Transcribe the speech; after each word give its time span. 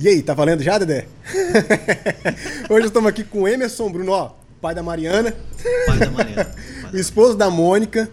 E 0.00 0.08
aí, 0.08 0.22
tá 0.22 0.32
valendo 0.32 0.62
já, 0.62 0.78
Dedé? 0.78 1.04
Hoje 2.70 2.86
estamos 2.86 3.06
aqui 3.06 3.22
com 3.22 3.42
o 3.42 3.48
Emerson 3.48 3.92
Bruno, 3.92 4.12
ó, 4.12 4.30
pai 4.58 4.74
da 4.74 4.82
Mariana. 4.82 5.36
Pai 5.86 5.98
da 5.98 6.10
Mariana. 6.10 6.54
o 6.90 6.96
esposo 6.96 7.36
da 7.36 7.50
Mônica, 7.50 8.08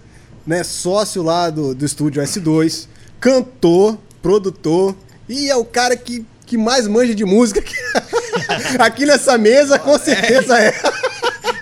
né? 0.45 0.65
Sócio 0.65 1.23
lá 1.23 1.49
do, 1.49 1.73
do 1.73 1.85
estúdio 1.85 2.21
S2, 2.21 2.89
cantor, 3.21 3.97
produtor, 4.21 4.97
e 5.29 5.49
é 5.49 5.55
o 5.55 5.63
cara 5.63 5.95
que, 5.95 6.25
que 6.45 6.57
mais 6.57 6.89
manja 6.89 7.15
de 7.15 7.23
música 7.23 7.61
aqui, 7.61 7.75
aqui 8.79 9.05
nessa 9.05 9.37
mesa, 9.37 9.79
com 9.79 9.97
certeza 9.97 10.59
é. 10.59 10.73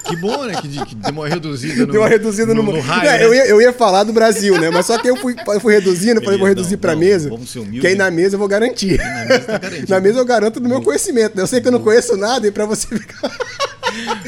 Que 0.07 0.15
bom, 0.15 0.45
né? 0.45 0.53
Que, 0.61 0.67
que 0.85 0.95
deu 0.95 1.11
uma 1.11 1.27
reduzida 1.27 1.85
no. 1.85 1.91
Deu 1.91 2.01
uma 2.01 2.07
reduzida 2.09 2.53
no, 2.53 2.61
no, 2.63 2.73
no 2.73 2.79
raio. 2.79 3.09
É, 3.09 3.17
né? 3.17 3.25
eu, 3.25 3.33
ia, 3.33 3.45
eu 3.47 3.61
ia 3.61 3.73
falar 3.73 4.03
do 4.03 4.13
Brasil, 4.13 4.59
né? 4.59 4.69
Mas 4.69 4.85
só 4.85 4.97
que 4.97 5.09
eu 5.09 5.15
fui, 5.15 5.35
eu 5.47 5.59
fui 5.59 5.73
reduzindo, 5.73 6.21
falei, 6.21 6.37
vou 6.37 6.47
reduzir 6.47 6.73
não, 6.73 6.79
pra 6.79 6.93
não, 6.93 6.99
mesa. 6.99 7.29
vamos 7.29 7.49
ser 7.49 7.59
humildes, 7.59 7.81
que 7.81 7.87
aí 7.87 7.95
né? 7.95 8.03
na 8.03 8.11
mesa 8.11 8.35
eu 8.35 8.39
vou 8.39 8.47
garantir. 8.47 8.97
Na 8.97 9.25
mesa 9.25 9.39
tá. 9.39 9.61
Na 9.89 9.99
mesa 9.99 10.19
eu 10.19 10.25
garanto 10.25 10.59
do 10.59 10.69
meu 10.69 10.81
conhecimento. 10.81 11.35
né? 11.35 11.43
Eu 11.43 11.47
sei 11.47 11.59
que 11.61 11.67
eu 11.67 11.71
não 11.71 11.79
conheço 11.81 12.15
nada 12.17 12.47
e 12.47 12.51
pra 12.51 12.65
você 12.65 12.87
ficar. 12.87 13.29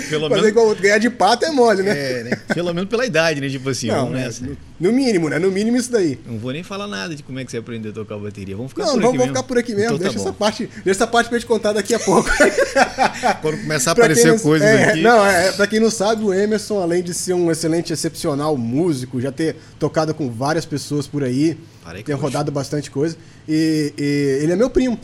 Pelo 0.09 0.27
Fazer 0.29 0.41
menos. 0.41 0.47
igual 0.47 0.75
ganhar 0.75 0.97
de 0.97 1.09
pato 1.09 1.45
é 1.45 1.51
mole, 1.51 1.83
né? 1.83 1.91
É, 1.91 2.23
né? 2.23 2.31
Pelo 2.53 2.73
menos 2.73 2.89
pela 2.89 3.05
idade, 3.05 3.39
né? 3.41 3.49
Tipo 3.49 3.69
assim, 3.69 3.87
Não, 3.87 4.05
vamos 4.05 4.19
é, 4.19 4.23
nessa. 4.23 4.45
no, 4.45 4.57
no 4.79 4.91
mínimo, 4.91 5.27
né? 5.29 5.39
No 5.39 5.51
mínimo 5.51 5.75
isso 5.77 5.91
daí. 5.91 6.19
Não 6.25 6.37
vou 6.37 6.51
nem 6.51 6.61
falar 6.63 6.87
nada 6.87 7.15
de 7.15 7.23
como 7.23 7.39
é 7.39 7.45
que 7.45 7.51
você 7.51 7.57
aprendeu 7.57 7.91
a 7.91 7.95
tocar 7.95 8.17
bateria. 8.17 8.55
Vamos 8.55 8.71
ficar 8.71 8.83
Não, 8.85 8.93
por 8.93 9.01
vamos, 9.01 9.07
aqui 9.09 9.17
vamos 9.17 9.25
mesmo. 9.27 9.35
ficar 9.35 9.47
por 9.47 9.57
aqui 9.57 9.71
mesmo. 9.75 9.85
Então 9.85 9.97
tá 9.97 10.03
deixa, 10.03 10.19
essa 10.19 10.31
bom. 10.31 10.37
parte, 10.37 10.65
deixa 10.67 10.89
essa 10.91 11.07
parte 11.07 11.27
pra 11.27 11.37
eu 11.37 11.39
te 11.41 11.45
contar 11.47 11.73
daqui 11.73 11.95
a 11.95 11.99
pouco. 11.99 12.29
Quando 13.41 13.57
começar 13.57 13.91
a 13.91 13.93
aparecer 13.93 14.27
não- 14.31 14.39
coisas 14.39 14.67
é, 14.67 14.83
aqui. 14.91 15.01
Não, 15.01 15.25
é, 15.25 15.51
pra 15.51 15.65
quem 15.67 15.79
não 15.79 15.89
sabe, 15.89 16.23
o 16.23 16.33
Emerson, 16.33 16.79
além 16.81 17.01
de 17.01 17.13
ser 17.13 17.33
um 17.33 17.49
excelente, 17.51 17.91
excepcional 17.91 18.55
músico, 18.55 19.19
já 19.19 19.31
ter 19.31 19.55
tocado 19.79 20.13
com 20.13 20.29
várias 20.29 20.65
pessoas 20.65 21.07
por 21.07 21.23
aí, 21.23 21.57
Parei 21.83 22.03
ter 22.03 22.13
rodado 22.13 22.51
bastante 22.51 22.91
coisa. 22.91 23.17
E, 23.47 23.93
e 23.97 24.43
ele 24.43 24.51
é 24.51 24.55
meu 24.55 24.69
primo. 24.69 24.99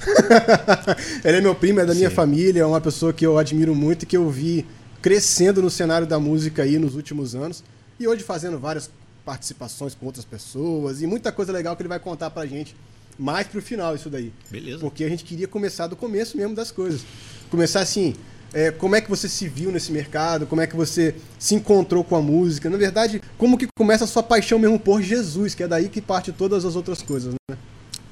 ele 1.23 1.37
é 1.37 1.41
meu 1.41 1.55
primo, 1.55 1.79
é 1.79 1.85
da 1.85 1.95
minha 1.95 2.09
Sim. 2.09 2.15
família, 2.15 2.61
é 2.61 2.65
uma 2.65 2.81
pessoa 2.81 3.13
que 3.13 3.25
eu 3.25 3.37
admiro 3.37 3.73
muito 3.73 4.03
e 4.03 4.05
que 4.05 4.17
eu 4.17 4.29
vi 4.29 4.65
crescendo 5.01 5.61
no 5.61 5.69
cenário 5.69 6.05
da 6.07 6.19
música 6.19 6.63
aí 6.63 6.77
nos 6.77 6.95
últimos 6.95 7.35
anos. 7.35 7.63
E 7.99 8.07
hoje 8.07 8.23
fazendo 8.23 8.59
várias 8.59 8.89
participações 9.25 9.95
com 9.95 10.05
outras 10.05 10.25
pessoas 10.25 11.01
e 11.01 11.07
muita 11.07 11.31
coisa 11.31 11.51
legal 11.51 11.75
que 11.75 11.81
ele 11.81 11.89
vai 11.89 11.99
contar 11.99 12.29
pra 12.29 12.45
gente 12.45 12.75
mais 13.17 13.47
pro 13.47 13.61
final 13.61 13.95
isso 13.95 14.09
daí. 14.09 14.33
Beleza. 14.49 14.79
Porque 14.79 15.03
a 15.03 15.09
gente 15.09 15.23
queria 15.23 15.47
começar 15.47 15.87
do 15.87 15.95
começo 15.95 16.35
mesmo 16.35 16.55
das 16.55 16.71
coisas. 16.71 17.01
Começar 17.49 17.81
assim, 17.81 18.15
é, 18.53 18.71
como 18.71 18.95
é 18.95 19.01
que 19.01 19.09
você 19.09 19.27
se 19.27 19.47
viu 19.47 19.71
nesse 19.71 19.91
mercado, 19.91 20.45
como 20.45 20.61
é 20.61 20.67
que 20.67 20.75
você 20.75 21.15
se 21.39 21.55
encontrou 21.55 22.03
com 22.03 22.15
a 22.15 22.21
música. 22.21 22.69
Na 22.69 22.77
verdade, 22.77 23.21
como 23.37 23.57
que 23.57 23.67
começa 23.77 24.03
a 24.03 24.07
sua 24.07 24.23
paixão 24.23 24.59
mesmo 24.59 24.79
por 24.79 25.01
Jesus, 25.01 25.55
que 25.55 25.63
é 25.63 25.67
daí 25.67 25.89
que 25.89 26.01
parte 26.01 26.31
todas 26.31 26.65
as 26.65 26.75
outras 26.75 27.01
coisas, 27.01 27.33
né? 27.33 27.57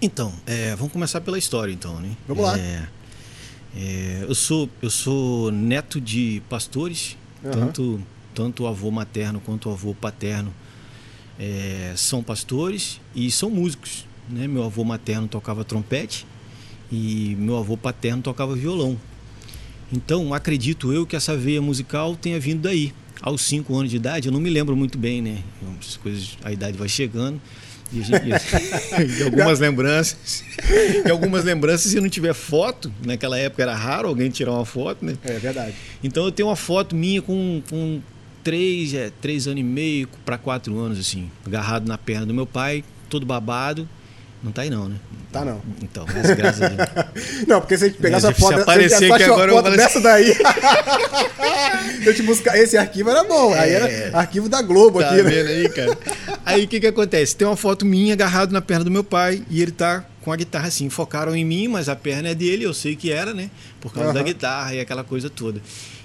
Então, 0.01 0.33
é, 0.47 0.75
vamos 0.75 0.91
começar 0.91 1.21
pela 1.21 1.37
história, 1.37 1.71
então, 1.71 1.99
né? 1.99 2.15
Vamos 2.27 2.43
lá. 2.43 2.57
É, 2.57 2.87
é, 3.75 4.25
eu, 4.27 4.33
sou, 4.33 4.67
eu 4.81 4.89
sou 4.89 5.51
neto 5.51 6.01
de 6.01 6.41
pastores, 6.49 7.15
Aham. 7.45 7.51
tanto, 7.51 8.01
tanto 8.33 8.65
avô 8.65 8.89
materno 8.89 9.39
quanto 9.39 9.69
o 9.69 9.71
avô 9.71 9.93
paterno 9.93 10.51
é, 11.41 11.93
são 11.95 12.21
pastores 12.21 13.01
e 13.15 13.31
são 13.31 13.49
músicos. 13.49 14.05
Né? 14.29 14.47
Meu 14.47 14.63
avô 14.63 14.83
materno 14.83 15.27
tocava 15.27 15.63
trompete 15.63 16.27
e 16.91 17.35
meu 17.39 17.57
avô 17.57 17.75
paterno 17.75 18.21
tocava 18.21 18.55
violão. 18.55 18.95
Então, 19.91 20.33
acredito 20.33 20.93
eu 20.93 21.05
que 21.05 21.15
essa 21.15 21.35
veia 21.35 21.61
musical 21.61 22.15
tenha 22.15 22.39
vindo 22.39 22.61
daí. 22.61 22.93
Aos 23.21 23.41
cinco 23.41 23.75
anos 23.75 23.89
de 23.89 23.97
idade, 23.97 24.27
eu 24.27 24.31
não 24.31 24.39
me 24.39 24.49
lembro 24.49 24.75
muito 24.75 24.97
bem, 24.97 25.21
né? 25.21 25.39
As 25.79 25.97
coisas, 25.97 26.37
a 26.43 26.51
idade 26.51 26.77
vai 26.77 26.87
chegando. 26.87 27.41
E, 27.93 28.01
gente, 28.01 28.23
e 29.19 29.23
algumas 29.23 29.59
lembranças. 29.59 30.43
E 31.05 31.09
algumas 31.09 31.43
lembranças, 31.43 31.91
se 31.91 31.99
não 31.99 32.07
tiver 32.07 32.33
foto, 32.33 32.91
naquela 33.05 33.37
época 33.37 33.61
era 33.61 33.75
raro 33.75 34.07
alguém 34.07 34.29
tirar 34.29 34.53
uma 34.53 34.65
foto, 34.65 35.05
né? 35.05 35.17
É 35.23 35.37
verdade. 35.37 35.75
Então 36.03 36.23
eu 36.23 36.31
tenho 36.31 36.47
uma 36.47 36.55
foto 36.55 36.95
minha 36.95 37.21
com, 37.21 37.61
com 37.69 38.01
três, 38.43 38.93
é, 38.93 39.11
três 39.21 39.47
anos 39.47 39.59
e 39.59 39.63
meio 39.63 40.07
para 40.25 40.37
quatro 40.37 40.77
anos, 40.79 40.99
assim, 40.99 41.29
agarrado 41.45 41.87
na 41.87 41.97
perna 41.97 42.25
do 42.25 42.33
meu 42.33 42.45
pai, 42.45 42.83
todo 43.09 43.25
babado. 43.25 43.87
Não 44.43 44.51
tá 44.51 44.63
aí 44.63 44.71
não, 44.71 44.89
né? 44.89 44.95
Tá 45.31 45.45
não. 45.45 45.61
Então, 45.83 46.03
mas 46.11 46.31
graças 46.35 46.61
a 46.63 46.67
Deus. 46.69 46.89
Não, 47.47 47.61
porque 47.61 47.77
se 47.77 47.85
a 47.85 47.87
gente 47.89 47.99
pegar 47.99 48.17
essa 48.17 48.33
se 48.33 48.39
foto, 48.39 48.59
aparecer 48.59 48.97
se 48.97 49.05
a 49.05 49.07
gente 49.17 49.23
agora, 49.23 49.51
eu 49.51 49.55
foto 49.55 49.67
vou 49.67 49.77
dessa 49.77 50.01
daí. 50.01 50.33
Se 52.01 52.07
eu 52.09 52.15
te 52.15 52.23
buscar, 52.23 52.57
esse 52.57 52.75
arquivo 52.77 53.09
era 53.11 53.23
bom. 53.23 53.53
Aí 53.53 53.69
É. 53.69 53.73
era 54.07 54.17
arquivo 54.17 54.49
da 54.49 54.61
Globo 54.61 54.99
Tá 54.99 55.09
aqui, 55.11 55.21
né? 55.21 55.29
vendo 55.29 55.47
aí, 55.47 55.69
cara? 55.69 55.97
Aí 56.45 56.63
o 56.65 56.67
que 56.67 56.79
que 56.79 56.87
acontece? 56.87 57.35
Tem 57.35 57.47
uma 57.47 57.55
foto 57.55 57.85
minha 57.85 58.13
agarrado 58.13 58.51
na 58.51 58.61
perna 58.61 58.83
do 58.83 58.89
meu 58.91 59.03
pai 59.03 59.43
e 59.49 59.61
ele 59.61 59.71
tá 59.71 60.03
com 60.21 60.31
a 60.31 60.35
guitarra 60.35 60.67
assim. 60.67 60.89
Focaram 60.89 61.35
em 61.35 61.45
mim, 61.45 61.67
mas 61.67 61.87
a 61.87 61.95
perna 61.95 62.29
é 62.29 62.35
dele, 62.35 62.65
eu 62.65 62.73
sei 62.73 62.95
que 62.95 63.11
era, 63.11 63.33
né? 63.33 63.49
Por 63.79 63.93
causa 63.93 64.11
da 64.11 64.19
Aham. 64.19 64.25
guitarra 64.27 64.73
e 64.75 64.79
aquela 64.79 65.03
coisa 65.03 65.29
toda. 65.29 65.61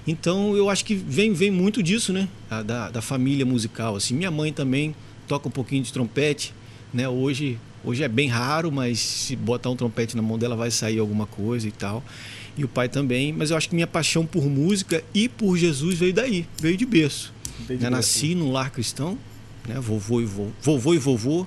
Então 0.07 0.57
eu 0.57 0.71
acho 0.71 0.85
que 0.85 0.95
vem, 0.95 1.33
vem 1.33 1.51
muito 1.51 1.83
disso, 1.83 2.13
né? 2.13 2.29
Da, 2.65 2.91
da 2.91 3.03
família 3.03 3.45
musical. 3.45 3.97
Assim, 3.97 4.15
minha 4.15 4.31
mãe 4.31 4.53
também 4.53 4.95
toca 5.27 5.49
um 5.49 5.51
pouquinho 5.51 5.83
de 5.83 5.93
trompete, 5.93 6.55
né? 6.95 7.09
Hoje, 7.09 7.59
hoje 7.85 8.03
é 8.05 8.09
bem 8.09 8.29
raro, 8.29 8.71
mas 8.71 9.01
se 9.01 9.35
botar 9.35 9.71
um 9.71 9.77
trompete 9.77 10.17
na 10.17 10.23
mão 10.23 10.39
dela 10.39 10.55
vai 10.55 10.71
sair 10.71 10.99
alguma 10.99 11.27
coisa 11.27 11.67
e 11.67 11.73
tal. 11.73 12.05
E 12.57 12.65
o 12.65 12.69
pai 12.69 12.89
também, 12.89 13.33
mas 13.33 13.51
eu 13.51 13.57
acho 13.57 13.69
que 13.69 13.75
minha 13.75 13.87
paixão 13.87 14.25
por 14.25 14.45
música 14.47 15.03
e 15.13 15.29
por 15.29 15.57
Jesus 15.59 15.99
veio 15.99 16.15
daí, 16.15 16.47
veio 16.61 16.77
de 16.77 16.87
berço. 16.87 17.35
Veio 17.67 17.79
de 17.79 17.85
Né, 17.85 17.91
berço. 17.91 17.91
Nasci 17.91 18.35
num 18.35 18.53
lar 18.53 18.71
cristão, 18.71 19.19
né? 19.69 19.79
Vovô 19.81 20.21
e 20.21 20.25
vovô, 20.25 20.51
vovô 20.63 20.95
e 20.95 20.99
vovô 20.99 21.47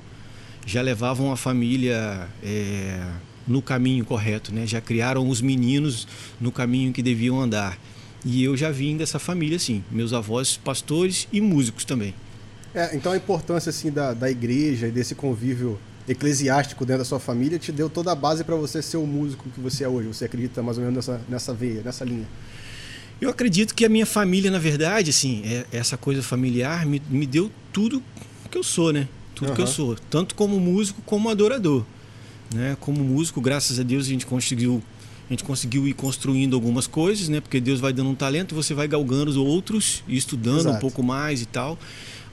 já 0.66 0.82
levavam 0.84 1.32
a 1.32 1.38
família 1.38 2.28
é, 2.44 3.02
no 3.48 3.60
caminho 3.60 4.06
correto, 4.06 4.54
né? 4.54 4.68
Já 4.68 4.80
criaram 4.80 5.28
os 5.28 5.42
meninos 5.42 6.08
no 6.40 6.52
caminho 6.52 6.94
que 6.94 7.02
deviam 7.02 7.40
andar. 7.40 7.80
E 8.26 8.44
eu 8.44 8.56
já 8.58 8.70
vim 8.70 8.98
dessa 8.98 9.18
família, 9.20 9.56
assim. 9.58 9.84
Meus 9.92 10.14
avós 10.14 10.58
pastores 10.58 11.28
e 11.32 11.40
músicos 11.40 11.86
também. 11.86 12.14
É, 12.74 12.96
então 12.96 13.12
a 13.12 13.18
importância 13.18 13.70
assim 13.70 13.92
da, 13.92 14.14
da 14.14 14.30
igreja 14.30 14.88
e 14.88 14.92
desse 14.92 15.16
convívio 15.16 15.80
eclesiástico 16.08 16.86
dentro 16.86 17.00
da 17.00 17.06
sua 17.06 17.20
família 17.20 17.58
te 17.60 17.72
deu 17.72 17.90
toda 17.90 18.12
a 18.12 18.16
base 18.16 18.44
para 18.44 18.56
você 18.56 18.82
ser 18.82 18.98
o 18.98 19.06
músico 19.06 19.50
que 19.50 19.60
você 19.60 19.84
é 19.84 19.88
hoje. 19.88 20.08
Você 20.10 20.26
acredita 20.26 20.62
mais 20.62 20.78
ou 20.78 20.84
menos 20.84 20.96
nessa, 21.08 21.22
nessa 21.30 21.54
veia, 21.54 21.82
nessa 21.84 22.04
linha. 22.04 22.28
Eu 23.22 23.30
acredito 23.30 23.76
que 23.76 23.86
a 23.86 23.90
minha 23.90 24.06
família, 24.06 24.50
na 24.50 24.60
verdade, 24.60 25.10
assim, 25.10 25.42
é- 25.46 25.66
essa 25.72 25.98
coisa 25.98 26.22
familiar 26.24 26.86
me, 26.86 27.02
me 27.10 27.26
deu 27.26 27.52
tudo 27.74 28.02
que 28.50 28.58
eu 28.58 28.64
sou, 28.64 28.92
né? 28.94 29.08
Tudo 29.36 29.54
que 29.54 29.62
eu 29.62 29.68
sou. 29.68 29.96
Tanto 30.10 30.36
como 30.36 30.60
músico 30.60 31.02
como 31.06 31.30
adorador. 31.30 31.86
Né? 32.54 32.76
Como 32.80 33.04
músico, 33.04 33.40
graças 33.40 33.80
a 33.80 33.84
Deus, 33.84 34.06
a 34.06 34.10
gente 34.10 34.26
conseguiu. 34.26 34.82
A 35.30 35.34
gente 35.34 35.44
conseguiu 35.44 35.88
ir 35.88 35.94
construindo 35.94 36.56
algumas 36.56 36.88
coisas, 36.88 37.30
né? 37.30 37.40
Porque 37.40 37.60
Deus 37.60 37.80
vai 37.80 37.94
dando 37.94 38.10
um 38.10 38.16
talento, 38.16 38.56
você 38.56 38.74
vai 38.74 38.88
galgando 38.88 39.30
os 39.30 39.38
outros 39.38 40.04
e 40.08 40.18
estudando 40.18 40.56
um 40.56 40.70
Exato. 40.70 40.80
pouco 40.80 41.04
mais 41.04 41.42
e 41.42 41.46
tal. 41.46 41.78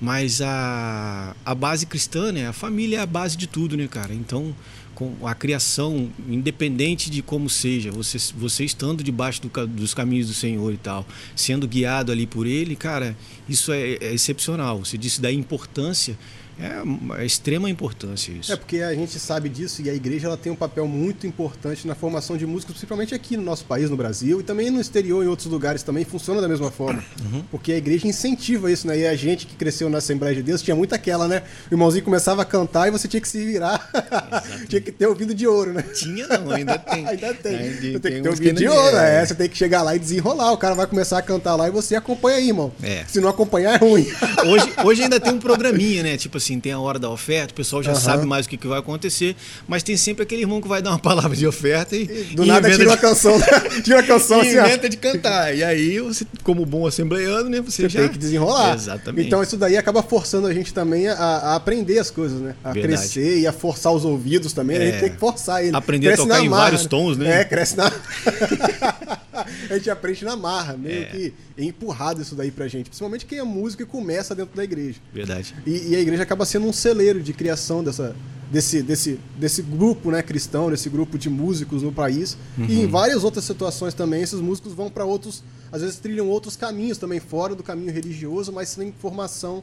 Mas 0.00 0.40
a, 0.40 1.36
a 1.44 1.54
base 1.54 1.84
cristã, 1.84 2.32
né? 2.32 2.48
A 2.48 2.54
família 2.54 2.98
é 2.98 3.00
a 3.00 3.06
base 3.06 3.36
de 3.36 3.46
tudo, 3.46 3.76
né, 3.76 3.86
cara? 3.86 4.14
Então, 4.14 4.54
com 4.94 5.14
a 5.26 5.34
criação, 5.34 6.10
independente 6.26 7.10
de 7.10 7.20
como 7.20 7.50
seja, 7.50 7.90
você, 7.92 8.18
você 8.34 8.64
estando 8.64 9.04
debaixo 9.04 9.42
do 9.42 9.66
dos 9.66 9.92
caminhos 9.92 10.28
do 10.28 10.32
Senhor 10.32 10.72
e 10.72 10.78
tal, 10.78 11.06
sendo 11.36 11.68
guiado 11.68 12.10
ali 12.10 12.26
por 12.26 12.46
Ele, 12.46 12.74
cara, 12.74 13.14
isso 13.46 13.72
é, 13.72 13.92
é 14.00 14.14
excepcional. 14.14 14.78
Você 14.78 14.96
disse 14.96 15.20
da 15.20 15.30
importância, 15.30 16.18
é 16.58 16.80
uma 16.80 17.24
extrema 17.24 17.68
importância 17.68 18.32
isso. 18.32 18.52
É 18.52 18.56
porque 18.56 18.78
a 18.80 18.94
gente 18.94 19.18
sabe 19.18 19.48
disso 19.48 19.82
e 19.82 19.90
a 19.90 19.94
igreja 19.94 20.26
ela 20.26 20.36
tem 20.36 20.50
um 20.50 20.56
papel 20.56 20.86
muito 20.88 21.26
importante 21.26 21.86
na 21.86 21.94
formação 21.94 22.36
de 22.36 22.46
músicos, 22.46 22.74
principalmente 22.74 23.14
aqui 23.14 23.36
no 23.36 23.42
nosso 23.42 23.64
país, 23.64 23.90
no 23.90 23.96
Brasil, 23.96 24.40
e 24.40 24.42
também 24.42 24.70
no 24.70 24.80
exterior, 24.80 25.24
em 25.24 25.28
outros 25.28 25.48
lugares 25.48 25.82
também, 25.82 26.04
funciona 26.04 26.40
da 26.40 26.48
mesma 26.48 26.70
forma. 26.70 27.02
Uhum. 27.22 27.42
Porque 27.50 27.72
a 27.72 27.76
igreja 27.76 28.06
incentiva 28.06 28.70
isso, 28.70 28.86
né? 28.86 28.98
E 28.98 29.06
a 29.06 29.14
gente 29.14 29.46
que 29.46 29.54
cresceu 29.54 29.90
na 29.90 29.98
Assembleia 29.98 30.34
de 30.34 30.42
Deus 30.42 30.62
tinha 30.62 30.74
muito 30.74 30.94
aquela, 30.94 31.28
né? 31.28 31.42
O 31.70 31.74
irmãozinho 31.74 32.04
começava 32.04 32.42
a 32.42 32.44
cantar 32.44 32.88
e 32.88 32.90
você 32.90 33.06
tinha 33.06 33.20
que 33.20 33.28
se 33.28 33.44
virar. 33.44 33.90
tinha 34.68 34.80
que 34.80 34.92
ter 34.92 35.06
ouvido 35.06 35.34
de 35.34 35.46
ouro, 35.46 35.72
né? 35.72 35.82
Tinha 35.82 36.26
não, 36.26 36.50
ainda 36.50 36.78
tem. 36.78 37.06
Ainda 37.16 37.34
tem. 37.34 37.56
Ainda 37.56 37.74
você 37.74 37.80
tem, 37.80 38.00
tem 38.00 38.12
que 38.14 38.20
ter 38.22 38.28
ouvido 38.28 38.58
de 38.58 38.68
ouro, 38.68 38.97
é. 38.97 39.22
é. 39.22 39.26
Você 39.26 39.34
tem 39.34 39.48
que 39.48 39.56
chegar 39.56 39.82
lá 39.82 39.94
e 39.94 39.98
desenrolar. 39.98 40.52
O 40.52 40.56
cara 40.56 40.74
vai 40.74 40.86
começar 40.86 41.18
a 41.18 41.22
cantar 41.22 41.54
lá 41.54 41.68
e 41.68 41.70
você 41.70 41.94
acompanha 41.94 42.38
aí, 42.38 42.48
irmão. 42.48 42.72
É. 42.82 43.04
Se 43.06 43.20
não 43.20 43.28
acompanhar, 43.28 43.74
é 43.74 43.78
ruim. 43.78 44.06
Hoje, 44.47 44.72
hoje 44.84 45.02
ainda 45.02 45.18
tem 45.18 45.32
um 45.32 45.38
programinha, 45.38 46.02
né? 46.02 46.16
Tipo 46.16 46.38
assim, 46.38 46.46
tem 46.60 46.72
a 46.72 46.78
hora 46.78 46.98
da 46.98 47.10
oferta, 47.10 47.53
o 47.53 47.54
pessoal 47.57 47.83
já 47.83 47.91
Aham. 47.93 48.01
sabe 48.01 48.27
mais 48.27 48.47
o 48.47 48.48
que, 48.48 48.57
que 48.57 48.66
vai 48.66 48.78
acontecer, 48.78 49.34
mas 49.66 49.83
tem 49.83 49.97
sempre 49.97 50.22
aquele 50.22 50.43
irmão 50.43 50.60
que 50.60 50.69
vai 50.69 50.81
dar 50.81 50.91
uma 50.91 50.98
palavra 51.01 51.37
de 51.37 51.47
oferta 51.47 51.97
e, 51.97 52.07
Do 52.07 52.45
e 52.45 52.47
nada 52.47 52.71
tira 52.71 52.84
uma 52.89 52.95
de- 52.97 53.03
canção, 53.03 53.37
tira 53.83 54.01
a 54.01 54.03
canção 54.03 54.39
e 54.45 54.48
assim, 54.48 54.59
ó. 54.59 54.66
inventa 54.66 54.89
de 54.89 54.97
cantar. 54.97 55.57
E 55.57 55.65
aí, 55.65 55.98
você, 56.01 56.25
como 56.45 56.65
bom 56.65 56.87
assembleano, 56.87 57.48
né? 57.51 57.60
Você, 57.60 57.83
Você 57.83 57.89
já 57.89 58.01
tem 58.03 58.09
que 58.10 58.19
desenrolar. 58.19 58.75
Exatamente. 58.75 59.27
Então 59.27 59.43
isso 59.43 59.57
daí 59.57 59.77
acaba 59.77 60.03
forçando 60.03 60.47
a 60.47 60.54
gente 60.54 60.72
também 60.72 61.09
a, 61.09 61.15
a 61.15 61.54
aprender 61.57 61.98
as 61.98 62.10
coisas, 62.10 62.41
né? 62.41 62.54
A 62.63 62.72
Verdade. 62.72 62.95
crescer 62.97 63.39
e 63.41 63.47
a 63.47 63.53
forçar 63.53 63.93
os 63.93 64.04
ouvidos 64.04 64.53
também. 64.53 64.77
A 64.77 64.81
gente 64.84 64.97
É. 64.97 65.01
tem 65.01 65.10
que 65.10 65.19
forçar 65.19 65.65
ele. 65.65 65.77
Aprender 65.77 66.13
a 66.13 66.16
tocar 66.16 66.41
em 66.45 66.48
vários 66.48 66.87
tons, 66.87 67.16
né? 67.16 67.41
É, 67.41 67.45
cresce 67.45 67.77
na. 67.77 67.91
a 69.71 69.75
gente 69.75 69.91
aprende 69.91 70.25
na 70.25 70.37
marra, 70.37 70.77
meio 70.77 71.03
é. 71.03 71.04
que 71.04 71.34
é 71.57 71.65
empurrado 71.65 72.22
isso 72.22 72.34
daí 72.34 72.51
pra 72.51 72.69
gente. 72.69 72.91
Principalmente 72.91 73.27
quem 73.27 73.39
é 73.39 73.43
músico 73.43 73.83
e 73.83 73.87
começa 73.87 74.34
dentro 74.34 74.57
da 74.57 74.65
igreja. 74.65 74.98
Verdade. 75.13 75.54
E, 75.66 75.91
e 75.91 75.97
a 75.97 76.01
igreja 76.01 76.22
acaba 76.22 76.45
sendo 76.45 76.66
um 76.66 76.72
celeiro 76.72 77.21
de 77.22 77.33
criação 77.33 77.83
dessa, 77.83 78.15
desse, 78.51 78.83
desse, 78.83 79.21
desse 79.37 79.63
grupo 79.63 80.10
né, 80.10 80.22
cristão, 80.22 80.71
desse 80.71 80.89
grupo 80.89 81.19
de 81.19 81.28
músicos 81.28 81.83
no 81.83 81.93
país. 81.93 82.37
Uhum. 82.57 82.66
E 82.66 82.81
em 82.81 82.87
várias 82.87 83.25
outras 83.25 83.45
situações 83.45 83.95
também, 83.95 84.22
esses 84.22 84.41
músicos 84.41 84.72
vão 84.72 84.91
para 84.91 85.04
outros, 85.04 85.43
às 85.71 85.83
vezes 85.83 85.97
trilham 85.97 86.28
outros 86.28 86.57
caminhos 86.57 86.98
também, 86.98 87.21
fora 87.21 87.54
do 87.54 87.63
caminho 87.63 87.93
religioso, 87.93 88.53
mas 88.53 88.69
sem 88.69 88.93
formação 88.93 89.63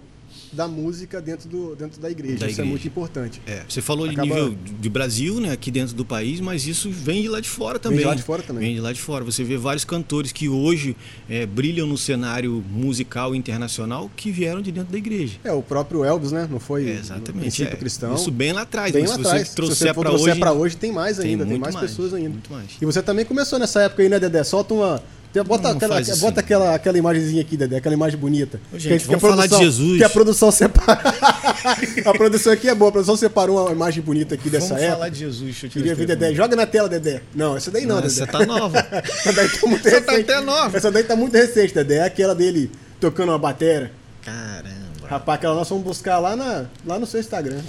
da 0.52 0.68
música 0.68 1.22
dentro, 1.22 1.50
do, 1.50 1.76
dentro 1.76 2.02
da 2.02 2.10
igreja. 2.10 2.38
Da 2.38 2.46
isso 2.46 2.46
é 2.46 2.48
igreja. 2.48 2.62
é 2.62 2.66
muito 2.66 2.88
importante. 2.88 3.42
É, 3.46 3.64
você 3.68 3.82
falou 3.82 4.06
Acaba... 4.06 4.22
de 4.22 4.34
nível 4.34 4.58
de 4.80 4.90
Brasil, 4.90 5.40
né, 5.40 5.52
aqui 5.52 5.72
dentro 5.72 5.96
do 5.96 6.06
país, 6.06 6.40
mas 6.40 6.68
isso 6.68 6.90
vem 6.92 7.22
de 7.22 7.28
lá 7.28 7.40
de 7.40 7.50
fora 7.50 7.80
também. 7.80 8.00
Vem 8.00 8.06
de 8.06 8.10
lá 8.10 8.16
de 8.16 8.24
fora 8.24 8.44
também. 8.44 8.64
Vem 8.64 8.76
de 8.76 8.82
lá 8.82 8.94
de 8.94 9.02
fora. 9.02 9.24
Você 9.24 9.44
vê 9.44 9.58
vários 9.58 9.84
cantores 9.84 10.32
que 10.32 10.48
hoje 10.48 10.96
é, 11.30 11.46
brilham 11.46 11.88
no 11.88 11.98
cenário 11.98 12.64
musical 12.70 13.34
internacional 13.34 14.10
que 14.16 14.32
vieram 14.32 14.62
de 14.62 14.72
dentro 14.72 14.92
da 14.92 14.98
igreja. 14.98 15.38
É, 15.44 15.52
o 15.52 15.62
próprio 15.62 16.04
Elvis, 16.04 16.32
né? 16.32 16.48
Não 16.50 16.60
foi 16.60 16.90
é, 16.90 16.94
exatamente, 16.94 17.64
é, 17.64 17.76
cristão. 17.76 18.16
Isso 18.16 18.32
bem 18.32 18.52
lá 18.52 18.62
atrás. 18.62 18.92
Bem 18.92 19.06
lá 19.06 19.16
atrás. 19.16 19.50
Se 19.50 19.56
trouxer 19.56 19.94
para 19.94 20.12
hoje, 20.12 20.74
hoje, 20.74 20.78
tem 20.78 20.92
mais 20.92 21.20
ainda, 21.20 21.44
tem, 21.44 21.54
tem 21.54 21.60
mais, 21.60 21.74
mais, 21.74 21.90
pessoas 21.90 22.14
ainda. 22.14 22.30
Muito 22.30 22.52
mais. 22.52 22.72
E 22.82 22.86
você 22.86 23.02
também 23.02 23.26
começou 23.26 23.60
nessa 23.60 23.82
época 23.82 24.02
aí, 24.02 24.10
né, 24.10 24.20
Dedé? 24.20 24.44
Solta 24.44 24.74
uma 24.74 25.04
Bota, 25.42 25.70
não, 25.70 25.78
aquela, 25.78 26.00
não 26.00 26.18
bota 26.18 26.40
aquela, 26.42 26.76
aquela 26.76 26.98
imagenzinha 26.98 27.42
aqui, 27.42 27.58
Dedé, 27.58 27.78
aquela 27.78 27.96
imagem 27.96 28.20
bonita. 28.20 28.60
Ô, 28.72 28.78
gente, 28.78 29.02
que, 29.02 29.08
vamos 29.08 29.22
que 29.22 29.28
produção, 29.28 29.30
falar 29.30 29.48
de 29.48 29.58
Jesus. 29.58 29.98
Que 29.98 30.04
a 30.04 30.10
produção 30.10 30.52
separa. 30.52 31.02
a 32.06 32.14
produção 32.14 32.54
aqui 32.54 32.70
é 32.70 32.76
boa, 32.76 32.90
a 32.90 32.92
produção 32.92 33.18
separou 33.18 33.64
uma 33.64 33.72
imagem 33.72 34.04
bonita 34.04 34.36
aqui 34.36 34.50
dessa 34.50 34.68
vamos 34.68 34.84
época. 34.84 34.86
Vamos 34.86 35.00
falar 35.00 35.10
de 35.10 35.20
Jesus, 35.20 35.44
deixa 35.44 35.66
eu 35.66 35.70
te 35.72 35.74
Queria 35.80 35.96
ver, 35.96 36.06
Dedé. 36.06 36.34
Joga 36.36 36.56
na 36.56 36.68
tela, 36.68 36.88
Dedé. 36.88 37.22
Não, 37.34 37.58
essa 37.58 37.72
daí 37.72 37.86
não, 37.86 37.96
não 37.96 38.02
Dedé. 38.04 38.14
Essa 38.14 38.28
tá 38.28 38.46
nova. 38.46 38.78
essa 39.04 39.34
daí 39.34 39.50
tá 39.50 39.68
muito 39.68 39.88
essa 39.88 40.00
recente. 40.00 40.24
Tá 40.24 40.34
até 40.34 40.46
nova. 40.46 40.78
Essa 40.78 40.92
daí 40.92 41.04
tá 41.04 41.16
muito 41.16 41.34
recente, 41.34 41.74
Dedé. 41.74 41.96
É 41.96 42.04
aquela 42.04 42.36
dele 42.36 42.70
tocando 43.00 43.30
uma 43.30 43.40
bateria. 43.40 43.92
Caramba. 44.22 44.83
Rapaz, 45.08 45.38
aquela 45.38 45.56
nós 45.56 45.70
vamos 45.70 45.84
buscar 45.84 46.20
lá, 46.20 46.36
na, 46.36 46.66
lá 46.86 47.00
no 47.00 47.06
seu 47.06 47.20
Instagram. 47.20 47.62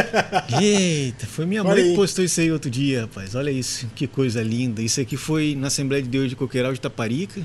Eita, 0.60 1.26
foi 1.26 1.46
minha 1.46 1.62
Olha 1.62 1.74
mãe 1.74 1.82
aí. 1.82 1.90
que 1.90 1.96
postou 1.96 2.24
isso 2.24 2.40
aí 2.40 2.50
outro 2.50 2.70
dia, 2.70 3.02
rapaz. 3.02 3.34
Olha 3.34 3.50
isso, 3.50 3.86
que 3.94 4.06
coisa 4.06 4.42
linda. 4.42 4.82
Isso 4.82 5.00
aqui 5.00 5.16
foi 5.16 5.56
na 5.58 5.68
Assembleia 5.68 6.02
de 6.02 6.08
Deus 6.08 6.28
de 6.28 6.36
Coqueiral 6.36 6.72
de 6.72 6.80
Taparica 6.80 7.40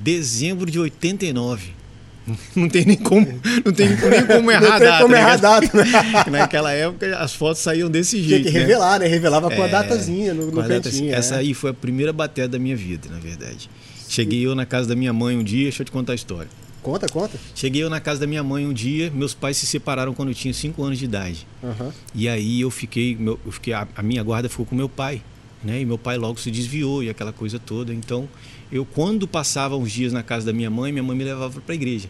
dezembro 0.00 0.70
de 0.70 0.78
89. 0.78 1.80
Não 2.54 2.68
tem 2.68 2.84
nem 2.84 2.96
como, 2.96 3.26
não 3.64 3.72
tem 3.72 3.88
nem 3.88 3.96
como 4.26 4.50
errar 4.52 4.78
não 4.78 4.78
tem 4.78 4.98
como 4.98 5.16
errar 5.16 5.32
a 5.32 5.36
data. 5.36 5.76
Né? 5.76 5.84
Naquela 6.30 6.70
época 6.70 7.18
as 7.18 7.34
fotos 7.34 7.60
saíam 7.60 7.90
desse 7.90 8.22
jeito. 8.22 8.42
Tinha 8.42 8.52
que 8.52 8.58
revelar, 8.58 9.00
né? 9.00 9.06
Revelava 9.06 9.50
com 9.50 9.60
a 9.60 9.66
é, 9.66 9.68
datazinha 9.68 10.34
no, 10.34 10.46
no 10.46 10.62
cantinho. 10.62 11.12
Essa 11.12 11.36
é. 11.36 11.38
aí 11.38 11.54
foi 11.54 11.70
a 11.70 11.74
primeira 11.74 12.12
bateria 12.12 12.46
da 12.46 12.58
minha 12.58 12.76
vida, 12.76 13.08
na 13.10 13.18
verdade. 13.18 13.68
Cheguei 14.08 14.46
eu 14.46 14.54
na 14.54 14.66
casa 14.66 14.88
da 14.88 14.94
minha 14.94 15.12
mãe 15.12 15.36
um 15.36 15.42
dia, 15.42 15.64
deixa 15.64 15.82
eu 15.82 15.86
te 15.86 15.90
contar 15.90 16.12
a 16.12 16.14
história. 16.14 16.48
Conta, 16.82 17.06
conta. 17.08 17.38
Cheguei 17.54 17.82
eu 17.82 17.90
na 17.90 18.00
casa 18.00 18.20
da 18.20 18.26
minha 18.26 18.42
mãe 18.42 18.66
um 18.66 18.72
dia, 18.72 19.10
meus 19.10 19.34
pais 19.34 19.56
se 19.56 19.66
separaram 19.66 20.14
quando 20.14 20.30
eu 20.30 20.34
tinha 20.34 20.52
5 20.52 20.82
anos 20.82 20.98
de 20.98 21.04
idade. 21.04 21.46
Uhum. 21.62 21.92
E 22.14 22.28
aí 22.28 22.60
eu 22.60 22.70
fiquei, 22.70 23.14
meu, 23.16 23.38
eu 23.44 23.52
fiquei 23.52 23.72
a, 23.72 23.86
a 23.94 24.02
minha 24.02 24.22
guarda 24.22 24.48
ficou 24.48 24.64
com 24.64 24.74
meu 24.74 24.88
pai, 24.88 25.22
né? 25.62 25.80
E 25.80 25.84
meu 25.84 25.98
pai 25.98 26.16
logo 26.16 26.40
se 26.40 26.50
desviou 26.50 27.02
e 27.02 27.10
aquela 27.10 27.32
coisa 27.32 27.58
toda. 27.58 27.92
Então 27.92 28.28
eu 28.72 28.84
quando 28.84 29.28
passava 29.28 29.76
uns 29.76 29.92
dias 29.92 30.12
na 30.12 30.22
casa 30.22 30.46
da 30.46 30.52
minha 30.52 30.70
mãe, 30.70 30.90
minha 30.90 31.02
mãe 31.02 31.16
me 31.16 31.24
levava 31.24 31.60
para 31.60 31.72
a 31.72 31.76
igreja. 31.76 32.08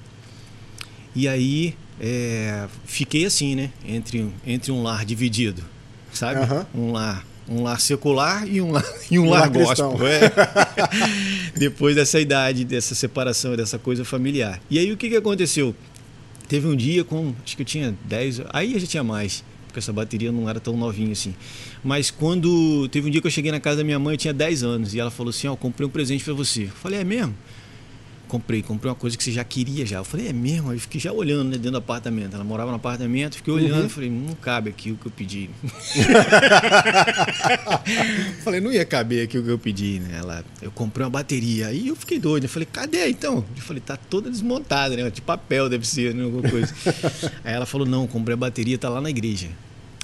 E 1.14 1.26
aí 1.26 1.74
é, 2.00 2.68
fiquei 2.84 3.24
assim, 3.24 3.56
né? 3.56 3.70
Entre, 3.84 4.32
entre 4.46 4.70
um 4.70 4.82
lar 4.82 5.04
dividido, 5.04 5.62
sabe? 6.12 6.40
Uhum. 6.40 6.88
Um 6.88 6.92
lar 6.92 7.26
um 7.50 7.62
lar 7.62 7.80
secular 7.80 8.46
e 8.48 8.60
um 8.60 8.70
lar, 8.70 8.84
e 9.10 9.18
um, 9.18 9.26
um 9.26 9.30
lar, 9.30 9.40
lar 9.40 9.50
gospel. 9.50 9.98
É. 10.06 10.30
Depois 11.58 11.96
dessa 11.96 12.20
idade, 12.20 12.64
dessa 12.64 12.94
separação, 12.94 13.56
dessa 13.56 13.78
coisa 13.78 14.04
familiar. 14.04 14.60
E 14.70 14.78
aí 14.78 14.92
o 14.92 14.96
que, 14.96 15.10
que 15.10 15.16
aconteceu? 15.16 15.74
Teve 16.48 16.66
um 16.66 16.76
dia 16.76 17.04
com, 17.04 17.34
acho 17.44 17.56
que 17.56 17.62
eu 17.62 17.66
tinha 17.66 17.94
10, 18.04 18.42
aí 18.52 18.74
a 18.74 18.78
gente 18.78 18.90
tinha 18.90 19.04
mais 19.04 19.44
porque 19.70 19.78
essa 19.78 19.92
bateria 19.92 20.30
não 20.30 20.48
era 20.48 20.60
tão 20.60 20.76
novinha 20.76 21.12
assim. 21.12 21.34
Mas 21.82 22.10
quando 22.10 22.88
teve 22.88 23.08
um 23.08 23.10
dia 23.10 23.20
que 23.20 23.26
eu 23.26 23.30
cheguei 23.30 23.50
na 23.50 23.60
casa 23.60 23.78
da 23.78 23.84
minha 23.84 23.98
mãe, 23.98 24.14
eu 24.14 24.18
tinha 24.18 24.34
10 24.34 24.62
anos, 24.64 24.94
e 24.94 25.00
ela 25.00 25.10
falou 25.10 25.30
assim: 25.30 25.46
Ó, 25.46 25.52
oh, 25.52 25.56
comprei 25.56 25.86
um 25.86 25.90
presente 25.90 26.24
para 26.24 26.34
você. 26.34 26.64
Eu 26.64 26.70
falei: 26.70 27.00
É 27.00 27.04
mesmo? 27.04 27.34
Comprei, 28.30 28.62
comprei 28.62 28.88
uma 28.88 28.94
coisa 28.94 29.18
que 29.18 29.24
você 29.24 29.32
já 29.32 29.42
queria 29.42 29.84
já. 29.84 29.98
Eu 29.98 30.04
falei, 30.04 30.28
é 30.28 30.32
mesmo? 30.32 30.70
Aí 30.70 30.78
fiquei 30.78 31.00
já 31.00 31.12
olhando 31.12 31.48
né, 31.50 31.56
dentro 31.56 31.72
do 31.72 31.78
apartamento. 31.78 32.34
Ela 32.34 32.44
morava 32.44 32.70
no 32.70 32.76
apartamento, 32.76 33.34
fiquei 33.34 33.52
olhando, 33.52 33.82
uhum. 33.82 33.88
falei, 33.88 34.08
não 34.08 34.34
cabe 34.36 34.70
aqui 34.70 34.92
o 34.92 34.96
que 34.96 35.06
eu 35.06 35.10
pedi. 35.10 35.50
falei, 38.44 38.60
não 38.60 38.72
ia 38.72 38.84
caber 38.84 39.24
aqui 39.24 39.36
o 39.36 39.42
que 39.42 39.50
eu 39.50 39.58
pedi, 39.58 39.98
né? 39.98 40.18
Ela, 40.18 40.44
eu 40.62 40.70
comprei 40.70 41.04
uma 41.04 41.10
bateria. 41.10 41.66
Aí 41.66 41.88
eu 41.88 41.96
fiquei 41.96 42.20
doido. 42.20 42.44
Eu 42.44 42.48
falei, 42.48 42.68
cadê 42.70 43.08
então? 43.08 43.44
Eu 43.56 43.62
falei, 43.62 43.80
tá 43.80 43.96
toda 43.96 44.30
desmontada, 44.30 44.96
né? 44.96 45.10
De 45.10 45.20
papel 45.20 45.68
deve 45.68 45.86
ser, 45.86 46.14
né? 46.14 46.22
Alguma 46.22 46.48
coisa. 46.48 46.72
Aí 47.42 47.52
ela 47.52 47.66
falou, 47.66 47.86
não, 47.86 48.06
comprei 48.06 48.34
a 48.34 48.36
bateria, 48.36 48.78
tá 48.78 48.88
lá 48.88 49.00
na 49.00 49.10
igreja. 49.10 49.48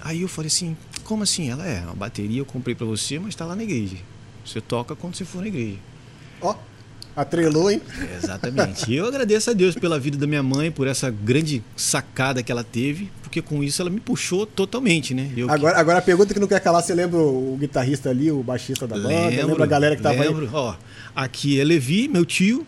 Aí 0.03 0.23
eu 0.23 0.29
falei 0.29 0.49
assim, 0.49 0.77
como 1.05 1.23
assim? 1.23 1.49
Ela 1.49 1.65
é, 1.65 1.79
a 1.79 1.95
bateria 1.95 2.41
eu 2.41 2.45
comprei 2.45 2.75
para 2.75 2.87
você, 2.87 3.21
mas 3.21 3.37
tá 3.37 3.45
lá 3.45 3.55
na 3.55 3.63
igreja. 3.63 3.97
Você 4.45 4.61
toca 4.61 4.97
quando 4.97 5.15
você 5.15 5.25
for 5.25 5.43
na 5.43 5.49
igreja. 5.49 5.79
Ó. 6.41 6.53
Oh. 6.53 6.76
Atrelou, 7.17 7.71
hein? 7.71 7.81
Exatamente. 8.23 8.93
E 8.93 8.97
eu 8.97 9.07
agradeço 9.07 9.49
a 9.49 9.55
Deus 9.55 9.75
pela 9.75 9.99
vida 9.99 10.19
da 10.19 10.27
minha 10.27 10.43
mãe, 10.43 10.71
por 10.71 10.87
essa 10.87 11.11
grande 11.11 11.65
sacada 11.75 12.43
que 12.43 12.53
ela 12.53 12.63
teve, 12.63 13.11
porque 13.23 13.41
com 13.41 13.65
isso 13.65 13.81
ela 13.81 13.91
me 13.91 13.99
puxou 13.99 14.45
totalmente, 14.45 15.15
né? 15.15 15.31
Eu 15.35 15.51
agora, 15.51 15.75
que... 15.75 15.81
agora 15.81 15.99
a 15.99 16.03
pergunta 16.03 16.35
que 16.35 16.39
não 16.39 16.47
quer 16.47 16.61
calar, 16.61 16.83
você 16.83 16.95
lembra 16.95 17.19
o 17.19 17.57
guitarrista 17.59 18.11
ali, 18.11 18.31
o 18.31 18.43
baixista 18.43 18.87
da 18.87 18.97
banda? 18.97 19.09
Lembro, 19.09 19.47
lembra 19.47 19.65
a 19.65 19.67
galera 19.67 19.97
que 19.97 20.03
tava 20.03 20.23
lembro. 20.23 20.45
aí? 20.45 20.51
Ó, 20.53 20.75
aqui 21.15 21.59
é 21.59 21.65
Levi, 21.65 22.07
meu 22.07 22.27
tio. 22.27 22.67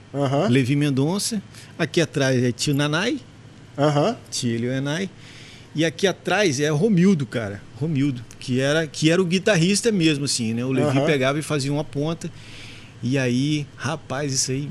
Levi 0.49 0.75
Mendonça. 0.75 1.43
Aqui 1.79 2.01
atrás 2.01 2.43
é 2.43 2.51
tio 2.51 2.75
Nanai, 2.75 3.21
tio 4.31 4.73
Nanai. 4.73 5.11
E 5.75 5.85
aqui 5.85 6.07
atrás 6.07 6.59
é 6.59 6.71
Romildo, 6.71 7.27
cara. 7.27 7.61
Romildo, 7.79 8.25
que 8.41 8.61
era, 8.61 8.87
que 8.87 9.11
era 9.11 9.21
o 9.21 9.25
guitarrista 9.25 9.93
mesmo, 9.93 10.25
assim, 10.25 10.55
né? 10.55 10.65
O 10.65 10.73
Levi 10.73 11.01
pegava 11.03 11.39
e 11.39 11.43
fazia 11.43 11.73
uma 11.73 11.85
ponta. 11.85 12.31
E 13.03 13.17
aí, 13.17 13.67
rapaz, 13.77 14.33
isso 14.33 14.51
aí 14.51 14.69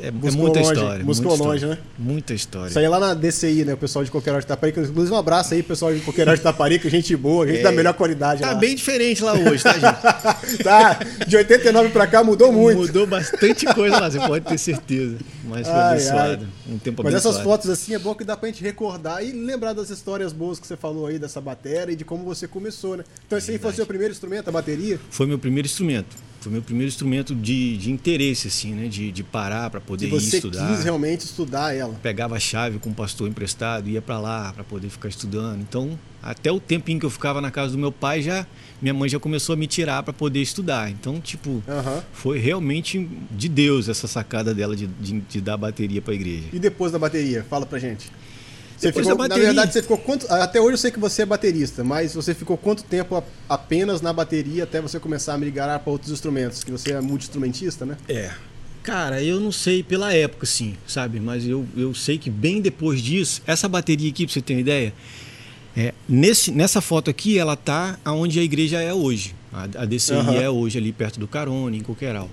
é, 0.00 0.08
é 0.08 0.10
muita 0.10 0.60
longe, 0.60 0.72
história. 0.72 1.04
Buscou 1.04 1.28
muita 1.30 1.44
longe, 1.44 1.64
história, 1.64 1.82
né? 1.82 1.90
Muita 1.98 2.34
história. 2.34 2.68
Isso 2.68 2.78
aí 2.78 2.84
é 2.84 2.88
lá 2.88 2.98
na 2.98 3.14
DCI, 3.14 3.64
né? 3.64 3.74
O 3.74 3.76
pessoal 3.76 4.04
de 4.04 4.10
Coqueirão 4.10 4.40
de 4.40 4.46
Taparica. 4.46 4.80
Inclusive, 4.80 5.14
um 5.14 5.18
abraço 5.18 5.54
aí, 5.54 5.62
pessoal 5.62 5.92
de 5.92 6.00
Coqueirão 6.00 6.34
de 6.34 6.40
Taparica. 6.40 6.88
Gente 6.88 7.14
boa, 7.14 7.46
gente 7.46 7.60
é, 7.60 7.62
da 7.62 7.72
melhor 7.72 7.92
qualidade. 7.94 8.40
Tá 8.40 8.52
lá. 8.52 8.54
bem 8.54 8.74
diferente 8.74 9.22
lá 9.22 9.34
hoje, 9.34 9.62
tá, 9.62 9.72
gente? 9.74 10.58
tá. 10.64 10.98
De 11.26 11.36
89 11.36 11.90
pra 11.90 12.06
cá 12.06 12.24
mudou 12.24 12.50
muito. 12.52 12.78
Mudou 12.78 13.06
bastante 13.06 13.66
coisa 13.66 14.00
lá, 14.00 14.10
você 14.10 14.18
pode 14.18 14.44
ter 14.46 14.58
certeza. 14.58 15.18
Mas 15.44 15.66
foi 15.66 15.76
ai, 15.76 15.90
abençoado. 15.92 16.48
Ai. 16.66 16.74
Um 16.74 16.78
tempo 16.78 17.02
Mas 17.02 17.14
abençoado. 17.14 17.36
essas 17.36 17.44
fotos 17.44 17.70
assim 17.70 17.94
é 17.94 17.98
bom 17.98 18.14
que 18.14 18.24
dá 18.24 18.36
pra 18.36 18.48
gente 18.48 18.62
recordar 18.62 19.24
e 19.24 19.32
lembrar 19.32 19.72
das 19.72 19.90
histórias 19.90 20.32
boas 20.32 20.58
que 20.58 20.66
você 20.66 20.76
falou 20.76 21.06
aí 21.06 21.18
dessa 21.18 21.40
bateria 21.40 21.92
e 21.92 21.96
de 21.96 22.04
como 22.04 22.24
você 22.24 22.48
começou, 22.48 22.96
né? 22.96 23.04
Então 23.26 23.38
esse 23.38 23.50
aí 23.50 23.58
foi 23.58 23.70
o 23.70 23.74
seu 23.74 23.86
primeiro 23.86 24.12
instrumento, 24.12 24.48
a 24.48 24.52
bateria? 24.52 24.98
Foi 25.10 25.26
meu 25.26 25.38
primeiro 25.38 25.66
instrumento 25.66 26.31
foi 26.42 26.52
meu 26.52 26.62
primeiro 26.62 26.88
instrumento 26.88 27.34
de, 27.34 27.76
de 27.76 27.90
interesse, 27.90 28.48
assim, 28.48 28.72
né? 28.74 28.88
De, 28.88 29.12
de 29.12 29.22
parar 29.22 29.70
para 29.70 29.80
poder 29.80 30.08
ir 30.08 30.16
estudar. 30.16 30.66
Você 30.66 30.74
quis 30.74 30.84
realmente 30.84 31.20
estudar 31.20 31.74
ela. 31.74 31.94
Pegava 32.02 32.36
a 32.36 32.40
chave 32.40 32.78
com 32.78 32.90
o 32.90 32.94
pastor 32.94 33.28
emprestado, 33.28 33.88
ia 33.88 34.02
para 34.02 34.18
lá 34.18 34.52
para 34.52 34.64
poder 34.64 34.88
ficar 34.88 35.08
estudando. 35.08 35.60
Então, 35.60 35.98
até 36.22 36.50
o 36.50 36.58
tempinho 36.58 36.98
que 36.98 37.06
eu 37.06 37.10
ficava 37.10 37.40
na 37.40 37.50
casa 37.50 37.72
do 37.72 37.78
meu 37.78 37.92
pai, 37.92 38.22
já 38.22 38.46
minha 38.80 38.92
mãe 38.92 39.08
já 39.08 39.20
começou 39.20 39.52
a 39.52 39.56
me 39.56 39.68
tirar 39.68 40.02
para 40.02 40.12
poder 40.12 40.40
estudar. 40.40 40.90
Então, 40.90 41.20
tipo, 41.20 41.50
uhum. 41.50 42.02
foi 42.12 42.38
realmente 42.38 43.08
de 43.30 43.48
Deus 43.48 43.88
essa 43.88 44.08
sacada 44.08 44.52
dela 44.52 44.74
de, 44.74 44.88
de, 44.88 45.20
de 45.20 45.40
dar 45.40 45.56
bateria 45.56 46.02
para 46.02 46.12
a 46.12 46.16
igreja. 46.16 46.46
E 46.52 46.58
depois 46.58 46.90
da 46.90 46.98
bateria, 46.98 47.46
fala 47.48 47.64
pra 47.64 47.78
gente. 47.78 48.10
Você 48.82 48.92
ficou, 48.92 49.28
na 49.28 49.36
verdade, 49.36 49.72
você 49.72 49.80
ficou 49.80 49.96
quanto. 49.96 50.26
Até 50.32 50.60
hoje 50.60 50.72
eu 50.72 50.78
sei 50.78 50.90
que 50.90 50.98
você 50.98 51.22
é 51.22 51.26
baterista, 51.26 51.84
mas 51.84 52.14
você 52.14 52.34
ficou 52.34 52.56
quanto 52.56 52.82
tempo 52.82 53.22
apenas 53.48 54.00
na 54.00 54.12
bateria 54.12 54.64
até 54.64 54.80
você 54.80 54.98
começar 54.98 55.34
a 55.34 55.38
migrar 55.38 55.78
para 55.78 55.92
outros 55.92 56.10
instrumentos? 56.10 56.64
Que 56.64 56.72
você 56.72 56.92
é 56.92 57.00
multi-instrumentista, 57.00 57.86
né? 57.86 57.96
É. 58.08 58.32
Cara, 58.82 59.22
eu 59.22 59.38
não 59.38 59.52
sei 59.52 59.84
pela 59.84 60.12
época, 60.12 60.44
sim, 60.44 60.74
sabe? 60.84 61.20
Mas 61.20 61.46
eu, 61.46 61.64
eu 61.76 61.94
sei 61.94 62.18
que 62.18 62.28
bem 62.28 62.60
depois 62.60 63.00
disso, 63.00 63.40
essa 63.46 63.68
bateria 63.68 64.10
aqui, 64.10 64.26
pra 64.26 64.32
você 64.32 64.42
ter 64.42 64.54
uma 64.54 64.60
ideia, 64.60 64.92
é, 65.76 65.94
nesse, 66.08 66.50
nessa 66.50 66.80
foto 66.80 67.08
aqui, 67.08 67.38
ela 67.38 67.54
tá 67.54 67.96
onde 68.04 68.40
a 68.40 68.42
igreja 68.42 68.80
é 68.80 68.92
hoje. 68.92 69.36
A, 69.52 69.82
a 69.82 69.84
DCI 69.84 70.14
uhum. 70.14 70.32
é 70.32 70.50
hoje, 70.50 70.78
ali 70.78 70.90
perto 70.92 71.20
do 71.20 71.28
Carone, 71.28 71.78
em 71.78 71.82
Coqueiral. 71.82 72.28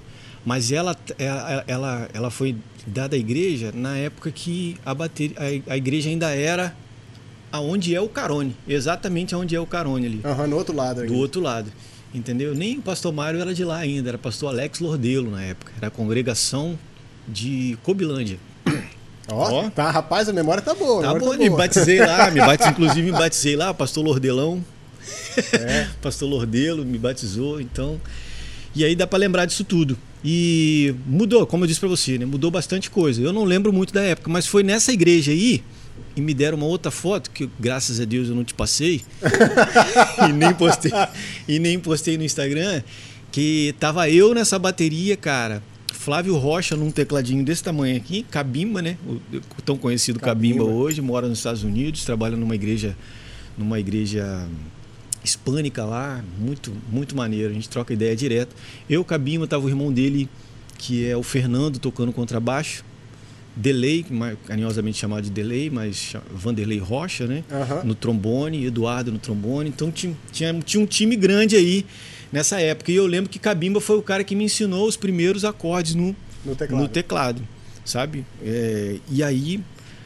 Mas 0.46 0.72
ela, 0.72 0.96
ela, 1.18 1.64
ela, 1.68 2.10
ela 2.14 2.32
foi 2.32 2.56
dada 2.88 3.16
à 3.16 3.20
igreja 3.20 3.72
na 3.74 3.98
época 3.98 4.32
que 4.32 4.78
a, 4.86 4.94
bateria, 4.94 5.36
a, 5.38 5.74
a 5.74 5.78
igreja 5.78 6.10
ainda 6.10 6.30
era 6.30 6.76
aonde 7.52 7.96
é 7.96 8.02
o 8.02 8.08
Carone, 8.08 8.56
exatamente 8.68 9.34
aonde 9.36 9.56
é 9.56 9.60
o 9.60 9.66
Carone 9.66 10.06
ali. 10.06 10.22
Uhum, 10.24 10.48
no 10.48 10.56
outro 10.56 10.76
lado. 10.76 11.06
Do 11.06 11.16
outro 11.16 11.42
lado. 11.42 11.72
Entendeu? 12.14 12.56
Nem 12.56 12.78
o 12.78 12.82
pastor 12.82 13.14
Mário 13.14 13.40
era 13.40 13.54
de 13.54 13.64
lá 13.64 13.78
ainda, 13.78 14.10
era 14.10 14.18
pastor 14.18 14.50
Alex 14.50 14.80
Lordelo 14.80 15.30
na 15.30 15.44
época. 15.44 15.72
Era 15.78 15.88
a 15.88 15.92
congregação 15.92 16.78
de 17.28 17.78
Cobilândia. 17.84 18.40
Ó, 19.32 19.66
oh, 19.66 19.70
tá, 19.70 19.92
rapaz, 19.92 20.28
a 20.28 20.34
memória 20.34 20.62
tá 20.62 20.74
boa. 20.74 21.04
Tá 21.04 21.14
bom, 21.14 21.32
tá 21.32 21.38
me 21.38 21.50
batizei 21.52 22.00
lá, 22.00 22.32
me 22.32 22.40
batizei, 22.40 22.72
inclusive 22.74 23.12
me 23.12 23.12
batizei 23.12 23.56
lá, 23.56 23.72
pastor 23.74 24.04
Lordelão. 24.04 24.64
É. 25.54 25.88
pastor 26.02 26.28
Lordelo 26.28 26.84
me 26.84 26.98
batizou, 26.98 27.62
então. 27.62 28.02
E 28.80 28.86
aí 28.86 28.96
dá 28.96 29.06
para 29.06 29.20
lembrar 29.20 29.46
disso 29.46 29.66
tudo. 29.66 29.98
E 30.24 30.96
mudou, 31.06 31.46
como 31.46 31.66
eu 31.66 31.68
disse 31.68 31.82
para 31.82 31.90
você, 31.90 32.18
né? 32.18 32.26
Mudou 32.26 32.50
bastante 32.50 32.90
coisa. 32.90 33.22
Eu 33.22 33.34
não 33.34 33.44
lembro 33.44 33.74
muito 33.74 33.94
da 33.94 34.02
época, 34.02 34.32
mas 34.32 34.48
foi 34.48 34.64
nessa 34.64 34.94
igreja 34.94 35.34
aí 35.34 35.62
e 36.16 36.22
me 36.22 36.34
deram 36.34 36.58
uma 36.58 36.66
outra 36.66 36.90
foto 36.90 37.30
que 37.30 37.50
graças 37.60 38.00
a 38.00 38.06
Deus 38.06 38.30
eu 38.30 38.36
não 38.36 38.44
te 38.46 38.54
passei 38.54 39.02
e 40.30 40.32
nem 40.32 40.54
postei 40.54 40.92
e 41.46 41.60
nem 41.60 41.78
postei 41.78 42.18
no 42.18 42.24
Instagram 42.24 42.82
que 43.34 43.76
tava 43.82 44.10
eu 44.10 44.34
nessa 44.34 44.58
bateria, 44.58 45.18
cara. 45.18 45.62
Flávio 45.94 46.38
Rocha 46.38 46.78
num 46.78 46.90
tecladinho 46.90 47.44
desse 47.44 47.62
tamanho 47.62 47.98
aqui, 47.98 48.24
Cabimba, 48.32 48.82
né? 48.82 48.98
O 49.06 49.62
tão 49.62 49.78
conhecido 49.78 50.22
Cabimba, 50.22 50.60
Cabimba 50.60 50.74
hoje, 50.74 51.02
mora 51.02 51.28
nos 51.28 51.40
Estados 51.40 51.64
Unidos, 51.66 52.06
trabalha 52.06 52.38
numa 52.38 52.56
igreja 52.56 52.96
numa 53.58 53.78
igreja 53.78 54.48
hispânica 55.24 55.84
lá, 55.84 56.24
muito 56.38 56.74
muito 56.92 57.16
maneiro, 57.16 57.52
a 57.52 57.54
gente 57.54 57.70
troca 57.70 57.94
ideia 57.94 58.16
direto. 58.16 58.56
Eu, 58.90 59.04
Cabimba, 59.04 59.48
tava 59.48 59.66
o 59.66 59.70
irmão 59.70 59.92
dele, 59.92 60.30
que 60.78 61.06
é 61.06 61.16
o 61.16 61.24
Fernando 61.24 61.80
tocando 61.80 62.12
contrabaixo. 62.12 62.84
Delay, 63.56 64.06
carinhosamente 64.46 64.98
chamado 64.98 65.24
de 65.24 65.30
Delay, 65.30 65.70
mas 65.70 66.14
Vanderlei 66.32 66.78
Rocha, 66.78 67.28
né? 67.28 67.44
Uhum. 67.52 67.88
No 67.88 67.96
trombone, 67.96 68.66
Eduardo 68.66 69.12
no 69.12 69.20
trombone. 69.20 69.70
Então 69.70 69.92
tinha, 69.92 70.16
tinha, 70.32 70.54
tinha 70.62 70.82
um 70.82 70.86
time 70.86 71.16
grande 71.18 71.58
aí 71.58 71.86
nessa 72.32 72.62
época. 72.62 72.92
E 72.92 72.96
eu 72.96 73.06
lembro 73.06 73.30
que 73.30 73.38
Cabimba 73.38 73.82
foi 73.82 73.98
o 73.98 74.02
cara 74.02 74.24
que 74.24 74.34
me 74.34 74.46
ensinou 74.46 74.88
os 74.88 74.96
primeiros 74.96 75.44
acordes 75.44 75.94
no, 75.94 76.16
no, 76.46 76.56
teclado. 76.56 76.82
no 76.82 76.88
teclado, 76.88 77.42
sabe? 77.84 78.26
É, 78.42 78.98
e 79.12 79.22
aí, 79.22 79.60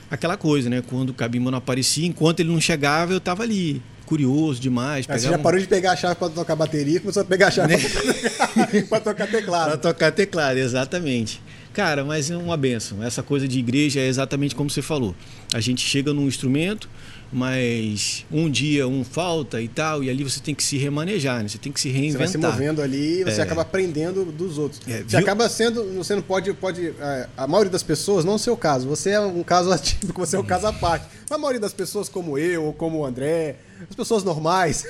aquela 0.10 0.38
coisa, 0.38 0.70
né? 0.70 0.82
Quando 0.82 1.10
o 1.10 1.13
Cabimba 1.13 1.51
não 1.51 1.60
aparecia, 1.60 2.08
enquanto 2.08 2.39
ele 2.39 2.50
não 2.50 2.62
chegava, 2.62 3.13
eu 3.13 3.20
tava 3.20 3.43
ali, 3.43 3.82
curioso 4.05 4.60
demais. 4.60 5.05
Você 5.05 5.27
já 5.27 5.38
um... 5.38 5.41
parou 5.41 5.60
de 5.60 5.67
pegar 5.67 5.93
a 5.93 5.95
chave 5.95 6.15
para 6.15 6.29
tocar 6.29 6.55
bateria, 6.55 7.00
começou 7.00 7.22
a 7.22 7.25
pegar 7.25 7.48
a 7.48 7.51
chave 7.51 7.75
né? 7.75 8.81
para 8.89 9.00
tocar 9.00 9.27
teclado. 9.27 9.67
Para 9.74 9.77
tocar 9.77 10.12
teclado, 10.12 10.57
exatamente. 10.57 11.41
Cara, 11.74 12.03
mas 12.03 12.29
é 12.29 12.38
uma 12.38 12.55
benção. 12.55 13.03
Essa 13.03 13.24
coisa 13.24 13.48
de 13.48 13.57
igreja 13.57 14.00
é 14.00 14.07
exatamente 14.07 14.53
como 14.53 14.69
você 14.69 14.81
falou. 14.81 15.15
A 15.53 15.60
gente 15.60 15.81
chega 15.81 16.13
num 16.13 16.27
instrumento, 16.27 16.88
mas 17.34 18.25
um 18.32 18.50
dia 18.50 18.88
um 18.88 19.04
falta 19.04 19.62
e 19.62 19.68
tal, 19.68 20.04
e 20.04 20.10
ali 20.10 20.24
você 20.24 20.40
tem 20.40 20.54
que 20.54 20.63
se 20.63 20.78
remanejar, 20.78 21.42
né? 21.42 21.50
Você 21.50 21.58
tem 21.58 21.72
que 21.72 21.80
se 21.80 21.90
reinventar. 21.90 22.28
Você 22.28 22.38
vai 22.38 22.52
se 22.52 22.58
movendo 22.58 22.82
ali 22.82 23.22
e 23.22 23.24
você 23.24 23.42
é... 23.42 23.44
acaba 23.44 23.63
aprendendo 23.63 24.24
dos 24.25 24.58
outros. 24.58 24.80
É, 24.88 25.00
você 25.00 25.18
viu? 25.18 25.20
acaba 25.20 25.50
sendo, 25.50 25.84
você 25.96 26.16
não 26.16 26.22
pode, 26.22 26.54
pode 26.54 26.94
é, 27.00 27.28
a 27.36 27.48
maioria 27.48 27.72
das 27.72 27.84
pessoas, 27.84 28.24
não 28.24 28.36
o 28.36 28.40
seu 28.40 28.56
caso, 28.56 28.88
você 28.88 29.12
é 29.12 29.20
um 29.20 29.44
caso 29.44 29.72
atípico, 29.74 30.25
você 30.25 30.36
é 30.36 30.40
um 30.40 30.46
caso 30.46 30.68
à 30.68 30.74
parte. 30.74 31.08
A 31.30 31.38
maioria 31.38 31.60
das 31.60 31.74
pessoas 31.74 32.08
como 32.08 32.38
eu, 32.38 32.66
ou 32.66 32.74
como 32.74 33.00
o 33.00 33.06
André, 33.06 33.56
as 33.90 33.96
pessoas 33.96 34.24
normais, 34.24 34.86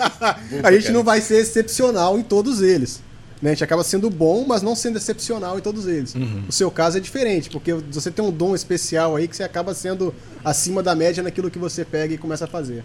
a 0.64 0.72
gente 0.72 0.90
não 0.90 1.04
vai 1.04 1.20
ser 1.20 1.36
excepcional 1.36 2.18
em 2.18 2.22
todos 2.22 2.62
eles. 2.62 3.02
Né? 3.44 3.50
A 3.50 3.52
gente 3.52 3.62
acaba 3.62 3.84
sendo 3.84 4.08
bom, 4.08 4.46
mas 4.48 4.62
não 4.62 4.74
sendo 4.74 4.96
excepcional 4.96 5.58
em 5.58 5.60
todos 5.60 5.86
eles. 5.86 6.14
Uhum. 6.14 6.44
O 6.48 6.52
seu 6.52 6.70
caso 6.70 6.96
é 6.96 7.00
diferente, 7.00 7.50
porque 7.50 7.74
você 7.74 8.10
tem 8.10 8.24
um 8.24 8.30
dom 8.30 8.54
especial 8.54 9.16
aí 9.16 9.28
que 9.28 9.36
você 9.36 9.42
acaba 9.42 9.74
sendo 9.74 10.14
acima 10.42 10.82
da 10.82 10.94
média 10.94 11.22
naquilo 11.22 11.50
que 11.50 11.58
você 11.58 11.84
pega 11.84 12.14
e 12.14 12.16
começa 12.16 12.46
a 12.46 12.48
fazer. 12.48 12.82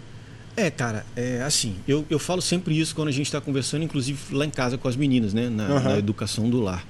É, 0.54 0.70
cara, 0.70 1.06
é 1.16 1.40
assim, 1.40 1.76
eu, 1.88 2.04
eu 2.10 2.18
falo 2.18 2.42
sempre 2.42 2.78
isso 2.78 2.94
quando 2.94 3.08
a 3.08 3.10
gente 3.10 3.24
está 3.24 3.40
conversando, 3.40 3.84
inclusive 3.84 4.34
lá 4.34 4.44
em 4.44 4.50
casa 4.50 4.76
com 4.76 4.86
as 4.86 4.96
meninas, 4.96 5.32
né? 5.32 5.48
Na, 5.48 5.66
uhum. 5.66 5.82
na, 5.82 5.98
educação 5.98 6.50
do 6.50 6.60
lar. 6.60 6.86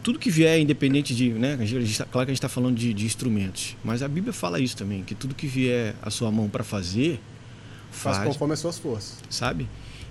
Tudo 0.00 0.16
que 0.16 0.30
vier, 0.30 0.60
independente 0.60 1.12
de. 1.12 1.30
Né, 1.30 1.58
gente, 1.62 1.98
tá, 1.98 2.04
claro 2.04 2.24
que 2.24 2.30
a 2.30 2.34
gente 2.34 2.38
está 2.38 2.48
falando 2.48 2.76
de, 2.76 2.94
de, 2.94 3.04
instrumentos, 3.04 3.76
mas 3.82 4.00
a 4.00 4.06
Bíblia 4.06 4.32
fala 4.32 4.60
isso 4.60 4.76
também, 4.76 5.02
que 5.02 5.16
tudo 5.16 5.34
que 5.34 5.48
vier 5.48 5.96
a 6.00 6.08
sua 6.08 6.30
mão 6.30 6.48
para 6.48 6.62
fazer. 6.62 7.18
Faz, 7.90 8.18
faz 8.18 8.28
conforme 8.28 8.54
as 8.54 8.60
suas 8.60 8.78
forças. 8.78 9.16
Sabe? 9.28 9.66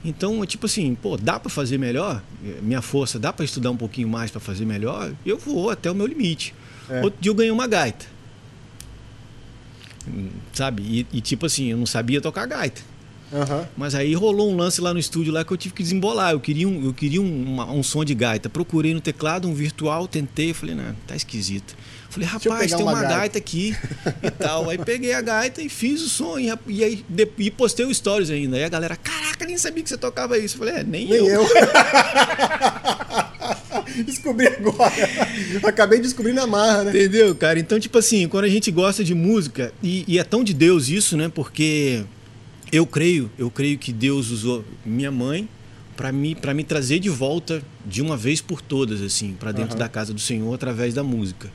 Então, 0.06 0.46
tipo 0.46 0.66
assim, 0.66 0.96
pô, 0.96 1.18
dá 1.18 1.40
para 1.40 1.50
fazer 1.50 1.78
melhor? 1.78 2.22
Minha 2.62 2.82
força 2.82 3.20
dá 3.20 3.34
para 3.34 3.44
estudar 3.44 3.72
um 3.72 3.78
pouquinho 3.78 4.08
mais 4.08 4.32
para 4.32 4.40
fazer 4.40 4.66
melhor? 4.66 5.12
Eu 5.26 5.38
vou 5.38 5.70
até 5.70 5.92
o 5.92 5.96
meu 5.96 6.06
limite. 6.06 6.54
É. 6.90 7.02
Outro 7.02 7.20
dia 7.20 7.30
eu 7.30 7.36
ganhei 7.36 7.52
uma 7.52 7.68
gaita. 7.68 8.06
Sabe? 10.54 10.84
E, 10.84 11.18
e, 11.18 11.22
tipo 11.22 11.46
assim, 11.46 11.72
eu 11.72 11.78
não 11.78 11.86
sabia 11.86 12.22
tocar 12.22 12.46
gaita. 12.46 12.82
Uhum. 13.32 13.66
Mas 13.76 13.94
aí 13.94 14.14
rolou 14.14 14.50
um 14.50 14.56
lance 14.56 14.80
lá 14.80 14.94
no 14.94 15.00
estúdio 15.00 15.34
lá 15.34 15.44
que 15.44 15.52
eu 15.52 15.58
tive 15.58 15.74
que 15.74 15.84
desembolar. 15.84 16.32
Eu 16.32 16.40
queria 16.40 16.68
um, 16.68 16.86
eu 16.86 16.94
queria 16.94 17.22
um, 17.22 17.54
uma, 17.54 17.70
um 17.72 17.84
som 17.84 18.06
de 18.06 18.16
gaita. 18.16 18.50
Procurei 18.50 18.94
no 18.94 19.02
teclado 19.02 19.48
um 19.48 19.54
virtual, 19.54 20.08
tentei, 20.08 20.54
falei, 20.54 20.76
não, 20.76 20.96
tá 21.06 21.16
esquisito. 21.16 21.76
Falei, 22.10 22.28
rapaz, 22.28 22.72
tem 22.72 22.82
uma, 22.82 22.92
uma 22.92 23.02
gaita. 23.02 23.18
gaita. 23.18 23.38
aqui 23.38 23.76
e 24.24 24.32
tal. 24.32 24.70
Aí 24.70 24.78
peguei 24.78 25.14
a 25.14 25.22
gaita 25.22 25.62
e 25.62 25.70
fiz 25.70 26.02
o 26.02 26.10
som. 26.10 26.40
E, 26.40 26.52
e 26.68 26.84
aí 26.84 27.06
de, 27.08 27.30
e 27.38 27.52
postei 27.52 27.86
o 27.86 27.94
stories 27.94 28.30
ainda. 28.30 28.58
Aí 28.58 28.64
a 28.64 28.70
galera, 28.70 28.96
caraca, 28.96 29.46
nem 29.46 29.58
sabia 29.58 29.84
que 29.84 29.90
você 29.90 29.98
tocava 29.98 30.38
isso. 30.38 30.56
Eu 30.56 30.60
falei, 30.60 30.76
é, 30.76 30.84
nem, 30.84 31.06
nem 31.06 31.18
eu. 31.18 31.28
eu. 31.28 31.48
Descobri 34.06 34.48
agora. 34.48 34.94
Acabei 35.64 36.00
descobrindo 36.00 36.42
a 36.42 36.48
marra, 36.48 36.86
né? 36.86 36.92
Entendeu, 36.92 37.34
cara? 37.36 37.60
Então, 37.60 37.80
tipo 37.80 37.98
assim, 37.98 38.28
quando 38.28 38.46
a 38.46 38.50
gente 38.50 38.70
gosta 38.72 39.04
de 39.04 39.16
música, 39.16 39.74
e, 39.82 40.04
e 40.08 40.20
é 40.20 40.24
tão 40.24 40.44
de 40.44 40.54
Deus 40.54 40.90
isso, 40.90 41.18
né? 41.18 41.32
Porque 41.34 42.04
eu 42.72 42.86
creio, 42.86 43.32
eu 43.38 43.50
creio 43.50 43.78
que 43.78 43.92
Deus 43.92 44.30
usou 44.30 44.64
minha 44.86 45.12
mãe 45.12 45.48
para 45.96 46.12
me, 46.12 46.36
pra 46.36 46.54
me 46.54 46.64
trazer 46.64 47.00
de 47.00 47.10
volta 47.10 47.62
de 47.86 48.02
uma 48.02 48.16
vez 48.16 48.42
por 48.42 48.62
todas, 48.62 49.02
assim, 49.02 49.36
para 49.40 49.52
dentro 49.52 49.74
uhum. 49.74 49.80
da 49.80 49.90
casa 49.90 50.14
do 50.14 50.20
Senhor 50.20 50.54
através 50.54 50.94
da 50.94 51.04
música. 51.04 51.50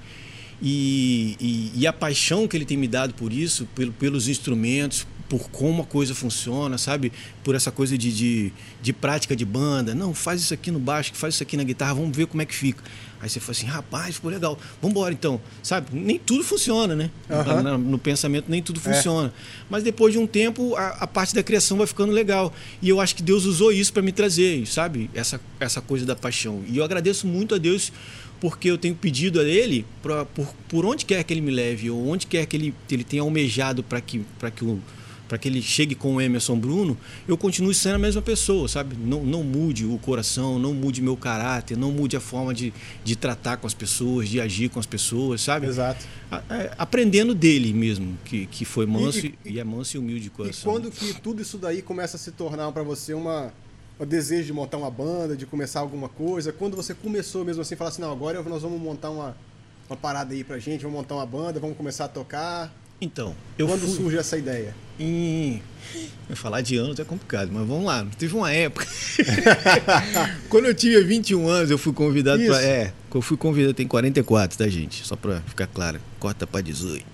E, 0.65 1.37
e, 1.41 1.73
e, 1.81 1.87
a 1.89 1.93
paixão 1.93 2.47
que 2.47 2.57
ele 2.57 2.65
tem 2.65 2.77
me 2.77 2.87
dado 2.87 3.15
por 3.15 3.33
isso, 3.33 3.67
pelo, 3.75 3.93
pelos 3.93 4.29
instrumentos, 4.29 5.05
por 5.33 5.49
como 5.49 5.81
a 5.81 5.87
coisa 5.87 6.15
funciona, 6.15 6.77
sabe? 6.77 7.11
Por 7.43 7.55
essa 7.55 7.71
coisa 7.71 7.97
de, 7.97 8.13
de, 8.13 8.53
de, 8.83 8.93
prática 8.93 9.35
de 9.35 9.47
banda. 9.47 9.95
Não, 9.95 10.13
faz 10.13 10.43
isso 10.43 10.53
aqui 10.53 10.71
no 10.71 10.79
baixo, 10.79 11.13
faz 11.15 11.33
isso 11.33 11.43
aqui 11.43 11.57
na 11.57 11.63
guitarra, 11.63 11.95
vamos 11.95 12.15
ver 12.15 12.27
como 12.27 12.43
é 12.43 12.45
que 12.45 12.55
fica. 12.55 12.85
Aí 13.19 13.31
você 13.31 13.41
fala 13.41 13.53
assim, 13.53 13.65
rapaz, 13.65 14.17
ficou 14.17 14.31
legal, 14.31 14.59
vamos 14.83 14.95
embora 14.95 15.15
então. 15.15 15.41
Sabe? 15.63 15.89
Nem 15.91 16.19
tudo 16.19 16.45
funciona, 16.45 16.95
né? 16.95 17.11
Uhum. 17.31 17.63
No, 17.63 17.79
no, 17.79 17.99
pensamento 17.99 18.45
nem 18.47 18.63
tudo 18.63 18.79
é. 18.81 18.83
funciona. 18.83 19.29
É. 19.29 19.33
Mas 19.71 19.83
depois 19.83 20.13
de 20.13 20.19
um 20.19 20.27
tempo, 20.27 20.77
a, 20.77 20.89
a, 20.89 21.07
parte 21.07 21.35
da 21.35 21.43
criação 21.43 21.79
vai 21.79 21.87
ficando 21.87 22.13
legal. 22.13 22.53
E 22.83 22.91
eu 22.91 23.01
acho 23.01 23.17
que 23.17 23.23
Deus 23.23 23.47
usou 23.47 23.73
isso 23.73 23.91
para 23.91 24.03
me 24.03 24.13
trazer, 24.13 24.67
sabe? 24.67 25.09
Essa, 25.15 25.41
essa 25.59 25.81
coisa 25.81 26.05
da 26.05 26.15
paixão. 26.15 26.63
E 26.69 26.77
eu 26.77 26.85
agradeço 26.85 27.27
muito 27.27 27.55
a 27.55 27.59
Deus 27.59 27.91
porque 28.39 28.69
eu 28.69 28.77
tenho 28.77 28.95
pedido 28.95 29.41
a 29.41 29.45
ele 29.45 29.87
pra, 30.03 30.27
por, 30.27 30.53
por 30.69 30.85
onde 30.85 31.07
quer 31.07 31.25
que 31.25 31.33
ele 31.33 31.41
me 31.41 31.53
leve, 31.53 31.89
ou 31.89 32.07
onde 32.07 32.27
quer 32.27 32.45
que 32.45 32.55
ele, 32.55 32.75
ele 32.91 33.05
tenha 33.05 33.23
almejado 33.23 33.83
para 33.83 34.01
que, 34.01 34.21
que, 34.57 34.65
o, 34.65 34.79
que 35.39 35.49
ele 35.49 35.63
chegue 35.63 35.95
com 35.95 36.17
o 36.17 36.21
Emerson 36.21 36.59
Bruno, 36.59 36.97
eu 37.27 37.37
continue 37.37 37.75
sendo 37.75 37.97
a 37.97 37.99
mesma 37.99 38.23
pessoa, 38.23 38.69
sabe? 38.69 38.97
Não, 38.97 39.23
não 39.25 39.43
mude 39.43 39.85
o 39.85 39.99
coração, 39.99 40.59
não 40.59 40.75
mude 40.75 41.03
meu 41.03 41.17
caráter, 41.17 41.77
não 41.77 41.91
mude 41.91 42.17
a 42.17 42.21
forma 42.21 42.53
de, 42.53 42.73
de 43.05 43.17
tratar 43.17 43.57
com 43.57 43.67
as 43.67 43.75
pessoas, 43.75 44.29
de 44.29 44.41
agir 44.41 44.69
com 44.69 44.79
as 44.79 44.87
pessoas, 44.87 45.41
sabe? 45.41 45.67
Exato. 45.67 46.05
A, 46.31 46.43
é, 46.51 46.73
aprendendo 46.79 47.35
dele 47.35 47.73
mesmo, 47.73 48.19
que, 48.25 48.47
que 48.47 48.65
foi 48.65 48.87
manso 48.87 49.27
e, 49.27 49.35
e, 49.45 49.53
e 49.53 49.61
é 49.61 49.65
manso 49.65 49.97
e 49.97 49.99
humilde 49.99 50.25
de 50.25 50.31
coração. 50.31 50.61
E 50.61 50.75
quando 50.75 50.91
que 50.91 51.21
tudo 51.21 51.43
isso 51.43 51.59
daí 51.59 51.83
começa 51.83 52.17
a 52.17 52.21
se 52.21 52.33
tornar 52.33 52.71
para 52.73 52.83
você 52.83 53.15
uma 53.15 53.53
o 53.99 54.07
desejo 54.07 54.47
de 54.47 54.53
montar 54.53 54.79
uma 54.79 54.91
banda, 54.91 55.37
de 55.37 55.47
começar 55.47 55.81
alguma 55.81 56.09
coisa? 56.09 56.53
Quando 56.53 56.77
você 56.77 56.93
começou 56.93 57.45
mesmo 57.45 57.63
assim, 57.63 57.77
falar 57.77 57.91
assim, 57.91 58.03
não, 58.03 58.11
agora 58.11 58.43
nós 58.43 58.63
vamos 58.63 58.81
montar 58.81 59.11
uma, 59.11 59.37
uma 59.89 59.97
parada 59.97 60.35
aí 60.35 60.43
pra 60.43 60.59
gente, 60.59 60.83
vamos 60.83 60.97
montar 60.97 61.15
uma 61.15 61.27
banda, 61.27 61.61
vamos 61.61 61.77
começar 61.77 62.07
a 62.07 62.09
tocar? 62.09 62.73
Então, 63.03 63.35
eu 63.59 63.67
Quando 63.67 63.81
fui... 63.81 63.97
surge 63.97 64.17
essa 64.17 64.39
ideia? 64.39 64.73
Em... 64.99 65.61
Falar 66.37 66.61
de 66.61 66.77
anos 66.77 67.01
é 67.01 67.05
complicado, 67.05 67.51
mas 67.53 67.67
vamos 67.67 67.85
lá. 67.85 68.07
Teve 68.17 68.35
uma 68.35 68.51
época. 68.53 68.87
Quando 70.49 70.67
eu 70.67 70.75
tinha 70.75 71.03
21 71.05 71.49
anos, 71.49 71.71
eu 71.71 71.77
fui 71.77 71.93
convidado 71.93 72.43
para. 72.47 72.63
É, 72.63 72.93
eu 73.13 73.21
fui 73.21 73.37
convidado, 73.37 73.75
tem 73.75 73.89
44, 73.89 74.57
tá, 74.57 74.69
gente? 74.69 75.05
Só 75.05 75.17
para 75.17 75.41
ficar 75.43 75.67
claro. 75.67 76.01
Corta 76.21 76.47
para 76.47 76.61
18. 76.61 77.05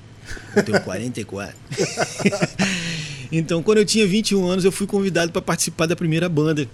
Eu 0.57 0.63
tenho 0.63 0.81
44. 0.83 1.57
Então, 3.31 3.63
quando 3.63 3.77
eu 3.77 3.85
tinha 3.85 4.07
21 4.07 4.47
anos, 4.49 4.65
eu 4.65 4.73
fui 4.73 4.87
convidado 4.87 5.31
para 5.31 5.43
participar 5.43 5.85
da 5.85 5.95
primeira 5.95 6.31
banda. 6.31 6.67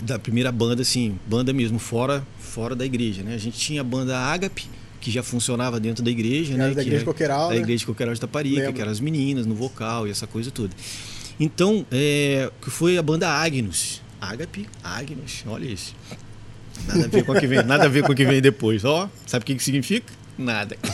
Da 0.00 0.16
primeira 0.16 0.52
banda, 0.52 0.82
assim, 0.82 1.18
banda 1.26 1.52
mesmo, 1.52 1.76
fora, 1.76 2.24
fora 2.38 2.76
da 2.76 2.86
igreja, 2.86 3.24
né? 3.24 3.34
A 3.34 3.38
gente 3.38 3.58
tinha 3.58 3.80
a 3.80 3.84
banda 3.84 4.16
Ágape, 4.16 4.68
que 5.02 5.10
já 5.10 5.22
funcionava 5.22 5.80
dentro 5.80 6.02
da 6.02 6.10
igreja, 6.10 6.56
né? 6.56 6.70
Da 6.70 6.80
igreja 6.80 7.04
Coqueiral, 7.04 7.48
Da 7.48 7.56
né? 7.56 7.60
igreja 7.60 7.84
Coqueiral 7.84 8.14
de 8.14 8.20
Taparica, 8.20 8.72
que 8.72 8.80
eram 8.80 8.92
as 8.92 9.00
meninas 9.00 9.44
no 9.44 9.54
vocal 9.54 10.06
e 10.06 10.10
essa 10.10 10.28
coisa 10.28 10.50
toda. 10.50 10.70
Então, 11.40 11.84
é, 11.90 12.50
que 12.62 12.70
foi 12.70 12.96
a 12.96 13.02
banda 13.02 13.28
Agnus. 13.28 14.00
Ágape, 14.20 14.68
Agnus, 14.82 15.42
olha 15.46 15.66
isso. 15.66 15.94
Nada 16.86 17.04
a 17.04 17.08
ver 17.08 17.24
com 17.24 17.32
o 17.32 17.40
que 17.40 17.46
vem, 17.48 17.62
nada 17.64 17.84
a 17.84 17.88
ver 17.88 18.04
com 18.04 18.12
o 18.12 18.14
que 18.14 18.24
vem 18.24 18.40
depois. 18.40 18.84
Ó, 18.84 19.10
sabe 19.26 19.42
o 19.42 19.46
que, 19.46 19.56
que 19.56 19.62
significa? 19.62 20.12
Nada. 20.38 20.76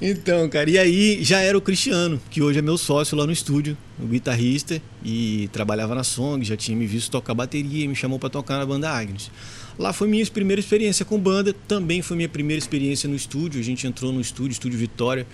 então, 0.00 0.48
cara, 0.48 0.68
e 0.68 0.78
aí 0.78 1.22
já 1.22 1.40
era 1.40 1.56
o 1.56 1.60
Cristiano, 1.60 2.20
que 2.30 2.42
hoje 2.42 2.58
é 2.58 2.62
meu 2.62 2.76
sócio 2.76 3.16
lá 3.16 3.24
no 3.24 3.32
estúdio, 3.32 3.76
o 3.98 4.06
guitarrista, 4.06 4.82
e 5.04 5.48
trabalhava 5.52 5.94
na 5.94 6.04
Song, 6.04 6.44
já 6.44 6.56
tinha 6.56 6.76
me 6.76 6.86
visto 6.86 7.10
tocar 7.10 7.32
bateria 7.32 7.84
e 7.84 7.88
me 7.88 7.94
chamou 7.94 8.18
para 8.18 8.28
tocar 8.28 8.58
na 8.58 8.66
banda 8.66 8.90
Agnes. 8.90 9.30
Lá 9.78 9.92
foi 9.92 10.06
minha 10.08 10.24
primeira 10.26 10.60
experiência 10.60 11.04
com 11.04 11.18
banda, 11.18 11.54
também 11.66 12.02
foi 12.02 12.16
minha 12.16 12.28
primeira 12.28 12.58
experiência 12.58 13.08
no 13.08 13.16
estúdio. 13.16 13.60
A 13.60 13.64
gente 13.64 13.86
entrou 13.86 14.12
no 14.12 14.20
estúdio, 14.20 14.52
Estúdio 14.52 14.78
Vitória, 14.78 15.26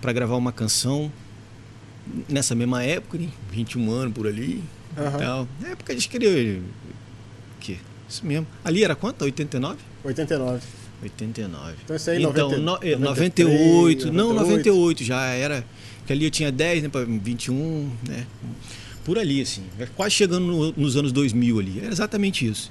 para 0.00 0.12
gravar 0.12 0.36
uma 0.36 0.52
canção 0.52 1.10
nessa 2.28 2.54
mesma 2.54 2.82
época, 2.82 3.18
né? 3.18 3.28
21 3.50 3.90
anos 3.90 4.14
por 4.14 4.26
ali. 4.26 4.62
Uhum. 4.96 5.18
Tal. 5.18 5.48
Na 5.60 5.68
época 5.70 5.92
a 5.92 5.96
gente 5.96 6.08
queria 6.08 6.60
quê? 7.60 7.76
Isso 8.08 8.24
mesmo. 8.24 8.46
Ali 8.64 8.84
era 8.84 8.94
quanto? 8.94 9.22
89? 9.22 9.78
89. 10.04 10.60
89. 11.02 11.74
Então 11.84 11.96
isso 11.96 12.10
aí, 12.10 12.22
então, 12.22 12.50
90, 12.58 12.96
no, 12.96 13.04
93, 13.06 14.04
98, 14.04 14.12
não, 14.12 14.28
98. 14.34 14.40
98 14.40 15.04
já 15.04 15.22
era. 15.26 15.64
Que 16.06 16.12
ali 16.12 16.24
eu 16.24 16.30
tinha 16.30 16.52
10, 16.52 16.84
né, 16.84 16.88
pra 16.88 17.04
21, 17.04 17.90
né? 18.06 18.26
Por 19.04 19.18
ali, 19.18 19.40
assim. 19.40 19.62
Quase 19.96 20.14
chegando 20.14 20.46
no- 20.46 20.72
nos 20.76 20.96
anos 20.96 21.10
2000 21.12 21.58
ali. 21.58 21.80
Era 21.80 21.92
exatamente 21.92 22.46
isso. 22.46 22.70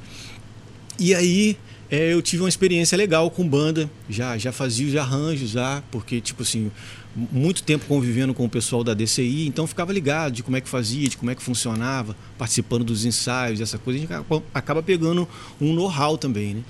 E 1.00 1.14
aí 1.14 1.58
é, 1.90 2.14
eu 2.14 2.22
tive 2.22 2.44
uma 2.44 2.50
experiência 2.50 2.98
legal 2.98 3.30
com 3.30 3.48
banda, 3.48 3.90
já, 4.10 4.38
já 4.38 4.52
fazia 4.52 4.88
os 4.88 4.96
arranjos, 4.96 5.52
já, 5.52 5.84
porque, 5.92 6.20
tipo 6.20 6.42
assim, 6.42 6.72
muito 7.16 7.64
tempo 7.64 7.86
convivendo 7.86 8.34
com 8.34 8.44
o 8.46 8.50
pessoal 8.50 8.84
da 8.84 8.94
DCI, 8.94 9.48
então 9.48 9.66
ficava 9.68 9.94
ligado 9.94 10.34
de 10.34 10.44
como 10.44 10.58
é 10.58 10.62
que 10.62 10.68
fazia, 10.68 11.08
de 11.08 11.16
como 11.16 11.32
é 11.32 11.36
que 11.36 11.42
funcionava, 11.42 12.16
participando 12.38 12.84
dos 12.84 13.06
ensaios, 13.06 13.62
essa 13.62 13.78
coisa, 13.78 13.98
a 13.98 14.02
gente 14.02 14.14
acaba, 14.14 14.44
acaba 14.54 14.84
pegando 14.84 15.28
um 15.62 15.74
know-how 15.74 16.18
também, 16.18 16.56
né? 16.56 16.64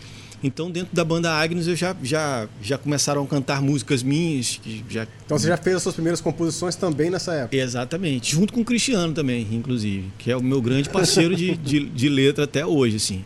Então, 0.44 0.70
dentro 0.70 0.94
da 0.94 1.04
banda 1.04 1.32
Agnes, 1.32 1.66
eu 1.66 1.76
já, 1.76 1.96
já, 2.04 2.48
já 2.62 2.78
começaram 2.78 3.24
a 3.24 3.28
cantar 3.28 3.64
músicas 3.64 4.04
minhas, 4.04 4.60
já 4.88 5.08
Então 5.26 5.40
você 5.40 5.48
já 5.48 5.58
fez 5.58 5.78
as 5.78 5.84
suas 5.84 5.96
primeiras 5.96 6.22
composições 6.22 6.76
também 6.76 7.10
nessa 7.10 7.34
época. 7.34 7.56
Exatamente, 7.56 8.36
junto 8.36 8.54
com 8.54 8.62
o 8.62 8.66
Cristiano 8.66 9.12
também, 9.12 9.48
inclusive, 9.52 10.12
que 10.20 10.30
é 10.30 10.38
o 10.38 10.44
meu 10.44 10.62
grande 10.62 10.90
parceiro 10.90 11.36
de, 11.36 11.56
de, 11.56 11.86
de 11.86 12.10
letra 12.10 12.44
até 12.44 12.64
hoje, 12.64 12.98
assim. 12.98 13.24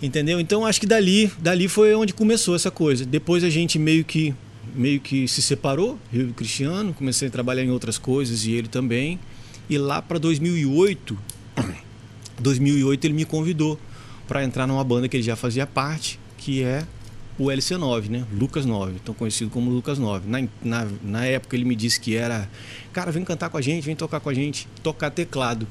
Entendeu? 0.00 0.38
Então 0.38 0.64
acho 0.64 0.80
que 0.80 0.86
dali, 0.86 1.30
dali 1.38 1.66
foi 1.66 1.94
onde 1.94 2.12
começou 2.12 2.54
essa 2.54 2.70
coisa. 2.70 3.04
Depois 3.04 3.42
a 3.42 3.50
gente 3.50 3.78
meio 3.78 4.04
que 4.04 4.34
meio 4.74 5.00
que 5.00 5.26
se 5.26 5.40
separou, 5.40 5.98
eu 6.12 6.28
e 6.28 6.30
o 6.30 6.34
Cristiano, 6.34 6.92
comecei 6.92 7.28
a 7.28 7.30
trabalhar 7.30 7.64
em 7.64 7.70
outras 7.70 7.98
coisas 7.98 8.44
e 8.44 8.52
ele 8.52 8.68
também. 8.68 9.18
E 9.68 9.76
lá 9.76 10.00
para 10.00 10.18
2008, 10.18 11.18
2008 12.38 13.04
ele 13.06 13.14
me 13.14 13.24
convidou 13.24 13.78
para 14.26 14.44
entrar 14.44 14.66
numa 14.66 14.84
banda 14.84 15.08
que 15.08 15.16
ele 15.16 15.24
já 15.24 15.36
fazia 15.36 15.66
parte, 15.66 16.20
que 16.36 16.62
é 16.62 16.86
o 17.38 17.46
LC9, 17.46 18.08
né? 18.08 18.24
Lucas 18.32 18.66
9, 18.66 18.94
então 19.02 19.14
conhecido 19.14 19.50
como 19.50 19.70
Lucas 19.70 19.98
9. 19.98 20.28
Na, 20.28 20.46
na, 20.62 20.88
na 21.02 21.24
época 21.24 21.56
ele 21.56 21.64
me 21.64 21.76
disse 21.76 22.00
que 22.00 22.16
era, 22.16 22.48
cara, 22.92 23.10
vem 23.12 23.24
cantar 23.24 23.48
com 23.48 23.56
a 23.56 23.60
gente, 23.60 23.84
vem 23.84 23.96
tocar 23.96 24.20
com 24.20 24.28
a 24.28 24.34
gente, 24.34 24.68
tocar 24.82 25.10
teclado. 25.10 25.66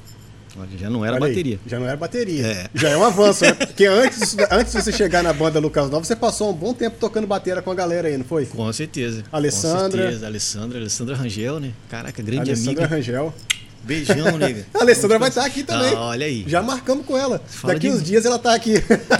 Já 0.78 0.90
não 0.90 1.04
era 1.04 1.14
Olha 1.16 1.26
aí, 1.26 1.30
bateria. 1.32 1.60
já 1.66 1.78
não 1.78 1.86
era 1.86 1.96
bateria. 1.96 2.46
É. 2.46 2.66
Já 2.74 2.88
é 2.90 2.96
um 2.96 3.04
avanço, 3.04 3.44
né? 3.44 3.52
Porque 3.52 3.86
antes, 3.86 4.36
antes 4.50 4.72
de 4.72 4.82
você 4.82 4.92
chegar 4.92 5.22
na 5.22 5.32
banda 5.32 5.60
Lucas 5.60 5.90
Nova, 5.90 6.04
você 6.04 6.16
passou 6.16 6.50
um 6.50 6.54
bom 6.54 6.72
tempo 6.74 6.96
tocando 6.98 7.26
bateria 7.26 7.62
com 7.62 7.70
a 7.70 7.74
galera 7.74 8.08
aí, 8.08 8.16
não 8.18 8.24
foi? 8.24 8.46
Com 8.46 8.72
certeza. 8.72 9.22
Alessandra. 9.30 9.90
Com 9.90 9.90
certeza. 10.08 10.26
Alessandra, 10.26 10.78
Alessandra 10.78 11.16
Rangel, 11.16 11.60
né? 11.60 11.72
Caraca, 11.88 12.22
grande 12.22 12.50
Alessandra 12.50 12.70
amiga. 12.84 12.86
Rangel. 12.86 13.34
Beijão, 13.84 14.36
nega. 14.36 14.66
A 14.74 14.80
Alessandra 14.82 15.18
vai 15.18 15.28
estar 15.28 15.44
aqui 15.46 15.62
também. 15.62 15.94
Ah, 15.94 16.06
olha 16.06 16.26
aí. 16.26 16.44
Já 16.46 16.60
marcamos 16.60 17.06
com 17.06 17.16
ela. 17.16 17.40
Fala 17.46 17.74
Daqui 17.74 17.88
uns 17.88 17.98
mim. 17.98 18.04
dias 18.04 18.24
ela 18.26 18.38
tá 18.38 18.52
aqui. 18.54 18.74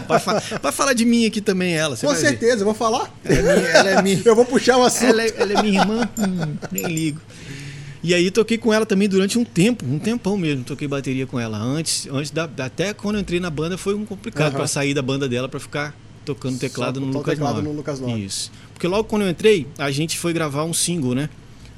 Vai, 0.07 0.19
fa- 0.19 0.43
vai 0.61 0.73
falar 0.73 0.93
de 0.95 1.05
mim 1.05 1.25
aqui 1.27 1.41
também, 1.41 1.75
ela. 1.75 1.97
Com 1.97 2.07
vai 2.09 2.17
ver. 2.17 2.21
certeza, 2.29 2.61
eu 2.63 2.65
vou 2.65 2.75
falar. 2.75 3.09
Ela 3.25 3.39
é 3.53 3.57
minha. 3.57 3.69
Ela 3.71 3.91
é 3.91 4.03
minha. 4.03 4.23
Eu 4.25 4.35
vou 4.35 4.45
puxar 4.45 4.77
o 4.77 4.83
assunto. 4.83 5.07
Ela 5.11 5.23
é, 5.23 5.33
ela 5.37 5.53
é 5.61 5.63
minha 5.63 5.81
irmã? 5.81 6.09
Hum, 6.19 6.57
nem 6.73 6.85
ligo. 6.87 7.21
E 8.03 8.15
aí 8.15 8.31
toquei 8.31 8.57
com 8.59 8.73
ela 8.73 8.87
também 8.87 9.09
durante 9.09 9.39
um 9.39 9.45
tempo, 9.45 9.85
um 9.85 9.99
tempão 9.99 10.37
mesmo, 10.37 10.65
toquei 10.65 10.87
bateria 10.87 11.27
com 11.27 11.39
ela. 11.39 11.59
Antes, 11.59 12.07
antes 12.11 12.31
da, 12.31 12.45
até 12.45 12.95
quando 12.95 13.17
eu 13.17 13.21
entrei 13.21 13.41
na 13.41 13.51
banda 13.51 13.77
foi 13.77 13.95
um 13.95 14.05
complicado 14.05 14.49
Aham. 14.49 14.57
para 14.57 14.67
sair 14.67 14.95
da 14.95 15.03
banda 15.03 15.29
dela 15.29 15.49
para 15.49 15.59
ficar 15.59 15.95
tocando 16.25 16.59
teclado 16.59 17.01
no 17.01 17.07
Lucas 17.07 17.35
teclado 17.35 17.57
9. 17.57 17.69
no 17.69 17.75
Lucas 17.75 17.99
9. 18.01 18.21
Isso. 18.21 18.53
Porque 18.73 18.87
logo 18.87 19.05
quando 19.05 19.23
eu 19.23 19.29
entrei, 19.29 19.67
a 19.79 19.91
gente 19.91 20.17
foi 20.17 20.33
gravar 20.33 20.65
um 20.65 20.73
single, 20.73 21.15
né? 21.15 21.29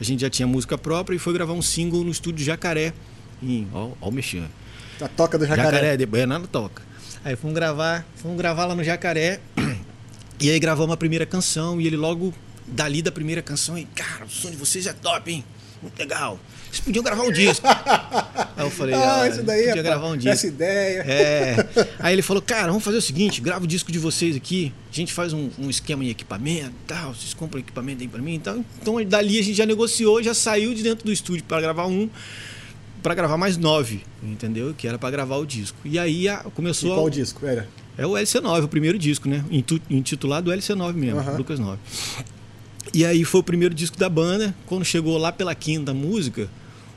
A 0.00 0.04
gente 0.04 0.20
já 0.20 0.30
tinha 0.30 0.46
música 0.46 0.76
própria 0.76 1.16
e 1.16 1.18
foi 1.18 1.32
gravar 1.32 1.52
um 1.52 1.62
single 1.62 2.04
no 2.04 2.10
estúdio 2.10 2.44
Jacaré. 2.44 2.92
Em, 3.42 3.66
ó, 3.72 3.90
ó 4.00 4.08
o 4.08 4.12
mexendo. 4.12 4.48
A 5.00 5.08
toca 5.08 5.38
do 5.38 5.46
Jacaré, 5.46 5.70
jacaré. 5.70 5.96
de 5.96 6.04
Baianada 6.04 6.46
toca. 6.46 6.82
Aí 7.24 7.36
fomos 7.36 7.54
gravar, 7.54 8.06
fomos 8.16 8.36
gravar 8.36 8.66
lá 8.66 8.74
no 8.74 8.84
Jacaré. 8.84 9.40
E 10.42 10.50
aí 10.50 10.58
gravamos 10.58 10.94
a 10.94 10.96
primeira 10.96 11.26
canção 11.26 11.78
e 11.78 11.86
ele 11.86 11.98
logo 11.98 12.32
dali 12.66 13.02
da 13.02 13.12
primeira 13.12 13.42
canção, 13.42 13.76
e 13.76 13.84
cara, 13.84 14.24
o 14.24 14.30
som 14.30 14.50
de 14.50 14.56
vocês 14.56 14.86
é 14.86 14.92
top, 14.94 15.30
hein? 15.30 15.44
Muito 15.82 15.98
legal. 15.98 16.38
Vocês 16.70 16.80
podiam 16.80 17.02
gravar 17.02 17.22
um 17.24 17.32
disco. 17.32 17.66
aí 18.56 18.66
eu 18.66 18.70
falei, 18.70 18.94
Ah, 18.94 19.22
ah, 19.22 19.28
isso 19.28 19.42
daí, 19.42 19.58
podia 19.58 19.70
rapaz, 19.70 19.86
gravar 19.86 20.06
um 20.08 20.16
disco. 20.16 20.28
essa 20.30 20.46
ideia. 20.46 21.00
É. 21.06 21.56
Aí 21.98 22.14
ele 22.14 22.22
falou, 22.22 22.42
cara, 22.42 22.66
vamos 22.68 22.84
fazer 22.84 22.98
o 22.98 23.02
seguinte, 23.02 23.40
grava 23.40 23.64
o 23.64 23.66
disco 23.66 23.90
de 23.90 23.98
vocês 23.98 24.36
aqui, 24.36 24.72
a 24.92 24.94
gente 24.94 25.12
faz 25.12 25.32
um, 25.32 25.48
um 25.58 25.70
esquema 25.70 26.04
em 26.04 26.08
equipamento 26.10 26.68
e 26.70 26.86
tal, 26.86 27.14
vocês 27.14 27.32
compram 27.34 27.58
equipamento 27.60 28.02
aí 28.02 28.08
pra 28.08 28.20
mim 28.20 28.34
e 28.34 28.38
tal. 28.38 28.64
Então 28.80 29.02
dali 29.04 29.38
a 29.38 29.42
gente 29.42 29.54
já 29.56 29.66
negociou, 29.66 30.22
já 30.22 30.34
saiu 30.34 30.74
de 30.74 30.82
dentro 30.82 31.04
do 31.04 31.12
estúdio 31.12 31.44
para 31.44 31.60
gravar 31.60 31.86
um, 31.86 32.08
para 33.02 33.14
gravar 33.14 33.36
mais 33.38 33.56
nove, 33.56 34.02
entendeu? 34.22 34.74
Que 34.76 34.86
era 34.86 34.98
para 34.98 35.10
gravar 35.10 35.36
o 35.38 35.46
disco. 35.46 35.78
E 35.84 35.98
aí 35.98 36.28
a- 36.28 36.44
E 36.46 36.50
começou... 36.50 36.94
qual 36.94 37.06
a- 37.06 37.10
disco? 37.10 37.44
Era? 37.46 37.66
é 37.98 38.06
o 38.06 38.10
LC9, 38.12 38.64
o 38.64 38.68
primeiro 38.68 38.98
disco, 38.98 39.28
né? 39.28 39.44
Intitulado 39.90 40.50
LC9 40.50 40.92
mesmo, 40.94 41.18
Aham. 41.20 41.36
Lucas 41.36 41.58
9. 41.58 41.78
E 42.92 43.04
aí 43.04 43.24
foi 43.24 43.40
o 43.40 43.44
primeiro 43.44 43.74
disco 43.74 43.98
da 43.98 44.08
banda. 44.08 44.54
Quando 44.66 44.84
chegou 44.84 45.16
lá 45.16 45.30
pela 45.30 45.54
quinta 45.54 45.94
música, 45.94 46.48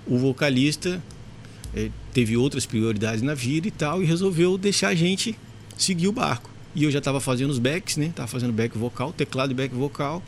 o 0.08 0.18
vocalista 0.18 1.02
eh, 1.76 1.90
teve 2.14 2.36
outras 2.38 2.66
prioridades 2.66 3.22
na 3.22 3.34
vida 3.34 3.68
e 3.68 3.72
tal, 3.72 4.02
e 4.02 4.06
resolveu 4.06 4.58
deixar 4.58 4.90
a 4.90 4.96
gente 4.96 5.38
seguir 5.78 6.08
o 6.08 6.12
barco. 6.12 6.50
E 6.76 6.84
eu 6.84 6.92
já 6.92 7.00
estava 7.00 7.20
fazendo 7.20 7.52
os 7.52 7.60
backs, 7.60 7.98
né? 7.98 8.12
Tava 8.16 8.28
fazendo 8.28 8.52
back 8.52 8.78
vocal, 8.78 9.14
teclado 9.14 9.52
e 9.52 9.56
back 9.56 9.74
vocal. 9.74 10.24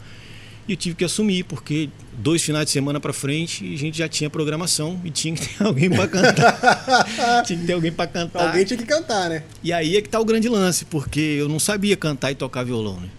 E 0.67 0.73
eu 0.73 0.77
tive 0.77 0.95
que 0.95 1.03
assumir, 1.03 1.43
porque 1.43 1.89
dois 2.17 2.41
finais 2.41 2.65
de 2.65 2.71
semana 2.71 2.99
pra 2.99 3.13
frente 3.13 3.73
a 3.73 3.77
gente 3.77 3.97
já 3.97 4.07
tinha 4.07 4.29
programação 4.29 4.99
e 5.03 5.11
tinha 5.11 5.35
que 5.35 5.47
ter 5.47 5.61
alguém 5.65 5.89
pra 5.89 6.07
cantar. 6.07 7.43
tinha 7.45 7.59
que 7.59 7.65
ter 7.65 7.73
alguém 7.73 7.91
pra 7.91 8.07
cantar. 8.07 8.47
Alguém 8.47 8.65
tinha 8.65 8.77
que 8.77 8.85
cantar, 8.85 9.29
né? 9.29 9.43
E 9.63 9.71
aí 9.71 9.95
é 9.95 10.01
que 10.01 10.09
tá 10.09 10.19
o 10.19 10.25
grande 10.25 10.49
lance, 10.49 10.85
porque 10.85 11.19
eu 11.19 11.47
não 11.47 11.59
sabia 11.59 11.95
cantar 11.95 12.31
e 12.31 12.35
tocar 12.35 12.63
violão, 12.63 12.99
né? 12.99 13.09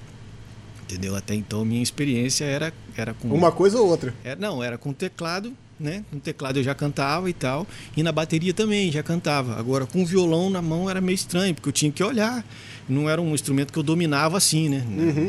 Entendeu? 0.88 1.16
Até 1.16 1.34
então 1.34 1.64
minha 1.64 1.82
experiência 1.82 2.44
era, 2.44 2.72
era 2.96 3.12
com. 3.12 3.28
Uma 3.28 3.50
coisa 3.50 3.78
ou 3.78 3.88
outra. 3.88 4.14
Era, 4.24 4.38
não, 4.38 4.62
era 4.62 4.78
com 4.78 4.92
teclado, 4.92 5.52
né? 5.80 6.04
Com 6.12 6.18
teclado 6.20 6.58
eu 6.58 6.62
já 6.62 6.74
cantava 6.76 7.28
e 7.28 7.32
tal. 7.32 7.66
E 7.96 8.02
na 8.04 8.12
bateria 8.12 8.54
também 8.54 8.92
já 8.92 9.02
cantava. 9.02 9.58
Agora 9.58 9.84
com 9.84 10.02
o 10.02 10.06
violão 10.06 10.48
na 10.48 10.62
mão 10.62 10.88
era 10.88 11.00
meio 11.00 11.14
estranho, 11.16 11.54
porque 11.54 11.68
eu 11.68 11.72
tinha 11.72 11.90
que 11.90 12.04
olhar. 12.04 12.44
Não 12.88 13.10
era 13.10 13.20
um 13.20 13.34
instrumento 13.34 13.72
que 13.72 13.78
eu 13.78 13.82
dominava 13.82 14.36
assim, 14.36 14.68
né? 14.68 14.84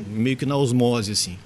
Meio 0.08 0.38
que 0.38 0.46
na 0.46 0.56
osmose, 0.56 1.12
assim. 1.12 1.38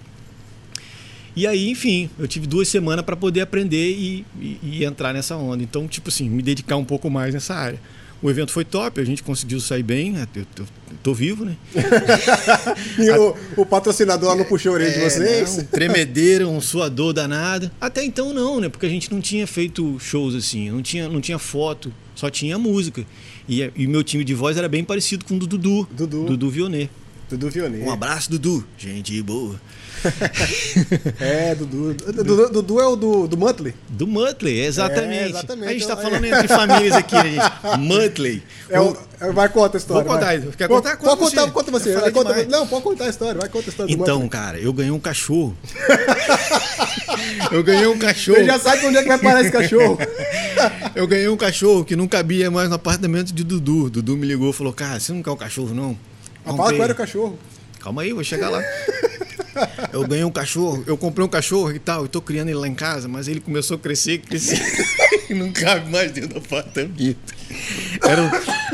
E 1.34 1.48
aí, 1.48 1.70
enfim, 1.70 2.10
eu 2.20 2.28
tive 2.28 2.46
duas 2.46 2.68
semanas 2.68 3.06
para 3.06 3.16
poder 3.16 3.40
aprender 3.40 3.92
e, 3.92 4.26
e- 4.38 4.60
e 4.62 4.84
entrar 4.86 5.14
nessa 5.14 5.38
onda. 5.38 5.64
Então, 5.64 5.88
tipo 5.88 6.10
assim, 6.10 6.30
me 6.30 6.42
dedicar 6.44 6.76
um 6.76 6.84
pouco 6.84 7.10
mais 7.10 7.34
nessa 7.34 7.56
área. 7.56 7.80
O 8.22 8.30
evento 8.30 8.52
foi 8.52 8.64
top, 8.64 9.02
a 9.02 9.04
gente 9.04 9.24
conseguiu 9.24 9.60
sair 9.60 9.82
bem, 9.82 10.12
né? 10.12 10.28
eu, 10.36 10.46
eu 10.60 10.66
tô 11.02 11.14
vivo, 11.14 11.44
né? 11.44 11.56
E 13.00 13.10
o, 13.12 13.36
o 13.58 13.66
patrocinador 13.66 14.30
lá 14.30 14.36
não 14.36 14.46
puxou 14.46 14.72
a 14.72 14.76
orelha 14.76 14.92
de 14.92 15.00
É, 15.00 15.10
vocês? 15.10 15.58
não, 15.58 15.64
tremedeira, 15.66 16.48
um 16.48 16.62
suador 16.62 17.14
danado. 17.14 17.72
Até 17.80 18.04
então 18.04 18.32
não, 18.34 18.60
né? 18.60 18.70
Porque 18.70 18.86
a 18.86 18.90
gente 18.90 19.12
não 19.12 19.20
tinha 19.20 19.48
feito 19.48 19.98
shows 20.00 20.36
assim, 20.36 20.70
não 20.70 20.82
tinha, 20.84 21.10
não 21.10 21.20
tinha 21.20 21.40
foto, 21.40 21.92
só 22.16 22.30
tinha 22.30 22.58
música. 22.60 23.04
E, 23.50 23.72
e 23.76 23.88
meu 23.88 24.04
time 24.04 24.24
de 24.24 24.36
voz 24.36 24.56
era 24.56 24.70
bem 24.70 24.84
parecido 24.84 25.26
com 25.26 25.36
o 25.36 25.40
do 25.40 25.48
Dudu. 25.48 25.88
Dudu. 25.92 26.26
Dudu 26.26 26.50
Vionet. 26.50 26.90
Dudu 27.30 27.50
Vionet. 27.50 27.84
Um 27.84 27.92
abraço, 27.92 28.30
Dudu. 28.30 28.66
Gente 28.78 29.20
boa. 29.24 29.60
É, 31.20 31.54
Dudu. 31.56 31.94
Dudu, 31.94 32.50
Dudu 32.50 32.80
é 32.80 32.86
o 32.88 32.96
do, 32.96 33.28
do 33.28 33.38
Monthly. 33.38 33.74
Do 33.90 34.08
Muttley, 34.08 34.60
exatamente. 34.62 35.14
É, 35.26 35.30
exatamente. 35.30 35.68
A 35.70 35.74
gente 35.74 35.88
tá 35.88 35.94
Então, 35.94 36.04
falando 36.04 36.26
é. 36.26 36.30
entre 36.30 36.48
famílias 36.48 36.96
aqui, 36.96 37.16
né, 37.16 37.24
gente? 37.32 37.78
Muttley. 37.80 38.44
É 38.70 38.80
o, 38.80 38.98
é- 39.20 39.32
vai 39.32 39.50
contar 39.50 39.78
a 39.78 39.80
história. 39.80 40.04
Vou 40.04 40.14
contar, 40.14 40.26
vai. 40.26 40.40
quer 40.58 40.68
contar? 40.68 40.98
Pode 40.98 41.02
Conta 41.02 41.18
contar, 41.18 41.42
você. 41.46 41.52
conta 41.52 41.72
você. 41.72 41.90
Eu 41.90 41.94
falei 42.00 42.12
Vai, 42.12 42.24
conta- 42.24 42.46
não, 42.46 42.68
pode 42.68 42.84
contar 42.84 43.06
a 43.06 43.10
história. 43.10 43.40
Vai 43.40 43.50
contar 43.50 43.68
a 43.68 43.70
história 43.70 43.94
Então, 43.94 44.28
cara, 44.28 44.58
eu 44.60 44.74
ganhei 44.74 44.92
um 44.92 45.00
cachorro. 45.00 45.56
eu 47.52 47.64
ganhei 47.64 47.88
um 47.88 47.98
cachorro. 47.98 48.38
Você 48.40 48.46
já 48.46 48.60
sabe 48.60 48.86
onde 48.86 48.98
é 48.98 49.02
que 49.04 49.08
vai 49.08 49.18
parar 49.20 49.42
esse 49.42 49.52
cachorro. 49.52 49.98
Eu 50.94 51.08
ganhei 51.08 51.28
um 51.30 51.38
cachorro 51.38 51.86
que 51.86 51.96
não 51.96 52.08
cabia 52.08 52.52
mais 52.52 52.68
no 52.70 52.76
apartamento 52.76 53.32
de 53.34 53.44
Dudu. 53.44 53.90
Dudu 53.90 54.18
me 54.18 54.28
ligou 54.28 54.50
e 54.50 54.54
falou: 54.54 54.74
Cara, 54.74 55.00
você 55.00 55.14
não 55.14 55.24
quer 55.24 55.32
um 55.32 55.38
cachorro, 55.38 55.74
não? 55.74 55.98
Fala 56.44 56.58
qual 56.58 56.74
era 56.84 56.94
o 56.94 56.96
cachorro. 56.96 57.40
Calma 57.80 58.02
aí, 58.04 58.12
vou 58.14 58.24
chegar 58.24 58.50
lá. 58.50 58.62
Eu 59.92 60.08
ganhei 60.08 60.24
um 60.24 60.32
cachorro, 60.32 60.84
eu 60.88 60.98
comprei 60.98 61.26
um 61.26 61.30
cachorro 61.30 61.72
e 61.72 61.80
tal, 61.80 62.04
eu 62.04 62.08
tô 62.08 62.22
criando 62.22 62.50
ele 62.50 62.58
lá 62.58 62.68
em 62.68 62.76
casa, 62.76 63.08
mas 63.08 63.28
ele 63.28 63.40
começou 63.40 63.76
a 63.76 63.80
crescer, 63.80 64.20
crescer 64.20 64.60
e 65.30 65.34
não 65.34 65.52
cabe 65.52 65.90
mais 65.90 66.12
dentro 66.12 66.30
do 66.30 66.38
apartamento. 66.40 67.41
Era 68.04 68.22
um, 68.24 68.30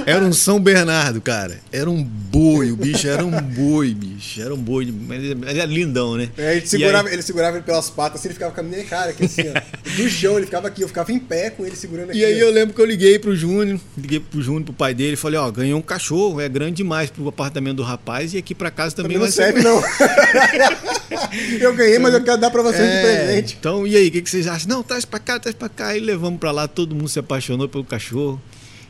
era 0.05 0.25
um 0.25 0.33
São 0.33 0.59
Bernardo, 0.59 1.19
cara. 1.21 1.59
Era 1.71 1.89
um 1.89 2.03
boi, 2.03 2.71
o 2.71 2.75
bicho 2.75 3.07
era 3.07 3.25
um 3.25 3.31
boi, 3.31 3.93
bicho. 3.93 4.41
Era 4.41 4.53
um 4.53 4.57
boi, 4.57 4.93
mas 5.07 5.23
ele 5.23 5.37
era 5.59 5.65
lindão, 5.65 6.15
né? 6.15 6.29
É, 6.37 6.55
ele, 6.57 6.65
E 6.65 6.67
segurava, 6.67 7.07
aí- 7.07 7.13
ele 7.13 7.21
segurava 7.21 7.57
ele 7.57 7.63
pelas 7.65 7.89
patas, 7.89 8.19
assim, 8.19 8.27
ele 8.29 8.33
ficava 8.33 8.53
com 8.53 8.61
a 8.61 8.63
minha 8.63 8.83
cara 8.85 9.11
aqui, 9.11 9.25
assim, 9.25 9.43
ó. 9.49 9.77
Do 9.95 10.09
chão, 10.09 10.37
ele 10.37 10.45
ficava 10.45 10.67
aqui, 10.67 10.81
eu 10.83 10.87
ficava 10.87 11.11
em 11.11 11.19
pé 11.19 11.49
com 11.49 11.65
ele 11.65 11.75
segurando 11.75 12.09
aqui. 12.11 12.19
E 12.19 12.25
aí 12.25 12.35
ó. 12.43 12.45
eu 12.47 12.51
lembro 12.51 12.73
que 12.75 12.81
eu 12.81 12.85
liguei 12.85 13.17
pro 13.19 13.35
Júnior, 13.35 13.79
liguei 13.97 14.19
pro 14.19 14.41
Júnior, 14.41 14.63
pro 14.65 14.73
pai 14.73 14.93
dele, 14.93 15.13
e 15.13 15.17
falei, 15.17 15.39
ó, 15.39 15.49
ganhei 15.51 15.73
um 15.73 15.81
cachorro, 15.81 16.39
é 16.41 16.47
grande 16.49 16.75
demais 16.77 17.09
pro 17.09 17.27
apartamento 17.27 17.77
do 17.77 17.83
rapaz 17.83 18.33
e 18.33 18.37
aqui 18.37 18.53
pra 18.55 18.69
casa 18.71 18.95
também, 18.95 19.17
Também 19.17 19.27
não 19.29 19.35
vai 19.35 19.45
serve, 19.45 19.61
ser. 19.61 19.67
não. 19.67 19.81
eu 21.59 21.73
ganhei, 21.75 21.99
mas 21.99 22.13
eu 22.13 22.23
quero 22.23 22.37
dar 22.39 22.49
pra 22.51 22.61
vocês 22.61 22.81
de 22.89 22.95
É, 22.97 23.01
presente. 23.25 23.57
Então, 23.59 23.85
e 23.87 23.95
aí, 23.95 24.07
o 24.07 24.11
que, 24.11 24.21
que 24.21 24.29
vocês 24.29 24.47
acham? 24.47 24.67
Não, 24.69 24.83
traz 24.83 25.05
pra 25.05 25.19
cá, 25.19 25.39
traz 25.39 25.55
pra 25.55 25.69
cá. 25.69 25.87
Aí 25.87 25.99
levamos 25.99 26.39
pra 26.39 26.51
lá, 26.51 26.67
todo 26.67 26.93
mundo 26.95 27.07
se 27.09 27.19
apaixonou 27.19 27.67
pelo 27.67 27.83
cachorro. 27.83 28.41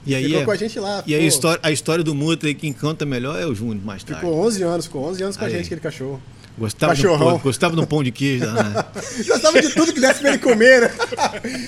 E 0.07 0.15
aí 0.15 0.23
ficou 0.25 0.41
é- 0.41 0.45
com 0.45 0.51
a 0.51 0.55
gente 0.55 0.79
lá. 0.79 1.03
E 1.05 1.13
a 1.15 1.19
história, 1.19 1.59
a 1.63 1.71
história 1.71 2.03
do 2.03 2.15
Mutley, 2.15 2.53
quem 2.55 2.71
canta 2.73 3.05
melhor 3.05 3.39
é 3.39 3.45
o 3.45 3.53
Júnior, 3.53 3.83
mais 3.85 4.03
tarde. 4.03 4.21
Ficou 4.21 4.39
11 4.45 4.63
anos, 4.63 4.85
ficou 4.85 5.03
11 5.05 5.23
anos 5.23 5.37
com 5.37 5.43
a 5.43 5.47
Aí. 5.47 5.53
gente, 5.53 5.65
aquele 5.65 5.81
cachorro. 5.81 6.21
Gostava 6.57 6.95
do, 6.95 7.01
Cachorrão. 7.03 7.27
pão, 7.33 7.37
gostava 7.37 7.75
do 7.75 7.85
pão 7.85 8.03
de 8.03 8.11
queijo. 8.11 8.45
né? 8.47 8.83
Gostava 9.27 9.61
de 9.61 9.69
tudo 9.69 9.93
que 9.93 9.99
desse 9.99 10.21
pra 10.21 10.29
ele 10.29 10.39
comer, 10.39 10.81
né? 10.81 10.91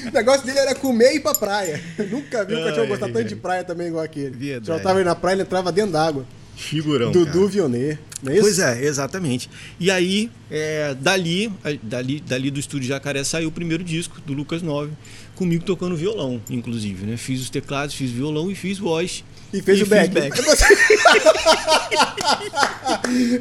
O 0.09 0.11
negócio 0.15 0.43
dele 0.47 0.57
era 0.57 0.73
comer 0.73 1.13
e 1.13 1.17
ir 1.17 1.19
pra 1.19 1.33
praia. 1.35 1.79
Nunca 2.09 2.43
vi 2.43 2.55
um 2.55 2.63
cachorro 2.63 2.81
Ai, 2.81 2.87
gostar 2.87 3.05
tanto 3.05 3.17
ai. 3.19 3.23
de 3.23 3.35
praia 3.35 3.63
também 3.63 3.87
igual 3.89 4.03
aquele. 4.03 4.31
Verdade. 4.31 4.65
Já 4.65 4.79
tava 4.79 4.97
aí 4.97 5.05
na 5.05 5.13
praia, 5.13 5.35
ele 5.35 5.41
entrava 5.43 5.71
dentro 5.71 5.91
d'água. 5.91 6.25
Figurão. 6.55 7.11
Dudu 7.11 7.47
Vionnet. 7.47 7.99
Não 8.23 8.31
é 8.31 8.35
isso? 8.35 8.41
Pois 8.43 8.59
é, 8.59 8.83
exatamente. 8.83 9.47
E 9.79 9.89
aí, 9.91 10.29
é, 10.51 10.93
dali, 10.99 11.53
a- 11.63 11.77
dali, 11.83 12.19
dali 12.19 12.49
do 12.51 12.59
estúdio 12.59 12.87
Jacaré 12.89 13.23
saiu 13.23 13.47
o 13.47 13.51
primeiro 13.51 13.83
disco 13.83 14.19
do 14.25 14.33
Lucas 14.33 14.61
9, 14.63 14.91
comigo 15.39 15.63
tocando 15.63 15.95
violão, 15.95 16.41
inclusive, 16.49 17.05
né? 17.05 17.15
Fiz 17.15 17.41
os 17.41 17.49
teclados, 17.49 17.95
fiz 17.95 18.11
violão 18.11 18.51
e 18.51 18.55
fiz 18.55 18.77
voz. 18.77 19.23
E 19.53 19.61
fez 19.61 19.81
o 19.81 19.85
fiz 19.85 20.09
back. 20.09 20.11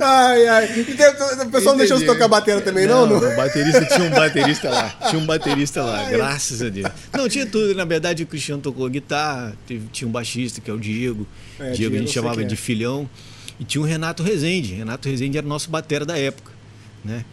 ai, 0.01 0.47
ai. 0.47 0.79
E 0.79 0.85
tem- 0.85 1.09
o 1.09 1.51
pessoal 1.51 1.75
não 1.75 1.77
deixou 1.77 1.99
você 1.99 2.07
tocar 2.07 2.29
bateria 2.29 2.61
também, 2.61 2.87
não? 2.87 3.05
não? 3.05 3.19
O 3.19 3.37
baterista 3.37 3.85
tinha 3.85 4.05
um 4.05 4.11
baterista 4.11 4.71
lá. 4.71 4.95
Tinha 5.11 5.21
um 5.21 5.27
baterista 5.27 5.83
lá, 5.83 6.09
graças 6.09 6.63
a 6.63 6.69
Deus. 6.69 6.89
Não, 7.13 7.29
tinha 7.29 7.45
tudo. 7.45 7.75
Na 7.75 7.85
verdade, 7.85 8.23
o 8.23 8.27
Cristiano 8.27 8.63
tocou 8.63 8.89
guitarra, 8.89 9.57
teve- 9.67 9.89
tinha 9.93 10.07
um 10.07 10.13
baixista, 10.13 10.61
que 10.61 10.71
é 10.71 10.75
o 10.75 10.79
Diego. 10.79 11.27
É, 11.59 11.65
Diego 11.65 11.77
Diego, 11.77 11.97
a 11.97 11.99
gente 11.99 12.13
chamava 12.13 12.43
é. 12.43 12.45
de 12.45 12.57
filhão. 12.57 13.11
E 13.59 13.65
tinha 13.65 13.83
o 13.83 13.85
Renato 13.85 14.23
Rezende. 14.23 14.75
Renato 14.75 15.09
Rezende 15.09 15.37
era 15.37 15.47
nosso 15.47 15.69
batera 15.69 16.07
da 16.07 16.17
época, 16.17 16.53
né? 17.05 17.25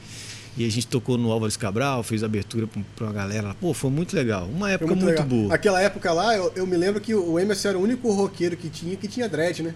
E 0.57 0.65
a 0.65 0.71
gente 0.71 0.87
tocou 0.87 1.17
no 1.17 1.31
Álvares 1.31 1.57
Cabral, 1.57 2.01
fez 2.01 2.23
abertura 2.23 2.65
pra- 2.65 2.81
pra 2.95 3.05
uma 3.07 3.13
galera. 3.13 3.47
lá. 3.49 3.55
Pô, 3.55 3.73
foi 3.73 3.89
muito 3.91 4.15
legal. 4.15 4.47
Uma 4.47 4.71
época 4.71 4.95
muito, 4.95 5.05
legal. 5.05 5.25
boa. 5.25 5.53
Aquela 5.53 5.81
época 5.81 6.13
lá, 6.13 6.35
eu, 6.35 6.51
eu 6.55 6.65
me 6.65 6.77
lembro 6.77 7.01
que 7.01 7.13
o 7.13 7.37
Emerson 7.37 7.69
era 7.69 7.77
o 7.77 7.81
único 7.81 8.09
roqueiro 8.13 8.55
que 8.55 8.69
tinha 8.69 8.95
que 8.95 9.07
tinha 9.07 9.27
dread, 9.27 9.61
né? 9.63 9.75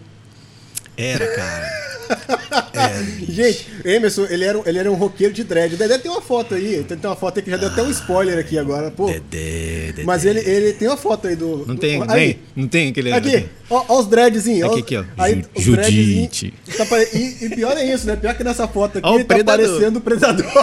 Era, 1.02 1.28
cara. 1.28 1.66
Era. 1.66 1.90
Gente, 3.30 3.68
Emerson, 3.86 4.26
ele 4.32 4.44
era, 4.44 4.58
um- 4.58 4.64
ele 4.66 4.80
era 4.80 4.92
um 4.92 4.96
roqueiro 4.96 5.32
de 5.32 5.44
dread. 5.44 5.76
O 5.76 5.78
Dedé 5.78 5.98
tem 6.00 6.10
uma 6.10 6.22
foto 6.22 6.56
aí, 6.56 6.84
tem, 6.84 6.98
uma 7.04 7.16
foto 7.16 7.38
aí 7.38 7.44
que 7.44 7.52
já 7.52 7.58
deu 7.58 7.70
até 7.70 7.84
um 7.84 7.90
spoiler 7.92 8.40
aqui 8.40 8.58
agora, 8.58 8.90
pô. 8.90 9.06
Dedé, 9.06 9.88
Dedé. 9.88 10.04
Mas 10.04 10.26
ele, 10.26 10.40
ele 10.40 10.74
tem 10.74 10.88
uma 10.88 10.98
foto 10.98 11.28
aí 11.28 11.36
do. 11.36 11.66
Não 11.68 11.76
do- 11.76 11.80
tem, 11.82 12.02
aí, 12.02 12.08
nem, 12.08 12.40
não 12.56 12.68
tem 12.68 12.90
aquele... 12.90 13.14
Aqui, 13.14 13.46
ó, 13.70 13.86
ó 13.88 14.00
os 14.00 14.08
dreadzinhos. 14.08 14.72
Aqui, 14.72 14.80
aqui, 14.80 14.98
ó. 14.98 15.04
Aí, 15.20 15.44
Judite. 15.56 16.52
tá 16.76 16.86
pare- 16.88 17.10
e, 17.14 17.46
e 17.46 17.50
pior 17.50 17.78
é 17.78 17.86
isso, 17.86 18.08
né? 18.08 18.16
Pior 18.16 18.34
que 18.36 18.44
nessa 18.44 18.68
foto 18.68 18.98
aqui, 18.98 19.08
Ó, 19.08 19.12
o 19.12 19.16
ele 19.16 19.24
tá 19.26 19.36
predador. 19.36 19.68
parecendo 19.68 20.00
o 20.00 20.02
predador. 20.02 20.46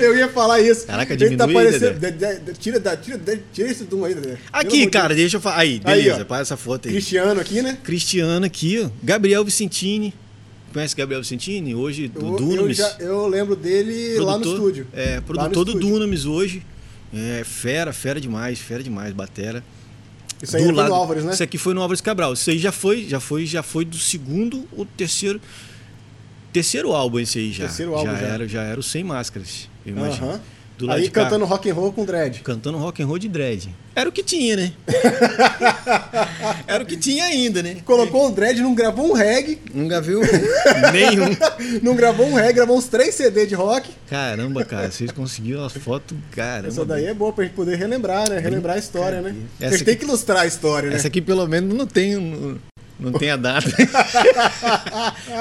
Eu 0.00 0.16
ia 0.16 0.28
falar 0.28 0.60
isso. 0.60 0.86
Caraca, 0.86 1.12
ele 1.14 1.36
tá 1.36 1.46
diminui, 1.46 1.64
parecendo. 1.64 1.98
de- 2.00 2.10
de- 2.10 2.38
de- 2.40 2.52
tira, 2.58 2.80
tira, 2.96 3.18
de- 3.18 3.40
tira 3.52 3.70
esse 3.70 3.84
dum 3.84 4.04
aí, 4.04 4.14
Dedé. 4.14 4.36
Aqui, 4.52 4.86
cara, 4.88 5.14
deixa 5.14 5.36
eu 5.36 5.40
falar. 5.40 5.58
Aí, 5.58 5.80
Aí, 5.84 6.02
beleza, 6.02 6.22
ó. 6.22 6.24
para 6.24 6.42
essa 6.42 6.56
foto 6.56 6.88
aí. 6.88 6.92
Cristiano 6.94 7.40
aqui, 7.40 7.62
né? 7.62 7.78
Cristiano 7.84 8.33
aqui, 8.42 8.80
ó. 8.84 8.90
Gabriel 9.02 9.44
Vicentini. 9.44 10.12
Conhece 10.72 10.96
Gabriel 10.96 11.22
Vicentini? 11.22 11.74
Hoje, 11.74 12.08
do 12.08 12.20
Eu, 12.20 12.26
eu, 12.32 12.36
Dunamis. 12.36 12.76
já- 12.78 12.96
eu 12.98 13.28
lembro 13.28 13.54
dele 13.54 14.18
lá 14.18 14.36
no 14.36 14.44
estúdio. 14.44 14.86
É, 14.92 15.20
produtor 15.20 15.64
do 15.64 15.70
estúdio. 15.72 15.88
Dunamis 15.90 16.26
hoje. 16.26 16.62
É, 17.12 17.44
fera, 17.44 17.92
fera 17.92 18.20
demais, 18.20 18.58
fera 18.58 18.82
demais, 18.82 19.12
batera. 19.12 19.62
Isso 20.42 20.56
aí 20.56 20.62
Do 20.62 20.68
foi 20.70 20.76
lado- 20.76 20.88
no 20.88 20.94
Álvares, 20.96 21.24
né? 21.24 21.32
Isso 21.32 21.42
aqui 21.44 21.56
foi 21.56 21.72
no 21.74 21.80
Álvares 21.80 22.00
Cabral. 22.00 22.32
Isso 22.32 22.50
aí 22.50 22.58
já 22.58 22.72
foi, 22.72 23.06
já 23.06 23.20
foi, 23.20 23.46
já 23.46 23.62
foi 23.62 23.84
do 23.84 23.96
segundo 23.96 24.66
ou 24.76 24.84
terceiro. 24.84 25.40
Terceiro 26.52 26.92
álbum 26.92 27.18
esse 27.20 27.38
aí 27.38 27.52
já. 27.52 27.64
Terceiro 27.66 27.94
álbum 27.94 28.10
já, 28.12 28.18
já. 28.18 28.26
Era, 28.26 28.48
já 28.48 28.62
era 28.62 28.78
o 28.78 28.82
Sem 28.82 29.02
Máscaras, 29.04 29.68
eu 29.86 29.92
imagino. 29.96 30.26
Aham. 30.26 30.40
Do 30.76 30.86
lado 30.86 30.96
Aí 30.98 31.04
de 31.04 31.10
cá, 31.10 31.24
cantando 31.24 31.44
rock 31.44 31.70
and 31.70 31.74
roll 31.74 31.92
com 31.92 32.04
dread. 32.04 32.40
cantando 32.40 32.78
rock 32.78 33.00
and 33.02 33.06
roll 33.06 33.18
de 33.18 33.28
dread. 33.28 33.68
Era 33.94 34.08
o 34.08 34.12
que 34.12 34.24
tinha, 34.24 34.56
né? 34.56 34.72
era 36.66 36.82
o 36.82 36.86
que 36.86 36.96
tinha 36.96 37.24
ainda, 37.24 37.62
né? 37.62 37.76
Colocou 37.84 38.26
um 38.28 38.32
dread, 38.32 38.60
não 38.60 38.74
gravou 38.74 39.08
um 39.10 39.12
reggae, 39.12 39.58
Nunca 39.72 40.00
viu 40.00 40.20
nenhum. 40.92 41.36
não 41.82 41.94
gravou 41.94 42.26
um 42.26 42.34
reggae, 42.34 42.54
gravou 42.54 42.76
uns 42.76 42.86
três 42.88 43.14
CD 43.14 43.46
de 43.46 43.54
rock. 43.54 43.88
Caramba, 44.08 44.64
cara, 44.64 44.90
vocês 44.90 45.10
conseguiram 45.10 45.64
as 45.64 45.72
fotos, 45.74 46.16
caramba. 46.32 46.68
Essa 46.68 46.84
daí 46.84 47.06
é 47.06 47.14
boa 47.14 47.32
pra 47.32 47.44
gente 47.44 47.54
poder 47.54 47.76
relembrar, 47.76 48.28
né? 48.28 48.38
Relembrar 48.38 48.76
a 48.76 48.78
história, 48.78 49.20
né? 49.20 49.34
Essa 49.60 49.66
a 49.66 49.70
gente 49.70 49.74
aqui- 49.76 49.84
tem 49.84 49.96
que 49.96 50.04
ilustrar 50.04 50.38
a 50.42 50.46
história, 50.46 50.90
né? 50.90 50.96
Essa 50.96 51.08
aqui 51.08 51.20
pelo 51.20 51.46
menos 51.46 51.72
não 51.76 51.86
tem, 51.86 52.58
não, 53.04 53.12
tem 53.18 53.30
a 53.30 53.36
data. 53.36 53.68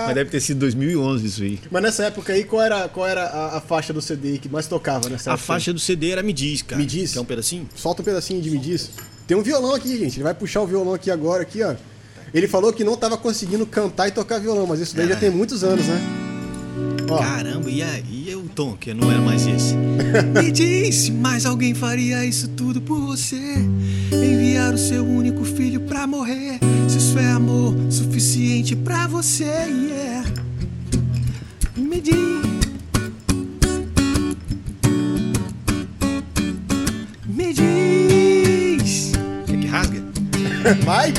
Mas 0.06 0.16
deve 0.16 0.30
ter 0.30 0.40
sido 0.40 0.60
2011 0.60 1.26
isso 1.26 1.42
aí. 1.44 1.60
Mas 1.72 1.82
nessa 1.82 2.04
época 2.06 2.34
aí, 2.34 2.44
qual 2.44 2.62
era, 2.62 2.88
qual 2.90 3.08
era 3.08 3.24
a, 3.24 3.58
a 3.58 3.62
faixa 3.62 3.94
do 3.94 4.02
CD 4.02 4.38
que 4.38 4.50
mais 4.50 4.68
tocava 4.68 5.10
nessa 5.10 5.32
A 5.32 5.34
época? 5.34 5.46
faixa 5.46 5.74
do 5.74 5.80
CD 5.80 6.12
era 6.12 6.22
Me 6.24 6.34
Diz, 6.34 6.62
cara. 6.62 6.80
Me 6.80 6.86
Diz? 6.86 7.12
Que 7.14 7.18
é 7.18 7.22
um 7.22 7.26
pedacinho? 7.26 7.68
Solta 7.76 8.02
um 8.02 8.06
pedacinho 8.06 8.42
de 8.42 8.50
me 8.50 8.58
diz. 8.60 8.92
Tem 9.28 9.38
um 9.38 9.42
violão 9.44 9.74
aqui, 9.74 9.98
gente. 9.98 10.18
Ele 10.18 10.24
vai 10.24 10.34
puxar 10.34 10.62
o 10.62 10.68
violão 10.68 10.94
aqui 10.94 11.10
agora, 11.10 11.44
aqui, 11.44 11.64
ó. 11.64 11.76
Ele 12.34 12.48
falou 12.48 12.74
que 12.74 12.84
não 12.84 12.98
tava 12.98 13.16
conseguindo 13.18 13.66
cantar 13.66 14.08
e 14.08 14.12
tocar 14.12 14.40
violão, 14.40 14.66
mas 14.68 14.80
isso 14.80 14.96
daí 14.96 15.08
já 15.08 15.14
Ah. 15.16 15.18
tem 15.20 15.30
muitos 15.30 15.64
anos, 15.64 15.86
né? 15.86 16.02
Ó, 17.10 17.18
Caramba, 17.18 17.70
e, 17.70 17.84
a, 17.84 18.00
e 18.00 18.34
o 18.36 18.44
tom, 18.50 18.76
que 18.76 18.94
não 18.94 19.12
era 19.12 19.22
mais 19.22 19.46
esse? 19.46 19.76
Me 20.34 20.52
diz, 20.52 21.10
mas 21.10 21.46
alguém 21.46 21.74
faria 21.76 22.26
isso 22.26 22.48
tudo 22.50 22.82
por 22.82 23.00
você? 23.00 23.36
Enviar 24.12 24.74
o 24.74 24.78
seu 24.78 25.06
único 25.06 25.44
filho 25.46 25.82
pra 25.82 26.08
morrer? 26.08 26.60
Isso 27.14 27.20
é 27.20 27.32
amor 27.32 27.76
suficiente 27.92 28.76
pra 28.76 29.06
você, 29.06 29.44
yeah. 29.44 30.28
Me 31.78 32.02
diz. 32.02 32.16
Me 37.28 37.54
diz. 37.54 39.12
Quer 39.46 39.58
que 39.60 39.68
rasga? 39.68 40.04
vai! 40.84 41.14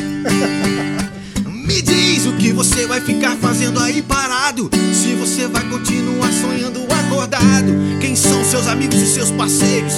Me 1.65 1.81
diz 1.81 2.27
o 2.27 2.33
que 2.39 2.53
você 2.53 2.89
vai 2.89 3.01
ficar 3.01 3.37
fazendo 3.37 3.79
aí 3.79 4.03
parado. 4.03 4.69
Se 4.93 5.15
você 5.15 5.47
vai 5.47 5.63
continuar 5.69 6.33
sonhando 6.33 6.81
acordado. 6.93 7.73
Quem 8.01 8.17
são 8.17 8.45
seus 8.45 8.67
amigos 8.67 9.01
e 9.01 9.07
seus 9.07 9.31
parceiros? 9.31 9.93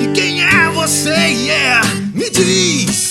E 0.00 0.12
quem 0.12 0.44
é 0.44 0.70
você? 0.70 1.10
Yeah! 1.10 1.84
Me 2.14 2.30
diz! 2.30 3.09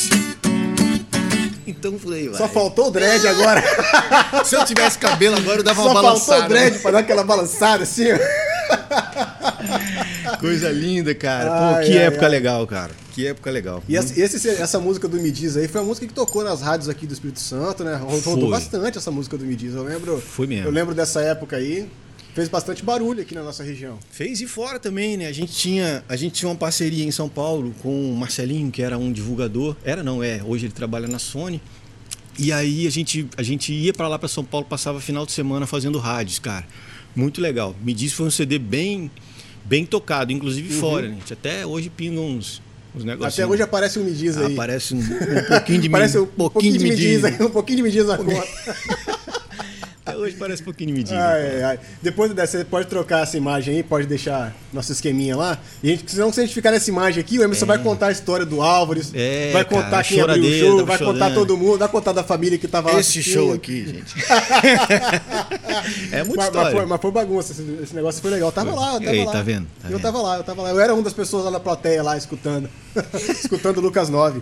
Então 1.70 1.98
falei, 2.00 2.30
vai. 2.30 2.38
Só 2.38 2.48
faltou 2.48 2.88
o 2.88 2.92
dread 2.92 3.26
agora. 3.28 3.64
Se 4.46 4.56
eu 4.56 4.66
tivesse 4.66 4.98
cabelo 4.98 5.38
agora, 5.38 5.60
eu 5.60 5.64
dava 5.64 5.82
Só 5.82 5.88
uma 5.92 5.94
faltou 6.02 6.10
balançada. 6.12 6.46
o 6.46 6.48
dread 6.50 6.80
pra 6.80 6.92
dar 6.92 7.00
aquela 7.00 7.24
balançada 7.24 7.84
assim. 7.84 8.06
Coisa 10.40 10.70
linda, 10.70 11.14
cara. 11.16 11.46
Pô, 11.50 11.76
Ai, 11.78 11.86
que 11.86 11.92
ai, 11.98 12.06
época 12.06 12.26
ai. 12.26 12.32
legal, 12.32 12.66
cara. 12.68 12.92
Que 13.14 13.28
época 13.28 13.52
legal. 13.52 13.84
E 13.88 13.98
essa, 13.98 14.20
esse- 14.20 14.50
essa 14.50 14.80
música 14.80 15.08
do 15.08 15.18
Me 15.18 15.32
Diz 15.32 15.58
aí 15.58 15.68
foi 15.68 15.82
a 15.82 15.84
música 15.84 16.08
que 16.08 16.14
tocou 16.14 16.44
nas 16.44 16.62
rádios 16.62 16.88
aqui 16.88 17.06
do 17.06 17.14
Espírito 17.14 17.40
Santo, 17.40 17.84
né? 17.84 17.96
Rodou 17.96 18.50
bastante 18.50 18.98
essa 18.98 19.12
música 19.12 19.38
do 19.38 19.46
Me 19.46 19.56
Diz. 19.56 19.74
Eu 19.74 19.84
lembro. 19.84 20.18
Foi 20.22 20.48
mesmo. 20.48 20.68
Eu 20.68 20.72
lembro 20.72 20.94
dessa 20.96 21.22
época 21.22 21.58
aí. 21.58 21.90
Fez 22.34 22.48
bastante 22.48 22.84
barulho 22.84 23.22
aqui 23.22 23.34
na 23.34 23.44
nossa 23.44 23.64
região. 23.64 23.98
Fez 24.12 24.40
e 24.40 24.48
fora 24.48 24.80
também, 24.80 25.18
né? 25.18 25.28
A 25.28 25.32
gente 25.32 25.52
tinha, 25.52 26.04
a 26.08 26.16
gente 26.16 26.34
tinha 26.34 26.50
uma 26.50 26.56
parceria 26.56 27.04
em 27.04 27.12
São 27.12 27.28
Paulo 27.28 27.74
com 27.82 28.12
o 28.12 28.16
Marcelinho, 28.16 28.72
que 28.72 28.82
era 28.82 28.98
um 28.98 29.12
divulgador. 29.12 29.76
Era 29.84 30.04
não, 30.04 30.24
é. 30.24 30.42
Hoje 30.46 30.68
ele 30.68 30.74
trabalha 30.74 31.08
na 31.08 31.20
Sony. 31.20 31.62
E 32.38 32.54
aí 32.54 32.88
a 32.88 32.90
gente, 32.90 33.28
a 33.36 33.44
gente 33.44 33.74
ia 33.74 33.94
pra 33.94 34.08
lá 34.08 34.18
pra 34.18 34.30
São 34.30 34.46
Paulo, 34.46 34.66
passava 34.66 35.02
final 35.02 35.26
de 35.26 35.32
semana 35.32 35.66
fazendo 35.68 35.98
rádios, 35.98 36.40
cara. 36.40 36.66
Muito 37.16 37.42
legal. 37.42 37.76
Me 37.84 37.94
disse 37.94 38.16
foi 38.16 38.28
um 38.28 38.32
CD 38.32 38.58
bem 38.58 39.12
bem 39.66 39.86
tocado, 39.86 40.32
inclusive 40.32 40.74
fora, 40.74 41.08
né? 41.08 41.14
A 41.14 41.20
gente 41.20 41.34
até 41.34 41.66
hoje 41.66 41.90
pinga 41.90 42.22
uns 42.22 42.62
uns 42.96 43.04
negocinhos. 43.04 43.34
Até 43.34 43.46
hoje 43.46 43.62
aparece 43.62 44.00
um 44.00 44.04
Me 44.04 44.12
Diz 44.12 44.38
aí. 44.38 44.54
aparece 44.54 44.94
um, 44.96 45.00
um 45.00 45.46
pouquinho 45.48 45.82
de 45.82 45.90
Parece 45.90 46.18
me, 46.18 46.24
um 46.24 46.28
pouquinho, 46.28 46.78
de 46.78 46.80
Me 46.80 46.96
Diz. 46.96 47.24
Um 47.42 47.50
pouquinho 47.50 47.78
de 47.78 47.84
Me 47.84 47.92
Diz 47.92 48.06
na 48.06 48.18
conta. 48.18 48.48
Hoje 50.20 50.36
parece 50.38 50.62
um 50.62 50.66
pouquinho 50.66 50.88
de 50.90 50.94
me 50.98 51.04
diz. 51.04 51.14
Ai, 51.14 51.64
ai. 51.64 51.80
Depois 52.02 52.34
dessa, 52.34 52.58
você 52.58 52.66
pode 52.66 52.88
trocar 52.88 53.24
essa 53.24 53.38
imagem 53.38 53.76
aí, 53.78 53.84
pode 53.84 54.06
deixar 54.06 54.54
nosso 54.74 54.92
esqueminha 54.92 55.38
lá. 55.38 55.58
E 55.82 55.88
a 55.92 55.96
gente, 55.96 56.12
senão, 56.12 56.32
se 56.34 56.42
a 56.42 56.44
gente 56.44 56.54
ficar 56.54 56.72
nessa 56.72 56.90
imagem 56.90 57.22
aqui, 57.22 57.40
o 57.40 57.44
Emerson 57.44 57.66
vai 57.66 57.78
contar 57.82 58.08
a 58.08 58.12
história 58.12 58.46
do 58.46 58.62
Álvares, 58.62 59.12
É, 59.14 59.52
vai 59.54 59.64
contar 59.64 59.90
cara, 59.90 60.04
quem 60.04 60.20
abriu 60.20 60.44
o 60.44 60.52
show, 60.52 60.86
vai 60.86 60.98
contar 60.98 61.30
chorando. 61.30 61.36
todo 61.36 61.58
mundo, 61.58 61.78
vai 61.80 61.88
contar 61.88 62.12
da 62.12 62.24
família 62.24 62.58
que 62.58 62.68
tava 62.68 62.92
lá. 62.92 63.00
Esse 63.00 63.20
assistindo. 63.20 63.34
show 63.34 63.54
aqui, 63.54 63.86
gente. 63.86 64.16
é 66.12 66.24
muita 66.24 66.36
Mas, 66.36 66.36
mas, 66.36 66.46
história. 66.48 66.72
foi, 66.72 66.86
mas 66.86 67.02
foi 67.02 67.12
bagunça, 67.12 67.52
esse, 67.54 67.62
esse 67.84 67.96
negócio 67.96 68.22
foi 68.22 68.32
legal. 68.32 68.50
Eu 68.50 68.54
tava 68.54 68.76
lá, 68.76 68.94
eu 68.96 69.00
tava 69.00 69.16
Ei, 69.16 69.26
lá. 69.26 69.32
tá 69.32 69.42
vendo? 69.42 69.66
Tá 69.82 69.88
eu 69.88 69.92
vendo? 69.92 70.02
tava 70.02 70.22
lá, 70.22 70.38
eu 70.38 70.44
tava 70.44 70.62
lá. 70.64 70.70
Eu 70.72 70.80
era 70.80 70.94
uma 70.94 71.04
das 71.04 71.14
pessoas 71.14 71.46
lá 71.46 71.52
na 71.52 71.60
plateia, 71.60 72.04
lá, 72.04 72.18
escutando. 72.18 72.70
escutando 73.30 73.78
o 73.78 73.82
Lucas 73.82 74.10
9. 74.10 74.42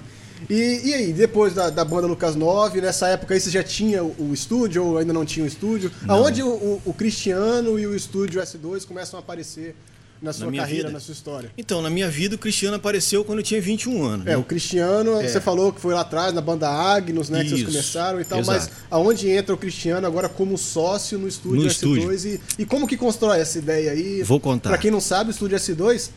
E, 0.49 0.81
e 0.89 0.93
aí, 0.93 1.13
depois 1.13 1.53
da, 1.53 1.69
da 1.69 1.83
banda 1.83 2.07
Lucas 2.07 2.35
9, 2.35 2.81
nessa 2.81 3.07
época 3.07 3.33
aí 3.33 3.39
você 3.39 3.49
já 3.49 3.63
tinha 3.63 4.03
o, 4.03 4.15
o 4.29 4.33
estúdio 4.33 4.83
ou 4.85 4.97
ainda 4.97 5.13
não 5.13 5.25
tinha 5.25 5.43
o 5.43 5.47
estúdio? 5.47 5.91
Aonde 6.07 6.41
o, 6.43 6.47
o- 6.49 6.81
o 6.85 6.93
Cristiano 6.93 7.79
e 7.79 7.87
o 7.87 7.95
estúdio 7.95 8.41
S2 8.41 8.85
começam 8.85 9.17
a 9.17 9.21
aparecer 9.21 9.75
na 10.19 10.33
sua 10.33 10.49
minha 10.49 10.63
carreira, 10.63 10.87
vida? 10.87 10.93
na 10.93 10.99
sua 10.99 11.11
história? 11.11 11.51
Então, 11.55 11.79
na 11.81 11.89
minha 11.91 12.09
vida, 12.09 12.35
o 12.35 12.39
Cristiano 12.39 12.75
apareceu 12.75 13.23
quando 13.23 13.37
eu 13.39 13.43
tinha 13.43 13.61
21 13.61 14.03
anos. 14.03 14.25
É, 14.25 14.31
né? 14.31 14.37
o 14.37 14.43
Cristiano, 14.43 15.19
É. 15.21 15.27
você 15.27 15.39
falou 15.39 15.71
que 15.71 15.79
foi 15.79 15.93
lá 15.93 16.01
atrás, 16.01 16.33
na 16.33 16.41
banda 16.41 16.67
Agnus, 16.67 17.29
né? 17.29 17.43
Que 17.43 17.49
vocês 17.49 17.61
Isso, 17.61 17.71
começaram 17.71 18.19
e 18.19 18.25
tal, 18.25 18.39
exato. 18.39 18.59
mas 18.59 18.69
aonde 18.89 19.29
entra 19.29 19.53
o 19.53 19.57
Cristiano 19.57 20.07
agora 20.07 20.27
como 20.27 20.57
sócio 20.57 21.19
no 21.19 21.27
estúdio 21.27 21.63
No 21.63 21.69
S2 21.69 22.25
E, 22.57 22.61
e 22.63 22.65
como 22.65 22.87
que 22.87 22.97
constrói 22.97 23.39
essa 23.39 23.59
ideia 23.59 23.91
aí? 23.91 24.23
Vou 24.23 24.39
contar. 24.39 24.69
Pra 24.69 24.77
quem 24.79 24.89
não 24.89 24.99
sabe, 25.01 25.29
o 25.29 25.31
estúdio 25.31 25.55
S2 25.57 26.09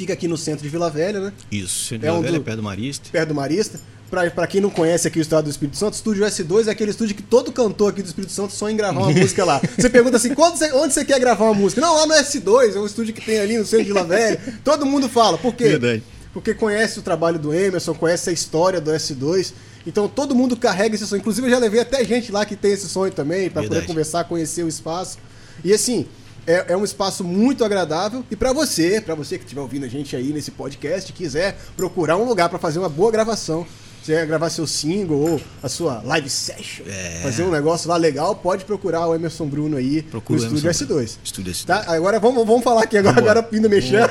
Fica 0.00 0.14
aqui 0.14 0.26
no 0.26 0.38
centro 0.38 0.62
de 0.62 0.68
Vila 0.70 0.88
Velha, 0.88 1.20
né? 1.20 1.32
Isso, 1.52 1.84
Centro 1.88 2.06
É 2.06 2.08
é 2.08 2.12
um 2.12 2.22
Velha, 2.22 2.38
do- 2.38 2.42
perto 2.44 2.56
do 2.56 2.62
Marista. 2.62 3.08
Perto 3.12 3.28
do 3.28 3.34
Marista. 3.34 3.78
Pra, 4.10 4.28
pra 4.30 4.46
quem 4.46 4.60
não 4.62 4.70
conhece 4.70 5.06
aqui 5.06 5.18
o 5.18 5.22
estado 5.22 5.44
do 5.44 5.50
Espírito 5.50 5.76
Santo, 5.76 5.92
o 5.92 5.96
estúdio 5.96 6.24
S2 6.24 6.66
é 6.68 6.70
aquele 6.70 6.90
estúdio 6.90 7.14
que 7.14 7.22
todo 7.22 7.52
cantor 7.52 7.90
aqui 7.90 8.02
do 8.02 8.06
Espírito 8.06 8.32
Santo 8.32 8.52
sonha 8.54 8.72
em 8.72 8.76
gravar 8.78 8.98
uma 9.02 9.10
música 9.20 9.44
lá. 9.44 9.60
Você 9.78 9.90
pergunta 9.90 10.16
assim, 10.16 10.34
"Quando 10.34 10.56
você- 10.56 10.72
onde 10.72 10.94
você 10.94 11.04
quer 11.04 11.20
gravar 11.20 11.44
uma 11.44 11.54
música? 11.54 11.80
Não, 11.82 11.94
lá 11.94 12.06
no 12.06 12.14
S2, 12.14 12.74
é 12.74 12.78
um 12.80 12.86
estúdio 12.86 13.12
que 13.12 13.20
tem 13.20 13.38
ali 13.38 13.58
no 13.58 13.64
centro 13.66 13.84
de 13.84 13.92
Vila 13.92 14.02
Velha. 14.04 14.40
Todo 14.64 14.86
mundo 14.86 15.06
fala. 15.06 15.36
Por 15.36 15.54
quê? 15.54 15.64
Verdade. 15.68 16.02
Porque 16.32 16.54
conhece 16.54 16.98
o 16.98 17.02
trabalho 17.02 17.38
do 17.38 17.52
Emerson, 17.52 17.92
conhece 17.94 18.30
a 18.30 18.32
história 18.32 18.80
do 18.80 18.90
S2. 18.90 19.52
Então 19.86 20.08
todo 20.08 20.34
mundo 20.34 20.56
carrega 20.56 20.94
esse 20.96 21.06
sonho. 21.06 21.20
Inclusive 21.20 21.46
eu 21.46 21.50
já 21.50 21.58
levei 21.58 21.80
até 21.80 22.02
gente 22.04 22.32
lá 22.32 22.44
que 22.46 22.56
tem 22.56 22.72
esse 22.72 22.88
sonho 22.88 23.12
também, 23.12 23.50
pra 23.50 23.62
poder 23.62 23.84
conversar, 23.86 24.24
conhecer 24.24 24.62
o 24.64 24.68
espaço. 24.68 25.18
E 25.62 25.72
assim, 25.74 26.06
é, 26.46 26.66
é 26.72 26.76
um 26.76 26.84
espaço 26.84 27.22
muito 27.24 27.64
agradável. 27.64 28.24
E 28.30 28.36
pra 28.36 28.52
você, 28.52 29.00
pra 29.00 29.14
você 29.14 29.36
que 29.38 29.44
estiver 29.44 29.60
ouvindo 29.60 29.84
a 29.86 29.88
gente 29.88 30.14
aí 30.16 30.32
nesse 30.32 30.50
podcast, 30.50 31.12
quiser 31.12 31.56
procurar 31.76 32.16
um 32.16 32.24
lugar 32.24 32.48
pra 32.48 32.58
fazer 32.58 32.78
uma 32.78 32.88
boa 32.88 33.10
gravação. 33.10 33.66
Você 34.02 34.14
quer 34.14 34.26
gravar 34.26 34.48
seu 34.48 34.66
single 34.66 35.18
ou 35.32 35.40
a 35.62 35.68
sua 35.68 36.00
live 36.02 36.30
session, 36.30 36.84
É. 36.88 37.20
fazer 37.22 37.42
um 37.42 37.50
negócio 37.50 37.86
lá 37.86 37.98
legal, 37.98 38.34
pode 38.34 38.64
procurar 38.64 39.06
o 39.06 39.14
Emerson 39.14 39.46
Bruno 39.46 39.76
aí 39.76 40.00
Procura 40.00 40.38
no 40.40 40.46
estúdio 40.46 40.64
Emerson 40.64 40.84
S2. 40.86 41.18
Estúdio 41.22 41.52
S2. 41.52 41.64
Tá? 41.66 41.84
Agora 41.86 42.18
vamos, 42.18 42.46
vamos 42.46 42.64
falar 42.64 42.84
aqui 42.84 42.96
agora, 42.96 43.18
agora 43.18 43.42
pindo 43.42 43.68
mexendo. 43.68 44.08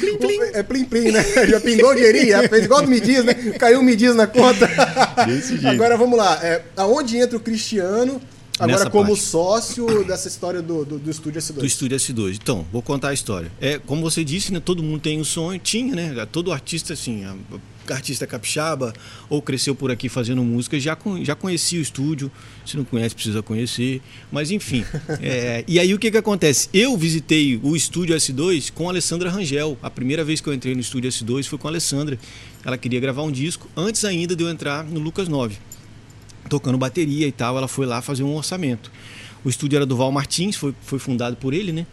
plim, 0.00 0.16
plim. 0.16 0.38
É 0.54 0.62
plim 0.62 0.84
plim, 0.86 1.10
né? 1.12 1.22
Já 1.48 1.60
pingou 1.60 1.90
o 1.90 1.94
dinheirinho, 1.94 2.28
já 2.30 2.48
fez 2.48 2.64
igual 2.64 2.80
do 2.82 2.88
Midiz, 2.88 3.22
né? 3.24 3.34
Caiu 3.58 3.80
o 3.80 3.82
Midiz 3.82 4.14
na 4.14 4.26
conta. 4.26 4.66
Desse 5.26 5.58
jeito. 5.58 5.68
Agora 5.68 5.96
vamos 5.98 6.18
lá. 6.18 6.38
É, 6.42 6.62
aonde 6.78 7.18
entra 7.18 7.36
o 7.36 7.40
Cristiano, 7.40 8.20
agora 8.58 8.90
como 8.90 9.08
parte. 9.08 9.22
sócio 9.22 10.04
dessa 10.04 10.28
história 10.28 10.60
do, 10.60 10.84
do, 10.84 10.98
do 10.98 11.10
Estúdio 11.10 11.40
S2? 11.40 11.54
do 11.54 11.66
Estúdio 11.66 11.96
S2. 11.96 12.38
Então, 12.40 12.66
vou 12.72 12.82
contar 12.82 13.08
a 13.08 13.14
história. 13.14 13.50
É, 13.60 13.78
como 13.78 14.02
você 14.02 14.24
disse, 14.24 14.52
né, 14.52 14.60
todo 14.60 14.82
mundo 14.82 15.00
tem 15.00 15.20
um 15.20 15.24
sonho, 15.24 15.58
tinha, 15.58 15.94
né? 15.94 16.26
Todo 16.30 16.52
artista, 16.52 16.92
assim, 16.92 17.24
artista 17.88 18.26
capixaba, 18.26 18.92
ou 19.28 19.40
cresceu 19.40 19.74
por 19.74 19.90
aqui 19.90 20.08
fazendo 20.08 20.42
música, 20.42 20.78
já, 20.78 20.96
já 21.22 21.34
conhecia 21.34 21.78
o 21.78 21.82
estúdio. 21.82 22.30
Se 22.64 22.76
não 22.76 22.84
conhece, 22.84 23.14
precisa 23.14 23.42
conhecer. 23.42 24.00
Mas, 24.30 24.50
enfim. 24.50 24.84
é, 25.20 25.64
e 25.66 25.78
aí, 25.78 25.92
o 25.94 25.98
que 25.98 26.10
que 26.10 26.18
acontece? 26.18 26.68
Eu 26.72 26.96
visitei 26.96 27.58
o 27.62 27.74
Estúdio 27.74 28.14
S2 28.14 28.72
com 28.72 28.88
a 28.88 28.92
Alessandra 28.92 29.30
Rangel. 29.30 29.78
A 29.82 29.90
primeira 29.90 30.24
vez 30.24 30.40
que 30.40 30.48
eu 30.48 30.54
entrei 30.54 30.74
no 30.74 30.80
Estúdio 30.80 31.10
S2 31.10 31.44
foi 31.46 31.58
com 31.58 31.68
a 31.68 31.70
Alessandra. 31.70 32.18
Ela 32.64 32.76
queria 32.76 33.00
gravar 33.00 33.22
um 33.22 33.32
disco 33.32 33.68
antes 33.76 34.04
ainda 34.04 34.36
de 34.36 34.44
eu 34.44 34.50
entrar 34.50 34.84
no 34.84 35.00
Lucas 35.00 35.28
9 35.28 35.69
tocando 36.48 36.76
bateria 36.78 37.26
e 37.26 37.32
tal, 37.32 37.56
ela 37.56 37.68
foi 37.68 37.86
lá 37.86 38.00
fazer 38.02 38.22
um 38.22 38.34
orçamento. 38.34 38.90
O 39.44 39.48
estúdio 39.48 39.76
era 39.76 39.86
do 39.86 39.96
Val 39.96 40.12
Martins, 40.12 40.56
foi, 40.56 40.74
foi 40.82 40.98
fundado 40.98 41.36
por 41.36 41.54
ele, 41.54 41.72
né? 41.72 41.86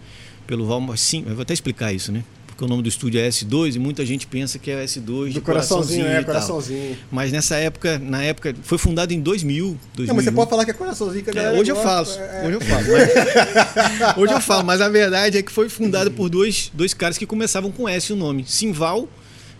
Pelo 0.46 0.66
Val 0.66 0.82
Martins. 0.82 1.26
Eu 1.28 1.34
vou 1.36 1.42
até 1.44 1.54
explicar 1.54 1.94
isso, 1.94 2.12
né? 2.12 2.24
Porque 2.48 2.66
o 2.66 2.68
nome 2.68 2.82
do 2.82 2.90
estúdio 2.90 3.20
é 3.22 3.30
S2 3.30 3.76
e 3.76 3.80
muita 3.80 4.04
gente 4.04 4.26
pensa 4.26 4.58
que 4.58 4.72
é 4.72 4.84
S2 4.84 5.28
de 5.28 5.34
Do 5.36 5.42
coraçãozinho, 5.44 6.08
é, 6.08 6.24
coraçãozinho. 6.24 6.98
Mas 7.12 7.32
nessa 7.32 7.56
época, 7.58 8.00
na 8.00 8.24
época, 8.24 8.56
foi 8.64 8.80
fundado 8.80 9.14
em 9.14 9.20
2000, 9.22 9.78
2001. 9.96 10.08
Não, 10.08 10.16
mas 10.16 10.26
você 10.26 10.32
pode 10.32 10.50
falar 10.50 10.66
que 10.66 10.72
é 10.72 10.74
coraçãozinho 10.74 11.24
que 11.24 11.30
a 11.30 11.34
É, 11.34 11.36
galera 11.36 11.60
hoje 11.60 11.70
eu 11.72 11.76
gosta. 11.76 11.90
falo, 11.90 12.28
É, 12.32 12.44
é. 12.44 12.48
hoje 12.48 12.54
eu 12.56 12.62
falo. 12.62 12.84
mas- 12.92 14.18
hoje 14.18 14.34
eu 14.34 14.42
falo, 14.42 14.64
mas 14.66 14.82
a 14.82 14.90
verdade 14.90 15.38
é 15.38 15.44
que 15.44 15.52
foi 15.52 15.70
fundado 15.70 16.10
por 16.12 16.30
dois, 16.30 16.72
dois 16.74 16.94
caras 16.96 17.18
que 17.18 17.28
começavam 17.28 17.72
com 17.72 17.88
S 17.88 18.12
o 18.12 18.16
nome, 18.16 18.44
Simval 18.48 19.08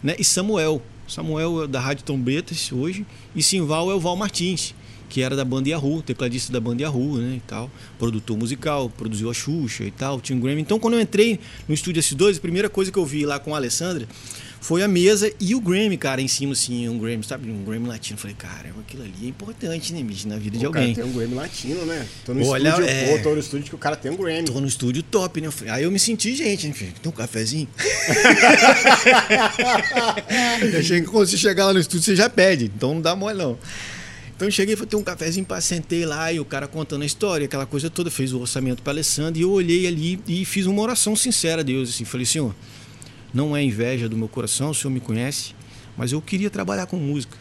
né, 0.02 0.16
e 0.18 0.24
Samuel. 0.24 0.82
Samuel 1.08 1.64
é 1.64 1.68
da 1.68 1.80
Rádio 1.80 2.04
Trombetas 2.04 2.72
hoje 2.72 3.06
e 3.36 3.42
Simval 3.44 3.92
é 3.92 3.94
o 3.94 4.00
Val 4.00 4.16
Martins, 4.16 4.74
que 5.10 5.22
era 5.22 5.36
da 5.36 5.46
banda 5.46 5.70
Yahoo, 5.70 6.02
tecladista 6.02 6.52
da 6.52 6.60
banda 6.60 6.84
Yahoo, 6.84 7.18
né, 7.18 7.36
e 7.38 7.42
tal, 7.48 7.72
produtor 7.98 8.38
musical, 8.38 8.90
produziu 8.90 9.30
a 9.30 9.34
Xuxa 9.34 9.84
e 9.84 9.92
tal, 9.92 10.20
tinha 10.20 10.38
um 10.38 10.42
Grammy. 10.42 10.62
Então 10.62 10.80
quando 10.80 10.96
eu 10.96 11.02
entrei 11.02 11.40
no 11.68 11.74
estúdio 11.74 12.02
S2, 12.02 12.38
a 12.38 12.40
primeira 12.40 12.70
coisa 12.70 12.92
que 12.92 13.00
eu 13.00 13.06
vi 13.06 13.26
lá 13.26 13.40
com 13.40 13.54
a 13.54 13.58
Alessandra 13.58 14.08
foi 14.60 14.84
a 14.84 14.88
mesa 14.88 15.32
e 15.40 15.56
o 15.56 15.62
Grammy, 15.62 15.98
cara, 15.98 16.22
em 16.22 16.28
cima 16.28 16.54
assim, 16.54 16.90
um 16.90 16.98
Grammy, 16.98 17.24
sabe, 17.24 17.50
um 17.50 17.64
Grammy 17.64 17.88
latino. 17.88 18.18
Falei, 18.18 18.36
cara, 18.38 18.74
aquilo 18.80 19.04
ali 19.04 19.26
é 19.26 19.28
importante, 19.28 19.94
né, 19.94 20.02
bicho, 20.04 20.28
na 20.28 20.38
vida 20.38 20.58
de 20.58 20.66
O 20.66 20.72
cara 20.72 20.86
alguém. 20.86 20.96
tem 20.96 21.06
um 21.06 21.14
Grammy 21.14 21.36
latino, 21.36 21.86
né? 21.86 22.06
Tô 22.26 22.34
no 22.34 22.46
Olha, 22.46 22.70
estúdio, 22.70 22.90
é. 22.90 23.18
pô, 23.18 23.24
tô 23.24 23.34
no 23.34 23.40
estúdio 23.40 23.70
que 23.70 23.76
o 23.76 23.78
cara 23.78 23.96
tem 23.96 24.12
um 24.12 24.18
Grammy. 24.18 24.46
Tô 24.46 24.60
no 24.60 24.68
estúdio 24.68 25.04
top, 25.04 25.40
né? 25.40 25.50
Aí 25.70 25.84
eu 25.84 25.92
me 25.92 26.00
senti 26.00 26.36
gente, 26.36 26.68
né? 26.68 26.74
Tem 26.74 26.92
um 27.06 27.12
cafezinho? 27.12 27.68
eu 30.74 30.80
achei 30.80 31.02
que 31.02 31.08
quando 31.08 31.28
você 31.28 31.38
chegar 31.38 31.68
lá 31.68 31.74
no 31.74 31.80
estúdio, 31.80 32.04
você 32.04 32.16
já 32.16 32.30
pede. 32.30 32.66
Então 32.66 32.96
não 32.96 33.02
dá 33.02 33.16
mole, 33.16 33.38
não. 33.38 33.58
Então 34.38 34.48
eu 34.48 34.52
cheguei, 34.52 34.76
falei, 34.76 34.88
tem 34.88 35.00
um 35.00 35.04
cafezinho, 35.04 35.44
pá, 35.44 35.60
sentei 35.60 36.06
lá 36.06 36.32
e 36.32 36.40
o 36.40 36.46
cara 36.46 36.68
contando 36.68 37.02
a 37.02 37.06
história, 37.08 37.46
aquela 37.46 37.66
coisa 37.66 37.90
toda, 37.90 38.12
fez 38.12 38.34
o 38.34 38.40
orçamento 38.40 38.84
para 38.84 38.94
Alessandro 38.94 39.40
e 39.40 39.42
eu 39.42 39.50
olhei 39.50 39.88
ali 39.88 40.22
e 40.28 40.46
fiz 40.46 40.68
uma 40.68 40.80
oração 40.80 41.16
sincera 41.16 41.62
a 41.62 41.64
Deus, 41.64 41.90
assim, 41.90 42.06
falei, 42.06 42.24
Senhor, 42.24 42.56
não 43.34 43.58
é 43.58 43.64
inveja 43.64 44.08
do 44.08 44.16
meu 44.16 44.28
coração, 44.28 44.70
o 44.70 44.76
Senhor 44.76 44.94
me 44.94 45.00
conhece, 45.00 45.56
mas 45.98 46.12
eu 46.12 46.22
queria 46.22 46.52
trabalhar 46.52 46.86
com 46.86 46.98
música. 46.98 47.36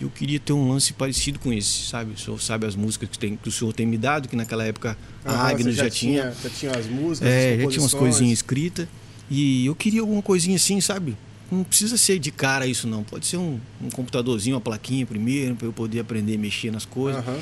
Eu 0.00 0.10
queria 0.10 0.40
ter 0.40 0.52
um 0.52 0.68
lance 0.68 0.92
parecido 0.92 1.38
com 1.38 1.52
esse, 1.52 1.86
sabe? 1.86 2.14
O 2.14 2.18
senhor 2.18 2.42
sabe 2.42 2.66
as 2.66 2.74
músicas 2.74 3.08
que, 3.08 3.16
tem, 3.16 3.36
que 3.36 3.48
o 3.48 3.52
senhor 3.52 3.72
tem 3.72 3.86
me 3.86 3.96
dado, 3.96 4.28
que 4.28 4.34
naquela 4.34 4.64
época 4.64 4.98
a 5.24 5.32
Aham, 5.32 5.48
Agnes 5.50 5.76
você 5.76 5.84
já, 5.84 5.88
tinha 5.88 6.34
Já 6.42 6.50
tinha 6.50 6.72
as 6.72 6.86
músicas, 6.86 7.30
é, 7.30 7.54
as 7.54 7.62
já 7.62 7.68
tinha 7.68 7.82
umas 7.82 7.94
coisinhas 7.94 8.32
escritas. 8.32 8.88
E 9.30 9.64
eu 9.66 9.74
queria 9.76 10.00
alguma 10.00 10.20
coisinha 10.20 10.56
assim, 10.56 10.80
sabe? 10.80 11.16
Não 11.54 11.64
precisa 11.64 11.96
ser 11.96 12.18
de 12.18 12.30
cara 12.30 12.66
isso, 12.66 12.86
não. 12.86 13.02
Pode 13.02 13.26
ser 13.26 13.36
um, 13.36 13.58
um 13.82 13.88
computadorzinho, 13.90 14.56
uma 14.56 14.60
plaquinha 14.60 15.06
primeiro, 15.06 15.54
para 15.54 15.66
eu 15.66 15.72
poder 15.72 16.00
aprender 16.00 16.34
a 16.34 16.38
mexer 16.38 16.70
nas 16.70 16.84
coisas. 16.84 17.26
Aham. 17.26 17.38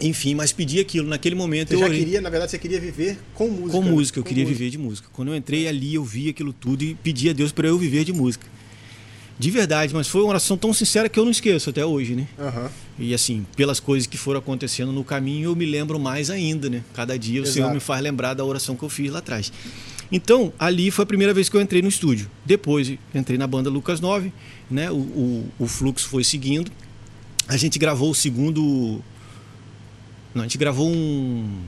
Enfim, 0.00 0.34
mas 0.34 0.52
pedi 0.52 0.80
aquilo. 0.80 1.06
Naquele 1.08 1.34
momento 1.36 1.68
Você 1.68 1.76
eu 1.76 1.80
já 1.80 1.88
queria, 1.88 2.20
na 2.20 2.28
verdade, 2.28 2.50
você 2.50 2.58
queria 2.58 2.80
viver 2.80 3.18
com 3.34 3.48
música. 3.48 3.70
Com 3.70 3.84
né? 3.84 3.90
música, 3.90 4.18
eu 4.18 4.22
Com 4.24 4.28
queria 4.28 4.44
música. 4.44 4.58
viver 4.58 4.70
de 4.70 4.78
música. 4.78 5.08
Quando 5.12 5.28
eu 5.28 5.36
entrei 5.36 5.68
ali, 5.68 5.94
eu 5.94 6.04
vi 6.04 6.28
aquilo 6.28 6.52
tudo 6.52 6.82
e 6.82 6.94
pedi 6.94 7.30
a 7.30 7.32
Deus 7.32 7.52
para 7.52 7.68
eu 7.68 7.78
viver 7.78 8.04
de 8.04 8.12
música. 8.12 8.46
De 9.38 9.50
verdade, 9.50 9.94
mas 9.94 10.08
foi 10.08 10.20
uma 10.22 10.30
oração 10.30 10.56
tão 10.56 10.72
sincera 10.74 11.08
que 11.08 11.18
eu 11.18 11.24
não 11.24 11.30
esqueço 11.30 11.70
até 11.70 11.84
hoje, 11.84 12.14
né? 12.14 12.28
Aham. 12.38 12.70
E 12.98 13.14
assim, 13.14 13.46
pelas 13.56 13.80
coisas 13.80 14.06
que 14.06 14.16
foram 14.16 14.38
acontecendo 14.40 14.92
no 14.92 15.02
caminho, 15.02 15.50
eu 15.50 15.56
me 15.56 15.64
lembro 15.66 15.98
mais 15.98 16.30
ainda, 16.30 16.68
né? 16.68 16.82
Cada 16.94 17.18
dia 17.18 17.40
o 17.40 17.44
Exato. 17.44 17.54
Senhor 17.54 17.72
me 17.72 17.80
faz 17.80 18.02
lembrar 18.02 18.34
da 18.34 18.44
oração 18.44 18.76
que 18.76 18.82
eu 18.82 18.88
fiz 18.88 19.10
lá 19.10 19.18
atrás. 19.20 19.52
Então, 20.12 20.52
ali 20.58 20.90
foi 20.90 21.04
a 21.04 21.06
primeira 21.06 21.32
vez 21.32 21.48
que 21.48 21.56
eu 21.56 21.60
entrei 21.62 21.80
no 21.80 21.88
estúdio. 21.88 22.30
Depois, 22.44 22.92
entrei 23.14 23.38
na 23.38 23.46
banda 23.46 23.70
Lucas 23.70 23.98
9, 23.98 24.30
né? 24.70 24.90
O, 24.90 24.96
o, 24.96 25.50
o 25.60 25.66
fluxo 25.66 26.06
foi 26.06 26.22
seguindo. 26.22 26.70
A 27.48 27.56
gente 27.56 27.78
gravou 27.78 28.10
o 28.10 28.14
segundo. 28.14 29.02
Não, 30.34 30.42
a 30.42 30.44
gente 30.44 30.58
gravou 30.58 30.88
um. 30.88 31.62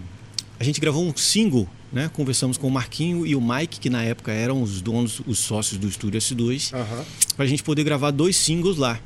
A 0.61 0.63
gente 0.63 0.79
gravou 0.79 1.05
um 1.05 1.17
single, 1.17 1.67
né? 1.91 2.11
Conversamos 2.13 2.59
com 2.59 2.69
o 2.69 2.71
Marquinho 2.71 3.27
e 3.27 3.35
o 3.35 3.41
Mike, 3.41 3.81
que 3.81 3.89
na 3.89 4.03
época 4.03 4.31
eram 4.31 4.63
os 4.63 4.83
donos, 4.83 5.23
os 5.27 5.39
sócios 5.39 5.79
do 5.79 5.89
estúdio 5.89 6.21
S2 6.21 6.75
Aham. 6.75 7.05
para 7.35 7.45
a 7.45 7.49
gente 7.49 7.63
poder 7.63 7.83
gravar 7.83 8.11
dois 8.11 8.37
singles 8.37 8.77
lá. 8.77 9.01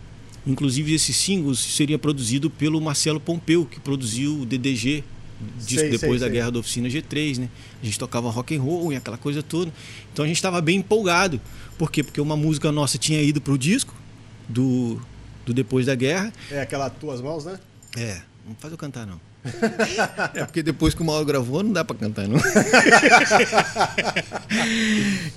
Inclusive, 0.47 0.95
esses 0.95 1.17
singles 1.17 1.59
seria 1.59 1.99
produzido 1.99 2.51
pelo 2.51 2.81
Marcelo 2.81 3.21
Pompeu, 3.21 3.65
que 3.65 3.79
produziu 3.79 4.41
o 4.41 4.47
DDG, 4.47 5.05
disco 5.59 5.81
Sei, 5.81 5.91
depois 5.91 6.13
sei, 6.13 6.21
da 6.21 6.27
sei. 6.27 6.33
Guerra 6.33 6.51
da 6.51 6.59
Oficina 6.59 6.89
G3, 6.89 7.39
né? 7.39 7.49
A 7.83 7.85
gente 7.85 7.99
tocava 7.99 8.31
rock 8.31 8.57
and 8.57 8.61
roll 8.61 8.93
e 8.93 8.97
aquela 8.97 9.19
coisa 9.19 9.43
toda. 9.43 9.73
Então 10.13 10.25
a 10.25 10.29
gente 10.29 10.37
estava 10.37 10.61
bem 10.61 10.79
empolgado. 10.79 11.41
Por 11.77 11.91
quê? 11.91 12.03
Porque 12.03 12.21
uma 12.21 12.37
música 12.37 12.73
nossa 12.73 12.99
tinha 12.99 13.23
ido 13.23 13.41
pro 13.41 13.57
disco 13.57 13.95
do, 14.49 15.01
do 15.47 15.55
Depois 15.55 15.87
da 15.87 15.95
Guerra. 15.95 16.33
É 16.51 16.61
aquela 16.61 16.91
tuas 16.91 17.21
mãos, 17.21 17.45
né? 17.45 17.59
É, 17.97 18.21
não 18.47 18.55
faz 18.57 18.73
eu 18.73 18.79
cantar 18.79 19.07
não. 19.07 19.21
É 20.35 20.45
porque 20.45 20.63
depois 20.63 20.95
que 20.95 21.03
o 21.03 21.05
Mauro 21.05 21.25
gravou, 21.25 21.63
não 21.63 21.73
dá 21.73 21.85
pra 21.85 21.97
cantar, 21.97 22.29
não. 22.29 22.39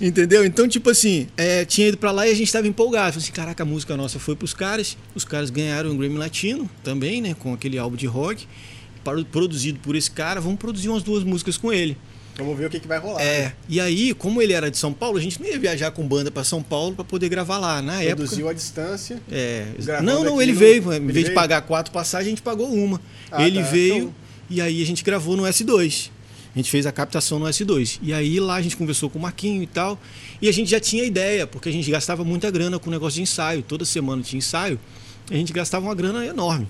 Entendeu? 0.00 0.44
Então, 0.44 0.68
tipo 0.68 0.90
assim, 0.90 1.28
é, 1.36 1.64
tinha 1.64 1.86
ido 1.88 1.96
pra 1.96 2.10
lá 2.10 2.26
e 2.26 2.32
a 2.32 2.34
gente 2.34 2.52
tava 2.52 2.66
empolgado. 2.66 3.12
Falei 3.12 3.24
assim, 3.24 3.32
caraca, 3.32 3.62
a 3.62 3.66
música 3.66 3.96
nossa 3.96 4.18
foi 4.18 4.34
pros 4.36 4.52
caras. 4.54 4.96
Os 5.14 5.24
caras 5.24 5.50
ganharam 5.50 5.90
um 5.90 5.96
Grammy 5.96 6.18
Latino 6.18 6.68
também, 6.82 7.22
né? 7.22 7.34
Com 7.38 7.54
aquele 7.54 7.78
álbum 7.78 7.96
de 7.96 8.06
rock. 8.06 8.46
Para- 9.04 9.24
Produzido 9.24 9.78
por 9.80 9.94
esse 9.96 10.10
cara, 10.10 10.40
vamos 10.40 10.58
produzir 10.58 10.88
umas 10.88 11.02
duas 11.02 11.22
músicas 11.24 11.56
com 11.56 11.72
ele. 11.72 11.96
Vamos 12.36 12.56
ver 12.56 12.66
o 12.66 12.70
que, 12.70 12.80
que 12.80 12.88
vai 12.88 12.98
rolar. 12.98 13.20
É, 13.20 13.52
e 13.68 13.78
aí, 13.78 14.14
como 14.14 14.40
ele 14.40 14.54
era 14.54 14.70
de 14.70 14.78
São 14.78 14.90
Paulo, 14.92 15.18
a 15.18 15.20
gente 15.20 15.38
não 15.40 15.46
ia 15.46 15.58
viajar 15.58 15.90
com 15.90 16.06
banda 16.08 16.30
pra 16.30 16.42
São 16.42 16.62
Paulo 16.62 16.94
pra 16.94 17.04
poder 17.04 17.28
gravar 17.28 17.58
lá. 17.58 17.82
Na 17.82 18.00
época. 18.02 18.16
Produziu 18.16 18.48
à 18.48 18.52
distância. 18.54 19.20
É, 19.30 19.66
não, 20.02 20.24
não, 20.24 20.40
ele 20.40 20.52
no- 20.52 20.58
veio. 20.58 20.76
Em 20.94 21.00
vez 21.06 21.14
de 21.18 21.22
veio? 21.24 21.34
pagar 21.34 21.60
quatro 21.62 21.92
passagens, 21.92 22.28
a 22.28 22.30
gente 22.30 22.40
pagou 22.42 22.72
uma. 22.72 22.98
Ah, 23.30 23.46
ele 23.46 23.60
tá, 23.62 23.68
veio 23.68 23.96
então- 23.96 24.14
e 24.48 24.60
aí 24.62 24.82
a 24.82 24.86
gente 24.86 25.04
gravou 25.04 25.36
no 25.36 25.42
S2. 25.42 26.10
A 26.54 26.58
gente 26.58 26.70
fez 26.70 26.86
a 26.86 26.92
captação 26.92 27.38
no 27.38 27.46
S2. 27.46 27.98
E 28.02 28.12
aí 28.14 28.40
lá 28.40 28.54
a 28.56 28.62
gente 28.62 28.76
conversou 28.78 29.10
com 29.10 29.18
o 29.18 29.22
Marquinho 29.22 29.62
e 29.62 29.66
tal. 29.66 29.98
E 30.40 30.48
a 30.48 30.52
gente 30.52 30.70
já 30.70 30.80
tinha 30.80 31.04
ideia, 31.04 31.46
porque 31.46 31.68
a 31.68 31.72
gente 31.72 31.90
gastava 31.90 32.24
muita 32.24 32.50
grana 32.50 32.78
com 32.78 32.88
o 32.88 32.92
negócio 32.92 33.16
de 33.16 33.22
ensaio. 33.22 33.62
Toda 33.62 33.84
semana 33.84 34.22
tinha 34.22 34.38
ensaio. 34.38 34.78
A 35.30 35.34
gente 35.34 35.52
gastava 35.52 35.84
uma 35.86 35.94
grana 35.94 36.24
enorme. 36.26 36.66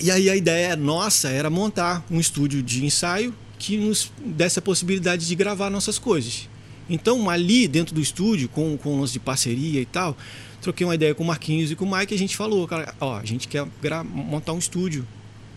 E 0.00 0.10
aí 0.10 0.28
a 0.28 0.36
ideia 0.36 0.76
nossa 0.76 1.28
era 1.28 1.48
montar 1.48 2.04
um 2.10 2.20
estúdio 2.20 2.62
de 2.62 2.84
ensaio 2.84 3.34
que 3.58 3.76
nos 3.76 4.12
desse 4.18 4.58
a 4.58 4.62
possibilidade 4.62 5.26
de 5.26 5.34
gravar 5.34 5.70
nossas 5.70 5.98
coisas. 5.98 6.48
Então, 6.88 7.28
ali 7.28 7.66
dentro 7.66 7.94
do 7.94 8.00
estúdio, 8.00 8.48
com, 8.48 8.76
com 8.76 8.96
o 8.96 9.00
lance 9.00 9.14
de 9.14 9.18
parceria 9.18 9.80
e 9.80 9.86
tal, 9.86 10.16
troquei 10.60 10.86
uma 10.86 10.94
ideia 10.94 11.14
com 11.14 11.24
o 11.24 11.26
Marquinhos 11.26 11.70
e 11.70 11.74
com 11.74 11.84
o 11.84 11.96
Mike 11.96 12.12
e 12.12 12.16
a 12.16 12.18
gente 12.18 12.36
falou, 12.36 12.66
cara, 12.68 12.94
ó, 13.00 13.18
a 13.18 13.24
gente 13.24 13.48
quer 13.48 13.66
montar 14.04 14.52
um 14.52 14.58
estúdio 14.58 15.06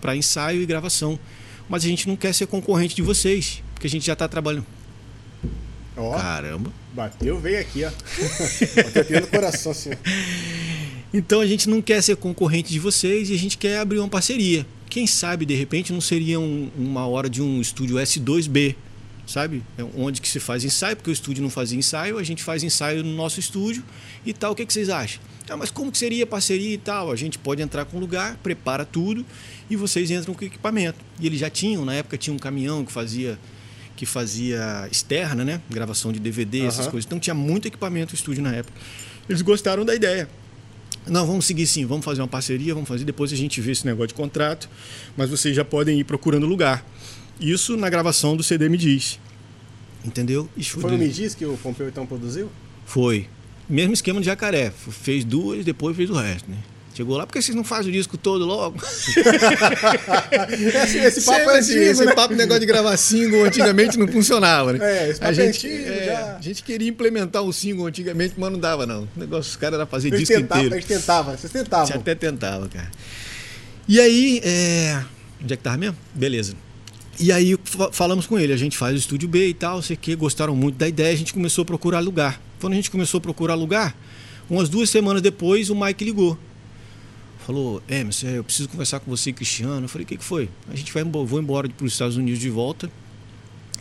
para 0.02 0.16
ensaio 0.16 0.62
e 0.62 0.66
gravação, 0.66 1.20
mas 1.68 1.84
a 1.84 1.88
gente 1.88 2.08
não 2.08 2.16
quer 2.16 2.34
ser 2.34 2.48
concorrente 2.48 2.96
de 2.96 3.02
vocês, 3.02 3.62
porque 3.74 3.88
a 3.88 3.90
gente 3.90 4.06
já 4.06 4.14
está 4.14 4.28
trabalhando. 4.28 4.66
Ó, 5.96 6.18
Caramba. 6.18 6.72
bateu, 6.94 7.40
veio 7.40 7.60
aqui, 7.60 7.84
ó. 7.84 7.92
Bateu 8.96 9.22
no 9.22 9.28
coração, 9.28 9.74
assim. 9.74 9.90
Então 11.14 11.42
a 11.42 11.48
gente 11.48 11.68
não 11.70 11.82
quer 11.82 12.02
ser 12.02 12.16
concorrente 12.18 12.72
de 12.72 12.80
vocês 12.80 13.30
e 13.30 13.34
a 13.34 13.38
gente 13.38 13.58
quer 13.58 13.80
abrir 13.80 14.00
uma 14.00 14.08
parceria. 14.08 14.66
Quem 14.90 15.08
sabe, 15.08 15.46
de 15.46 15.54
repente, 15.56 15.92
não 15.92 16.02
seria 16.02 16.40
um- 16.40 16.70
uma 16.78 17.06
hora 17.08 17.30
de 17.30 17.42
um 17.42 17.60
estúdio 17.62 17.98
S2B, 17.98 18.76
sabe? 19.26 19.64
É 19.78 19.84
onde 19.96 20.22
que 20.22 20.28
se 20.30 20.40
faz 20.40 20.64
ensaio, 20.64 20.96
porque 20.96 21.10
o 21.10 21.14
estúdio 21.14 21.42
não 21.44 21.50
fazia 21.50 21.78
ensaio, 21.78 22.18
a 22.18 22.24
gente 22.24 22.44
faz 22.44 22.64
ensaio 22.64 23.04
no 23.04 23.14
nosso 23.16 23.40
estúdio 23.40 23.84
e 24.26 24.34
tal. 24.34 24.52
O 24.52 24.56
que, 24.56 24.66
que 24.66 24.74
vocês 24.74 24.90
acham? 24.90 25.22
Ah, 25.50 25.58
mas 25.58 25.72
como 25.72 25.92
que 25.92 25.98
seria 25.98 26.28
parceria 26.28 26.74
e 26.74 26.78
tal? 26.78 27.12
A 27.12 27.16
gente 27.16 27.40
pode 27.40 27.60
entrar 27.62 27.86
com 27.86 27.98
o 27.98 28.00
lugar, 28.00 28.38
prepara 28.44 28.86
tudo 28.86 29.26
e 29.68 29.76
vocês 29.76 30.12
entram 30.12 30.36
com 30.36 30.44
o 30.44 30.48
equipamento. 30.48 31.00
E 31.20 31.26
eles 31.26 31.40
já 31.40 31.50
tinham, 31.50 31.84
na 31.86 31.96
época 31.96 32.18
tinha 32.20 32.34
um 32.34 32.38
caminhão 32.38 32.86
que 32.86 32.92
fazia 32.92 33.38
que 33.96 34.06
fazia 34.06 34.88
externa, 34.90 35.44
né? 35.44 35.60
Gravação 35.70 36.14
de 36.14 36.20
DVD, 36.20 36.62
essas 36.62 36.82
Aham. 36.86 36.92
coisas. 36.92 37.06
Então 37.06 37.20
tinha 37.20 37.34
muito 37.34 37.68
equipamento 37.68 38.14
no 38.14 38.16
estúdio 38.16 38.42
na 38.42 38.54
época. 38.56 38.80
Eles 39.28 39.42
gostaram 39.42 39.84
da 39.84 39.94
ideia. 39.94 40.30
Não, 41.08 41.26
vamos 41.26 41.46
seguir 41.46 41.66
sim, 41.66 41.86
vamos 41.86 42.06
fazer 42.06 42.22
uma 42.22 42.28
parceria, 42.28 42.74
vamos 42.74 42.88
fazer, 42.88 43.04
depois 43.06 43.34
a 43.34 43.36
gente 43.36 43.60
vê 43.62 43.72
esse 43.72 43.86
negócio 43.86 44.10
de 44.10 44.14
contrato, 44.14 44.70
mas 45.18 45.30
vocês 45.30 45.56
já 45.56 45.66
podem 45.66 46.00
ir 46.00 46.04
procurando 46.04 46.46
lugar. 46.46 46.86
Isso 47.40 47.78
na 47.78 47.90
gravação 47.90 48.36
do 48.36 48.44
CD 48.44 48.70
Me 48.70 48.78
Diz. 48.78 49.20
Entendeu? 50.04 50.50
Isso 50.56 50.80
Foi 50.80 50.92
no 50.92 50.98
Me 50.98 51.10
Diz 51.10 51.34
que 51.34 51.46
o 51.46 51.58
Pompeu 51.58 51.88
então 51.88 52.06
produziu? 52.06 52.50
Foi. 52.86 53.28
Mesmo 53.68 53.94
esquema 53.94 54.20
de 54.20 54.26
jacaré. 54.26 54.72
Fez 54.72 55.24
duas, 55.24 55.64
depois 55.64 55.96
fez 55.96 56.10
o 56.10 56.14
resto, 56.14 56.50
né? 56.50 56.58
Chegou 56.94 57.16
lá, 57.18 57.26
porque 57.26 57.42
vocês 57.42 57.56
não 57.56 57.64
fazem 57.64 57.92
o 57.92 57.94
disco 57.94 58.18
todo 58.18 58.46
logo? 58.46 58.78
Esse, 60.84 60.98
esse 60.98 61.22
papo 61.22 61.38
Sempre 61.40 61.54
é 61.54 61.60
antigo, 61.60 61.80
esse 61.80 62.06
né? 62.06 62.14
papo, 62.14 62.34
negócio 62.34 62.60
de 62.60 62.66
gravar 62.66 62.98
single 62.98 63.46
antigamente 63.46 63.98
não 63.98 64.08
funcionava, 64.08 64.74
né? 64.74 64.80
É, 64.82 65.10
esse 65.10 65.20
papo 65.20 65.30
a 65.30 65.32
é 65.32 65.34
gente, 65.36 65.68
antigo, 65.68 65.90
é, 65.90 66.36
a 66.38 66.42
gente 66.42 66.64
queria 66.64 66.90
implementar 66.90 67.42
um 67.44 67.52
single 67.52 67.86
antigamente, 67.86 68.34
mas 68.38 68.52
não 68.52 68.60
dava, 68.60 68.86
não. 68.86 69.04
O 69.16 69.20
negócio 69.20 69.52
dos 69.52 69.56
caras 69.56 69.76
era 69.76 69.86
fazer 69.86 70.10
gente 70.10 70.20
disco 70.20 70.36
tentava, 70.36 70.60
inteiro. 70.62 70.76
a 70.76 70.80
gente 70.80 70.88
tentava, 70.88 71.38
vocês 71.38 71.52
tentavam. 71.52 71.96
até 71.96 72.16
tentava, 72.16 72.68
cara. 72.68 72.92
E 73.88 74.00
aí, 74.00 74.42
é... 74.44 75.02
onde 75.42 75.54
é 75.54 75.58
que 75.58 75.64
tava 75.64 75.78
mesmo? 75.78 75.98
Beleza. 76.14 76.54
E 77.20 77.32
aí 77.32 77.58
fa- 77.64 77.92
falamos 77.92 78.26
com 78.26 78.38
ele, 78.40 78.54
a 78.54 78.58
gente 78.58 78.78
faz 78.78 78.94
o 78.96 78.98
estúdio 78.98 79.28
B 79.28 79.48
e 79.48 79.54
tal, 79.54 79.82
sei 79.82 79.96
que 79.96 80.16
gostaram 80.16 80.56
muito 80.56 80.76
da 80.78 80.88
ideia, 80.88 81.14
a 81.14 81.18
gente 81.18 81.34
começou 81.34 81.64
a 81.64 81.66
procurar 81.66 82.00
lugar. 82.00 82.42
Quando 82.60 82.74
a 82.74 82.76
gente 82.76 82.92
começou 82.92 83.20
a 83.20 83.22
procurar 83.22 83.56
lugar, 83.56 83.96
umas 84.50 84.70
duas 84.70 84.90
semanas 84.90 85.22
depois 85.22 85.70
o 85.70 85.76
Mike 85.76 86.04
ligou. 86.04 86.38
Falou, 87.46 87.82
Emerson, 87.90 88.28
eu 88.28 88.44
preciso 88.44 88.70
conversar 88.70 89.00
com 89.00 89.10
você 89.10 89.32
Cristiano. 89.32 89.86
Eu 89.86 89.90
falei, 89.90 90.06
o 90.06 90.08
que, 90.08 90.18
que 90.18 90.24
foi? 90.24 90.50
A 90.70 90.76
gente 90.76 90.94
vai 90.94 91.04
vou 91.04 91.40
embora 91.40 91.68
para 91.70 91.86
os 91.86 91.94
Estados 91.94 92.18
Unidos 92.18 92.40
de 92.40 92.50
volta 92.50 92.92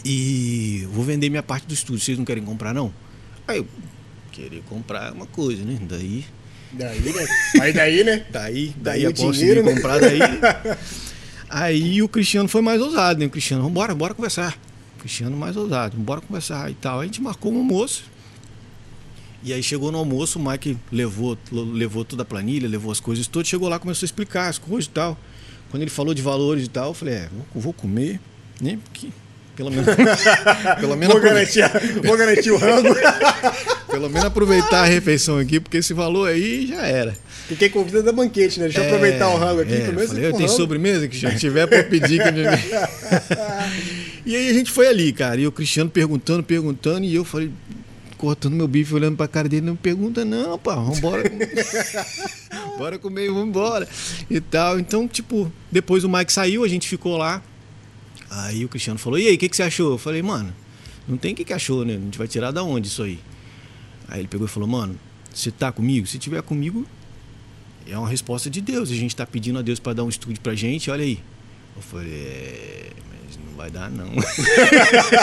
e 0.04 0.86
vou 0.92 1.04
vender 1.04 1.28
minha 1.28 1.42
parte 1.42 1.66
do 1.66 1.74
estúdio. 1.74 2.04
Vocês 2.04 2.16
não 2.18 2.24
querem 2.24 2.44
comprar, 2.44 2.72
não? 2.72 2.92
Aí 3.46 3.58
eu, 3.58 3.66
querer 4.32 4.62
comprar 4.68 5.08
é 5.08 5.10
uma 5.12 5.26
coisa, 5.26 5.64
né? 5.64 5.78
Daí 5.82 6.24
Daí, 6.72 7.00
né? 7.00 7.26
Aí 7.60 7.72
daí, 7.72 8.04
né? 8.04 8.26
Daí, 8.30 8.74
Daí 8.76 9.02
daí 9.04 9.14
posso 9.14 9.32
dinheiro, 9.32 9.62
né? 9.62 9.74
comprar 9.74 9.98
daí. 10.00 10.18
Aí 11.50 12.02
o 12.02 12.08
Cristiano 12.08 12.46
foi 12.46 12.60
mais 12.60 12.80
ousado, 12.80 13.18
né? 13.18 13.26
O 13.26 13.30
Cristiano, 13.30 13.62
vambora, 13.62 13.94
bora 13.94 14.12
conversar. 14.12 14.58
O 14.96 15.00
Cristiano 15.00 15.34
mais 15.34 15.56
ousado, 15.56 15.96
bora 15.96 16.20
conversar 16.20 16.70
e 16.70 16.74
tal. 16.74 17.00
A 17.00 17.04
gente 17.04 17.22
marcou 17.22 17.52
um 17.52 17.56
almoço. 17.56 18.04
E 19.42 19.52
aí 19.52 19.62
chegou 19.62 19.92
no 19.92 19.98
almoço, 19.98 20.38
o 20.38 20.50
Mike 20.50 20.76
levou, 20.90 21.38
levou 21.52 22.04
toda 22.04 22.22
a 22.22 22.24
planilha, 22.24 22.68
levou 22.68 22.90
as 22.90 22.98
coisas 22.98 23.26
todas, 23.26 23.48
chegou 23.48 23.68
lá, 23.68 23.78
começou 23.78 24.04
a 24.04 24.08
explicar 24.08 24.48
as 24.48 24.58
coisas 24.58 24.86
e 24.86 24.90
tal. 24.90 25.16
Quando 25.70 25.82
ele 25.82 25.90
falou 25.90 26.12
de 26.12 26.22
valores 26.22 26.64
e 26.64 26.68
tal, 26.68 26.88
eu 26.88 26.94
falei, 26.94 27.14
é, 27.14 27.28
vou, 27.54 27.72
comer, 27.72 28.18
né? 28.60 28.78
Porque 28.84 29.08
pelo 29.54 29.70
menos, 29.70 29.86
pelo 30.80 30.96
menos 30.96 31.14
Vou 31.14 31.22
garantir, 31.22 31.62
vou 32.04 32.16
garantir 32.16 32.50
o 32.50 32.56
rango. 32.56 32.88
Pelo 33.88 34.10
menos 34.10 34.26
aproveitar 34.26 34.82
a 34.82 34.84
refeição 34.84 35.38
aqui, 35.38 35.58
porque 35.58 35.78
esse 35.78 35.94
valor 35.94 36.28
aí 36.28 36.66
já 36.66 36.86
era. 36.86 37.16
E 37.50 37.56
quem 37.56 37.70
convida 37.70 38.00
é 38.00 38.02
da 38.02 38.12
banquete, 38.12 38.60
né? 38.60 38.66
Deixa 38.66 38.80
eu 38.80 38.84
aproveitar 38.84 39.30
o 39.30 39.38
rango 39.38 39.62
aqui. 39.62 39.72
É, 39.72 39.80
pelo 39.80 39.94
menos 39.94 40.10
falei, 40.10 40.26
eu 40.26 40.32
tenho 40.34 40.48
sobremesa 40.48 41.08
que 41.08 41.18
já 41.18 41.34
tiver 41.34 41.66
para 41.66 41.82
pedir. 41.82 42.22
Que... 42.22 42.28
e 44.26 44.36
aí 44.36 44.50
a 44.50 44.52
gente 44.52 44.70
foi 44.70 44.88
ali, 44.88 45.10
cara. 45.10 45.40
E 45.40 45.46
o 45.46 45.52
Cristiano 45.52 45.88
perguntando, 45.88 46.42
perguntando, 46.42 47.06
e 47.06 47.14
eu 47.14 47.24
falei, 47.24 47.50
cortando 48.18 48.54
meu 48.54 48.68
bife, 48.68 48.92
olhando 48.92 49.16
pra 49.16 49.26
cara 49.26 49.48
dele, 49.48 49.64
não 49.64 49.76
pergunta 49.76 50.24
não, 50.24 50.58
pá, 50.58 50.74
vambora. 50.74 51.22
Bora 52.76 52.98
comer 52.98 53.30
vambora. 53.30 53.88
E 54.28 54.40
tal. 54.40 54.78
Então, 54.78 55.08
tipo, 55.08 55.50
depois 55.70 56.04
o 56.04 56.08
Mike 56.08 56.32
saiu, 56.32 56.64
a 56.64 56.68
gente 56.68 56.86
ficou 56.88 57.16
lá. 57.16 57.42
Aí 58.30 58.64
o 58.64 58.68
Cristiano 58.68 58.98
falou, 58.98 59.18
e 59.18 59.26
aí, 59.26 59.36
o 59.36 59.38
que, 59.38 59.48
que 59.48 59.56
você 59.56 59.62
achou? 59.62 59.92
Eu 59.92 59.98
falei, 59.98 60.20
mano, 60.20 60.52
não 61.08 61.16
tem 61.16 61.32
o 61.32 61.36
que, 61.36 61.44
que 61.44 61.52
achou, 61.52 61.84
né? 61.84 61.94
A 61.94 61.98
gente 61.98 62.18
vai 62.18 62.28
tirar 62.28 62.50
da 62.50 62.62
onde 62.62 62.88
isso 62.88 63.02
aí? 63.02 63.18
Aí 64.06 64.20
ele 64.20 64.28
pegou 64.28 64.46
e 64.46 64.50
falou, 64.50 64.68
mano, 64.68 64.98
você 65.32 65.50
tá 65.50 65.72
comigo? 65.72 66.06
Se 66.06 66.18
tiver 66.18 66.42
comigo, 66.42 66.86
é 67.86 67.96
uma 67.96 68.08
resposta 68.08 68.50
de 68.50 68.60
Deus. 68.60 68.90
A 68.90 68.94
gente 68.94 69.16
tá 69.16 69.26
pedindo 69.26 69.58
a 69.58 69.62
Deus 69.62 69.78
para 69.78 69.94
dar 69.94 70.04
um 70.04 70.08
estúdio 70.08 70.40
pra 70.42 70.54
gente, 70.54 70.90
olha 70.90 71.04
aí. 71.04 71.18
Eu 71.74 71.82
falei, 71.82 72.12
é, 72.12 72.90
não 73.36 73.56
vai 73.56 73.70
dar 73.70 73.90
não. 73.90 74.10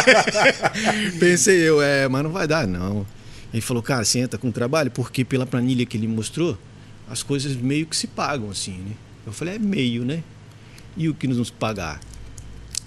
Pensei 1.20 1.58
eu, 1.58 1.82
é, 1.82 2.08
mas 2.08 2.24
não 2.24 2.32
vai 2.32 2.48
dar 2.48 2.68
não. 2.68 3.06
Ele 3.54 3.62
falou, 3.62 3.82
cara, 3.82 4.04
você 4.04 4.20
entra 4.20 4.38
com 4.38 4.52
trabalho, 4.52 4.92
porque 4.92 5.24
pela 5.24 5.46
planilha 5.46 5.86
que 5.86 5.96
ele 5.96 6.08
mostrou, 6.08 6.58
as 7.10 7.24
coisas 7.24 7.56
meio 7.56 7.86
que 7.86 7.96
se 7.96 8.08
pagam 8.08 8.50
assim, 8.50 8.74
né? 8.74 8.92
Eu 9.26 9.32
falei, 9.32 9.56
é 9.56 9.60
meio, 9.60 10.04
né? 10.04 10.24
E 10.98 11.10
o 11.10 11.14
que 11.14 11.28
nos 11.28 11.50
pagar? 11.50 12.00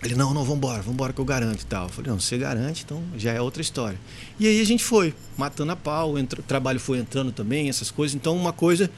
Ele, 0.02 0.14
não, 0.14 0.32
não, 0.32 0.44
vambora, 0.44 0.80
vambora 0.80 1.12
que 1.12 1.20
eu 1.20 1.24
garanto 1.24 1.62
e 1.62 1.66
tal. 1.66 1.86
Eu 1.86 1.88
falei, 1.88 2.10
não, 2.10 2.20
você 2.20 2.38
garante, 2.38 2.84
então 2.84 3.02
já 3.16 3.32
é 3.32 3.40
outra 3.40 3.60
história. 3.60 3.98
E 4.38 4.46
aí 4.46 4.60
a 4.60 4.64
gente 4.64 4.84
foi, 4.84 5.14
matando 5.36 5.72
a 5.72 5.76
pau, 5.76 6.18
entra, 6.18 6.40
o 6.40 6.42
trabalho 6.42 6.78
foi 6.78 6.98
entrando 6.98 7.32
também, 7.32 7.68
essas 7.68 7.90
coisas. 7.90 8.14
Então 8.14 8.36
uma 8.36 8.52
coisa, 8.52 8.90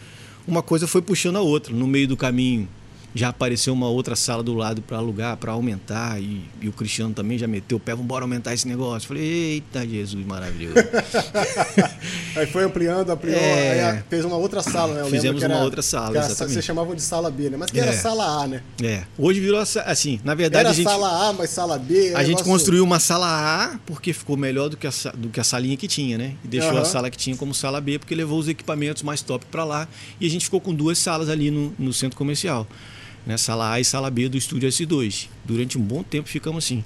uma 0.46 0.62
coisa 0.62 0.86
foi 0.86 1.00
puxando 1.00 1.36
a 1.36 1.40
outra. 1.40 1.74
No 1.74 1.86
meio 1.86 2.06
do 2.06 2.16
caminho 2.16 2.68
já 3.14 3.28
apareceu 3.30 3.72
uma 3.72 3.88
outra 3.88 4.14
sala 4.14 4.42
do 4.42 4.54
lado 4.54 4.80
para 4.82 4.96
alugar, 4.98 5.36
para 5.36 5.52
aumentar. 5.52 6.20
E, 6.20 6.42
e 6.60 6.68
o 6.68 6.72
Cristiano 6.72 7.12
também 7.12 7.36
já 7.38 7.46
meteu 7.48 7.76
o 7.78 7.80
pé, 7.80 7.94
vambora 7.94 8.24
aumentar 8.24 8.54
esse 8.54 8.68
negócio. 8.68 9.08
Falei, 9.08 9.22
eita 9.24 9.86
Jesus, 9.86 10.24
maravilhoso. 10.26 10.74
Aí 12.36 12.46
foi 12.46 12.64
ampliando, 12.64 13.10
ampliou, 13.10 13.36
É. 13.36 14.02
fez 14.08 14.24
uma 14.24 14.36
outra 14.36 14.62
sala, 14.62 14.94
né? 14.94 15.00
Eu 15.02 15.06
Fizemos 15.06 15.42
era- 15.42 15.54
uma 15.54 15.62
outra 15.64 15.82
sala, 15.82 16.16
era- 16.16 16.26
exatamente. 16.26 16.52
Vocês 16.54 16.64
chamavam 16.64 16.94
de 16.94 17.02
sala 17.02 17.30
B, 17.30 17.50
né? 17.50 17.56
Mas 17.56 17.70
que 17.70 17.80
era 17.80 17.90
É. 17.90 17.96
sala 17.96 18.42
A, 18.44 18.46
né? 18.46 18.62
é, 18.82 19.02
hoje 19.18 19.40
virou 19.40 19.60
assim, 19.60 20.20
na 20.24 20.34
verdade 20.34 20.60
Era 20.60 20.70
a 20.70 20.72
gente... 20.72 20.84
sala 20.88 21.28
A, 21.28 21.32
mas 21.32 21.50
sala 21.50 21.78
B. 21.78 22.12
A 22.14 22.22
gente 22.24 22.42
construiu 22.44 22.84
uma 22.84 23.00
sala 23.00 23.26
A 23.26 23.78
porque 23.86 24.12
ficou 24.12 24.36
melhor 24.36 24.68
do 24.68 24.76
que 24.76 24.86
a, 24.86 24.90
do 25.14 25.28
que 25.28 25.40
a 25.40 25.44
salinha 25.44 25.76
que 25.76 25.88
tinha, 25.88 26.16
né? 26.16 26.34
E 26.44 26.48
deixou 26.48 26.70
Aham. 26.72 26.82
a 26.82 26.84
sala 26.84 27.10
que 27.10 27.16
tinha 27.18 27.36
como 27.36 27.52
sala 27.54 27.80
B 27.80 27.98
porque 27.98 28.14
levou 28.14 28.38
os 28.38 28.48
equipamentos 28.48 29.02
mais 29.02 29.20
top 29.22 29.44
para 29.50 29.64
lá. 29.64 29.88
E 30.20 30.26
a 30.26 30.30
gente 30.30 30.44
ficou 30.44 30.60
com 30.60 30.72
duas 30.74 30.98
salas 30.98 31.28
ali 31.28 31.50
no, 31.50 31.74
no 31.78 31.92
centro 31.92 32.16
comercial. 32.16 32.66
Né? 33.30 33.36
Sala 33.36 33.70
A 33.70 33.78
e 33.78 33.84
sala 33.84 34.10
B 34.10 34.28
do 34.28 34.36
estúdio 34.36 34.68
S2. 34.68 35.28
Durante 35.44 35.78
um 35.78 35.80
bom 35.80 36.02
tempo 36.02 36.28
ficamos 36.28 36.64
assim. 36.64 36.84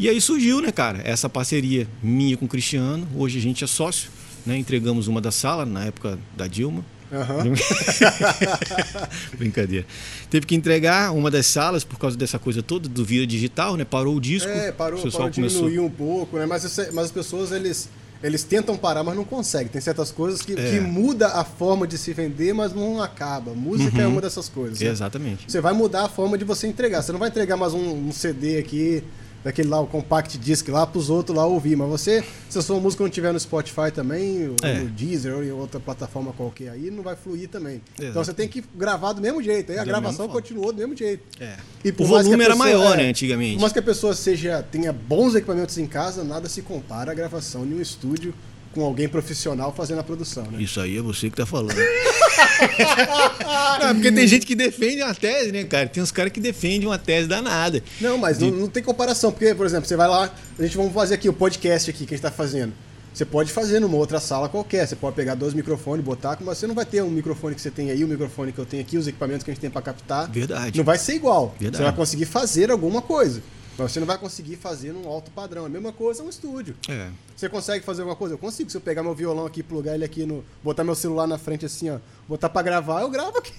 E 0.00 0.08
aí 0.08 0.20
surgiu, 0.20 0.60
né, 0.60 0.72
cara, 0.72 1.00
essa 1.04 1.28
parceria 1.28 1.86
minha 2.02 2.36
com 2.36 2.46
o 2.46 2.48
Cristiano. 2.48 3.06
Hoje 3.14 3.38
a 3.38 3.40
gente 3.40 3.62
é 3.62 3.68
sócio, 3.68 4.10
né? 4.44 4.56
Entregamos 4.56 5.06
uma 5.06 5.20
da 5.20 5.30
sala 5.30 5.64
na 5.64 5.84
época 5.84 6.18
da 6.36 6.48
Dilma. 6.48 6.84
Aham. 7.12 7.44
Brincadeira. 9.38 9.86
Teve 10.28 10.44
que 10.44 10.56
entregar 10.56 11.12
uma 11.12 11.30
das 11.30 11.46
salas 11.46 11.84
por 11.84 12.00
causa 12.00 12.16
dessa 12.16 12.38
coisa 12.38 12.64
toda 12.64 12.88
do 12.88 13.04
via 13.04 13.24
digital, 13.24 13.76
né? 13.76 13.84
Parou 13.84 14.16
o 14.16 14.20
disco. 14.20 14.48
É, 14.48 14.72
parou, 14.72 14.98
o 14.98 15.02
pessoal 15.02 15.24
parou 15.24 15.34
começou 15.34 15.68
diminuir 15.68 15.86
um 15.86 15.90
pouco, 15.90 16.36
né? 16.36 16.46
Mas, 16.46 16.64
mas 16.92 17.04
as 17.04 17.12
pessoas, 17.12 17.52
eles, 17.52 17.88
eles 18.22 18.42
tentam 18.44 18.76
parar, 18.76 19.02
mas 19.02 19.16
não 19.16 19.24
conseguem. 19.24 19.68
Tem 19.68 19.80
certas 19.80 20.10
coisas 20.10 20.42
que, 20.42 20.52
É. 20.52 20.70
que 20.72 20.80
muda 20.80 21.28
a 21.28 21.44
forma 21.44 21.86
de 21.86 21.96
se 21.96 22.12
vender, 22.12 22.52
mas 22.52 22.72
não 22.74 23.02
acaba. 23.02 23.52
Música 23.54 24.02
é 24.02 24.06
uma 24.06 24.20
dessas 24.20 24.48
coisas. 24.48 24.78
né? 24.80 24.86
Exatamente. 24.86 25.50
Você 25.50 25.60
vai 25.60 25.72
mudar 25.72 26.04
a 26.04 26.08
forma 26.08 26.36
de 26.36 26.44
você 26.44 26.66
entregar. 26.66 27.02
Você 27.02 27.12
não 27.12 27.18
vai 27.18 27.28
entregar 27.28 27.56
mais 27.56 27.72
um, 27.72 28.08
um 28.08 28.12
CD 28.12 28.58
aqui, 28.58 29.02
daquele 29.42 29.68
lá, 29.68 29.80
o 29.80 29.86
compact 29.86 30.36
disc 30.38 30.68
lá, 30.68 30.86
pros 30.86 31.08
outros 31.10 31.36
lá 31.36 31.46
ouvir. 31.46 31.76
Mas 31.76 31.88
você, 31.88 32.24
se 32.48 32.58
a 32.58 32.62
sua 32.62 32.78
música 32.80 33.02
não 33.02 33.10
tiver 33.10 33.32
no 33.32 33.40
Spotify 33.40 33.90
também, 33.94 34.48
ou 34.48 34.56
É. 34.62 34.80
no 34.80 34.88
Deezer 34.90 35.34
ou 35.34 35.42
em 35.44 35.50
outra 35.50 35.80
plataforma 35.80 36.32
qualquer 36.32 36.70
aí, 36.70 36.90
não 36.90 37.02
vai 37.02 37.16
fluir 37.16 37.48
também. 37.48 37.80
Então 37.94 38.06
Exato. 38.10 38.24
você 38.26 38.32
tem 38.34 38.48
que 38.48 38.62
gravar 38.74 39.12
do 39.12 39.20
mesmo 39.20 39.42
jeito. 39.42 39.72
Aí 39.72 39.78
a 39.78 39.80
Da 39.84 39.86
gravação 39.86 40.28
continuou 40.28 40.72
do 40.72 40.78
mesmo 40.78 40.96
jeito. 40.96 41.22
É. 41.42 41.56
E 41.84 41.90
O 41.90 42.04
volume 42.04 42.34
era 42.34 42.54
pessoa- 42.54 42.56
maior, 42.56 42.94
é, 42.94 43.02
né, 43.04 43.08
antigamente. 43.10 43.54
Por 43.54 43.60
mais 43.62 43.72
que 43.72 43.78
a 43.78 43.82
pessoa 43.82 44.14
seja, 44.14 44.62
tenha 44.70 44.92
bons 44.92 45.34
equipamentos 45.34 45.78
em 45.78 45.86
casa, 45.86 46.22
nada 46.22 46.48
se 46.48 46.62
compara 46.62 47.12
à 47.12 47.14
gravação 47.14 47.64
em 47.64 47.74
um 47.74 47.80
estúdio 47.80 48.34
com 48.72 48.84
alguém 48.84 49.08
profissional 49.08 49.72
fazendo 49.72 50.00
a 50.00 50.02
produção, 50.02 50.44
né? 50.44 50.62
Isso 50.62 50.80
aí 50.80 50.96
é 50.96 51.02
você 51.02 51.28
que 51.28 51.36
tá 51.36 51.46
falando. 51.46 51.74
não, 53.80 53.94
porque 53.94 54.12
tem 54.12 54.26
gente 54.26 54.46
que 54.46 54.54
defende 54.54 55.02
uma 55.02 55.14
tese, 55.14 55.50
né, 55.50 55.64
cara? 55.64 55.88
Tem 55.88 56.02
uns 56.02 56.12
caras 56.12 56.32
que 56.32 56.40
defendem 56.40 56.86
uma 56.86 56.98
tese 56.98 57.28
danada. 57.28 57.82
Não, 58.00 58.16
mas 58.16 58.38
não, 58.38 58.50
não 58.50 58.68
tem 58.68 58.82
comparação, 58.82 59.32
porque, 59.32 59.54
por 59.54 59.66
exemplo, 59.66 59.88
você 59.88 59.96
vai 59.96 60.08
lá, 60.08 60.32
a 60.58 60.62
gente 60.62 60.76
vamos 60.76 60.92
fazer 60.92 61.14
aqui 61.14 61.28
o 61.28 61.32
podcast 61.32 61.90
aqui 61.90 62.06
que 62.06 62.14
a 62.14 62.16
gente 62.16 62.22
tá 62.22 62.30
fazendo. 62.30 62.72
Você 63.12 63.24
pode 63.24 63.50
fazer 63.50 63.80
numa 63.80 63.96
outra 63.96 64.20
sala 64.20 64.48
qualquer, 64.48 64.86
você 64.86 64.94
pode 64.94 65.16
pegar 65.16 65.34
dois 65.34 65.52
microfones, 65.52 66.04
botar, 66.04 66.38
mas 66.40 66.58
você 66.58 66.66
não 66.68 66.76
vai 66.76 66.84
ter 66.84 67.02
um 67.02 67.10
microfone 67.10 67.56
que 67.56 67.60
você 67.60 67.70
tem 67.70 67.90
aí, 67.90 68.04
o 68.04 68.08
microfone 68.08 68.52
que 68.52 68.58
eu 68.58 68.64
tenho 68.64 68.82
aqui, 68.82 68.96
os 68.96 69.08
equipamentos 69.08 69.42
que 69.42 69.50
a 69.50 69.54
gente 69.54 69.60
tem 69.60 69.70
para 69.70 69.82
captar. 69.82 70.30
Verdade. 70.30 70.78
Não 70.78 70.84
vai 70.84 70.96
ser 70.96 71.14
igual. 71.14 71.52
Verdade. 71.58 71.78
Você 71.78 71.82
vai 71.82 71.92
conseguir 71.92 72.26
fazer 72.26 72.70
alguma 72.70 73.02
coisa. 73.02 73.42
Mas 73.82 73.92
você 73.92 74.00
não 74.00 74.06
vai 74.06 74.18
conseguir 74.18 74.56
fazer 74.56 74.92
num 74.92 75.08
alto 75.08 75.30
padrão. 75.30 75.64
A 75.64 75.68
mesma 75.68 75.92
coisa 75.92 76.22
é 76.22 76.24
um 76.24 76.28
estúdio. 76.28 76.74
É. 76.88 77.08
Você 77.36 77.48
consegue 77.48 77.84
fazer 77.84 78.02
alguma 78.02 78.16
coisa? 78.16 78.34
Eu 78.34 78.38
consigo. 78.38 78.68
Se 78.70 78.76
eu 78.76 78.80
pegar 78.80 79.02
meu 79.02 79.14
violão 79.14 79.46
aqui, 79.46 79.62
plugar 79.62 79.94
ele 79.94 80.04
aqui 80.04 80.24
no. 80.26 80.44
botar 80.62 80.84
meu 80.84 80.94
celular 80.94 81.26
na 81.26 81.38
frente 81.38 81.64
assim, 81.64 81.90
ó. 81.90 81.98
Botar 82.28 82.48
pra 82.48 82.62
gravar, 82.62 83.00
eu 83.02 83.08
gravo 83.10 83.38
aqui. 83.38 83.52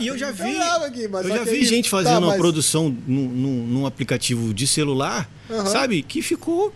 E 0.00 0.06
eu 0.06 0.18
já 0.18 0.30
vi. 0.32 0.54
Eu 0.56 0.84
aqui, 0.84 1.08
mas 1.08 1.26
eu 1.26 1.36
já 1.36 1.44
vi 1.44 1.50
aí- 1.50 1.64
gente 1.64 1.90
tá, 1.90 1.96
fazendo 1.96 2.18
uma 2.18 2.28
mas- 2.28 2.36
produção 2.38 2.88
num, 3.06 3.28
num- 3.28 3.66
num 3.66 3.86
aplicativo 3.86 4.52
de 4.52 4.66
celular, 4.66 5.28
Aham. 5.50 5.66
sabe? 5.66 6.02
Que 6.02 6.20
ficou 6.22 6.72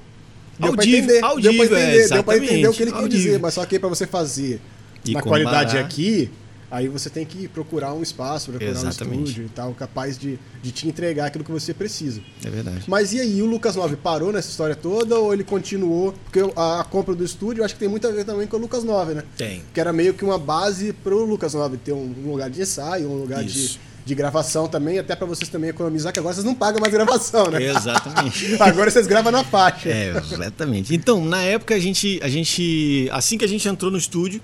Deu 0.59 0.73
pra 0.73 0.81
audível. 0.83 0.99
entender, 1.01 1.25
audível, 1.25 1.53
deu 1.53 1.69
pra 1.69 1.79
é, 1.81 1.83
entender, 1.83 2.09
deu 2.09 2.25
pra 2.25 2.37
entender 2.39 2.69
o 2.69 2.73
que 2.73 2.83
ele 2.83 2.93
quer 2.93 3.09
dizer, 3.09 3.39
mas 3.41 3.53
só 3.55 3.67
que 3.67 3.75
aí 3.75 3.79
pra 3.79 3.89
você 3.91 4.07
fazer 4.07 4.59
E 5.05 5.13
na 5.13 5.21
comparar. 5.21 5.45
qualidade 5.45 5.77
aqui, 5.79 6.31
aí 6.71 6.89
você 6.89 7.09
tem 7.09 7.25
que 7.25 7.49
procurar 7.49 7.93
um 7.93 8.03
espaço, 8.03 8.51
procurar 8.51 8.71
Exatamente. 8.71 9.19
um 9.19 9.25
estúdio 9.25 9.45
e 9.47 9.49
tal, 9.49 9.73
capaz 9.75 10.19
de, 10.19 10.39
de 10.63 10.73
te 10.73 10.89
entregar 10.89 11.27
aquilo 11.27 11.45
que 11.45 11.51
você 11.51 11.73
precisa. 11.73 12.21
É 12.45 12.51
verdade. 12.51 12.85
Mas 12.87 13.13
e 13.13 13.21
aí, 13.21 13.41
o 13.43 13.47
Lucas 13.47 13.77
9 13.77 13.97
parou 13.97 14.33
nessa 14.33 14.49
história 14.49 14.75
toda 14.75 15.19
ou 15.19 15.33
ele 15.33 15.45
continuou? 15.45 16.13
Porque 16.25 16.41
a, 16.57 16.81
a 16.81 16.85
compra 16.85 17.15
do 17.15 17.25
estúdio 17.25 17.61
eu 17.61 17.65
acho 17.65 17.75
que 17.75 17.81
tem 17.81 17.89
muito 17.89 18.07
a 18.07 18.11
ver 18.11 18.25
também 18.25 18.47
com 18.47 18.57
o 18.57 18.61
Lucas 18.61 18.85
9, 18.85 19.15
né? 19.15 19.23
Tem. 19.37 19.63
Que 19.73 19.81
era 19.81 19.93
meio 19.93 20.15
que 20.15 20.25
uma 20.25 20.39
base 20.39 20.93
pro 20.93 21.25
Lucas 21.25 21.55
9 21.55 21.77
ter 21.79 21.93
um, 21.93 22.15
um 22.25 22.33
lugar 22.33 22.51
de 22.51 22.61
ensaio, 22.63 23.09
um 23.09 23.21
lugar 23.21 23.45
de, 23.45 23.51
Isso. 23.51 23.79
de 24.05 24.15
gravação 24.15 24.67
também, 24.67 24.99
até 24.99 25.15
pra 25.15 25.27
vocês 25.27 25.49
também 25.49 25.71
economizar, 25.71 26.13
que 26.13 26.19
agora 26.19 26.35
vocês 26.35 26.45
não 26.45 26.55
pagam 26.55 26.81
mais 26.81 26.93
gravação, 26.93 27.51
né? 27.51 27.63
Exatamente. 27.63 28.57
agora 28.61 28.91
vocês 28.91 29.07
gravam 29.07 29.31
na 29.31 29.45
faixa. 29.45 29.89
É, 29.89 30.17
exatamente. 30.17 30.95
Então, 30.95 31.25
na 31.25 31.43
época 31.43 31.75
a 31.75 31.79
gente, 31.79 32.19
a 32.23 32.29
gente, 32.29 33.09
assim 33.13 33.39
que 33.39 33.45
a 33.45 33.49
gente 33.49 33.69
entrou 33.69 33.91
no 33.91 33.99
estúdio, 33.99 34.41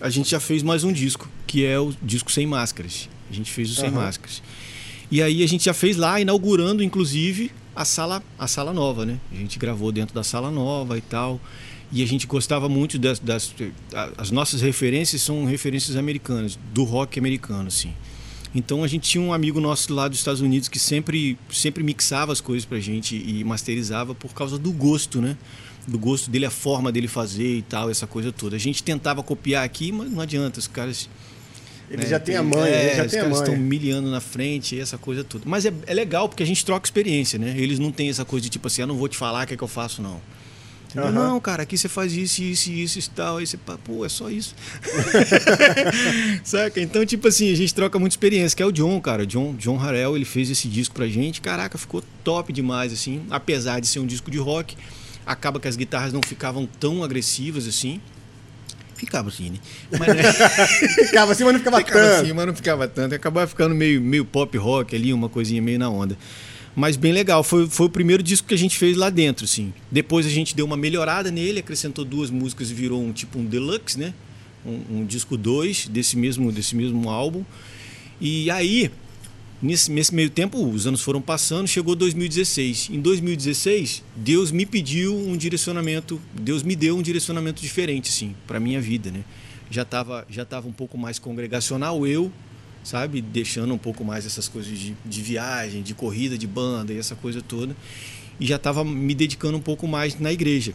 a 0.00 0.08
gente 0.08 0.30
já 0.30 0.40
fez 0.40 0.62
mais 0.62 0.82
um 0.82 0.92
disco, 0.92 1.28
que 1.46 1.64
é 1.64 1.78
o 1.78 1.92
disco 2.02 2.32
sem 2.32 2.46
máscaras. 2.46 3.08
A 3.30 3.34
gente 3.34 3.50
fez 3.50 3.70
o 3.70 3.74
sem 3.74 3.90
máscaras. 3.90 4.42
E 5.10 5.22
aí 5.22 5.42
a 5.42 5.46
gente 5.46 5.64
já 5.64 5.74
fez 5.74 5.96
lá, 5.96 6.20
inaugurando 6.20 6.82
inclusive 6.82 7.50
a 7.74 7.84
sala, 7.84 8.22
a 8.38 8.46
sala 8.46 8.72
nova, 8.72 9.04
né? 9.04 9.18
A 9.30 9.36
gente 9.36 9.58
gravou 9.58 9.92
dentro 9.92 10.14
da 10.14 10.24
sala 10.24 10.50
nova 10.50 10.96
e 10.96 11.00
tal. 11.00 11.40
E 11.92 12.02
a 12.02 12.06
gente 12.06 12.26
gostava 12.26 12.68
muito 12.68 12.98
das, 12.98 13.18
das 13.18 13.52
as 14.16 14.30
nossas 14.30 14.60
referências 14.60 15.22
são 15.22 15.44
referências 15.44 15.96
americanas, 15.96 16.58
do 16.72 16.84
rock 16.84 17.18
americano, 17.18 17.66
assim. 17.66 17.92
Então 18.54 18.82
a 18.82 18.86
gente 18.88 19.08
tinha 19.08 19.22
um 19.22 19.32
amigo 19.32 19.60
nosso 19.60 19.92
lá 19.92 20.08
dos 20.08 20.18
Estados 20.18 20.40
Unidos 20.40 20.68
que 20.68 20.78
sempre, 20.78 21.36
sempre 21.50 21.82
mixava 21.82 22.32
as 22.32 22.40
coisas 22.40 22.64
pra 22.64 22.78
gente 22.78 23.16
e 23.16 23.44
masterizava 23.44 24.14
por 24.14 24.32
causa 24.32 24.56
do 24.56 24.72
gosto, 24.72 25.20
né? 25.20 25.36
Do 25.86 25.98
gosto 25.98 26.30
dele, 26.30 26.46
a 26.46 26.50
forma 26.50 26.92
dele 26.92 27.08
fazer 27.08 27.56
e 27.56 27.62
tal, 27.62 27.90
essa 27.90 28.06
coisa 28.06 28.30
toda. 28.30 28.56
A 28.56 28.58
gente 28.58 28.82
tentava 28.82 29.22
copiar 29.22 29.64
aqui, 29.64 29.90
mas 29.90 30.10
não 30.10 30.20
adianta, 30.20 30.58
os 30.58 30.66
caras. 30.66 31.08
Ele 31.90 32.02
né, 32.02 32.08
já 32.08 32.20
tem 32.20 32.36
a 32.36 32.42
manha, 32.42 32.66
é, 32.66 32.86
ele 32.86 32.96
já 32.96 33.04
os 33.04 33.10
tem 33.10 33.20
a 33.20 33.22
caras 33.24 33.38
estão 33.38 33.56
milhando 33.56 34.10
na 34.10 34.20
frente 34.20 34.78
essa 34.78 34.96
coisa 34.96 35.24
toda. 35.24 35.44
Mas 35.46 35.66
é, 35.66 35.72
é 35.86 35.94
legal 35.94 36.28
porque 36.28 36.42
a 36.42 36.46
gente 36.46 36.64
troca 36.64 36.86
experiência, 36.86 37.38
né? 37.38 37.54
Eles 37.56 37.78
não 37.78 37.90
têm 37.90 38.08
essa 38.08 38.24
coisa 38.24 38.44
de 38.44 38.50
tipo 38.50 38.66
assim, 38.66 38.82
eu 38.82 38.86
não 38.86 38.96
vou 38.96 39.08
te 39.08 39.16
falar 39.16 39.44
o 39.44 39.46
que 39.46 39.54
é 39.54 39.56
que 39.56 39.64
eu 39.64 39.68
faço, 39.68 40.00
não. 40.00 40.20
Aham. 40.96 41.10
Não, 41.12 41.40
cara, 41.40 41.62
aqui 41.62 41.78
você 41.78 41.88
faz 41.88 42.12
isso, 42.12 42.42
isso, 42.42 42.70
isso 42.70 42.98
e 42.98 43.02
tal. 43.14 43.36
Aí 43.36 43.46
você, 43.46 43.56
pô, 43.56 44.04
é 44.04 44.08
só 44.08 44.30
isso. 44.30 44.54
Saca? 46.42 46.80
Então, 46.80 47.04
tipo 47.06 47.28
assim, 47.28 47.52
a 47.52 47.56
gente 47.56 47.74
troca 47.74 47.98
muita 47.98 48.14
experiência, 48.14 48.56
que 48.56 48.62
é 48.62 48.66
o 48.66 48.72
John, 48.72 49.00
cara. 49.00 49.26
John, 49.26 49.54
John 49.54 49.76
Harrell, 49.76 50.16
ele 50.16 50.24
fez 50.24 50.50
esse 50.50 50.68
disco 50.68 50.94
pra 50.94 51.06
gente. 51.06 51.40
Caraca, 51.40 51.78
ficou 51.78 52.02
top 52.24 52.52
demais, 52.52 52.92
assim. 52.92 53.22
Apesar 53.30 53.80
de 53.80 53.86
ser 53.86 54.00
um 54.00 54.06
disco 54.06 54.30
de 54.30 54.38
rock, 54.38 54.76
acaba 55.30 55.60
que 55.60 55.68
as 55.68 55.76
guitarras 55.76 56.12
não 56.12 56.20
ficavam 56.22 56.66
tão 56.66 57.04
agressivas 57.04 57.66
assim. 57.68 58.00
Ficava 58.96 59.28
assim, 59.28 59.50
né? 59.50 59.58
Mas, 59.98 60.08
né? 60.08 60.32
Ficava 61.06 61.32
assim, 61.32 61.44
mas 61.44 61.52
não 61.54 61.60
ficava, 61.60 61.78
ficava 61.78 62.00
tanto. 62.00 62.22
assim, 62.22 62.32
mas 62.34 62.46
não 62.46 62.54
ficava 62.54 62.88
tanto. 62.88 63.14
Acabava 63.14 63.46
ficando 63.46 63.74
meio, 63.74 64.00
meio 64.00 64.24
pop 64.24 64.58
rock 64.58 64.94
ali, 64.94 65.12
uma 65.12 65.28
coisinha 65.28 65.62
meio 65.62 65.78
na 65.78 65.88
onda. 65.88 66.18
Mas 66.76 66.96
bem 66.96 67.12
legal, 67.12 67.42
foi, 67.42 67.68
foi 67.68 67.86
o 67.86 67.90
primeiro 67.90 68.22
disco 68.22 68.46
que 68.46 68.54
a 68.54 68.58
gente 68.58 68.76
fez 68.76 68.96
lá 68.96 69.08
dentro, 69.08 69.44
assim. 69.44 69.72
Depois 69.90 70.26
a 70.26 70.28
gente 70.28 70.54
deu 70.54 70.66
uma 70.66 70.76
melhorada 70.76 71.30
nele, 71.30 71.60
acrescentou 71.60 72.04
duas 72.04 72.28
músicas 72.28 72.70
e 72.70 72.74
virou 72.74 73.02
um 73.02 73.12
tipo 73.12 73.38
um 73.38 73.44
deluxe, 73.44 73.98
né? 73.98 74.12
Um, 74.66 74.98
um 74.98 75.06
disco 75.06 75.36
2 75.36 75.88
desse 75.88 76.16
mesmo, 76.16 76.52
desse 76.52 76.76
mesmo 76.76 77.08
álbum. 77.08 77.44
E 78.20 78.50
aí, 78.50 78.90
nesse, 79.62 79.90
nesse 79.90 80.14
meio 80.14 80.30
tempo, 80.30 80.58
os 80.64 80.86
anos 80.86 81.02
foram 81.02 81.20
passando, 81.20 81.66
chegou 81.66 81.94
2016. 81.94 82.90
Em 82.90 83.00
2016, 83.00 84.02
Deus 84.16 84.50
me 84.50 84.64
pediu 84.64 85.16
um 85.16 85.36
direcionamento, 85.36 86.20
Deus 86.34 86.62
me 86.62 86.74
deu 86.74 86.96
um 86.96 87.02
direcionamento 87.02 87.62
diferente, 87.62 88.10
assim, 88.10 88.34
para 88.46 88.58
minha 88.58 88.80
vida, 88.80 89.10
né? 89.10 89.24
Já 89.70 89.82
estava 89.82 90.26
já 90.28 90.44
tava 90.44 90.68
um 90.68 90.72
pouco 90.72 90.98
mais 90.98 91.18
congregacional 91.18 92.06
eu, 92.06 92.32
sabe? 92.82 93.20
Deixando 93.20 93.72
um 93.72 93.78
pouco 93.78 94.04
mais 94.04 94.26
essas 94.26 94.48
coisas 94.48 94.76
de, 94.76 94.96
de 95.04 95.22
viagem, 95.22 95.82
de 95.82 95.94
corrida, 95.94 96.36
de 96.36 96.46
banda 96.46 96.92
e 96.92 96.98
essa 96.98 97.14
coisa 97.14 97.40
toda. 97.40 97.76
E 98.38 98.46
já 98.46 98.56
estava 98.56 98.84
me 98.84 99.14
dedicando 99.14 99.56
um 99.56 99.60
pouco 99.60 99.86
mais 99.86 100.18
na 100.18 100.32
igreja. 100.32 100.74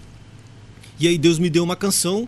E 0.99 1.07
aí 1.07 1.17
Deus 1.17 1.39
me 1.39 1.49
deu 1.49 1.63
uma 1.63 1.75
canção, 1.75 2.27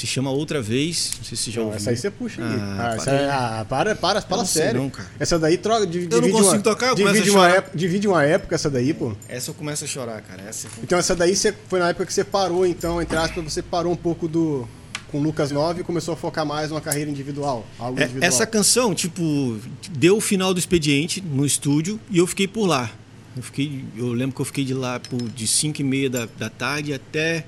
se 0.00 0.06
chama 0.06 0.30
Outra 0.30 0.60
Vez, 0.60 1.12
não 1.18 1.24
sei 1.24 1.36
se 1.36 1.44
você 1.44 1.50
já 1.50 1.60
Não, 1.60 1.66
ouviu. 1.68 1.76
essa 1.80 1.90
aí 1.90 1.96
você 1.96 2.10
puxa 2.10 2.42
aí. 2.42 2.54
Ah, 2.60 2.76
Ah, 2.90 2.94
essa 2.94 3.04
para 3.04 3.12
aí- 3.12 3.24
aí. 3.24 3.30
ah, 3.30 3.66
para, 3.68 3.94
para, 3.96 4.20
fala 4.22 4.44
sério. 4.44 4.80
não, 4.82 4.90
cara. 4.90 5.08
Essa 5.18 5.38
daí 5.38 5.56
troca, 5.56 5.86
divide, 5.86 6.14
Eu 6.14 6.20
não 6.22 6.30
consigo 6.30 6.52
uma, 6.56 6.60
tocar, 6.62 6.88
eu 6.88 6.94
divide 6.94 7.30
a 7.30 7.32
uma, 7.32 7.48
época, 7.48 7.76
divide 7.78 8.08
uma 8.08 8.24
época 8.24 8.54
essa 8.54 8.68
daí, 8.70 8.92
pô. 8.92 9.14
Essa 9.28 9.50
eu 9.50 9.54
começo 9.54 9.84
a 9.84 9.86
chorar, 9.86 10.20
cara. 10.22 10.42
Essa 10.42 10.68
foi- 10.68 10.84
Então 10.84 10.98
essa 10.98 11.14
daí 11.16 11.34
você, 11.34 11.54
foi 11.68 11.78
na 11.80 11.88
época 11.88 12.06
que 12.06 12.12
você 12.12 12.24
parou, 12.24 12.66
então, 12.66 13.00
entre 13.00 13.16
aspas, 13.16 13.42
você 13.44 13.62
parou 13.62 13.92
um 13.92 13.96
pouco 13.96 14.28
do 14.28 14.68
com 15.10 15.20
o 15.20 15.22
Lucas 15.22 15.52
9 15.52 15.82
e 15.82 15.84
começou 15.84 16.14
a 16.14 16.16
focar 16.16 16.44
mais 16.44 16.68
numa 16.70 16.80
carreira 16.80 17.08
individual, 17.08 17.64
algo 17.78 17.98
É, 18.00 18.02
individual. 18.04 18.28
essa 18.28 18.44
canção, 18.44 18.92
tipo, 18.92 19.56
deu 19.92 20.16
o 20.16 20.20
final 20.20 20.52
do 20.52 20.58
expediente 20.58 21.20
no 21.20 21.46
estúdio 21.46 22.00
e 22.10 22.18
eu 22.18 22.26
fiquei 22.26 22.48
por 22.48 22.66
lá. 22.66 22.90
Eu, 23.36 23.42
fiquei, 23.42 23.84
eu 23.96 24.08
lembro 24.12 24.34
que 24.34 24.40
eu 24.40 24.44
fiquei 24.46 24.64
de 24.64 24.74
lá 24.74 24.98
por, 24.98 25.22
de 25.28 25.46
5 25.46 25.80
e 25.80 25.84
meia 25.84 26.10
da, 26.10 26.26
da 26.38 26.50
tarde 26.50 26.92
até, 26.92 27.44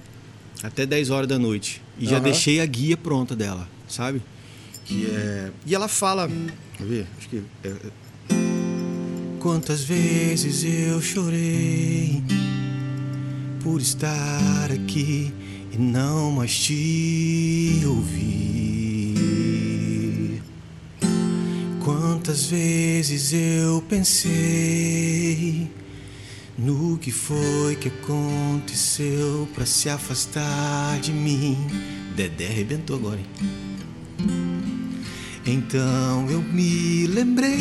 até 0.63 0.85
10 0.87 1.11
horas 1.11 1.29
da 1.29 1.39
noite. 1.39 1.81
E 1.99 2.05
já 2.07 2.17
Aham. 2.17 2.25
deixei 2.25 2.61
a 2.61 2.67
guia 2.67 2.97
pronta 2.97 3.35
dela, 3.37 3.69
sabe? 3.89 4.23
Que 4.85 5.07
é... 5.07 5.51
E 5.67 5.75
ela 5.75 5.89
fala. 5.89 6.29
Quer 6.77 6.85
ver? 6.87 7.07
Acho 7.19 7.29
que. 7.29 7.43
é- 7.65 7.69
é- 7.69 7.75
Quantas 9.41 9.83
vezes 9.85 10.65
eu 10.65 11.01
chorei 11.01 12.23
por 13.63 13.81
estar 13.81 14.71
aqui 14.73 15.33
e 15.73 15.79
não 15.79 16.33
mais 16.33 16.57
te 16.59 17.81
ouvir. 19.29 20.43
Quantas 21.85 22.47
vezes 22.47 23.33
eu 23.33 23.81
pensei 23.89 25.69
no 26.59 26.99
que 26.99 27.13
foi 27.13 27.77
que 27.77 27.87
aconteceu 27.89 29.49
pra 29.55 29.65
se 29.65 29.89
afastar 29.89 30.99
de 30.99 31.13
mim. 31.13 31.57
Dedé 32.17 32.49
arrebentou 32.49 32.97
agora, 32.97 33.21
hein? 33.21 33.27
Então 35.47 36.29
eu 36.29 36.43
me 36.43 37.07
lembrei 37.07 37.57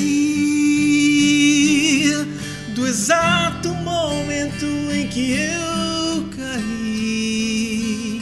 do 2.73 2.87
exato 2.87 3.69
momento 3.69 4.65
em 4.91 5.07
que 5.07 5.31
eu 5.31 6.27
caí 6.35 8.21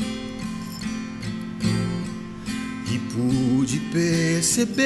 e 2.91 2.99
pude 3.13 3.79
perceber 3.91 4.85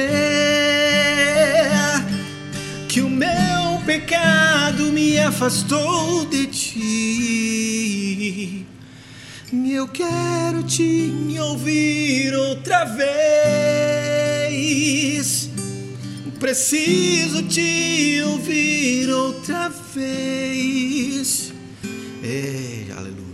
que 2.88 3.00
o 3.02 3.10
meu 3.10 3.69
pecado 3.80 4.84
me 4.92 5.18
afastou 5.18 6.26
de 6.26 6.46
ti. 6.46 7.80
Eu 9.80 9.88
quero 9.88 10.62
te 10.62 11.38
ouvir 11.40 12.34
outra 12.34 12.84
vez. 12.84 13.10
Preciso 16.38 17.42
te 17.44 18.22
ouvir 18.26 19.10
outra 19.10 19.70
vez. 19.94 21.52
É, 22.22 22.84
aleluia. 22.96 23.24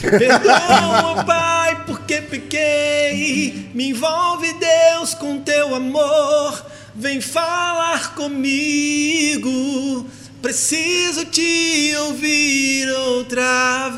Perdoa, 0.00 1.24
Pai, 1.24 1.84
porque 1.86 2.20
pequei. 2.22 3.70
Me 3.74 3.90
envolve, 3.90 4.52
Deus, 4.54 5.14
com 5.14 5.40
teu 5.40 5.74
amor. 5.74 6.73
Vem 6.96 7.20
falar 7.20 8.14
comigo. 8.14 10.06
Preciso 10.40 11.24
te 11.26 11.94
ouvir 12.06 12.88
outra 12.90 13.88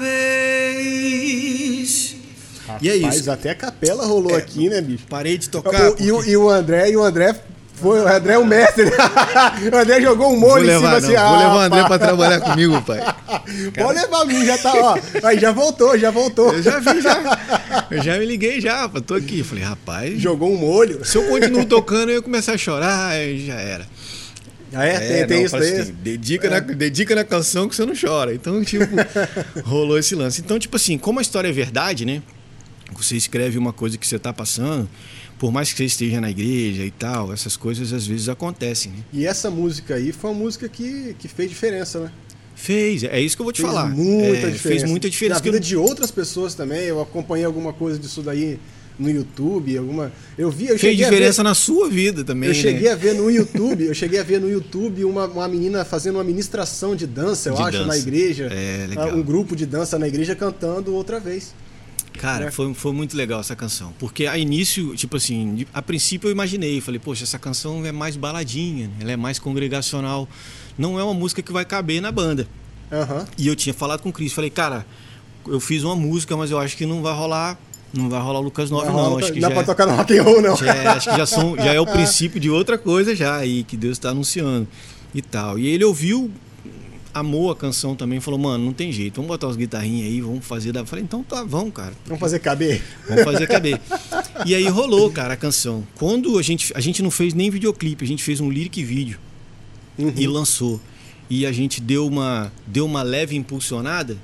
vez. 0.96 2.16
E 2.80 2.88
é 2.88 2.96
Rapaz, 2.96 3.16
isso. 3.20 3.30
até 3.30 3.50
a 3.50 3.54
capela 3.54 4.04
rolou 4.06 4.34
aqui, 4.34 4.68
né, 4.68 4.80
bicho? 4.80 5.04
Parei 5.08 5.36
de 5.38 5.48
tocar. 5.48 5.90
O- 5.92 5.96
e, 6.00 6.10
o, 6.12 6.24
e 6.24 6.36
o 6.36 6.48
André, 6.48 6.90
e 6.90 6.96
o 6.96 7.02
André 7.02 7.34
foi, 7.76 8.00
o 8.00 8.08
André 8.08 8.34
é 8.34 8.38
o 8.38 8.44
mestre. 8.44 8.84
o 8.90 9.76
André 9.76 10.00
jogou 10.00 10.32
um 10.32 10.40
molho 10.40 10.64
em 10.64 10.76
cima 10.76 10.94
levar, 10.94 10.96
assim. 10.96 11.12
não. 11.12 11.28
Vou 11.28 11.34
ah, 11.34 11.38
levar 11.38 11.54
o 11.54 11.60
André 11.60 11.82
pá. 11.82 11.86
pra 11.88 11.98
trabalhar 11.98 12.40
comigo, 12.40 12.82
pai. 12.82 13.00
Pode 13.76 14.00
levar 14.00 14.24
mim, 14.24 14.44
já 14.46 14.58
tá, 14.58 14.72
ó. 14.74 14.98
Aí 15.22 15.38
já 15.38 15.52
voltou, 15.52 15.98
já 15.98 16.10
voltou. 16.10 16.52
Eu 16.54 16.62
já 16.62 16.78
vi, 16.80 17.00
já. 17.02 17.38
Eu 17.90 18.02
já 18.02 18.18
me 18.18 18.26
liguei 18.26 18.60
já, 18.60 18.88
tô 18.88 19.14
aqui. 19.14 19.44
Falei, 19.44 19.62
rapaz, 19.62 20.18
Jogou 20.18 20.52
um 20.52 20.56
molho. 20.56 21.04
se 21.04 21.16
eu 21.16 21.28
continuo 21.28 21.64
tocando, 21.64 22.08
eu 22.08 22.16
ia 22.16 22.22
começar 22.22 22.54
a 22.54 22.58
chorar, 22.58 23.10
aí 23.10 23.46
já 23.46 23.54
era. 23.54 23.86
Ah, 24.72 24.84
é? 24.84 24.98
Tem, 24.98 25.26
tem 25.26 25.38
não, 25.38 25.46
isso 25.46 25.58
daí? 25.58 25.80
assim, 25.80 25.92
dedica, 25.92 26.50
Na, 26.50 26.58
dedica 26.58 27.14
na 27.14 27.24
canção 27.24 27.68
que 27.68 27.76
você 27.76 27.84
não 27.84 27.94
chora. 27.94 28.34
Então, 28.34 28.62
tipo, 28.64 28.84
rolou 29.62 29.98
esse 29.98 30.14
lance. 30.14 30.40
Então, 30.40 30.58
tipo 30.58 30.76
assim, 30.76 30.98
como 30.98 31.18
a 31.18 31.22
história 31.22 31.48
é 31.48 31.52
verdade, 31.52 32.04
né? 32.04 32.22
Você 32.92 33.16
escreve 33.16 33.58
uma 33.58 33.72
coisa 33.72 33.96
que 33.96 34.06
você 34.06 34.18
tá 34.18 34.32
passando, 34.32 34.88
por 35.38 35.52
mais 35.52 35.70
que 35.70 35.78
você 35.78 35.84
esteja 35.84 36.20
na 36.20 36.30
igreja 36.30 36.84
e 36.84 36.90
tal, 36.90 37.32
essas 37.32 37.56
coisas 37.56 37.92
às 37.92 38.06
vezes 38.06 38.28
acontecem, 38.28 38.92
né? 38.92 38.98
E 39.12 39.26
essa 39.26 39.50
música 39.50 39.94
aí 39.94 40.12
foi 40.12 40.30
uma 40.30 40.38
música 40.38 40.68
que, 40.68 41.14
que 41.18 41.28
fez 41.28 41.48
diferença, 41.50 42.00
né? 42.00 42.10
Fez, 42.54 43.04
é 43.04 43.20
isso 43.20 43.36
que 43.36 43.42
eu 43.42 43.44
vou 43.44 43.52
te 43.52 43.60
Fez 43.60 43.70
falar. 43.72 43.88
muita 43.90 44.26
É, 44.28 44.50
diferença. 44.50 44.58
Fez 44.68 44.82
muita 44.84 45.10
diferença. 45.10 45.34
Na 45.38 45.42
que 45.42 45.48
eu 45.48 45.52
vida 45.52 45.62
de 45.64 45.76
outras 45.76 46.10
pessoas 46.10 46.54
também. 46.54 46.84
Eu 46.84 47.02
acompanhei 47.02 47.44
alguma 47.44 47.72
coisa 47.72 47.98
disso 47.98 48.22
daí 48.22 48.58
no 48.98 49.10
YouTube, 49.10 49.76
alguma. 49.76 50.10
Eu 50.38 50.50
vi, 50.50 50.68
eu 50.68 50.78
Fez 50.78 50.96
diferença 50.96 51.42
ver, 51.42 51.48
na 51.50 51.54
sua 51.54 51.90
vida 51.90 52.24
também. 52.24 52.48
Eu 52.48 52.54
né? 52.54 52.60
cheguei 52.62 52.88
a 52.88 52.94
ver 52.94 53.12
no 53.14 53.30
YouTube, 53.30 53.84
eu 53.84 53.94
cheguei 53.94 54.18
a 54.18 54.22
ver 54.22 54.40
no 54.40 54.48
YouTube 54.48 55.04
uma, 55.04 55.26
uma 55.26 55.46
menina 55.46 55.84
fazendo 55.84 56.14
uma 56.14 56.24
ministração 56.24 56.96
de 56.96 57.06
dança, 57.06 57.50
eu 57.50 57.56
De 57.56 57.60
acho, 57.62 57.72
dança. 57.72 57.86
na 57.86 57.98
igreja. 57.98 58.44
É, 58.50 58.86
legal. 58.88 59.14
Um 59.14 59.22
grupo 59.22 59.54
de 59.54 59.66
dança 59.66 59.98
na 59.98 60.08
igreja 60.08 60.34
cantando 60.34 60.94
outra 60.94 61.20
vez. 61.20 61.54
Cara, 62.16 62.46
né? 62.46 62.50
foi, 62.50 62.72
foi 62.74 62.92
muito 62.92 63.16
legal 63.16 63.40
essa 63.40 63.54
canção. 63.56 63.92
Porque 63.98 64.26
a 64.26 64.36
início, 64.38 64.94
tipo 64.96 65.16
assim, 65.16 65.66
a 65.72 65.80
princípio 65.82 66.28
eu 66.28 66.32
imaginei, 66.32 66.80
falei, 66.80 66.98
poxa, 66.98 67.24
essa 67.24 67.38
canção 67.38 67.84
é 67.86 67.92
mais 67.92 68.16
baladinha, 68.16 68.88
né? 68.88 68.94
ela 69.00 69.12
é 69.12 69.16
mais 69.16 69.38
congregacional. 69.38 70.28
Não 70.78 70.98
é 70.98 71.04
uma 71.04 71.14
música 71.14 71.40
que 71.42 71.52
vai 71.52 71.64
caber 71.64 72.00
na 72.00 72.10
banda. 72.12 72.46
Aham. 72.92 73.26
E 73.38 73.46
eu 73.46 73.56
tinha 73.56 73.74
falado 73.74 74.00
com 74.02 74.08
o 74.08 74.12
Cris, 74.12 74.32
falei, 74.32 74.50
cara, 74.50 74.86
eu 75.46 75.58
fiz 75.60 75.82
uma 75.84 75.96
música, 75.96 76.36
mas 76.36 76.50
eu 76.50 76.58
acho 76.58 76.76
que 76.76 76.86
não 76.86 77.02
vai 77.02 77.14
rolar. 77.14 77.58
Não 77.94 78.10
vai 78.10 78.20
rolar 78.20 78.40
o 78.40 78.42
Lucas 78.42 78.70
9, 78.70 78.86
não. 78.88 78.94
Não, 79.10 79.18
Acho 79.18 79.32
que 79.32 79.40
dá 79.40 79.48
já, 79.48 79.54
pra 79.54 79.62
é- 79.62 79.66
tocar 79.66 79.86
no 79.86 79.94
rock 79.96 80.18
and 80.18 80.22
roll, 80.22 80.42
não. 80.42 80.56
já 80.56 80.74
é- 80.74 80.86
acho 80.88 81.08
que 81.10 81.16
já, 81.16 81.24
são, 81.24 81.56
já 81.56 81.72
é 81.72 81.80
o 81.80 81.86
princípio 81.90 82.38
de 82.40 82.50
outra 82.50 82.76
coisa 82.76 83.14
já 83.16 83.36
aí, 83.36 83.62
que 83.64 83.76
Deus 83.76 83.92
está 83.96 84.10
anunciando 84.10 84.66
e 85.14 85.22
tal. 85.22 85.58
E 85.58 85.66
ele 85.68 85.84
ouviu, 85.84 86.30
amou 87.18 87.50
a 87.50 87.56
canção 87.56 87.94
também, 87.96 88.20
falou, 88.20 88.38
mano, 88.38 88.64
não 88.64 88.72
tem 88.72 88.92
jeito, 88.92 89.16
vamos 89.16 89.28
botar 89.28 89.46
os 89.48 89.56
guitarrinhas 89.56 90.06
aí, 90.08 90.20
vamos 90.20 90.44
fazer. 90.44 90.72
da-" 90.72 90.80
Eu 90.80 90.86
falei, 90.86 91.04
então 91.04 91.22
tá, 91.22 91.42
vamos, 91.44 91.72
cara. 91.72 91.92
Vamos 92.06 92.20
fazer 92.20 92.38
caber. 92.38 92.82
Vamos 93.08 93.24
fazer 93.24 93.46
caber. 93.46 93.80
E 94.44 94.54
aí 94.54 94.68
rolou, 94.68 95.10
cara, 95.10 95.34
a 95.34 95.36
canção. 95.36 95.86
Quando 95.96 96.38
a 96.38 96.42
gente, 96.42 96.72
a 96.74 96.80
gente 96.80 97.02
não 97.02 97.10
fez 97.10 97.32
nem 97.34 97.50
videoclipe, 97.50 98.04
a 98.04 98.08
gente 98.08 98.22
fez 98.22 98.40
um 98.40 98.50
lyric 98.50 98.82
vídeo 98.84 99.18
Uhum. 99.98 100.12
e 100.16 100.26
lançou. 100.26 100.80
E 101.30 101.44
a 101.46 101.52
gente 101.52 101.80
deu 101.80 102.06
uma, 102.06 102.52
deu 102.66 102.84
uma 102.84 103.02
leve 103.02 103.34
impulsionada, 103.34 104.16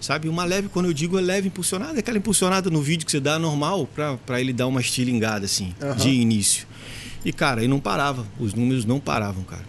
sabe? 0.00 0.28
Uma 0.28 0.44
leve, 0.44 0.68
quando 0.68 0.86
eu 0.86 0.92
digo 0.92 1.18
é 1.18 1.20
leve 1.20 1.48
impulsionada, 1.48 1.96
é 1.96 1.98
aquela 2.00 2.18
impulsionada 2.18 2.70
no 2.70 2.80
vídeo 2.82 3.04
que 3.04 3.12
você 3.12 3.20
dá 3.20 3.38
normal 3.38 3.86
pra, 3.94 4.16
pra 4.16 4.40
ele 4.40 4.52
dar 4.52 4.66
uma 4.66 4.80
estilingada, 4.80 5.44
assim, 5.44 5.74
Aham. 5.80 5.94
de 5.96 6.08
início. 6.08 6.66
E, 7.24 7.32
cara, 7.32 7.60
aí 7.60 7.68
não 7.68 7.78
parava, 7.78 8.26
os 8.38 8.54
números 8.54 8.84
não 8.86 8.98
paravam, 8.98 9.44
cara. 9.44 9.68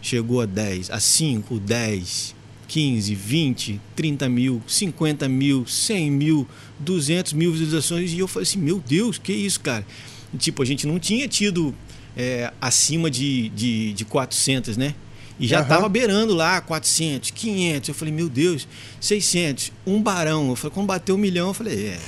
Chegou 0.00 0.40
a 0.40 0.46
10, 0.46 0.90
a 0.90 1.00
5, 1.00 1.58
10, 1.58 2.34
15, 2.68 3.14
20, 3.14 3.80
30 3.96 4.28
mil, 4.28 4.62
50 4.66 5.28
mil, 5.28 5.66
100 5.66 6.10
mil, 6.10 6.46
200 6.78 7.32
mil 7.32 7.50
visualizações. 7.50 8.12
E 8.12 8.18
eu 8.18 8.28
falei 8.28 8.44
assim: 8.44 8.58
meu 8.58 8.78
Deus, 8.78 9.18
que 9.18 9.32
isso, 9.32 9.60
cara? 9.60 9.84
E, 10.32 10.36
tipo, 10.36 10.62
a 10.62 10.66
gente 10.66 10.86
não 10.86 10.98
tinha 10.98 11.26
tido 11.26 11.74
é, 12.16 12.52
acima 12.60 13.10
de, 13.10 13.48
de, 13.50 13.92
de 13.94 14.04
400, 14.04 14.76
né? 14.76 14.94
E 15.40 15.46
já 15.46 15.60
Aham. 15.60 15.68
tava 15.68 15.88
beirando 15.88 16.34
lá 16.34 16.60
400, 16.60 17.30
500. 17.30 17.88
Eu 17.88 17.94
falei: 17.94 18.12
meu 18.12 18.28
Deus, 18.28 18.68
600, 19.00 19.72
um 19.86 20.02
barão. 20.02 20.50
Eu 20.50 20.56
falei: 20.56 20.74
quando 20.74 20.86
bateu 20.86 21.14
um 21.14 21.18
milhão, 21.18 21.48
eu 21.48 21.54
falei: 21.54 21.86
é. 21.88 21.98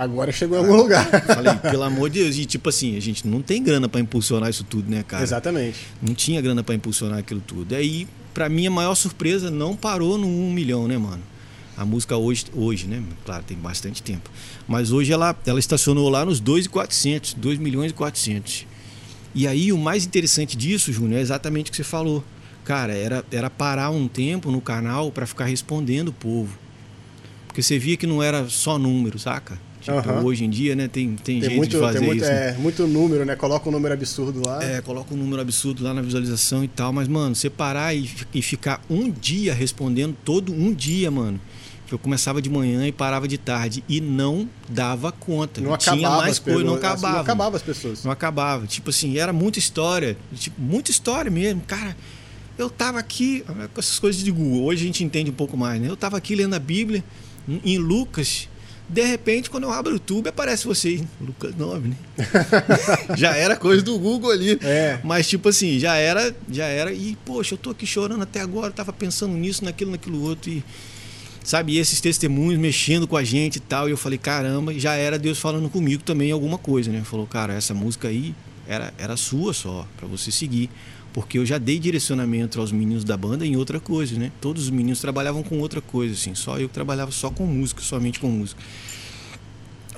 Agora 0.00 0.32
chegou 0.32 0.56
em 0.56 0.62
algum 0.62 0.76
lugar. 0.76 1.04
Falei, 1.26 1.54
pelo 1.56 1.82
amor 1.82 2.08
de 2.08 2.20
Deus. 2.20 2.38
E 2.38 2.46
tipo 2.46 2.70
assim, 2.70 2.96
a 2.96 3.00
gente 3.00 3.28
não 3.28 3.42
tem 3.42 3.62
grana 3.62 3.86
pra 3.86 4.00
impulsionar 4.00 4.48
isso 4.48 4.64
tudo, 4.64 4.90
né, 4.90 5.02
cara? 5.02 5.22
Exatamente. 5.22 5.78
Não 6.00 6.14
tinha 6.14 6.40
grana 6.40 6.62
pra 6.62 6.74
impulsionar 6.74 7.18
aquilo 7.18 7.42
tudo. 7.46 7.74
Aí, 7.74 8.08
pra 8.32 8.48
minha 8.48 8.70
maior 8.70 8.94
surpresa, 8.94 9.50
não 9.50 9.76
parou 9.76 10.16
no 10.16 10.26
1 10.26 10.52
milhão, 10.54 10.88
né, 10.88 10.96
mano? 10.96 11.22
A 11.76 11.84
música 11.84 12.16
hoje, 12.16 12.46
hoje, 12.54 12.86
né? 12.86 13.02
Claro, 13.26 13.44
tem 13.44 13.58
bastante 13.58 14.02
tempo. 14.02 14.30
Mas 14.66 14.90
hoje 14.90 15.12
ela, 15.12 15.36
ela 15.44 15.60
estacionou 15.60 16.08
lá 16.08 16.24
nos 16.24 16.40
2,400, 16.40 17.34
2 17.34 17.58
milhões 17.58 17.90
e 17.90 17.94
400. 17.94 18.66
E 19.34 19.46
aí 19.46 19.70
o 19.70 19.76
mais 19.76 20.06
interessante 20.06 20.56
disso, 20.56 20.90
Júnior, 20.94 21.18
é 21.18 21.20
exatamente 21.20 21.68
o 21.68 21.70
que 21.72 21.76
você 21.76 21.84
falou. 21.84 22.24
Cara, 22.64 22.94
era, 22.94 23.22
era 23.30 23.50
parar 23.50 23.90
um 23.90 24.08
tempo 24.08 24.50
no 24.50 24.62
canal 24.62 25.12
pra 25.12 25.26
ficar 25.26 25.44
respondendo 25.44 26.08
o 26.08 26.12
povo. 26.14 26.58
Porque 27.46 27.62
você 27.62 27.78
via 27.78 27.98
que 27.98 28.06
não 28.06 28.22
era 28.22 28.48
só 28.48 28.78
número, 28.78 29.18
saca? 29.18 29.58
Tipo, 29.80 29.96
Aham. 29.96 30.22
hoje 30.24 30.44
em 30.44 30.50
dia, 30.50 30.76
né, 30.76 30.88
tem, 30.88 31.16
tem, 31.16 31.40
Tem 31.40 31.40
jeito 31.40 31.56
muito, 31.56 31.70
de 31.70 31.78
fazer 31.78 31.98
tem 31.98 32.06
muito, 32.08 32.22
isso. 32.22 32.30
né? 32.30 32.50
é, 32.50 32.52
muito 32.58 32.86
número, 32.86 33.24
né? 33.24 33.34
Coloca 33.34 33.68
um 33.68 33.72
número 33.72 33.94
absurdo 33.94 34.42
lá. 34.44 34.62
É, 34.62 34.80
coloca 34.82 35.14
um 35.14 35.16
número 35.16 35.40
absurdo 35.40 35.82
lá 35.82 35.94
na 35.94 36.02
visualização 36.02 36.62
e 36.62 36.68
tal, 36.68 36.92
mas, 36.92 37.08
mano, 37.08 37.34
você 37.34 37.48
parar 37.48 37.94
e, 37.94 38.08
e 38.34 38.42
ficar 38.42 38.82
um 38.90 39.10
dia 39.10 39.54
respondendo, 39.54 40.14
todo 40.24 40.52
um 40.52 40.72
dia, 40.72 41.10
mano. 41.10 41.40
Eu 41.90 41.98
começava 41.98 42.40
de 42.40 42.48
manhã 42.48 42.86
e 42.86 42.92
parava 42.92 43.26
de 43.26 43.36
tarde 43.36 43.82
e 43.88 44.00
não 44.00 44.48
dava 44.68 45.10
conta. 45.10 45.60
não 45.60 45.76
Tinha 45.76 45.94
acabava 45.94 46.22
mais 46.22 46.38
coisa, 46.38 46.58
não 46.60 46.66
perguntas, 46.74 46.84
acabava. 46.90 47.14
Não 47.14 47.20
acabava 47.22 47.56
as 47.56 47.62
pessoas. 47.62 48.04
Não 48.04 48.12
acabava. 48.12 48.66
Tipo 48.66 48.90
assim, 48.90 49.18
era 49.18 49.32
muita 49.32 49.58
história. 49.58 50.16
Tipo, 50.36 50.60
muita 50.60 50.92
história 50.92 51.30
mesmo. 51.32 51.62
Cara, 51.62 51.96
eu 52.56 52.70
tava 52.70 52.98
aqui, 53.00 53.42
com 53.74 53.80
essas 53.80 53.98
coisas 53.98 54.22
de 54.22 54.30
Google, 54.30 54.62
hoje 54.64 54.84
a 54.84 54.86
gente 54.86 55.02
entende 55.02 55.30
um 55.30 55.34
pouco 55.34 55.56
mais, 55.56 55.80
né? 55.80 55.88
Eu 55.88 55.96
tava 55.96 56.16
aqui 56.16 56.36
lendo 56.36 56.54
a 56.54 56.60
Bíblia, 56.60 57.02
em 57.64 57.78
Lucas. 57.78 58.48
De 58.92 59.04
repente, 59.04 59.48
quando 59.48 59.64
eu 59.64 59.70
abro 59.70 59.92
o 59.92 59.94
YouTube, 59.94 60.28
aparece 60.28 60.66
você, 60.66 61.00
Lucas 61.20 61.54
9, 61.54 61.88
né? 61.90 61.96
já 63.16 63.36
era 63.36 63.54
coisa 63.54 63.82
do 63.82 63.96
Google 63.96 64.32
ali. 64.32 64.58
É. 64.62 64.98
Mas, 65.04 65.28
tipo 65.28 65.48
assim, 65.48 65.78
já 65.78 65.94
era, 65.94 66.34
já 66.50 66.64
era. 66.64 66.92
E, 66.92 67.16
poxa, 67.24 67.54
eu 67.54 67.58
tô 67.58 67.70
aqui 67.70 67.86
chorando 67.86 68.22
até 68.22 68.40
agora, 68.40 68.72
tava 68.72 68.92
pensando 68.92 69.32
nisso, 69.34 69.64
naquilo, 69.64 69.92
naquilo 69.92 70.20
outro. 70.20 70.50
E, 70.50 70.64
sabe, 71.44 71.74
e 71.74 71.78
esses 71.78 72.00
testemunhos 72.00 72.58
mexendo 72.58 73.06
com 73.06 73.16
a 73.16 73.22
gente 73.22 73.56
e 73.56 73.60
tal. 73.60 73.88
E 73.88 73.92
eu 73.92 73.96
falei, 73.96 74.18
caramba, 74.18 74.74
já 74.74 74.94
era 74.94 75.16
Deus 75.16 75.38
falando 75.38 75.70
comigo 75.70 76.02
também 76.02 76.32
alguma 76.32 76.58
coisa, 76.58 76.90
né? 76.90 77.02
Falou, 77.04 77.28
cara, 77.28 77.54
essa 77.54 77.72
música 77.72 78.08
aí 78.08 78.34
era, 78.66 78.92
era 78.98 79.16
sua 79.16 79.54
só, 79.54 79.86
pra 79.96 80.08
você 80.08 80.32
seguir. 80.32 80.68
Porque 81.12 81.38
eu 81.38 81.44
já 81.44 81.58
dei 81.58 81.78
direcionamento 81.78 82.60
aos 82.60 82.70
meninos 82.70 83.02
da 83.04 83.16
banda 83.16 83.44
em 83.44 83.56
outra 83.56 83.80
coisa, 83.80 84.16
né? 84.18 84.30
Todos 84.40 84.64
os 84.64 84.70
meninos 84.70 85.00
trabalhavam 85.00 85.42
com 85.42 85.58
outra 85.58 85.80
coisa, 85.80 86.14
assim. 86.14 86.34
Só 86.34 86.58
eu 86.58 86.68
que 86.68 86.74
trabalhava 86.74 87.10
só 87.10 87.30
com 87.30 87.44
música, 87.44 87.80
somente 87.82 88.20
com 88.20 88.28
música. 88.28 88.60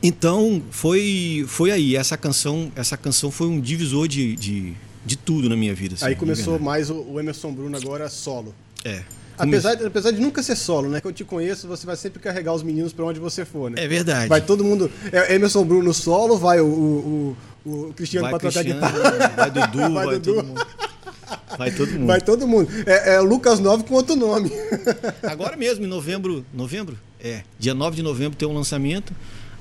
Então, 0.02 0.62
foi, 0.70 1.44
foi 1.46 1.70
aí. 1.70 1.96
Essa 1.96 2.16
canção, 2.16 2.72
essa 2.74 2.96
canção 2.96 3.30
foi 3.30 3.46
um 3.46 3.60
divisor 3.60 4.08
de, 4.08 4.34
de, 4.36 4.72
de 5.06 5.16
tudo 5.16 5.48
na 5.48 5.56
minha 5.56 5.74
vida. 5.74 5.94
assim, 5.94 6.06
Aí 6.06 6.16
começou 6.16 6.58
mais 6.58 6.90
o, 6.90 6.94
o 7.02 7.20
Emerson 7.20 7.52
Bruno 7.52 7.76
agora 7.76 8.08
solo. 8.08 8.54
É. 8.84 9.02
Apesar, 9.38 9.74
de- 9.74 9.86
apesar 9.86 10.10
de 10.10 10.20
nunca 10.20 10.42
ser 10.42 10.56
solo, 10.56 10.88
né? 10.88 11.00
Que 11.00 11.06
eu 11.06 11.12
te 11.12 11.24
conheço, 11.24 11.66
você 11.68 11.86
vai 11.86 11.96
sempre 11.96 12.20
carregar 12.20 12.52
os 12.52 12.62
meninos 12.62 12.92
pra 12.92 13.04
onde 13.04 13.18
você 13.20 13.44
for, 13.44 13.70
né? 13.70 13.82
É 13.82 13.88
verdade. 13.88 14.28
Vai 14.28 14.40
todo 14.40 14.64
mundo. 14.64 14.90
É 15.12 15.34
Emerson 15.34 15.64
Bruno 15.64 15.92
solo, 15.94 16.36
vai 16.36 16.60
o, 16.60 16.66
o, 16.66 17.36
o, 17.64 17.70
o 17.88 17.92
Cristiano 17.94 18.28
vai 18.28 18.38
pra 18.38 18.50
tocar 18.50 18.62
guitarra. 18.64 19.28
vai 19.36 19.50
Dudu, 19.50 19.78
vai, 19.94 20.06
Vai 20.06 20.18
Dudu. 20.18 20.34
todo 20.34 20.46
mundo. 20.46 20.66
Vai 21.58 21.70
todo 21.70 21.92
mundo. 21.92 22.06
Vai 22.06 22.20
todo 22.20 22.46
mundo. 22.48 22.68
É, 22.86 23.14
é 23.14 23.20
o 23.20 23.24
Lucas 23.24 23.60
9 23.60 23.84
com 23.84 23.94
outro 23.94 24.16
nome. 24.16 24.50
Agora 25.22 25.56
mesmo, 25.56 25.84
em 25.84 25.88
novembro. 25.88 26.44
Novembro? 26.52 26.98
É. 27.20 27.42
Dia 27.58 27.74
9 27.74 27.96
de 27.96 28.02
novembro 28.02 28.36
tem 28.36 28.48
um 28.48 28.54
lançamento. 28.54 29.12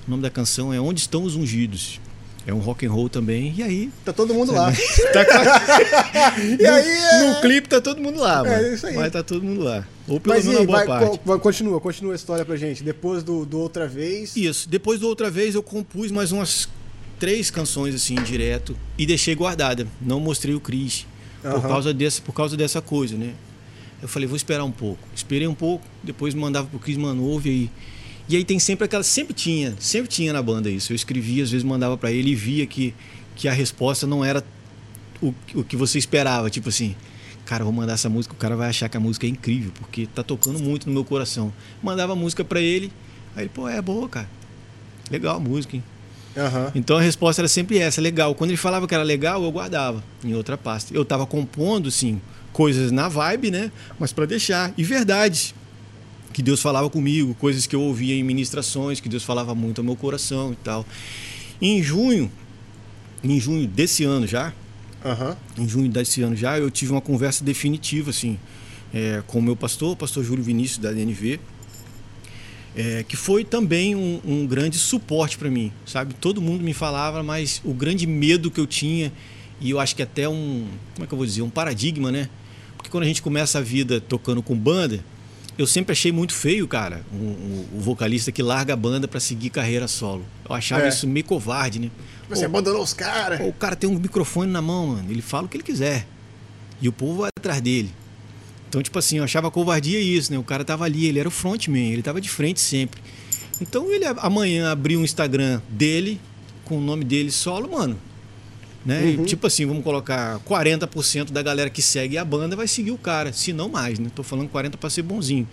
O 0.08 0.12
nome 0.12 0.24
da 0.24 0.30
canção 0.30 0.74
é 0.74 0.80
Onde 0.82 1.00
Estão 1.02 1.24
os 1.24 1.36
Ungidos. 1.36 2.00
É 2.48 2.52
um 2.52 2.58
rock 2.58 2.86
and 2.88 2.92
roll 2.92 3.08
também. 3.08 3.54
E 3.56 3.62
aí. 3.62 3.92
Tá 4.04 4.12
todo 4.12 4.34
mundo 4.34 4.52
lá. 4.52 4.72
Tá 5.14 5.26
com- 5.26 6.42
E 6.60 6.66
aí 6.66 6.90
é- 6.90 7.30
No 7.36 7.42
clipe 7.42 7.70
tá 7.70 7.80
todo 7.80 8.02
mundo 8.02 8.20
lá, 8.20 8.38
mano. 8.44 8.50
É 8.56 8.74
isso 8.74 8.88
aí. 8.88 8.96
Vai 8.96 9.12
tá 9.12 9.22
todo 9.22 9.44
mundo 9.44 9.62
lá. 9.64 9.86
Ou 10.08 10.20
pelo 10.20 10.36
Mas 10.36 10.46
menos 10.46 10.60
uma 10.62 10.66
boa 10.66 10.78
vai, 10.80 10.88
parte. 10.88 11.20
co- 11.20 11.40
continua, 11.40 11.80
continua 11.80 12.14
a 12.14 12.16
história 12.16 12.44
pra 12.44 12.56
gente. 12.56 12.84
Depois 12.84 13.22
do, 13.22 13.46
do 13.46 13.60
outra 13.60 13.88
vez. 13.88 14.36
Isso. 14.36 14.68
Depois 14.68 15.00
da 15.00 15.06
outra 15.06 15.30
vez 15.30 15.54
eu 15.54 15.62
compus 15.62 16.10
mais 16.12 16.32
umas 16.32 16.68
três 17.20 17.52
canções 17.52 17.94
assim 17.94 18.16
direto 18.16 18.76
e 18.98 19.06
deixei 19.06 19.36
guardada. 19.36 19.86
Não 20.02 20.20
mostrei 20.20 20.56
o 20.56 20.60
Cris 20.60 21.06
por 21.42 21.52
Aham. 21.56 21.68
causa 21.70 21.94
dessa 21.94 22.22
por 22.22 22.34
causa 22.34 22.58
dessa 22.58 22.82
coisa, 22.82 23.18
né? 23.18 23.34
Eu 24.02 24.08
falei, 24.08 24.28
vou 24.28 24.36
esperar 24.36 24.64
um 24.64 24.72
pouco. 24.72 25.00
Esperei 25.16 25.48
um 25.48 25.54
pouco, 25.54 25.86
depois 26.04 26.34
mandava 26.34 26.68
pro 26.68 26.80
Cris, 26.80 26.98
mano, 26.98 27.24
ouve 27.24 27.50
aí. 27.50 27.70
E 28.28 28.36
aí 28.36 28.44
tem 28.46 28.58
sempre 28.60 28.86
aquela, 28.86 29.04
sempre 29.04 29.34
tinha, 29.34 29.76
sempre 29.80 30.10
tinha 30.10 30.34
na 30.34 30.42
banda 30.42 30.70
isso. 30.70 30.92
Eu 30.92 30.96
escrevia, 30.96 31.44
às 31.44 31.52
vezes 31.52 31.64
mandava 31.64 31.98
pra 31.98 32.12
ele 32.12 32.32
e 32.32 32.36
via 32.36 32.66
que 32.66 32.94
que 33.36 33.48
a 33.48 33.54
resposta 33.54 34.06
não 34.06 34.24
era 34.24 34.44
o, 35.22 35.34
o 35.56 35.64
que 35.64 35.76
você 35.76 35.98
esperava, 35.98 36.50
tipo 36.50 36.70
assim, 36.70 36.96
cara, 37.46 37.64
vou 37.64 37.74
mandar 37.74 37.94
essa 37.94 38.10
música, 38.10 38.34
o 38.34 38.38
cara 38.38 38.56
vai 38.56 38.70
achar 38.70 38.90
que 38.90 38.98
a 38.98 39.00
música 39.00 39.26
é 39.26 39.30
incrível, 39.30 39.72
porque 39.80 40.06
tá 40.06 40.24
tocando 40.24 40.60
muito 40.60 40.88
no 40.88 40.94
meu 40.94 41.04
coração. 41.04 41.52
Mandava 41.82 42.14
a 42.14 42.16
música 42.16 42.44
pra 42.44 42.60
ele, 42.62 42.92
aí 43.36 43.44
ele, 43.44 43.50
pô, 43.50 43.68
é 43.68 43.82
boa, 43.82 44.08
cara. 44.10 44.30
Legal 45.10 45.38
a 45.38 45.40
música, 45.40 45.76
hein? 45.76 45.84
Aham. 46.36 46.72
Então 46.76 46.98
a 46.98 47.02
resposta 47.02 47.42
era 47.42 47.48
sempre 47.48 47.78
essa, 47.78 48.00
legal. 48.02 48.34
Quando 48.36 48.52
ele 48.52 48.58
falava 48.58 48.88
que 48.88 48.94
era 48.94 49.04
legal, 49.04 49.44
eu 49.44 49.52
guardava 49.52 50.04
em 50.24 50.34
outra 50.34 50.58
pasta. 50.58 50.94
Eu 50.94 51.04
tava 51.04 51.26
compondo, 51.26 51.92
sim, 51.92 52.22
coisas 52.54 52.92
na 52.92 53.08
vibe, 53.10 53.52
né? 53.52 53.72
Mas 54.00 54.14
para 54.14 54.26
deixar. 54.26 54.74
E 54.78 54.84
verdade. 54.84 55.54
Que 56.34 56.42
Deus 56.42 56.62
falava 56.62 56.90
comigo, 56.90 57.34
coisas 57.36 57.68
que 57.68 57.76
eu 57.76 57.82
ouvia 57.82 58.16
em 58.16 58.24
ministrações, 58.24 59.02
que 59.02 59.10
Deus 59.10 59.24
falava 59.24 59.54
muito 59.54 59.80
ao 59.80 59.86
meu 59.86 59.98
coração 59.98 60.54
e 60.54 60.56
tal. 60.56 60.86
Em 61.62 61.84
junho, 61.84 62.32
em 63.22 63.38
junho 63.38 63.68
desse 63.68 64.06
ano 64.06 64.26
já, 64.26 64.54
Aham. 65.04 65.36
em 65.58 65.68
junho 65.68 65.90
desse 65.90 66.22
ano 66.22 66.36
já, 66.36 66.58
eu 66.58 66.72
tive 66.72 66.94
uma 66.94 67.02
conversa 67.02 67.44
definitiva, 67.44 68.12
assim, 68.12 68.40
é, 68.94 69.22
com 69.28 69.40
o 69.40 69.42
meu 69.42 69.58
pastor, 69.58 69.92
o 69.92 69.96
pastor 69.96 70.24
Júlio 70.24 70.42
Vinícius, 70.42 70.78
da 70.78 70.92
DNV, 70.92 71.38
é, 72.76 73.04
que 73.08 73.16
foi 73.16 73.44
também 73.44 73.96
um, 73.96 74.22
um 74.26 74.48
grande 74.48 74.78
suporte 74.78 75.38
para 75.38 75.50
mim, 75.50 75.72
sabe? 75.86 76.14
Todo 76.14 76.42
mundo 76.42 76.64
me 76.64 76.74
falava, 76.74 77.22
mas 77.22 77.62
o 77.66 77.74
grande 77.74 78.08
medo 78.08 78.50
que 78.50 78.60
eu 78.60 78.68
tinha, 78.68 79.12
e 79.60 79.70
eu 79.70 79.80
acho 79.80 79.96
que 79.96 80.02
até 80.02 80.28
um, 80.28 80.68
como 80.94 81.04
é 81.04 81.08
que 81.08 81.14
eu 81.14 81.18
vou 81.18 81.26
dizer, 81.26 81.42
um 81.42 81.50
paradigma, 81.50 82.12
né? 82.12 82.30
Porque 82.78 82.90
quando 82.90 83.04
a 83.04 83.08
gente 83.08 83.22
começa 83.22 83.60
a 83.60 83.62
vida 83.62 84.00
tocando 84.00 84.42
com 84.42 84.56
banda, 84.56 85.04
eu 85.58 85.68
sempre 85.68 85.92
achei 85.92 86.12
muito 86.12 86.34
feio, 86.34 86.68
cara, 86.68 87.04
o 87.12 87.16
um, 87.16 87.68
um, 87.76 87.80
vocalista 87.80 88.32
que 88.32 88.42
larga 88.42 88.74
a 88.74 88.76
banda 88.76 89.08
para 89.08 89.20
seguir 89.20 89.50
carreira 89.50 89.88
solo. 89.88 90.26
Eu 90.50 90.56
achava 90.56 90.86
É. 90.86 90.90
isso 90.90 91.08
meio 91.08 91.26
covarde, 91.26 91.80
né? 91.80 91.92
Você 92.30 92.46
abandonou 92.46 92.82
os 92.82 92.94
caras. 92.94 93.42
O 93.42 93.52
cara 93.52 93.76
tem 93.76 93.90
um 93.90 94.00
microfone 94.00 94.50
na 94.50 94.62
mão, 94.62 94.88
mano. 94.88 95.12
Ele 95.12 95.22
fala 95.22 95.46
o 95.46 95.50
que 95.50 95.58
ele 95.58 95.64
quiser. 95.64 96.08
E 96.82 96.88
o 96.88 96.92
povo 96.92 97.22
vai 97.22 97.30
atrás 97.38 97.60
dele. 97.60 97.92
Então, 98.72 98.82
tipo 98.82 98.98
assim, 98.98 99.18
eu 99.18 99.26
achava 99.26 99.52
covardia 99.52 100.00
isso, 100.00 100.32
né? 100.32 100.40
O 100.40 100.44
cara 100.44 100.64
tava 100.64 100.86
ali, 100.86 101.06
ele 101.06 101.20
era 101.20 101.28
o 101.28 101.32
frontman, 101.32 101.92
ele 101.92 102.02
tava 102.02 102.22
de 102.22 102.30
frente 102.30 102.62
sempre. 102.62 103.02
Então 103.60 103.92
ele 103.92 104.06
amanhã 104.06 104.72
abriu 104.72 105.02
um 105.02 105.04
Instagram 105.04 105.60
dele, 105.68 106.22
com 106.64 106.78
o 106.78 106.82
nome 106.82 107.04
dele 107.04 107.32
solo, 107.32 107.70
mano. 107.70 108.00
Né? 108.86 109.12
E, 109.12 109.18
Uhum. 109.18 109.26
tipo 109.26 109.46
assim, 109.46 109.66
vamos 109.66 109.84
colocar 109.84 110.40
40% 110.46 111.32
da 111.34 111.42
galera 111.42 111.70
que 111.70 111.82
segue 111.82 112.18
a 112.18 112.24
banda 112.24 112.56
vai 112.56 112.66
seguir 112.66 112.92
o 112.92 112.98
cara, 112.98 113.34
se 113.34 113.52
não 113.52 113.68
mais, 113.68 114.00
né? 114.00 114.10
Tô 114.16 114.24
falando 114.24 114.48
40 114.48 114.78
para 114.78 114.90
ser 114.90 115.02
bonzinho. 115.02 115.46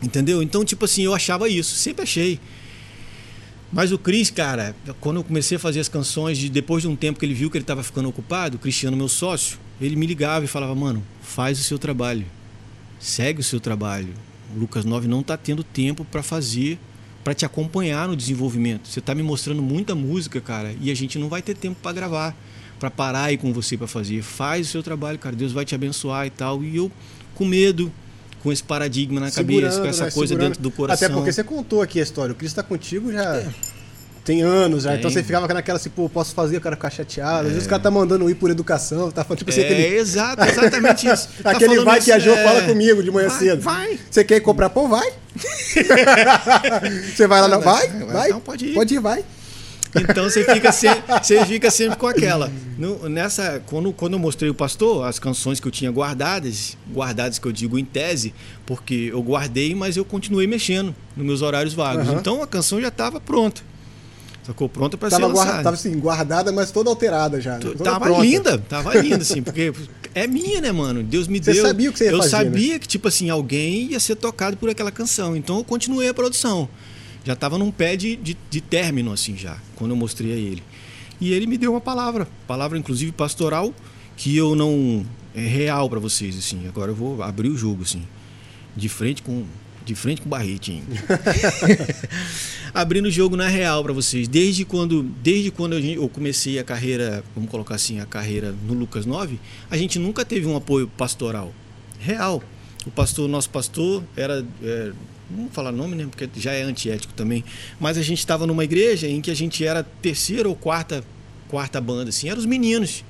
Entendeu? 0.00 0.40
Então, 0.40 0.64
tipo 0.64 0.84
assim, 0.84 1.02
eu 1.02 1.12
achava 1.12 1.48
isso, 1.48 1.74
sempre 1.74 2.04
achei. 2.04 2.38
Mas 3.72 3.90
o 3.90 3.98
Cris, 3.98 4.30
cara, 4.30 4.76
quando 5.00 5.16
eu 5.16 5.24
comecei 5.24 5.56
a 5.56 5.60
fazer 5.60 5.80
as 5.80 5.88
canções, 5.88 6.38
de, 6.38 6.48
depois 6.48 6.82
de 6.84 6.88
um 6.88 6.94
tempo 6.94 7.18
que 7.18 7.26
ele 7.26 7.34
viu 7.34 7.50
que 7.50 7.56
ele 7.56 7.64
estava 7.64 7.82
ficando 7.82 8.08
ocupado, 8.08 8.54
o 8.56 8.60
Cristiano, 8.60 8.96
meu 8.96 9.08
sócio, 9.08 9.58
ele 9.80 9.96
me 9.96 10.06
ligava 10.06 10.44
e 10.44 10.48
falava: 10.48 10.74
Mano, 10.74 11.02
faz 11.22 11.58
o 11.58 11.62
seu 11.62 11.78
trabalho, 11.78 12.26
segue 12.98 13.40
o 13.40 13.44
seu 13.44 13.60
trabalho. 13.60 14.12
O 14.54 14.58
Lucas 14.58 14.84
9 14.84 15.08
não 15.08 15.20
está 15.20 15.36
tendo 15.36 15.64
tempo 15.64 16.04
para 16.04 16.22
fazer, 16.22 16.78
para 17.22 17.34
te 17.34 17.44
acompanhar 17.44 18.08
no 18.08 18.16
desenvolvimento. 18.16 18.88
Você 18.88 19.00
está 19.00 19.14
me 19.14 19.22
mostrando 19.22 19.62
muita 19.62 19.94
música, 19.94 20.40
cara, 20.40 20.74
e 20.80 20.90
a 20.90 20.94
gente 20.94 21.18
não 21.18 21.28
vai 21.28 21.42
ter 21.42 21.56
tempo 21.56 21.76
para 21.82 21.92
gravar, 21.92 22.36
para 22.78 22.90
parar 22.90 23.24
aí 23.24 23.36
com 23.36 23.52
você 23.52 23.76
para 23.76 23.86
fazer. 23.86 24.22
Faz 24.22 24.68
o 24.68 24.70
seu 24.70 24.82
trabalho, 24.82 25.18
cara, 25.18 25.34
Deus 25.34 25.52
vai 25.52 25.64
te 25.64 25.74
abençoar 25.74 26.26
e 26.26 26.30
tal. 26.30 26.62
E 26.62 26.76
eu, 26.76 26.90
com 27.34 27.44
medo, 27.44 27.90
com 28.42 28.52
esse 28.52 28.62
paradigma 28.62 29.20
na 29.20 29.30
cabeça, 29.30 29.80
com 29.80 29.86
essa 29.86 30.04
né? 30.04 30.10
coisa 30.10 30.34
Segurando. 30.34 30.50
dentro 30.50 30.62
do 30.62 30.70
coração. 30.70 31.06
Até 31.06 31.14
porque 31.14 31.32
você 31.32 31.42
contou 31.42 31.82
aqui 31.82 31.98
a 31.98 32.02
história. 32.02 32.32
O 32.32 32.36
Cristo 32.36 32.56
tá 32.56 32.62
contigo 32.62 33.10
já 33.10 33.42
tem 34.24 34.40
anos 34.42 34.84
já. 34.84 34.94
Então 34.96 35.10
Tem. 35.10 35.18
você 35.18 35.22
ficava 35.22 35.46
naquela 35.52 35.76
assim, 35.76 35.90
pô, 35.90 36.08
posso 36.08 36.34
fazer, 36.34 36.56
o 36.56 36.60
cara 36.60 36.74
ficar 36.76 36.90
chateado. 36.90 37.40
Às 37.42 37.46
É. 37.46 37.50
vezes 37.50 37.66
o 37.66 37.68
cara 37.68 37.82
tá 37.82 37.90
mandando 37.90 38.28
ir 38.30 38.34
por 38.34 38.50
educação. 38.50 39.10
Tá 39.10 39.22
falando, 39.22 39.38
tipo 39.38 39.50
assim, 39.50 39.60
É, 39.60 39.64
aquele, 39.64 39.96
exato, 39.96 40.42
exatamente 40.44 41.06
isso. 41.06 41.28
Tá 41.42 41.50
aquele 41.50 41.78
vai 41.80 41.98
isso, 41.98 42.06
que 42.06 42.12
a 42.12 42.18
Jo 42.18 42.30
é. 42.30 42.42
fala 42.44 42.62
comigo 42.62 43.02
de 43.02 43.10
manhã 43.10 43.28
Vai, 43.28 43.38
cedo. 43.38 43.60
Vai. 43.62 43.98
Você 44.10 44.24
quer 44.24 44.40
comprar 44.40 44.70
pão? 44.70 44.88
Vai. 44.88 45.12
você 47.14 47.26
vai 47.26 47.40
lá, 47.40 47.48
não? 47.48 47.60
Vai? 47.60 47.88
Vai, 47.88 48.06
Vai. 48.06 48.28
não, 48.30 48.40
pode 48.40 48.66
ir. 48.66 48.74
Pode 48.74 48.94
ir, 48.94 49.00
vai. 49.00 49.24
Então 49.96 50.24
você 50.24 50.42
fica 50.42 50.72
sempre, 50.72 51.02
você 51.22 51.44
fica 51.46 51.70
sempre 51.70 51.96
com 51.96 52.06
aquela. 52.08 52.50
No- 52.76 53.08
nessa, 53.08 53.62
quando, 53.66 53.92
quando 53.92 54.14
eu 54.14 54.18
mostrei 54.18 54.50
o 54.50 54.54
pastor, 54.54 55.06
as 55.06 55.20
canções 55.20 55.60
que 55.60 55.68
eu 55.68 55.70
tinha 55.70 55.90
guardadas, 55.90 56.76
guardadas 56.92 57.38
que 57.38 57.46
eu 57.46 57.52
digo 57.52 57.78
em 57.78 57.84
tese, 57.84 58.34
porque 58.66 59.10
eu 59.12 59.22
guardei, 59.22 59.72
mas 59.74 59.96
eu 59.96 60.04
continuei 60.04 60.46
mexendo 60.48 60.92
nos 61.16 61.24
meus 61.24 61.42
horários 61.42 61.74
vagos. 61.74 62.08
Aham. 62.08 62.18
Então 62.18 62.42
a 62.42 62.46
canção 62.46 62.80
já 62.80 62.88
estava 62.88 63.20
pronta. 63.20 63.62
Sacou? 64.46 64.68
Pronta 64.68 64.96
para 64.98 65.08
ser 65.08 65.16
Tava, 65.16 65.28
lançada. 65.28 65.46
guarda, 65.48 65.62
tava 65.64 65.74
assim, 65.76 65.98
guardada, 65.98 66.52
mas 66.52 66.70
toda 66.70 66.90
alterada 66.90 67.40
já. 67.40 67.54
né? 67.54 67.60
Toda 67.60 67.82
Tava 67.82 68.04
pronta. 68.06 68.22
linda, 68.22 68.58
tava 68.58 68.94
linda, 68.98 69.16
assim, 69.22 69.42
porque 69.42 69.72
é 70.14 70.26
minha, 70.26 70.60
né, 70.60 70.70
mano? 70.70 71.02
Deus 71.02 71.26
me 71.26 71.42
Você 71.42 71.52
deu. 71.54 71.64
sabia 71.66 71.88
o 71.88 71.92
que 71.92 71.98
você 71.98 72.04
ia 72.04 72.10
eu 72.10 72.18
fazer, 72.18 72.36
né? 72.36 72.44
sabia 72.44 72.78
que, 72.78 72.86
tipo 72.86 73.08
assim, 73.08 73.30
alguém 73.30 73.92
ia 73.92 74.00
ser 74.00 74.16
tocado 74.16 74.56
por 74.56 74.68
aquela 74.68 74.90
canção. 74.90 75.34
Então 75.34 75.58
eu 75.58 75.64
continuei 75.64 76.08
a 76.08 76.14
produção. 76.14 76.68
Já 77.24 77.34
tava 77.34 77.56
num 77.56 77.70
pé 77.70 77.96
de, 77.96 78.16
de, 78.16 78.36
de 78.50 78.60
término, 78.60 79.10
assim, 79.12 79.34
já, 79.34 79.56
quando 79.76 79.92
eu 79.92 79.96
mostrei 79.96 80.32
a 80.32 80.36
ele. 80.36 80.62
E 81.18 81.32
ele 81.32 81.46
me 81.46 81.56
deu 81.56 81.70
uma 81.72 81.80
palavra, 81.80 82.28
palavra 82.46 82.76
inclusive 82.76 83.12
pastoral, 83.12 83.72
que 84.16 84.36
eu 84.36 84.54
não. 84.54 85.06
É 85.34 85.40
real 85.40 85.88
para 85.88 85.98
vocês, 85.98 86.36
assim. 86.38 86.68
Agora 86.68 86.90
eu 86.90 86.94
vou 86.94 87.22
abrir 87.22 87.48
o 87.48 87.56
jogo, 87.56 87.82
assim. 87.82 88.02
De 88.76 88.88
frente 88.90 89.22
com. 89.22 89.44
De 89.84 89.94
frente 89.94 90.22
com 90.22 90.28
o 90.28 90.30
barretinho. 90.30 90.84
abrindo 92.74 93.06
o 93.06 93.10
jogo 93.10 93.36
na 93.36 93.46
real 93.46 93.84
para 93.84 93.92
vocês. 93.92 94.26
Desde 94.26 94.64
quando, 94.64 95.04
desde 95.22 95.52
quando 95.52 95.78
eu 95.78 96.08
comecei 96.08 96.58
a 96.58 96.64
carreira, 96.64 97.22
vamos 97.34 97.48
colocar 97.48 97.76
assim, 97.76 98.00
a 98.00 98.04
carreira 98.04 98.52
no 98.66 98.74
Lucas 98.74 99.06
9, 99.06 99.38
a 99.70 99.76
gente 99.76 99.98
nunca 99.98 100.24
teve 100.24 100.46
um 100.46 100.56
apoio 100.56 100.88
pastoral 100.88 101.54
real. 102.00 102.42
O 102.84 102.90
pastor, 102.90 103.28
nosso 103.28 103.48
pastor, 103.48 104.02
era. 104.16 104.44
é, 104.62 104.92
não 105.30 105.48
falar 105.48 105.72
nome, 105.72 105.94
né? 105.94 106.06
Porque 106.10 106.28
já 106.36 106.52
é 106.52 106.62
antiético 106.62 107.14
também. 107.14 107.42
Mas 107.80 107.96
a 107.96 108.02
gente 108.02 108.18
estava 108.18 108.46
numa 108.46 108.64
igreja 108.64 109.08
em 109.08 109.22
que 109.22 109.30
a 109.30 109.34
gente 109.34 109.64
era 109.64 109.82
terceira 109.82 110.48
ou 110.48 110.54
quarta, 110.54 111.02
quarta 111.48 111.80
banda, 111.80 112.10
assim. 112.10 112.28
Eram 112.28 112.40
os 112.40 112.46
meninos, 112.46 113.02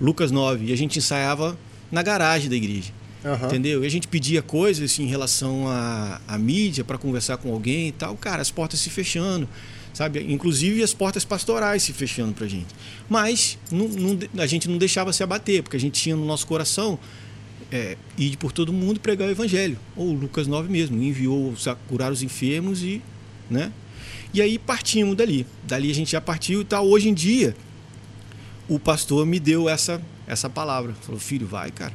Lucas 0.00 0.30
9. 0.30 0.66
E 0.66 0.72
a 0.72 0.76
gente 0.76 0.98
ensaiava 0.98 1.58
na 1.92 2.02
garagem 2.02 2.48
da 2.48 2.56
igreja. 2.56 2.92
Aham. 3.24 3.46
Entendeu? 3.46 3.82
E 3.84 3.86
a 3.86 3.90
gente 3.90 4.08
pedia 4.08 4.40
coisas 4.42 4.90
assim, 4.92 5.04
em 5.04 5.06
relação 5.08 5.68
à, 5.68 6.20
à 6.26 6.38
mídia 6.38 6.82
para 6.84 6.96
conversar 6.96 7.36
com 7.36 7.52
alguém 7.52 7.88
e 7.88 7.92
tal. 7.92 8.16
Cara, 8.16 8.40
as 8.40 8.50
portas 8.50 8.80
se 8.80 8.88
fechando, 8.88 9.48
sabe? 9.92 10.20
Inclusive 10.32 10.82
as 10.82 10.94
portas 10.94 11.24
pastorais 11.24 11.82
se 11.82 11.92
fechando 11.92 12.32
pra 12.32 12.46
gente. 12.46 12.68
Mas 13.08 13.58
não- 13.70 13.88
não 13.88 14.18
a 14.42 14.46
gente 14.46 14.68
não 14.68 14.78
deixava 14.78 15.12
se 15.12 15.22
abater, 15.22 15.62
porque 15.62 15.76
a 15.76 15.80
gente 15.80 16.00
tinha 16.00 16.16
no 16.16 16.24
nosso 16.24 16.46
coração 16.46 16.98
é, 17.70 17.96
ir 18.18 18.36
por 18.38 18.52
todo 18.52 18.72
mundo 18.72 18.98
pregar 19.00 19.28
o 19.28 19.30
evangelho. 19.30 19.78
Ou 19.94 20.12
Lucas 20.12 20.46
9 20.46 20.68
mesmo, 20.70 21.00
enviou 21.02 21.54
curar 21.88 22.10
os 22.10 22.22
enfermos 22.22 22.82
e, 22.82 23.02
né? 23.50 23.70
E 24.32 24.40
aí 24.40 24.58
partimos 24.58 25.14
dali. 25.16 25.46
Dali 25.64 25.90
a 25.90 25.94
gente 25.94 26.12
já 26.12 26.20
partiu 26.20 26.62
e 26.62 26.64
tal. 26.64 26.86
Hoje 26.88 27.08
em 27.08 27.14
dia, 27.14 27.54
o 28.68 28.78
pastor 28.78 29.26
me 29.26 29.38
deu 29.38 29.68
essa, 29.68 30.00
essa 30.26 30.48
palavra. 30.48 30.94
Falou, 31.02 31.20
filho, 31.20 31.46
vai, 31.46 31.70
cara. 31.70 31.92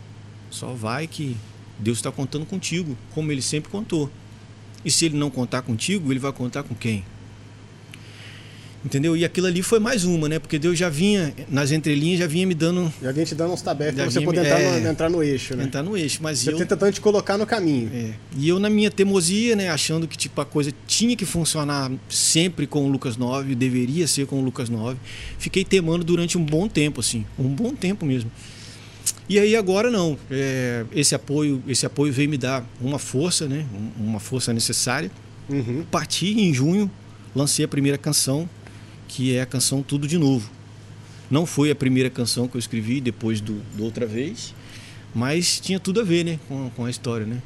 Só 0.55 0.67
vai 0.73 1.05
que 1.05 1.35
Deus 1.77 1.97
está 1.97 2.09
contando 2.11 2.45
contigo, 2.45 2.97
como 3.13 3.29
ele 3.29 3.41
sempre 3.41 3.69
contou. 3.69 4.09
E 4.85 4.89
se 4.89 5.05
ele 5.05 5.17
não 5.17 5.29
contar 5.29 5.61
contigo, 5.63 6.11
ele 6.13 6.19
vai 6.19 6.31
contar 6.31 6.63
com 6.63 6.73
quem? 6.73 7.03
Entendeu? 8.85 9.17
E 9.17 9.25
aquilo 9.25 9.47
ali 9.47 9.61
foi 9.63 9.79
mais 9.79 10.05
uma, 10.05 10.29
né? 10.29 10.37
Porque 10.37 10.59
Deus 10.59 10.77
já 10.77 10.89
vinha, 10.89 11.33
nas 11.49 11.71
entrelinhas, 11.71 12.19
já 12.19 12.27
vinha 12.27 12.45
me 12.45 12.53
dando 12.53 12.93
Já 13.01 13.11
vinha 13.11 13.25
te 13.25 13.33
dando 13.33 13.51
uns 13.51 13.61
tabefes 13.63 13.95
Já 13.97 14.03
pra 14.03 14.11
você 14.11 14.21
poder 14.21 14.41
me- 14.41 14.45
entrar, 14.47 14.61
é. 14.61 14.79
no, 14.79 14.87
entrar 14.87 15.09
no 15.09 15.23
eixo, 15.23 15.55
né? 15.55 15.63
entrar 15.65 15.81
no 15.83 15.97
eixo. 15.97 16.19
Mas 16.21 16.39
Você 16.39 16.53
eu, 16.53 16.57
tentando 16.57 16.93
te 16.93 17.01
colocar 17.01 17.35
no 17.35 17.47
caminho. 17.47 17.89
é, 17.91 18.13
e 18.37 18.47
eu, 18.47 18.59
na 18.59 18.69
minha 18.69 18.91
teimosia, 18.91 19.55
né, 19.55 19.69
achando 19.69 20.07
que 20.07 20.15
tipo, 20.15 20.39
a 20.39 20.45
coisa 20.45 20.71
tinha 20.87 21.15
que 21.17 21.25
funcionar 21.25 21.91
sempre 22.07 22.67
com 22.67 22.85
o 22.85 22.87
Lucas 22.87 23.17
9, 23.17 23.55
deveria 23.55 24.07
ser 24.07 24.27
com 24.27 24.39
o 24.39 24.45
Lucas 24.45 24.69
9, 24.69 24.97
fiquei 25.39 25.65
temando 25.65 26.03
durante 26.05 26.37
um 26.37 26.45
bom 26.45 26.67
tempo, 26.69 26.99
assim, 27.01 27.25
um 27.39 27.49
bom 27.49 27.73
tempo 27.73 28.05
mesmo. 28.05 28.31
E 29.27 29.39
aí 29.39 29.55
agora 29.55 29.89
não, 29.89 30.17
é, 30.29 30.85
esse 30.93 31.15
apoio, 31.15 31.61
esse 31.67 31.85
apoio 31.85 32.13
veio 32.13 32.29
me 32.29 32.37
dar 32.37 32.63
uma 32.79 32.99
força, 32.99 33.47
né, 33.47 33.65
um- 33.99 34.05
uma 34.05 34.19
força 34.19 34.53
necessária. 34.53 35.09
Uhum. 35.49 35.83
Parti 35.89 36.39
em 36.39 36.53
junho, 36.53 36.89
lancei 37.35 37.65
a 37.65 37.67
primeira 37.67 37.97
canção, 37.97 38.47
que 39.07 39.35
é 39.35 39.41
a 39.41 39.45
canção 39.45 39.81
Tudo 39.81 40.07
de 40.07 40.17
Novo. 40.17 40.49
Não 41.29 41.45
foi 41.45 41.71
a 41.71 41.75
primeira 41.75 42.09
canção 42.09 42.47
que 42.47 42.55
eu 42.55 42.59
escrevi 42.59 43.01
depois 43.01 43.41
do, 43.41 43.61
do 43.75 43.83
outra 43.83 44.05
vez, 44.05 44.53
mas 45.13 45.59
tinha 45.59 45.79
tudo 45.79 46.01
a 46.01 46.03
ver, 46.03 46.23
né, 46.23 46.39
com, 46.47 46.69
com 46.75 46.85
a 46.85 46.89
história, 46.89 47.25
né? 47.25 47.41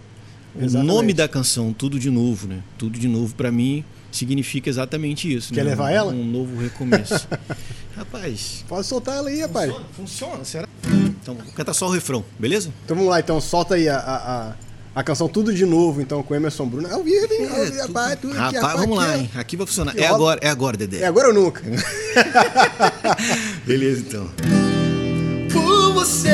O 0.55 0.63
Exatamente. 0.65 0.87
nome 0.93 1.13
da 1.13 1.27
canção, 1.27 1.71
Tudo 1.71 1.99
de 1.99 2.09
Novo, 2.09 2.47
né? 2.47 2.61
Tudo 2.77 2.97
de 2.99 3.07
Novo 3.07 3.35
para 3.35 3.51
mim 3.51 3.85
significa 4.11 4.67
exatamente 4.69 5.31
isso. 5.33 5.53
Quer 5.53 5.63
né? 5.63 5.69
levar 5.69 5.85
um, 5.91 5.95
ela? 5.95 6.11
Um 6.11 6.25
novo 6.25 6.59
recomeço. 6.59 7.27
Rapaz, 7.95 8.65
Pode 8.67 8.87
soltar 8.87 9.17
ela 9.17 9.29
aí, 9.29 9.41
rapaz. 9.41 9.71
funciona, 9.71 9.85
funciona, 9.95 10.43
será? 10.45 10.67
Então, 11.21 11.35
vou 11.35 11.53
cantar 11.53 11.73
só 11.73 11.87
o 11.87 11.91
refrão, 11.91 12.23
beleza? 12.37 12.71
Então 12.85 12.95
vamos 12.95 13.11
lá, 13.11 13.19
então 13.19 13.39
solta 13.41 13.75
aí 13.75 13.89
a, 13.89 13.97
a, 13.97 14.15
a, 14.49 14.53
a 14.95 15.03
canção 15.03 15.27
Tudo 15.27 15.53
de 15.53 15.65
Novo, 15.65 16.01
então, 16.01 16.23
com 16.23 16.33
Emerson 16.33 16.65
Bruno. 16.65 16.87
É 16.87 16.93
ao 16.93 17.03
vivo, 17.03 17.33
hein? 17.33 17.47
Vivo, 17.47 17.65
tudo- 17.65 17.77
rapaz, 17.87 18.19
tudo 18.19 18.31
aqui, 18.31 18.39
Rapaz, 18.41 18.61
rapaz, 18.63 18.79
vamos 18.81 18.97
lá, 18.97 19.17
hein? 19.17 19.29
Aqui 19.35 19.57
vai 19.57 19.67
funcionar. 19.67 19.97
É 19.97 20.07
agora, 20.07 20.39
é 20.41 20.49
agora, 20.49 20.77
Dedé. 20.77 20.99
É 21.01 21.05
agora 21.05 21.27
ou 21.29 21.33
nunca? 21.33 21.61
Beleza, 23.65 24.01
então. 24.01 24.29
Por 25.51 25.93
você 25.93 26.29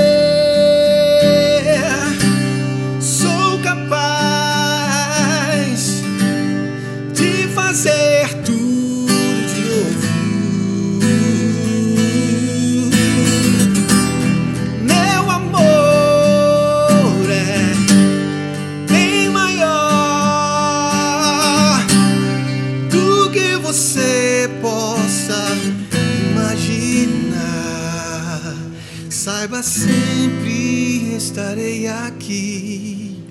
para 29.25 29.63
sempre 29.63 31.15
estarei 31.15 31.87
aqui. 31.87 33.23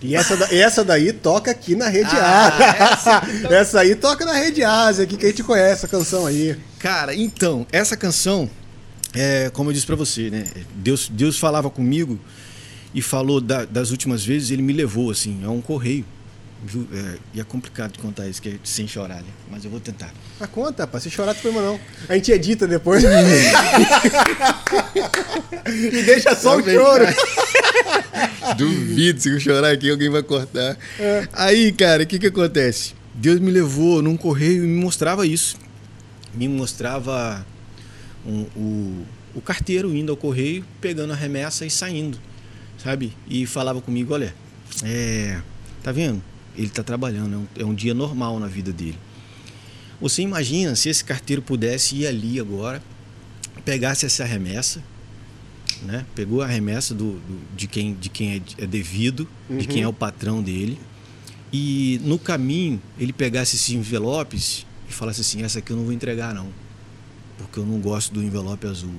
E 0.00 0.14
essa, 0.14 0.36
da- 0.36 0.48
essa 0.54 0.82
daí 0.84 1.12
toca 1.12 1.50
aqui 1.50 1.74
na 1.74 1.88
Rede 1.88 2.10
Ah, 2.12 2.92
Ásia. 2.92 3.48
Essa, 3.56 3.80
aí 3.80 3.94
toca 3.94 4.24
na 4.26 4.32
Rede 4.34 4.62
Ásia, 4.62 5.04
aqui 5.04 5.16
que 5.16 5.24
a 5.24 5.28
gente 5.30 5.42
conhece 5.42 5.84
a 5.86 5.88
canção 5.88 6.26
aí. 6.26 6.56
Cara, 6.78 7.14
então, 7.14 7.66
essa 7.72 7.96
canção, 7.96 8.48
é, 9.14 9.50
como 9.54 9.70
eu 9.70 9.74
disse 9.74 9.86
pra 9.86 9.96
você, 9.96 10.28
né? 10.28 10.44
Deus, 10.74 11.08
Deus 11.08 11.38
falava 11.38 11.70
comigo 11.70 12.18
e 12.94 13.00
falou 13.00 13.40
da- 13.40 13.64
das 13.64 13.90
últimas 13.90 14.22
vezes, 14.24 14.50
ele 14.50 14.60
me 14.62 14.74
levou, 14.74 15.10
assim, 15.10 15.42
a 15.42 15.50
um 15.50 15.62
correio. 15.62 16.04
Viu? 16.66 16.88
É, 16.92 17.18
e 17.34 17.40
é 17.40 17.44
complicado 17.44 17.92
de 17.92 17.98
contar 17.98 18.26
isso, 18.26 18.40
que 18.40 18.48
é 18.48 18.54
sem 18.64 18.88
chorar, 18.88 19.16
né? 19.16 19.28
Mas 19.50 19.64
eu 19.64 19.70
vou 19.70 19.80
tentar. 19.80 20.10
Ah, 20.40 20.46
conta, 20.46 20.84
rapaz. 20.84 21.02
Se 21.02 21.10
chorar, 21.10 21.34
não 21.34 21.40
tem 21.40 21.52
problema 21.52 21.72
não. 21.72 21.80
A 22.08 22.14
gente 22.14 22.32
edita 22.32 22.66
depois. 22.66 23.04
e 25.66 26.02
deixa 26.02 26.34
só 26.34 26.56
o 26.56 26.60
Também, 26.60 26.76
choro. 26.76 27.04
Duvido 28.56 29.20
se 29.20 29.28
eu 29.30 29.40
chorar 29.40 29.72
aqui, 29.72 29.90
alguém 29.90 30.08
vai 30.10 30.22
cortar. 30.22 30.76
Aí, 31.32 31.72
cara, 31.72 32.02
o 32.02 32.06
que 32.06 32.18
que 32.18 32.26
acontece? 32.28 32.94
Deus 33.14 33.38
me 33.40 33.50
levou 33.50 34.02
num 34.02 34.16
correio 34.16 34.64
e 34.64 34.66
me 34.66 34.80
mostrava 34.82 35.26
isso. 35.26 35.56
Me 36.34 36.48
mostrava 36.48 37.44
um- 38.26 38.46
o, 38.56 39.06
o 39.34 39.40
carteiro 39.40 39.94
indo 39.94 40.10
ao 40.10 40.16
correio, 40.16 40.64
pegando 40.80 41.12
a 41.12 41.16
remessa 41.16 41.64
e 41.64 41.70
saindo, 41.70 42.18
sabe? 42.82 43.12
E 43.28 43.46
falava 43.46 43.80
comigo, 43.80 44.14
olha, 44.14 44.34
é, 44.82 45.38
tá 45.82 45.92
vendo? 45.92 46.22
Ele 46.56 46.68
tá 46.68 46.82
trabalhando, 46.82 47.34
é 47.34 47.36
um, 47.38 47.46
é 47.62 47.64
um 47.70 47.74
dia 47.74 47.94
normal 47.94 48.38
na 48.38 48.46
vida 48.46 48.72
dele. 48.72 48.98
Você 50.00 50.22
imagina 50.22 50.74
se 50.76 50.88
esse 50.88 51.04
carteiro 51.04 51.40
pudesse 51.42 51.96
ir 51.96 52.06
ali 52.06 52.38
agora, 52.38 52.82
pegasse 53.64 54.04
essa 54.06 54.24
remessa, 54.24 54.82
né? 55.82 56.04
Pegou 56.14 56.42
a 56.42 56.46
remessa 56.46 56.94
do, 56.94 57.12
do- 57.14 57.56
de 57.56 57.66
quem, 57.66 57.94
de 57.94 58.08
quem 58.08 58.34
é, 58.34 58.62
é 58.64 58.66
devido, 58.66 59.28
de 59.48 59.66
quem 59.66 59.82
é 59.82 59.88
o 59.88 59.92
patrão 59.92 60.42
dele, 60.42 60.78
e 61.52 62.00
no 62.04 62.18
caminho 62.18 62.80
ele 62.98 63.12
pegasse 63.12 63.56
esses 63.56 63.70
envelopes 63.70 64.66
e 64.88 64.92
falasse 64.92 65.20
assim: 65.20 65.42
essa 65.42 65.58
aqui 65.60 65.70
eu 65.72 65.76
não 65.76 65.84
vou 65.84 65.92
entregar 65.92 66.34
não, 66.34 66.48
porque 67.38 67.58
eu 67.58 67.66
não 67.66 67.78
gosto 67.80 68.12
do 68.12 68.22
envelope 68.22 68.66
azul. 68.66 68.94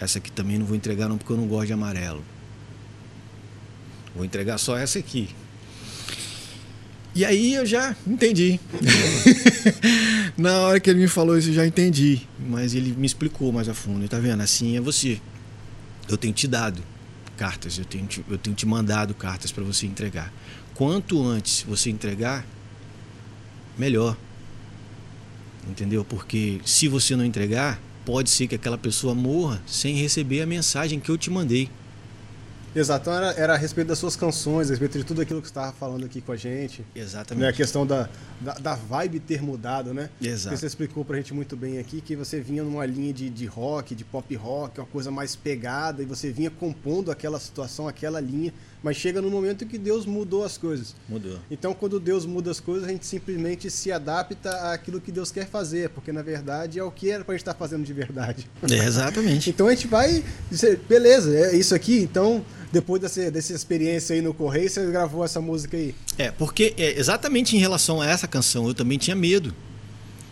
Essa 0.00 0.18
aqui 0.18 0.30
também 0.32 0.58
não 0.58 0.66
vou 0.66 0.76
entregar 0.76 1.08
não, 1.08 1.18
porque 1.18 1.32
eu 1.32 1.36
não 1.36 1.46
gosto 1.48 1.66
de 1.66 1.72
amarelo. 1.72 2.22
Vou 4.14 4.24
entregar 4.24 4.58
só 4.58 4.76
essa 4.76 4.98
aqui. 4.98 5.28
E 7.18 7.24
aí 7.24 7.54
eu 7.54 7.66
já 7.66 7.96
entendi. 8.06 8.60
Na 10.38 10.58
hora 10.60 10.78
que 10.78 10.88
ele 10.88 11.00
me 11.00 11.08
falou 11.08 11.36
isso, 11.36 11.48
eu 11.48 11.54
já 11.54 11.66
entendi. 11.66 12.20
Mas 12.38 12.74
ele 12.74 12.92
me 12.92 13.08
explicou 13.08 13.50
mais 13.50 13.68
a 13.68 13.74
fundo. 13.74 14.08
Tá 14.08 14.20
vendo? 14.20 14.40
Assim 14.40 14.76
é 14.76 14.80
você. 14.80 15.20
Eu 16.08 16.16
tenho 16.16 16.32
te 16.32 16.46
dado 16.46 16.80
cartas, 17.36 17.76
eu 17.76 17.84
tenho 17.84 18.06
te, 18.06 18.24
eu 18.30 18.38
tenho 18.38 18.54
te 18.54 18.64
mandado 18.64 19.14
cartas 19.14 19.50
para 19.50 19.64
você 19.64 19.84
entregar. 19.84 20.32
Quanto 20.74 21.20
antes 21.20 21.62
você 21.62 21.90
entregar, 21.90 22.46
melhor. 23.76 24.16
Entendeu? 25.68 26.04
Porque 26.04 26.60
se 26.64 26.86
você 26.86 27.16
não 27.16 27.24
entregar, 27.24 27.80
pode 28.04 28.30
ser 28.30 28.46
que 28.46 28.54
aquela 28.54 28.78
pessoa 28.78 29.12
morra 29.12 29.60
sem 29.66 29.96
receber 29.96 30.40
a 30.40 30.46
mensagem 30.46 31.00
que 31.00 31.10
eu 31.10 31.18
te 31.18 31.30
mandei. 31.30 31.68
Exato, 32.74 33.02
então 33.10 33.14
era, 33.14 33.32
era 33.40 33.54
a 33.54 33.56
respeito 33.56 33.88
das 33.88 33.98
suas 33.98 34.16
canções, 34.16 34.68
a 34.68 34.70
respeito 34.70 34.98
de 34.98 35.04
tudo 35.04 35.20
aquilo 35.20 35.40
que 35.40 35.48
você 35.48 35.52
estava 35.52 35.72
falando 35.72 36.04
aqui 36.04 36.20
com 36.20 36.32
a 36.32 36.36
gente. 36.36 36.80
Né, 36.82 36.86
a 36.96 36.98
Exatamente. 36.98 37.56
questão 37.56 37.86
da, 37.86 38.08
da, 38.40 38.54
da 38.54 38.74
vibe 38.74 39.20
ter 39.20 39.42
mudado, 39.42 39.94
né? 39.94 40.10
Exato. 40.20 40.56
Você 40.56 40.66
explicou 40.66 41.04
pra 41.04 41.16
gente 41.16 41.32
muito 41.32 41.56
bem 41.56 41.78
aqui 41.78 42.00
que 42.00 42.14
você 42.14 42.40
vinha 42.40 42.62
numa 42.62 42.84
linha 42.86 43.12
de, 43.12 43.30
de 43.30 43.46
rock, 43.46 43.94
de 43.94 44.04
pop 44.04 44.34
rock, 44.36 44.80
uma 44.80 44.86
coisa 44.86 45.10
mais 45.10 45.34
pegada, 45.34 46.02
e 46.02 46.06
você 46.06 46.30
vinha 46.30 46.50
compondo 46.50 47.10
aquela 47.10 47.40
situação, 47.40 47.88
aquela 47.88 48.20
linha, 48.20 48.52
mas 48.82 48.96
chega 48.96 49.20
no 49.20 49.30
momento 49.30 49.66
que 49.66 49.78
Deus 49.78 50.06
mudou 50.06 50.44
as 50.44 50.56
coisas. 50.56 50.94
Mudou. 51.08 51.38
Então, 51.50 51.74
quando 51.74 51.98
Deus 51.98 52.24
muda 52.24 52.50
as 52.50 52.60
coisas, 52.60 52.88
a 52.88 52.92
gente 52.92 53.06
simplesmente 53.06 53.70
se 53.70 53.90
adapta 53.90 54.72
àquilo 54.72 55.00
que 55.00 55.10
Deus 55.10 55.30
quer 55.30 55.46
fazer, 55.46 55.90
porque 55.90 56.12
na 56.12 56.22
verdade 56.22 56.78
é 56.78 56.82
o 56.82 56.90
que 56.90 57.10
era 57.10 57.24
pra 57.24 57.34
gente 57.34 57.42
estar 57.42 57.54
fazendo 57.54 57.84
de 57.84 57.92
verdade. 57.92 58.48
É, 58.70 58.84
exatamente. 58.84 59.48
Então 59.58 59.66
a 59.66 59.74
gente 59.74 59.88
vai 59.88 60.22
dizer, 60.48 60.78
beleza, 60.88 61.34
é 61.36 61.56
isso 61.56 61.74
aqui. 61.74 61.98
Então, 61.98 62.44
depois 62.70 63.02
dessa, 63.02 63.28
dessa 63.30 63.52
experiência 63.52 64.14
aí 64.14 64.22
no 64.22 64.32
Correio, 64.32 64.70
você 64.70 64.86
gravou 64.86 65.24
essa 65.24 65.40
música 65.40 65.76
aí. 65.76 65.94
É, 66.16 66.30
porque 66.30 66.74
é, 66.76 66.98
exatamente 66.98 67.56
em 67.56 67.58
relação 67.58 68.00
a 68.00 68.06
essa 68.06 68.28
canção, 68.28 68.68
eu 68.68 68.74
também 68.74 68.98
tinha 68.98 69.16
medo. 69.16 69.52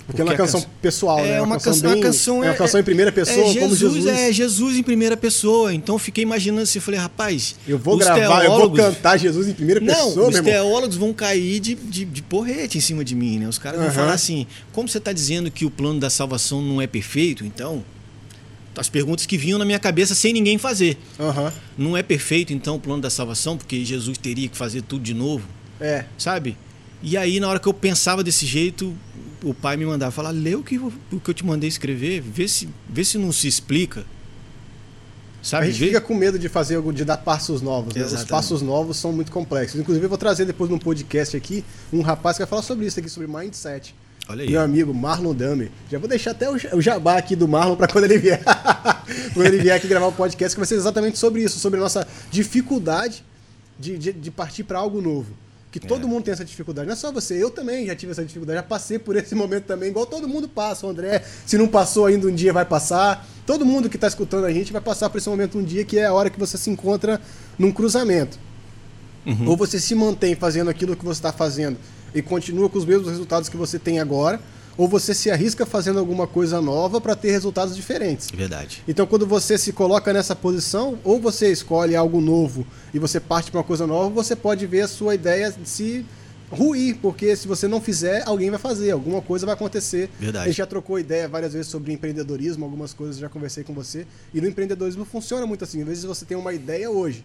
Porque, 0.07 0.21
é 0.21 0.25
uma 0.25 0.35
canção 0.37 0.61
canção- 0.61 0.75
pessoal, 0.81 1.17
né? 1.19 1.31
É 1.33 1.43
uma, 1.43 1.59
canção, 1.59 1.83
bem- 1.91 1.95
uma 1.99 2.03
canção 2.03 2.45
é 2.45 2.49
uma 2.51 2.55
canção 2.57 2.79
em 2.81 2.85
primeira 2.85 3.11
pessoa, 3.11 3.37
é 3.39 3.43
como 3.55 3.75
Jesus, 3.75 3.79
Jesus. 3.95 4.07
É 4.07 4.33
Jesus 4.33 4.77
em 4.77 4.83
primeira 4.83 5.17
pessoa. 5.17 5.75
Então 5.75 5.97
eu 5.97 5.99
fiquei 5.99 6.23
imaginando 6.23 6.63
assim, 6.63 6.79
eu 6.79 6.83
falei, 6.83 7.01
rapaz, 7.01 7.57
Eu 7.67 7.77
vou 7.77 7.97
gravar, 7.97 8.45
eu 8.45 8.53
vou 8.53 8.71
cantar 8.71 9.17
Jesus 9.19 9.49
em 9.49 9.53
primeira 9.53 9.81
Não, 9.81 9.93
pessoa, 10.09 10.29
os 10.29 10.41
teólogos 10.41 10.97
vão 10.97 11.13
cair 11.13 11.59
de, 11.59 11.75
de, 11.75 12.05
de 12.05 12.23
porrete 12.23 12.79
em 12.79 12.81
cima 12.81 13.05
de 13.05 13.17
mim, 13.17 13.39
né? 13.41 13.49
Os 13.49 13.59
caras 13.59 13.81
vão 13.81 13.91
falar 13.91 14.13
assim, 14.13 14.47
como 14.73 14.89
você 14.89 14.99
está 14.99 15.13
dizendo 15.13 15.51
que 15.51 15.65
o 15.65 15.71
plano 15.71 15.99
da 15.99 16.09
salvação 16.09 16.63
não 16.63 16.81
é 16.81 16.87
perfeito, 16.87 17.45
então... 17.45 17.85
As 18.79 18.91
perguntas 18.91 19.25
que 19.25 19.39
vinham 19.39 19.59
na 19.59 19.65
minha 19.65 19.79
cabeça 19.79 20.15
sem 20.15 20.35
ninguém 20.35 20.59
fazer. 20.59 20.99
Aham. 21.19 21.51
Não 21.79 21.97
é 21.97 22.03
perfeito, 22.03 22.53
então, 22.53 22.77
o 22.77 22.79
plano 22.79 23.01
da 23.01 23.09
salvação, 23.09 23.57
porque 23.57 23.83
Jesus 23.83 24.19
teria 24.19 24.49
que 24.51 24.57
fazer 24.57 24.83
tudo 24.83 25.03
de 25.03 25.15
novo 25.15 25.49
É. 25.81 26.05
sabe? 26.19 26.59
E 27.03 27.17
aí, 27.17 27.41
na 27.41 27.49
hora 27.49 27.59
que 27.59 27.67
eu 27.67 27.73
pensava 27.73 28.23
desse 28.23 28.45
jeito, 28.45 28.95
o 29.43 29.53
pai 29.55 29.77
me 29.77 29.85
mandava 29.87 30.11
falar, 30.13 30.31
lê 30.31 30.55
o 30.55 30.63
que, 30.63 30.77
eu- 30.77 30.93
o 31.13 31.21
que 31.21 31.31
eu 31.31 31.35
te 31.35 31.45
mandei 31.45 31.69
escrever, 31.69 32.21
vê 32.21 32.47
se, 32.49 32.69
vê 32.89 33.05
se 33.05 33.19
não 33.19 33.33
se 33.33 33.47
explica. 33.49 34.01
A 34.01 34.05
Sabe? 35.49 35.67
gente 35.69 35.79
Vê- 35.79 35.87
fica 35.87 36.01
com 36.01 36.15
medo 36.15 36.39
de 36.39 36.49
fazer 36.49 36.75
algo, 36.77 36.93
de 36.93 37.05
dar 37.05 37.19
passos 37.19 37.63
novos. 37.63 37.95
né? 37.95 38.03
Os 38.05 38.25
passos 38.25 38.63
novos 38.63 38.97
são 38.97 39.13
muito 39.13 39.31
complexos. 39.31 39.79
Inclusive, 39.81 40.05
eu 40.05 40.09
vou 40.09 40.19
trazer 40.19 40.45
depois 40.45 40.69
num 40.69 40.79
podcast 40.79 41.37
aqui 41.37 41.65
um 41.93 42.01
rapaz 42.01 42.37
que 42.37 42.43
vai 42.43 42.49
falar 42.49 42.63
sobre 42.63 42.85
isso 42.87 42.99
aqui, 42.99 43.09
sobre 43.09 43.29
mindset. 43.29 43.95
Olha 44.29 44.43
aí. 44.43 44.51
Meu 44.51 44.61
amigo 44.61 44.93
Marlon 44.93 45.33
Dami. 45.33 45.71
Já 45.89 46.01
vou 46.01 46.09
deixar 46.09 46.33
até 46.33 46.51
o 46.51 46.59
ja- 46.59 46.75
o 46.75 46.81
jabá 46.81 47.17
aqui 47.17 47.37
do 47.37 47.47
Marlon 47.47 47.77
para 47.77 47.87
quando 47.87 48.05
ele 48.07 48.19
vier. 48.19 48.43
quando 49.35 49.47
ele 49.47 49.59
vier 49.59 49.77
aqui 49.77 49.87
gravar 49.87 50.07
o 50.07 50.13
podcast, 50.13 50.57
que 50.57 50.59
vai 50.59 50.67
ser 50.67 50.75
exatamente 50.75 51.17
sobre 51.17 51.43
isso, 51.45 51.61
sobre 51.61 51.79
a 51.79 51.83
nossa 51.83 52.05
dificuldade 52.29 53.25
de, 53.79 53.97
de, 53.97 54.13
de 54.13 54.31
partir 54.33 54.65
para 54.65 54.81
algo 54.81 55.01
novo. 55.01 55.33
Que 55.71 55.81
todo 55.81 56.07
É. 56.07 56.09
mundo 56.09 56.25
tem 56.25 56.33
essa 56.33 56.45
dificuldade. 56.45 56.87
Não 56.87 56.93
é 56.95 56.97
só 56.97 57.13
você, 57.13 57.43
eu 57.43 57.51
também 57.51 57.87
já 57.87 57.95
tive 57.95 58.13
essa 58.13 58.25
dificuldade, 58.25 58.57
já 58.59 58.63
passei 58.63 58.99
por 58.99 59.15
esse 59.17 59.35
momento 59.37 59.65
também, 59.65 59.91
igual 59.91 60.07
todo 60.07 60.27
mundo 60.27 60.49
passa. 60.49 60.87
O 60.87 60.91
André, 60.91 61.23
se 61.45 61.59
não 61.59 61.69
passou 61.69 62.07
ainda 62.07 62.27
um 62.27 62.35
dia, 62.35 62.53
vai 62.53 62.65
passar. 62.65 63.27
Todo 63.45 63.65
mundo 63.67 63.89
que 63.91 63.97
está 63.97 64.07
escutando 64.07 64.45
a 64.47 64.53
gente 64.53 64.73
vai 64.73 64.81
passar 64.81 65.11
por 65.11 65.19
esse 65.19 65.29
momento 65.29 65.59
um 65.59 65.63
dia, 65.63 65.85
que 65.85 65.99
é 65.99 66.07
a 66.07 66.13
hora 66.15 66.31
que 66.31 66.39
você 66.39 66.57
se 66.57 66.71
encontra 66.71 67.21
num 67.59 67.71
cruzamento. 67.73 68.39
Uhum. 69.27 69.49
Ou 69.49 69.57
você 69.57 69.79
se 69.81 69.95
mantém 69.95 70.35
fazendo 70.35 70.71
aquilo 70.71 70.97
que 70.97 71.05
você 71.05 71.19
está 71.19 71.33
fazendo 71.33 71.77
e 72.15 72.23
continua 72.23 72.71
com 72.71 72.79
os 72.79 72.85
mesmos 72.87 73.09
resultados 73.09 73.49
que 73.49 73.57
você 73.57 73.79
tem 73.79 73.99
agora, 73.99 74.41
ou 74.77 74.89
você 74.89 75.15
se 75.15 75.31
arrisca 75.31 75.65
fazendo 75.65 75.99
alguma 75.99 76.27
coisa 76.27 76.61
nova 76.61 77.01
para 77.01 77.17
ter 77.17 77.31
resultados 77.31 77.75
diferentes. 77.75 78.29
Verdade. 78.31 78.83
Então, 78.87 79.07
quando 79.07 79.27
você 79.27 79.57
se 79.57 79.73
coloca 79.73 80.13
nessa 80.13 80.37
posição, 80.37 80.99
ou 81.03 81.21
você 81.21 81.51
escolhe 81.51 81.97
algo 81.97 82.21
novo 82.21 82.67
e 82.93 82.99
você 82.99 83.19
parte 83.19 83.51
para 83.51 83.59
uma 83.59 83.65
coisa 83.65 83.87
nova, 83.87 84.11
você 84.11 84.37
pode 84.37 84.67
ver 84.67 84.83
a 84.83 84.89
sua 84.89 85.15
ideia 85.15 85.55
se 85.65 86.05
ruir, 86.51 86.99
porque 87.03 87.35
se 87.35 87.49
você 87.49 87.67
não 87.67 87.81
fizer, 87.81 88.23
alguém 88.27 88.51
vai 88.51 88.59
fazer, 88.59 88.91
alguma 88.91 89.21
coisa 89.21 89.47
vai 89.47 89.55
acontecer. 89.55 90.11
Verdade. 90.19 90.45
A 90.45 90.49
gente 90.49 90.59
já 90.59 90.67
trocou 90.67 90.99
ideia 90.99 91.29
várias 91.29 91.53
vezes 91.53 91.69
sobre 91.69 91.93
empreendedorismo, 91.93 92.65
algumas 92.65 92.93
coisas 92.93 93.19
já 93.19 93.29
conversei 93.29 93.65
com 93.65 93.75
você, 93.75 94.07
e 94.33 94.41
no 94.41 94.49
empreendedorismo 94.49 95.05
funciona 95.05 95.47
muito 95.47 95.65
assim. 95.65 95.83
Às 95.83 95.89
vezes 95.89 96.05
você 96.05 96.25
tem 96.25 96.37
uma 96.37 96.53
ideia 96.53 96.91
hoje, 96.91 97.25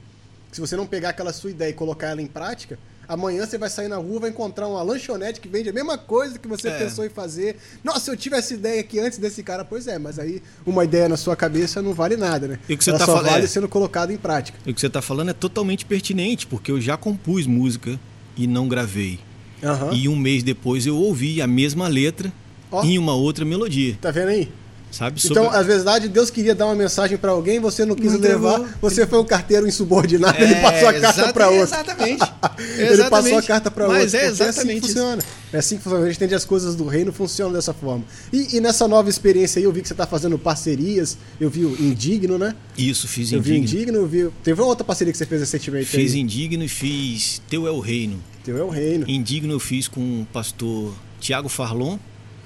se 0.52 0.60
você 0.60 0.76
não 0.76 0.88
pegar 0.88 1.10
aquela 1.10 1.32
sua 1.32 1.52
ideia 1.52 1.70
e 1.70 1.74
colocar 1.74 2.08
ela 2.08 2.22
em 2.22 2.28
prática, 2.28 2.78
amanhã 3.14 3.46
você 3.46 3.58
vai 3.58 3.70
sair 3.70 3.88
na 3.88 3.98
rua, 3.98 4.22
vai 4.22 4.30
encontrar 4.30 4.68
uma 4.68 4.82
lanchonete 4.82 5.40
que 5.42 5.48
vende 5.50 5.70
a 5.70 5.74
mesma 5.74 5.98
coisa 5.98 6.40
que 6.40 6.48
você 6.48 6.70
É. 6.70 6.78
pensou 6.78 7.06
em 7.06 7.10
fazer. 7.10 7.58
Nossa, 7.84 8.12
eu 8.12 8.16
tive 8.18 8.36
essa 8.38 8.54
ideia 8.54 8.80
aqui 8.80 9.00
antes 9.00 9.18
desse 9.18 9.44
cara. 9.44 9.66
Pois 9.66 9.88
é, 9.88 9.98
mas 10.00 10.18
aí 10.18 10.42
uma 10.66 10.84
ideia 10.84 11.10
na 11.10 11.18
sua 11.18 11.36
cabeça 11.36 11.82
não 11.82 11.94
vale 11.94 12.16
nada, 12.16 12.48
né? 12.48 12.60
E 12.70 12.74
o 12.74 12.78
que 12.78 12.84
você 12.84 12.90
ela 12.92 13.00
tá 13.00 13.06
só 13.06 13.14
falando- 13.18 13.32
vale 13.32 13.44
é. 13.44 13.48
sendo 13.48 13.68
colocada 13.68 14.14
em 14.14 14.18
prática. 14.18 14.58
E 14.66 14.72
o 14.72 14.74
que 14.74 14.80
você 14.80 14.88
está 14.88 15.02
falando 15.02 15.30
é 15.30 15.34
totalmente 15.34 15.86
pertinente, 15.86 16.48
porque 16.48 16.72
eu 16.72 16.80
já 16.80 16.96
compus 16.98 17.46
música 17.46 18.00
e 18.38 18.48
não 18.48 18.68
gravei. 18.68 19.20
Aham. 19.64 19.94
E 19.94 20.08
um 20.08 20.16
mês 20.16 20.42
depois 20.44 20.86
eu 20.88 20.96
ouvi 20.98 21.42
a 21.42 21.48
mesma 21.48 21.88
letra 21.88 22.32
Ó. 22.72 22.84
em 22.84 22.98
uma 22.98 23.14
outra 23.14 23.44
melodia. 23.46 23.98
Tá 24.02 24.10
vendo 24.10 24.30
aí? 24.30 24.52
Sabe? 24.92 25.22
Então, 25.24 25.46
Sobre- 25.46 25.58
às 25.58 25.66
vezes, 25.66 26.10
Deus 26.10 26.30
queria 26.30 26.54
dar 26.54 26.66
uma 26.66 26.76
mensagem 26.76 27.18
pra 27.18 27.32
alguém, 27.32 27.60
você 27.60 27.86
não 27.86 27.96
quis 27.96 28.12
Não 28.12 28.20
levar, 28.20 28.58
levou. 28.60 28.68
você 28.82 29.08
foi 29.08 29.20
um 29.20 29.26
carteiro 29.26 29.66
insubordinado, 29.68 30.38
ele 30.38 30.54
É, 30.54 30.62
passou 30.62 30.90
a 30.90 30.94
carta 30.94 31.34
pra 31.34 31.48
outro. 31.50 31.64
Exatamente. 31.64 32.22
Ele 32.78 33.04
passou 33.06 33.38
a 33.38 33.42
carta 33.42 33.72
para 33.72 33.88
Mas 33.88 34.14
outro. 34.14 34.18
é 34.18 34.20
porque 34.30 34.44
exatamente 34.44 34.60
assim 34.60 34.68
que 34.68 34.86
isso. 34.86 34.88
funciona. 34.88 35.24
É 35.54 35.58
assim 35.58 35.78
que 35.78 35.84
funciona. 35.84 36.04
A 36.04 36.08
gente 36.08 36.16
entende 36.18 36.36
as 36.36 36.46
coisas 36.46 36.76
do 36.76 36.86
reino 36.86 37.12
funcionam 37.12 37.54
dessa 37.54 37.74
forma. 37.74 38.04
E, 38.32 38.58
e 38.58 38.60
nessa 38.62 38.88
nova 38.88 39.10
experiência 39.10 39.60
aí, 39.60 39.64
eu 39.66 39.72
vi 39.72 39.82
que 39.82 39.88
você 39.88 39.94
está 39.94 40.06
fazendo 40.06 40.38
parcerias. 40.38 41.18
Eu 41.40 41.50
vi 41.50 41.66
o 41.66 41.72
Indigno, 41.82 42.38
né? 42.38 42.54
Isso, 42.78 43.08
fiz 43.08 43.32
Eu 43.32 43.42
vi 43.42 43.54
o 43.54 43.56
indigno. 43.56 43.80
Indigno, 43.82 43.98
eu 44.00 44.08
vi. 44.08 44.30
Teve 44.44 44.62
uma 44.62 44.68
outra 44.68 44.84
parceria 44.84 45.12
que 45.12 45.18
você 45.18 45.26
fez 45.26 45.42
recentemente. 45.42 45.86
Fiz 45.88 46.14
aí. 46.14 46.20
indigno 46.20 46.64
e 46.64 46.68
fiz 46.68 47.42
Teu 47.50 47.66
é 47.68 47.72
o 47.72 47.80
Reino. 47.80 48.22
Teu 48.44 48.58
é 48.58 48.64
o 48.64 48.70
reino. 48.70 49.06
Indigno 49.10 49.54
eu 49.54 49.60
fiz 49.60 49.88
com 49.88 50.22
o 50.22 50.28
pastor 50.32 50.94
Tiago 51.20 51.50
Farlon 51.50 51.98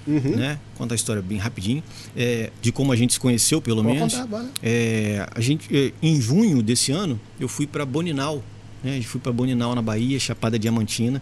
Uhum. 0.08 0.36
né? 0.36 0.60
Contar 0.76 0.94
a 0.94 0.98
história 0.98 1.22
bem 1.22 1.38
rapidinho, 1.38 1.82
é, 2.16 2.52
de 2.62 2.72
como 2.72 2.92
a 2.92 2.96
gente 2.96 3.14
se 3.14 3.20
conheceu, 3.20 3.62
pelo 3.62 3.84
Pode 3.84 3.96
menos. 3.96 4.14
contar, 4.14 4.28
bora. 4.28 4.50
É, 4.62 5.28
a 5.34 5.42
gente, 5.42 5.68
é, 5.76 5.92
em 6.02 6.20
junho 6.22 6.62
desse 6.62 6.92
ano, 6.92 7.20
eu 7.40 7.48
fui 7.48 7.66
para 7.66 7.86
Boninal, 7.86 8.44
né? 8.84 8.92
A 8.92 8.96
gente 8.96 9.08
foi 9.08 9.20
para 9.20 9.32
Boninal 9.32 9.74
na 9.74 9.82
Bahia, 9.82 10.20
Chapada 10.20 10.60
Diamantina. 10.60 11.22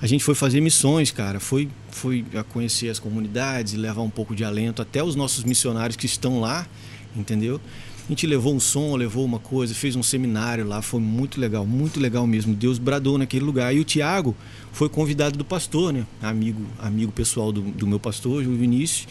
A 0.00 0.06
gente 0.06 0.24
foi 0.24 0.34
fazer 0.34 0.60
missões, 0.60 1.10
cara. 1.10 1.38
Foi, 1.38 1.68
foi 1.90 2.24
a 2.34 2.42
conhecer 2.42 2.88
as 2.88 2.98
comunidades 2.98 3.74
e 3.74 3.76
levar 3.76 4.02
um 4.02 4.10
pouco 4.10 4.34
de 4.34 4.44
alento 4.44 4.80
até 4.82 5.02
os 5.04 5.14
nossos 5.14 5.44
missionários 5.44 5.96
que 5.96 6.06
estão 6.06 6.40
lá, 6.40 6.66
entendeu? 7.14 7.60
A 8.04 8.08
gente 8.08 8.26
levou 8.26 8.54
um 8.54 8.60
som, 8.60 8.96
levou 8.96 9.24
uma 9.24 9.38
coisa, 9.38 9.74
fez 9.74 9.94
um 9.94 10.02
seminário 10.02 10.66
lá, 10.66 10.82
foi 10.82 11.00
muito 11.00 11.40
legal, 11.40 11.64
muito 11.64 12.00
legal 12.00 12.26
mesmo. 12.26 12.52
Deus 12.52 12.78
bradou 12.78 13.16
naquele 13.16 13.44
lugar. 13.44 13.74
E 13.74 13.78
o 13.78 13.84
Tiago 13.84 14.36
foi 14.72 14.88
convidado 14.88 15.38
do 15.38 15.44
pastor, 15.44 15.92
né? 15.92 16.04
Amigo, 16.20 16.62
amigo 16.80 17.12
pessoal 17.12 17.52
do, 17.52 17.62
do 17.62 17.86
meu 17.86 18.00
pastor, 18.00 18.44
o 18.44 18.56
Vinícius. 18.56 19.06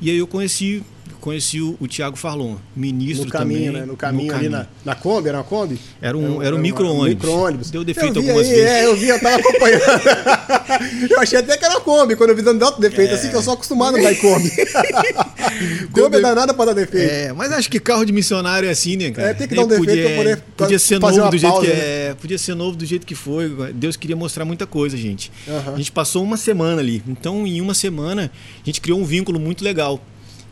E 0.00 0.08
aí 0.08 0.16
eu 0.16 0.26
conheci, 0.28 0.84
conheci 1.20 1.60
o, 1.60 1.76
o 1.80 1.86
Tiago 1.86 2.16
Farlon, 2.16 2.56
ministro 2.74 3.26
No 3.26 3.32
caminho, 3.32 3.66
também. 3.66 3.80
né? 3.80 3.86
No 3.86 3.96
caminho 3.96 4.34
ali 4.34 4.48
na, 4.48 4.66
na 4.84 4.94
Kombi, 4.94 5.28
era 5.28 5.38
uma 5.38 5.44
Kombi? 5.44 5.78
Era 6.00 6.16
um, 6.16 6.42
era 6.42 6.54
um 6.54 6.58
micro-ônibus. 6.58 7.08
micro-ônibus. 7.08 7.70
Deu 7.70 7.84
defeito 7.84 8.18
algumas 8.18 8.46
aí, 8.46 8.54
vezes. 8.54 8.66
É, 8.66 8.86
eu 8.86 8.96
vi, 8.96 9.08
eu 9.08 9.20
tava 9.20 9.36
acompanhando. 9.36 9.82
eu 11.10 11.20
achei 11.20 11.38
até 11.38 11.56
que 11.56 11.64
era 11.64 11.74
uma 11.74 11.80
Kombi, 11.80 12.16
quando 12.16 12.30
eu 12.30 12.36
vi 12.36 12.42
dando 12.42 12.62
alto 12.62 12.80
defeito, 12.80 13.14
assim, 13.14 13.28
que 13.28 13.36
eu 13.36 13.42
sou 13.42 13.54
acostumado 13.54 13.96
a 13.96 14.00
andar 14.00 14.12
em 14.12 14.16
Kombi. 14.16 14.50
Kombi 15.92 16.16
é 16.16 16.20
danada 16.20 16.54
pra 16.54 16.66
dar 16.66 16.72
defeito. 16.74 17.10
É, 17.10 17.32
mas 17.32 17.52
acho 17.52 17.70
que 17.70 17.80
carro 17.80 18.04
de 18.04 18.12
missionário 18.12 18.68
é 18.68 18.72
assim, 18.72 18.96
né, 18.96 19.10
cara? 19.10 19.28
É, 19.28 19.34
tem 19.34 19.48
que 19.48 19.54
dar 19.54 19.64
um 19.64 19.66
Nem 19.66 19.80
defeito 19.80 20.06
pra 20.08 20.16
poder 20.16 20.42
Podia 20.56 20.78
ser 20.78 21.00
fazer 21.00 21.18
novo 21.18 21.30
do 21.30 21.38
jeito 21.38 21.52
pausa, 21.52 21.66
que 21.66 21.72
né? 21.72 21.82
é. 21.82 22.14
Podia 22.20 22.38
ser 22.38 22.54
novo 22.54 22.76
do 22.76 22.86
jeito 22.86 23.06
que 23.06 23.14
foi. 23.14 23.72
Deus 23.72 23.96
queria 23.96 24.16
mostrar 24.16 24.44
muita 24.44 24.66
coisa, 24.66 24.96
gente. 24.96 25.30
A 25.72 25.76
gente 25.76 25.92
passou 25.92 26.22
uma 26.22 26.36
semana 26.36 26.80
ali. 26.80 27.02
Então, 27.06 27.46
em 27.46 27.60
uma 27.60 27.74
semana, 27.74 28.30
a 28.62 28.66
gente 28.66 28.80
criou 28.80 29.00
um 29.00 29.04
vínculo 29.04 29.38
muito 29.38 29.64
legal. 29.64 30.00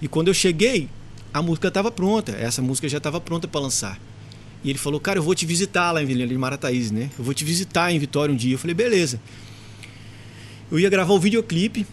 E 0.01 0.09
quando 0.09 0.29
eu 0.29 0.35
cheguei, 0.35 0.89
a 1.33 1.43
música 1.43 1.69
estava 1.69 1.91
pronta. 1.91 2.33
Essa 2.33 2.63
música 2.63 2.89
já 2.89 2.99
estava 2.99 3.21
pronta 3.21 3.47
para 3.49 3.61
lançar. 3.61 3.99
E 4.65 4.71
ele 4.71 4.79
falou, 4.79 4.99
cara, 4.99 5.19
eu 5.19 5.23
vou 5.23 5.35
te 5.35 5.47
visitar 5.47 5.93
lá 5.93 6.03
em 6.03 6.07
Vila 6.07 6.27
de 6.27 6.37
Marataízes, 6.37 6.91
né? 6.91 7.11
Eu 7.19 7.25
vou 7.25 7.35
te 7.35 7.45
visitar 7.45 7.93
em 7.93 7.99
Vitória 7.99 8.33
um 8.33 8.37
dia. 8.37 8.55
Eu 8.55 8.59
falei, 8.59 8.75
beleza. 8.75 9.21
Eu 10.71 10.79
ia 10.79 10.91
gravar 10.91 11.13
o 11.13 11.21
videoclipe 11.21 11.87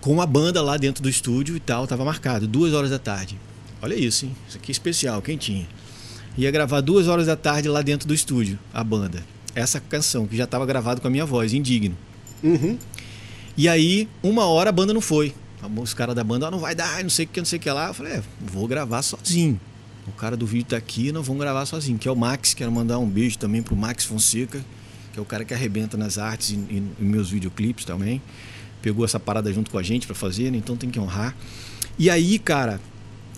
com 0.00 0.12
uma 0.12 0.26
banda 0.26 0.62
lá 0.62 0.76
dentro 0.76 1.02
do 1.02 1.08
estúdio 1.08 1.56
e 1.56 1.60
tal, 1.60 1.86
tava 1.86 2.04
marcado, 2.04 2.46
duas 2.46 2.72
horas 2.72 2.90
da 2.90 2.98
tarde. 2.98 3.38
Olha 3.82 3.94
isso, 3.94 4.26
hein? 4.26 4.36
Isso 4.48 4.56
aqui 4.56 4.70
é 4.70 4.72
especial, 4.72 5.20
quentinha. 5.20 5.66
Ia 6.36 6.50
gravar 6.50 6.80
duas 6.80 7.08
horas 7.08 7.26
da 7.26 7.36
tarde 7.36 7.68
lá 7.68 7.82
dentro 7.82 8.06
do 8.06 8.14
estúdio, 8.14 8.58
a 8.72 8.84
banda. 8.84 9.24
Essa 9.54 9.80
canção, 9.80 10.26
que 10.26 10.36
já 10.36 10.44
estava 10.44 10.64
gravada 10.64 11.00
com 11.00 11.08
a 11.08 11.10
minha 11.10 11.26
voz, 11.26 11.52
Indigno. 11.52 11.96
Uhum. 12.42 12.78
E 13.56 13.68
aí, 13.68 14.08
uma 14.22 14.46
hora 14.46 14.70
a 14.70 14.72
banda 14.72 14.94
não 14.94 15.00
foi. 15.00 15.34
Os 15.76 15.92
caras 15.92 16.14
da 16.14 16.22
banda, 16.22 16.46
ah, 16.46 16.50
não 16.50 16.58
vai 16.58 16.74
dar, 16.74 17.02
não 17.02 17.10
sei 17.10 17.24
o 17.24 17.28
que, 17.28 17.40
não 17.40 17.46
sei 17.46 17.58
o 17.58 17.62
que 17.62 17.70
lá. 17.70 17.88
Eu 17.88 17.94
falei, 17.94 18.14
é, 18.14 18.22
vou 18.40 18.66
gravar 18.68 19.02
sozinho. 19.02 19.60
O 20.06 20.12
cara 20.12 20.36
do 20.36 20.46
vídeo 20.46 20.66
tá 20.70 20.76
aqui, 20.76 21.12
nós 21.12 21.26
vamos 21.26 21.40
gravar 21.40 21.66
sozinho. 21.66 21.98
Que 21.98 22.08
é 22.08 22.10
o 22.10 22.16
Max, 22.16 22.54
quero 22.54 22.70
mandar 22.70 22.98
um 22.98 23.08
beijo 23.08 23.38
também 23.38 23.62
pro 23.62 23.76
Max 23.76 24.04
Fonseca, 24.04 24.64
que 25.12 25.18
é 25.18 25.22
o 25.22 25.24
cara 25.24 25.44
que 25.44 25.52
arrebenta 25.52 25.96
nas 25.96 26.16
artes 26.16 26.50
e, 26.50 26.54
e 26.54 26.82
meus 26.98 27.30
videoclipes 27.30 27.84
também. 27.84 28.22
Pegou 28.80 29.04
essa 29.04 29.18
parada 29.18 29.52
junto 29.52 29.70
com 29.70 29.78
a 29.78 29.82
gente 29.82 30.06
para 30.06 30.14
fazer, 30.14 30.50
né? 30.50 30.58
então 30.58 30.76
tem 30.76 30.90
que 30.90 30.98
honrar. 30.98 31.36
E 31.98 32.08
aí, 32.08 32.38
cara, 32.38 32.80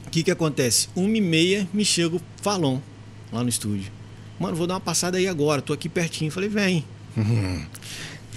o 0.06 0.10
que 0.10 0.22
que 0.22 0.30
acontece? 0.30 0.88
Uma 0.94 1.16
e 1.16 1.20
meia 1.20 1.66
me 1.72 1.84
chega 1.84 2.16
o 2.16 2.20
Falon 2.42 2.78
lá 3.32 3.42
no 3.42 3.48
estúdio. 3.48 3.90
Mano, 4.38 4.56
vou 4.56 4.66
dar 4.66 4.74
uma 4.74 4.80
passada 4.80 5.18
aí 5.18 5.26
agora, 5.26 5.62
tô 5.62 5.72
aqui 5.72 5.88
pertinho. 5.88 6.30
Falei, 6.30 6.48
vem. 6.48 6.84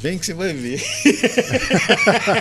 Vem 0.04 0.20
que 0.20 0.26
você 0.26 0.34
vai 0.34 0.54
ver. 0.54 0.84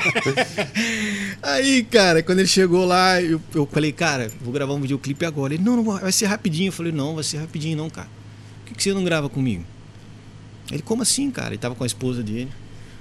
Aí, 1.40 1.84
cara, 1.84 2.20
quando 2.20 2.40
ele 2.40 2.48
chegou 2.48 2.84
lá, 2.84 3.22
eu, 3.22 3.40
eu 3.54 3.64
falei, 3.66 3.92
cara, 3.92 4.28
vou 4.40 4.52
gravar 4.52 4.74
um 4.74 4.80
videoclipe 4.80 5.24
agora. 5.24 5.54
Ele, 5.54 5.62
não, 5.62 5.76
não, 5.76 5.84
vai 5.84 6.10
ser 6.10 6.26
rapidinho. 6.26 6.70
Eu 6.70 6.72
falei, 6.72 6.90
não, 6.90 7.14
vai 7.14 7.22
ser 7.22 7.36
rapidinho 7.36 7.76
não, 7.76 7.88
cara. 7.88 8.08
Por 8.64 8.70
que, 8.70 8.74
que 8.74 8.82
você 8.82 8.92
não 8.92 9.04
grava 9.04 9.28
comigo? 9.28 9.64
Ele, 10.72 10.82
como 10.82 11.02
assim, 11.02 11.30
cara? 11.30 11.50
Ele 11.50 11.58
tava 11.58 11.76
com 11.76 11.84
a 11.84 11.86
esposa 11.86 12.20
dele. 12.20 12.50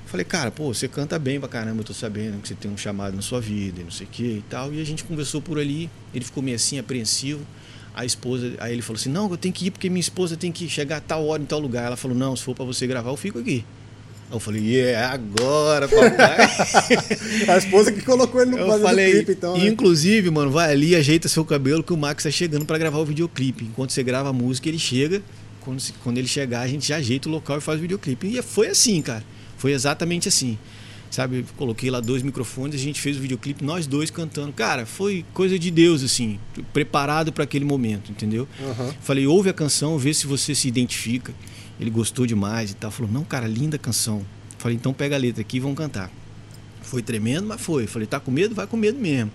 Eu 0.06 0.10
falei, 0.12 0.24
cara, 0.24 0.52
pô, 0.52 0.72
você 0.72 0.88
canta 0.88 1.18
bem 1.18 1.40
pra 1.40 1.50
caramba, 1.50 1.80
eu 1.80 1.86
tô 1.86 1.94
sabendo 1.96 2.40
que 2.40 2.48
você 2.48 2.54
tem 2.54 2.70
um 2.70 2.78
chamado 2.78 3.16
na 3.16 3.24
sua 3.24 3.42
vida 3.42 3.82
e 3.82 3.84
não 3.84 3.90
sei 3.90 4.06
o 4.06 4.10
que 4.12 4.24
e 4.24 4.44
tal. 4.48 4.72
E 4.72 4.80
a 4.80 4.86
gente 4.86 5.04
conversou 5.06 5.42
por 5.42 5.58
ali, 5.58 5.90
ele 6.14 6.24
ficou 6.24 6.44
meio 6.44 6.58
assim, 6.58 6.78
apreensivo. 6.78 7.44
A 7.96 8.06
esposa, 8.06 8.54
aí 8.60 8.74
ele 8.74 8.84
falou 8.84 9.00
assim, 9.00 9.10
não, 9.10 9.28
eu 9.32 9.38
tenho 9.38 9.56
que 9.56 9.66
ir 9.66 9.72
porque 9.72 9.90
minha 9.90 10.00
esposa 10.00 10.38
tem 10.38 10.52
que 10.52 10.70
chegar 10.70 10.98
a 10.98 11.02
tal 11.02 11.26
hora 11.26 11.42
em 11.42 11.48
tal 11.48 11.58
lugar. 11.58 11.88
Ela 11.88 11.98
falou, 11.98 12.16
não, 12.16 12.36
se 12.36 12.44
for 12.44 12.54
pra 12.54 12.64
você 12.64 12.86
gravar, 12.86 13.10
eu 13.10 13.18
fico 13.18 13.40
aqui. 13.40 13.66
Eu 14.32 14.40
falei, 14.40 14.62
yeah, 14.64 15.14
agora, 15.14 15.88
papai. 15.88 16.38
A 17.54 17.58
esposa 17.58 17.92
que 17.92 18.02
colocou 18.02 18.42
ele 18.42 18.52
no 18.52 18.58
Eu 18.58 18.80
falei, 18.80 19.12
clipe, 19.12 19.32
então. 19.34 19.58
né? 19.58 19.68
inclusive, 19.68 20.30
mano, 20.30 20.50
vai 20.52 20.72
ali, 20.72 20.96
ajeita 20.96 21.28
seu 21.28 21.44
cabelo 21.44 21.84
que 21.84 21.92
o 21.92 21.98
Max 21.98 22.24
tá 22.24 22.32
chegando 22.32 22.66
pra 22.66 22.78
gravar 22.78 23.00
o 23.00 23.06
videoclipe. 23.06 23.66
Enquanto 23.66 23.92
você 23.92 24.02
grava 24.04 24.30
a 24.30 24.34
música, 24.34 24.70
ele 24.70 24.80
chega. 24.80 25.22
Quando, 25.60 25.84
quando 26.04 26.18
ele 26.18 26.28
chegar, 26.28 26.62
a 26.62 26.68
gente 26.68 26.88
já 26.88 26.96
ajeita 26.96 27.28
o 27.28 27.32
local 27.32 27.58
e 27.58 27.62
faz 27.62 27.78
o 27.78 27.82
videoclipe. 27.82 28.28
E 28.28 28.42
foi 28.42 28.68
assim, 28.68 29.02
cara. 29.02 29.24
Foi 29.58 29.74
exatamente 29.74 30.28
assim. 30.28 30.58
Sabe, 31.12 31.46
coloquei 31.58 31.92
lá 31.92 32.00
dois 32.00 32.24
microfones, 32.24 32.80
a 32.80 32.84
gente 32.84 33.02
fez 33.02 33.18
o 33.18 33.20
videoclipe, 33.20 33.66
nós 33.66 33.86
dois 33.86 34.10
cantando. 34.10 34.54
Cara, 34.54 34.86
foi 34.86 35.26
coisa 35.34 35.60
de 35.60 35.70
Deus, 35.70 36.02
assim, 36.04 36.40
preparado 36.72 37.34
para 37.34 37.44
aquele 37.44 37.66
momento, 37.66 38.10
entendeu? 38.10 38.48
Aham. 38.64 38.96
Falei, 39.02 39.28
ouve 39.28 39.50
a 39.50 39.54
canção, 39.54 39.98
vê 39.98 40.14
se 40.14 40.26
você 40.26 40.56
se 40.56 40.70
identifica. 40.70 41.34
Ele 41.82 41.90
gostou 41.90 42.26
demais 42.28 42.72
e 42.72 42.76
tal. 42.76 42.92
Falou, 42.92 43.12
não, 43.12 43.24
cara, 43.26 43.48
linda 43.48 43.78
canção. 43.78 44.24
Falei, 44.60 44.78
então 44.78 44.94
pega 44.94 45.16
a 45.16 45.20
letra 45.20 45.42
aqui 45.42 45.58
e 45.58 45.60
vamos 45.60 45.76
cantar. 45.78 46.10
Foi 46.84 47.02
tremendo, 47.02 47.48
mas 47.48 47.60
foi. 47.62 47.88
Falei, 47.88 48.08
tá 48.08 48.20
com 48.20 48.30
medo? 48.32 48.54
Vai 48.56 48.68
com 48.68 48.78
medo 48.78 49.00
mesmo. 49.00 49.32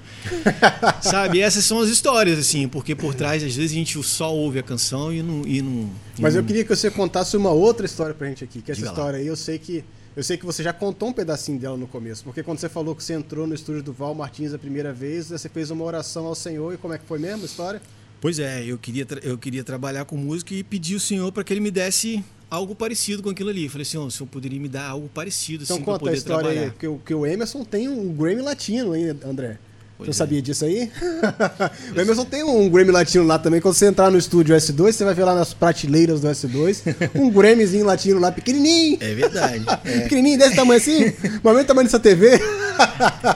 Sabe, 1.00 1.40
essas 1.40 1.64
são 1.64 1.80
as 1.80 1.88
histórias, 1.88 2.38
assim, 2.38 2.68
porque 2.68 2.94
por 2.94 3.14
trás, 3.14 3.42
às 3.42 3.54
vezes, 3.54 3.72
a 3.72 3.74
gente 3.74 4.02
só 4.02 4.32
ouve 4.34 4.58
a 4.58 4.62
canção 4.62 5.12
e 5.12 5.22
não. 5.22 5.46
E 5.46 5.62
não 5.62 5.90
e 6.18 6.22
Mas 6.22 6.34
eu 6.34 6.42
não- 6.42 6.46
queria 6.46 6.64
que 6.64 6.74
você 6.74 6.90
contasse 6.90 7.36
uma 7.36 7.50
outra 7.50 7.86
história 7.86 8.14
pra 8.14 8.28
gente 8.28 8.44
aqui, 8.44 8.60
que 8.62 8.70
essa 8.70 8.78
Diga 8.80 8.90
lá. 8.90 8.92
história 8.94 9.18
aí 9.18 9.26
eu 9.26 9.36
sei 9.36 9.58
que 9.58 9.84
eu 10.16 10.22
sei 10.22 10.38
que 10.38 10.46
você 10.46 10.62
já 10.62 10.72
contou 10.72 11.10
um 11.10 11.12
pedacinho 11.12 11.58
dela 11.58 11.76
no 11.76 11.86
começo, 11.86 12.24
porque 12.24 12.42
quando 12.42 12.58
você 12.58 12.70
falou 12.70 12.94
que 12.96 13.04
você 13.04 13.12
entrou 13.12 13.46
no 13.46 13.54
estúdio 13.54 13.82
do 13.82 13.92
Val 13.92 14.14
Martins 14.14 14.54
a 14.54 14.58
primeira 14.58 14.90
vez, 14.92 15.28
você 15.28 15.46
fez 15.48 15.70
uma 15.70 15.84
oração 15.84 16.24
ao 16.24 16.34
Senhor 16.34 16.72
e 16.72 16.78
como 16.78 16.94
é 16.94 16.98
que 16.98 17.04
foi 17.06 17.18
mesmo 17.18 17.42
a 17.42 17.44
história? 17.44 17.82
Pois 18.18 18.38
é, 18.38 18.64
eu 18.64 18.78
queria, 18.78 19.06
eu 19.22 19.36
queria 19.36 19.62
trabalhar 19.62 20.06
com 20.06 20.16
música 20.16 20.54
e 20.54 20.64
pedi 20.64 20.94
ao 20.94 21.00
senhor 21.00 21.30
para 21.32 21.44
que 21.44 21.52
ele 21.52 21.60
me 21.60 21.70
desse 21.70 22.24
algo 22.50 22.74
parecido 22.74 23.22
com 23.22 23.30
aquilo 23.30 23.50
ali. 23.50 23.68
Falei 23.68 23.82
assim, 23.82 23.98
ó, 23.98 24.04
o 24.04 24.10
senhor 24.10 24.28
poderia 24.28 24.60
me 24.60 24.68
dar 24.68 24.88
algo 24.88 25.08
parecido 25.12 25.64
Então 25.64 25.76
assim 25.76 25.84
para 25.84 25.92
conta 25.94 26.04
a 26.04 26.08
poder 26.08 26.18
história 26.18 26.50
trabalhar. 26.50 26.74
aí, 26.80 26.88
o, 26.88 26.98
que 26.98 27.14
o 27.14 27.26
Emerson 27.26 27.64
tem 27.64 27.88
um 27.88 28.12
Grammy 28.12 28.42
latino 28.42 28.92
aí, 28.92 29.10
André. 29.24 29.58
Pois 29.98 30.08
Você 30.08 30.10
é. 30.10 30.14
sabia 30.14 30.42
disso 30.42 30.64
aí? 30.66 30.90
o 31.96 32.00
Emerson 32.00 32.24
tem 32.26 32.42
um 32.44 32.68
Grammy 32.68 32.90
latino 32.90 33.24
lá 33.24 33.38
também. 33.38 33.62
Quando 33.62 33.74
você 33.74 33.86
entrar 33.86 34.10
no 34.10 34.18
estúdio 34.18 34.54
S2, 34.54 34.92
você 34.92 35.04
vai 35.04 35.14
ver 35.14 35.24
lá 35.24 35.34
nas 35.34 35.54
prateleiras 35.54 36.20
do 36.20 36.28
S2 36.28 36.82
um 37.16 37.30
Grammyzinho 37.30 37.84
latino 37.84 38.20
lá, 38.20 38.30
pequenininho. 38.30 38.98
É 39.00 39.14
verdade. 39.14 39.64
É. 39.84 40.00
Pequenininho, 40.04 40.38
desse 40.38 40.54
tamanho 40.54 40.78
assim, 40.78 41.00
mais 41.00 41.44
ou 41.44 41.52
menos 41.52 41.64
o 41.64 41.66
tamanho 41.66 41.86
dessa 41.86 41.98
TV. 41.98 42.38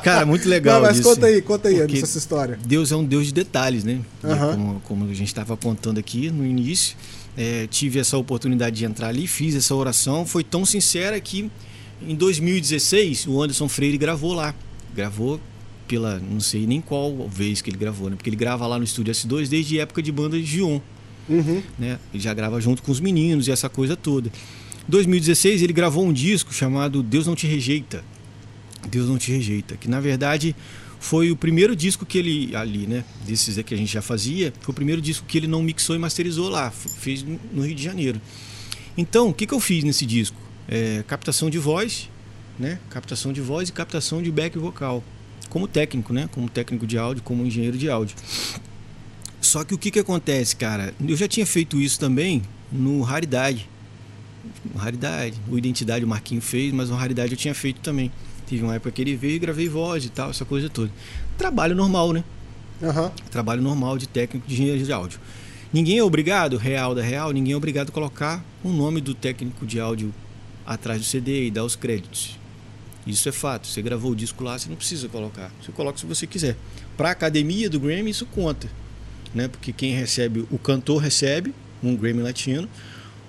Cara, 0.03 0.27
muito 0.27 0.47
legal 0.47 0.81
Não, 0.81 0.87
mas 0.87 0.97
disso. 0.99 1.09
conta 1.09 1.27
aí, 1.27 1.41
conta 1.41 1.69
aí 1.71 1.79
Porque 1.79 1.99
essa 1.99 2.19
história. 2.19 2.59
Deus 2.67 2.93
é 2.93 2.97
um 2.97 3.05
Deus 3.05 3.27
de 3.27 3.33
detalhes, 3.33 3.83
né? 3.83 4.01
Aham. 4.23 4.53
Como, 4.53 4.81
como 4.81 5.05
a 5.07 5.15
gente 5.15 5.29
estava 5.29 5.55
apontando 5.55 5.99
aqui 5.99 6.31
no 6.31 6.45
início, 6.45 6.95
é, 7.37 7.67
tive 7.67 7.99
essa 7.99 8.17
oportunidade 8.19 8.77
de 8.77 8.85
entrar 8.85 9.09
ali, 9.09 9.27
fiz 9.27 9.55
essa 9.55 9.75
oração, 9.75 10.27
foi 10.27 10.43
tão 10.45 10.65
sincera 10.65 11.19
que 11.21 11.51
em 12.07 12.15
2016 12.15 13.27
o 13.27 13.43
Anderson 13.43 13.69
Freire 13.69 13.99
gravou 13.99 14.33
lá. 14.33 14.55
Gravou 14.95 15.41
pela, 15.87 16.19
não 16.19 16.41
sei 16.41 16.67
nem 16.67 16.81
qual 16.81 17.29
vez 17.29 17.61
que 17.61 17.71
ele 17.71 17.77
gravou, 17.77 18.09
né? 18.11 18.17
Porque 18.17 18.31
ele 18.31 18.37
grava 18.37 18.67
lá 18.67 18.79
no 18.79 18.85
estúdio 18.85 19.13
S2 19.13 19.49
desde 19.49 19.79
a 19.79 19.83
época 19.83 20.03
de 20.03 20.13
banda 20.13 20.39
de 20.39 20.45
Gion 20.45 20.81
Uhum. 21.29 21.63
né? 21.79 21.99
Ele 22.13 22.23
já 22.23 22.35
grava 22.35 22.61
junto 22.61 22.83
com 22.83 22.91
os 22.91 22.99
meninos 22.99 23.47
e 23.47 23.53
essa 23.53 23.69
coisa 23.69 23.97
toda. 23.97 24.29
Em 24.29 24.91
2016 24.91 25.63
ele 25.63 25.73
gravou 25.73 26.05
um 26.05 26.13
disco 26.13 26.53
chamado 26.53 27.03
Deus 27.03 27.27
Não 27.27 27.37
Te 27.37 27.47
Rejeita. 27.47 28.03
Deus 28.89 29.09
Não 29.09 29.17
Te 29.17 29.31
Rejeita, 29.31 29.77
que 29.77 29.89
na 29.89 30.01
verdade 30.01 30.57
foi 31.01 31.31
o 31.31 31.37
primeiro 31.37 31.75
disco 31.75 32.05
que 32.05 32.19
ele 32.19 32.55
ali, 32.55 32.87
né, 32.87 33.05
desses 33.27 33.61
que 33.65 33.75
a 33.75 33.77
gente 33.77 33.91
já 33.91 34.03
fazia, 34.03 34.53
foi 34.61 34.71
o 34.71 34.75
primeiro 34.75 35.01
disco 35.01 35.27
que 35.27 35.39
ele 35.39 35.47
não 35.47 35.63
mixou 35.63 35.97
e 35.97 35.99
masterizou 35.99 36.51
lá, 36.51 36.71
fez 36.71 37.25
no 37.25 37.63
Rio 37.63 37.75
de 37.75 37.83
Janeiro. 37.83 38.21
Então, 38.97 39.31
o 39.31 39.35
que, 39.35 39.47
que 39.47 39.55
eu 39.55 39.61
fiz 39.61 39.83
nesse 39.83 40.05
disco? 40.05 40.37
É, 40.69 41.03
captação 41.09 41.49
de 41.49 41.59
voz, 41.59 42.11
né? 42.59 42.79
Captação 42.91 43.33
de 43.33 43.41
voz 43.41 43.71
e 43.71 43.73
captação 43.73 44.23
de 44.23 44.31
back 44.31 44.59
vocal, 44.59 45.03
como 45.49 45.67
técnico, 45.67 46.13
né? 46.13 46.29
Como 46.33 46.51
técnico 46.51 46.87
de 46.87 46.99
áudio, 46.99 47.23
como 47.23 47.47
engenheiro 47.47 47.79
de 47.79 47.89
áudio. 47.89 48.15
Só 49.41 49.65
que 49.65 49.75
o 49.75 49.79
que, 49.79 49.91
que 49.91 49.99
acontece, 49.99 50.55
cara? 50.55 50.93
Eu 51.01 51.17
já 51.17 51.27
tinha 51.27 51.47
feito 51.47 51.81
isso 51.81 51.99
também 51.99 52.43
no 52.71 53.01
Raridade. 53.01 53.67
Raridade. 54.77 55.37
O 55.49 55.57
Identidade 55.57 56.05
o 56.05 56.09
Marquinho 56.09 56.43
fez, 56.43 56.73
mas 56.75 56.91
no 56.91 56.97
Raridade 56.97 57.33
eu 57.33 57.39
tinha 57.39 57.55
feito 57.55 57.81
também. 57.81 58.13
Tive 58.51 58.65
uma 58.65 58.75
época 58.75 58.91
que 58.91 59.01
ele 59.01 59.15
veio 59.15 59.37
e 59.37 59.39
gravei 59.39 59.69
voz 59.69 60.05
e 60.05 60.09
tal, 60.09 60.31
essa 60.31 60.45
coisa 60.45 60.69
toda. 60.69 60.91
Trabalho 61.39 61.77
normal, 61.77 62.13
né? 62.13 62.25
Aham. 62.83 63.13
Trabalho 63.31 63.63
normal 63.63 63.97
de 63.97 64.09
técnico 64.09 64.45
de 64.45 64.55
engenharia 64.55 64.85
de 64.85 64.93
áudio. 64.93 65.21
Ninguém 65.73 65.99
é 65.99 66.03
obrigado, 66.03 66.57
real 66.57 66.93
da 66.93 67.01
real, 67.01 67.31
ninguém 67.31 67.53
é 67.53 67.57
obrigado 67.57 67.91
a 67.91 67.93
colocar 67.93 68.45
o 68.65 68.71
nome 68.71 69.01
do 69.01 69.15
técnico 69.15 69.65
de 69.65 69.79
áudio 69.79 70.13
atrás 70.67 70.99
do 70.99 71.05
CD 71.05 71.47
e 71.47 71.51
dar 71.53 71.63
os 71.63 71.77
créditos. 71.77 72.37
Isso 73.07 73.29
é 73.29 73.33
fato. 73.33 73.69
Você 73.69 73.81
gravou 73.81 74.11
o 74.11 74.17
disco 74.17 74.43
lá, 74.43 74.59
você 74.59 74.69
não 74.69 74.75
precisa 74.75 75.09
colocar. 75.09 75.53
Você 75.63 75.71
coloca 75.71 75.97
se 75.97 76.05
você 76.05 76.27
quiser. 76.27 76.57
Para 76.97 77.11
a 77.11 77.13
academia 77.13 77.71
do 77.71 77.79
Grammy, 77.79 78.11
isso 78.11 78.27
conta. 78.27 78.69
Né? 79.33 79.47
Porque 79.47 79.73
quem 79.73 79.95
recebe, 79.95 80.45
o 80.51 80.59
cantor 80.59 81.01
recebe 81.01 81.55
um 81.81 81.95
Grammy 81.95 82.21
latino, 82.21 82.69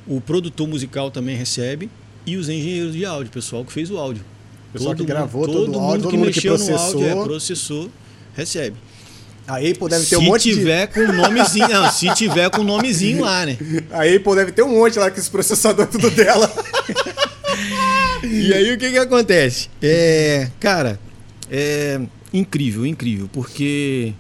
o 0.08 0.20
produtor 0.20 0.68
musical 0.68 1.12
também 1.12 1.36
recebe 1.36 1.92
e 2.26 2.38
os 2.38 2.50
engenheiros 2.50 2.94
de 2.94 3.06
áudio, 3.06 3.30
o 3.30 3.34
pessoal 3.34 3.64
que 3.64 3.72
fez 3.72 3.92
o 3.92 4.00
áudio. 4.00 4.26
Pessoal 4.74 4.96
que 4.96 5.02
mundo- 5.02 5.08
gravou 5.08 5.46
todo, 5.46 5.54
todo 5.56 5.64
o 5.64 5.72
mundo 5.74 5.80
áudio, 5.80 5.98
que 5.98 6.04
todo 6.04 6.18
mundo 6.20 6.32
que 6.32 6.36
mexeu 6.36 6.52
no 6.54 6.58
processou. 6.66 7.02
áudio, 7.04 7.08
é, 7.22 7.24
processou, 7.24 7.92
recebe. 8.36 8.78
A 9.48 9.56
Apple 9.58 9.90
deve 9.90 10.06
ter 10.06 10.06
se 10.06 10.18
um 10.18 10.22
monte 10.22 10.44
tiver 10.54 10.88
com 10.88 11.00
o 11.02 11.12
nomezinho, 11.14 11.68
não, 11.68 11.92
se 11.92 12.14
tiver 12.14 12.50
com 12.52 12.62
o 12.62 12.64
nomezinho 12.64 13.22
lá, 13.22 13.46
né? 13.46 13.58
de. 13.60 13.84
A 13.92 14.04
Apple 14.04 14.36
deve 14.36 14.52
ter 14.52 14.62
um 14.64 14.70
monte 14.70 14.98
lá 15.00 15.10
com 15.12 15.20
esse 15.20 15.30
processador 15.30 15.88
tudo 15.88 16.10
dela. 16.12 16.50
E 18.24 18.54
aí 18.54 18.72
o 18.74 18.78
que 18.78 18.92
que 18.92 18.98
acontece? 18.98 19.68
É, 19.82 20.50
cara, 20.60 21.00
é 21.50 22.00
incrível, 22.34 22.86
incrível, 22.86 23.28
porque 23.32 24.14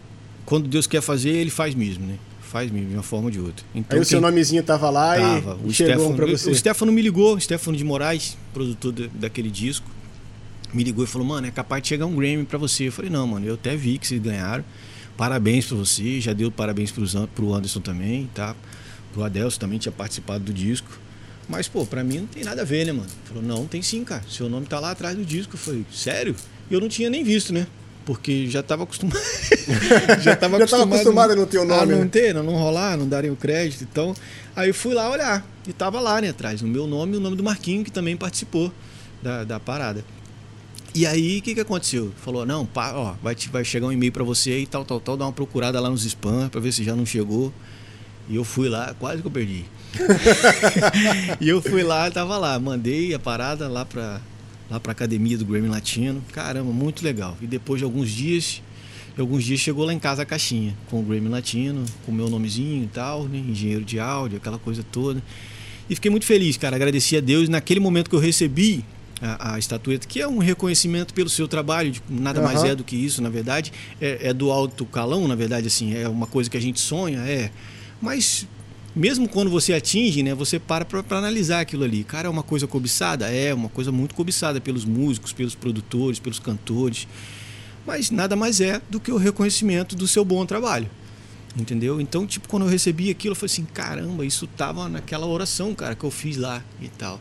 quando 0.45 0.67
Deus 0.67 0.87
quer 0.87 1.01
fazer, 1.01 1.29
ele 1.29 1.49
faz 1.49 1.75
mesmo, 1.75 2.05
né? 2.05 2.15
Faz 2.41 2.69
mesmo, 2.71 2.89
de 2.89 2.93
uma 2.95 3.03
forma 3.03 3.25
ou 3.25 3.31
de 3.31 3.39
outra. 3.39 3.63
Então, 3.73 3.97
Aí 3.97 4.01
o 4.01 4.05
seu 4.05 4.19
nomezinho 4.19 4.61
tava 4.63 4.89
lá 4.89 5.15
tava, 5.15 5.57
e 5.63 5.69
o 5.69 5.73
chegou 5.73 5.93
Stefano, 5.95 6.15
pra 6.15 6.25
você. 6.25 6.49
o 6.49 6.55
Stefano 6.55 6.91
me 6.91 7.01
ligou, 7.01 7.35
o 7.35 7.39
Stefano 7.39 7.77
de 7.77 7.83
Moraes, 7.83 8.35
produtor 8.53 8.91
da- 8.91 9.07
daquele 9.13 9.49
disco, 9.49 9.85
me 10.73 10.83
ligou 10.83 11.03
e 11.03 11.07
falou: 11.07 11.27
"Mano, 11.27 11.47
é 11.47 11.51
capaz 11.51 11.81
de 11.83 11.89
chegar 11.89 12.05
um 12.05 12.15
Grammy 12.15 12.45
pra 12.45 12.57
você". 12.57 12.87
Eu 12.87 12.91
falei: 12.91 13.09
"Não, 13.11 13.25
mano, 13.27 13.45
eu 13.45 13.55
até 13.55 13.75
vi 13.75 13.97
que 13.97 14.07
vocês 14.07 14.21
ganharam. 14.21 14.63
Parabéns 15.17 15.65
pra 15.65 15.77
você, 15.77 16.19
já 16.21 16.33
deu 16.33 16.49
parabéns 16.51 16.91
An- 17.15 17.27
pro 17.35 17.53
Anderson 17.53 17.79
também, 17.81 18.29
tá? 18.33 18.55
Pro 19.13 19.23
Adelson 19.23 19.59
também 19.59 19.77
tinha 19.77 19.91
participado 19.91 20.43
do 20.45 20.53
disco. 20.53 20.87
Mas, 21.49 21.67
pô, 21.67 21.85
pra 21.85 22.03
mim 22.03 22.19
não 22.19 22.27
tem 22.27 22.43
nada 22.43 22.61
a 22.61 22.65
ver, 22.65 22.85
né, 22.85 22.93
mano? 22.93 23.09
Falou, 23.25 23.43
não, 23.43 23.67
tem 23.67 23.81
sim, 23.81 24.03
cara. 24.05 24.23
Seu 24.29 24.47
nome 24.49 24.65
tá 24.67 24.79
lá 24.79 24.91
atrás 24.91 25.15
do 25.17 25.25
disco. 25.25 25.55
Eu 25.55 25.59
falei, 25.59 25.85
sério? 25.93 26.33
E 26.69 26.73
eu 26.73 26.79
não 26.79 26.87
tinha 26.87 27.09
nem 27.09 27.23
visto, 27.23 27.51
né? 27.53 27.67
Porque 28.05 28.47
já 28.47 28.63
tava 28.63 28.83
acostumado. 28.83 29.19
já 30.23 30.35
tava 30.35 30.57
Já 30.59 30.65
tava 30.67 30.83
acostumado 30.85 31.33
a 31.33 31.35
não 31.35 31.45
ter 31.45 31.57
o 31.59 31.65
nome, 31.65 31.81
A 31.81 31.85
não 31.97 32.03
né? 32.03 32.09
ter, 32.11 32.35
a 32.37 32.41
não 32.41 32.53
rolar, 32.55 32.97
não 32.97 33.07
darem 33.07 33.29
o 33.29 33.35
crédito. 33.35 33.83
Então, 33.83 34.15
aí 34.55 34.69
eu 34.69 34.73
fui 34.73 34.93
lá 34.93 35.09
olhar. 35.09 35.45
E 35.67 35.73
tava 35.73 35.99
lá, 35.99 36.21
né, 36.21 36.29
atrás. 36.29 36.61
O 36.61 36.67
meu 36.67 36.87
nome 36.87 37.15
e 37.15 37.17
o 37.17 37.19
nome 37.19 37.35
do 37.35 37.43
Marquinho, 37.43 37.83
que 37.83 37.91
também 37.91 38.15
participou 38.15 38.71
da, 39.21 39.43
da 39.43 39.59
parada. 39.59 40.03
E 40.93 41.05
aí, 41.05 41.39
o 41.39 41.41
que, 41.41 41.53
que 41.55 41.61
aconteceu? 41.61 42.11
Falou, 42.17 42.45
não, 42.45 42.65
pá, 42.65 42.91
ó, 42.93 43.13
vai, 43.23 43.33
te- 43.33 43.47
vai 43.49 43.63
chegar 43.63 43.87
um 43.87 43.91
e-mail 43.93 44.11
pra 44.11 44.23
você 44.25 44.59
e 44.59 44.65
tal, 44.67 44.83
tal, 44.83 44.99
tal, 44.99 45.15
dá 45.15 45.25
uma 45.25 45.31
procurada 45.31 45.79
lá 45.79 45.89
nos 45.89 46.03
spam 46.03 46.49
pra 46.49 46.59
ver 46.59 46.73
se 46.73 46.83
já 46.83 46.95
não 46.95 47.05
chegou. 47.05 47.53
E 48.29 48.35
eu 48.35 48.43
fui 48.43 48.67
lá, 48.67 48.93
quase 48.99 49.21
que 49.21 49.27
eu 49.27 49.31
perdi. 49.31 49.63
e 51.39 51.47
eu 51.47 51.61
fui 51.61 51.83
lá, 51.83 52.09
tava 52.11 52.37
lá, 52.37 52.59
mandei 52.59 53.13
a 53.13 53.19
parada 53.19 53.67
lá 53.69 53.85
pra, 53.85 54.21
lá 54.69 54.79
pra 54.79 54.91
academia 54.91 55.37
do 55.37 55.45
Grammy 55.45 55.69
Latino. 55.69 56.21
Caramba, 56.33 56.71
muito 56.71 57.03
legal. 57.03 57.37
E 57.41 57.47
depois 57.47 57.79
de 57.79 57.85
alguns 57.85 58.09
dias, 58.09 58.61
alguns 59.17 59.43
dias 59.45 59.59
chegou 59.61 59.85
lá 59.85 59.93
em 59.93 59.99
casa 59.99 60.23
a 60.23 60.25
caixinha 60.25 60.75
com 60.89 60.99
o 60.99 61.03
Grammy 61.03 61.29
Latino, 61.29 61.85
com 62.05 62.11
o 62.11 62.15
meu 62.15 62.29
nomezinho 62.29 62.83
e 62.83 62.87
tal, 62.87 63.25
né? 63.25 63.37
Engenheiro 63.37 63.83
de 63.83 63.97
áudio, 63.99 64.37
aquela 64.37 64.57
coisa 64.59 64.83
toda. 64.91 65.21
E 65.89 65.95
fiquei 65.95 66.11
muito 66.11 66.25
feliz, 66.25 66.57
cara. 66.57 66.75
Agradeci 66.75 67.15
a 67.17 67.21
Deus. 67.21 67.47
Naquele 67.49 67.79
momento 67.79 68.09
que 68.09 68.15
eu 68.15 68.19
recebi 68.19 68.83
a, 69.21 69.53
a 69.53 69.59
estatueta, 69.59 70.07
que 70.07 70.19
é 70.19 70.27
um 70.27 70.39
reconhecimento 70.39 71.13
pelo 71.13 71.29
seu 71.29 71.47
trabalho, 71.47 71.93
nada 72.09 72.41
mais 72.41 72.59
Aham. 72.59 72.69
é 72.69 72.75
do 72.75 72.83
que 72.83 72.95
isso, 72.95 73.21
na 73.21 73.29
verdade. 73.29 73.71
É, 73.99 74.29
é 74.29 74.33
do 74.33 74.51
alto 74.51 74.85
calão, 74.85 75.27
na 75.27 75.35
verdade, 75.35 75.67
assim, 75.67 75.93
é 75.95 76.07
uma 76.07 76.27
coisa 76.27 76.49
que 76.49 76.57
a 76.57 76.61
gente 76.61 76.79
sonha, 76.79 77.19
é. 77.19 77.51
Mas 78.01 78.47
mesmo 78.95 79.27
quando 79.27 79.49
você 79.49 79.73
atinge, 79.73 80.21
né, 80.23 80.33
você 80.33 80.59
para 80.59 80.83
para 80.83 81.17
analisar 81.17 81.61
aquilo 81.61 81.83
ali. 81.83 82.03
Cara, 82.03 82.27
é 82.27 82.29
uma 82.29 82.43
coisa 82.43 82.67
cobiçada? 82.67 83.31
É, 83.31 83.53
uma 83.53 83.69
coisa 83.69 83.91
muito 83.91 84.15
cobiçada 84.15 84.59
pelos 84.59 84.83
músicos, 84.83 85.31
pelos 85.31 85.55
produtores, 85.55 86.19
pelos 86.19 86.39
cantores. 86.39 87.07
Mas 87.85 88.11
nada 88.11 88.35
mais 88.35 88.59
é 88.59 88.81
do 88.89 88.99
que 88.99 89.11
o 89.11 89.17
reconhecimento 89.17 89.95
do 89.95 90.07
seu 90.07 90.25
bom 90.25 90.45
trabalho. 90.45 90.89
Entendeu? 91.57 91.99
Então, 91.99 92.25
tipo, 92.25 92.47
quando 92.47 92.63
eu 92.63 92.69
recebi 92.69 93.09
aquilo, 93.09 93.33
eu 93.33 93.35
falei 93.35 93.51
assim: 93.51 93.65
caramba, 93.65 94.25
isso 94.25 94.47
tava 94.47 94.87
naquela 94.87 95.25
oração, 95.25 95.75
cara, 95.75 95.95
que 95.95 96.03
eu 96.03 96.11
fiz 96.11 96.37
lá 96.37 96.63
e 96.81 96.87
tal. 96.87 97.19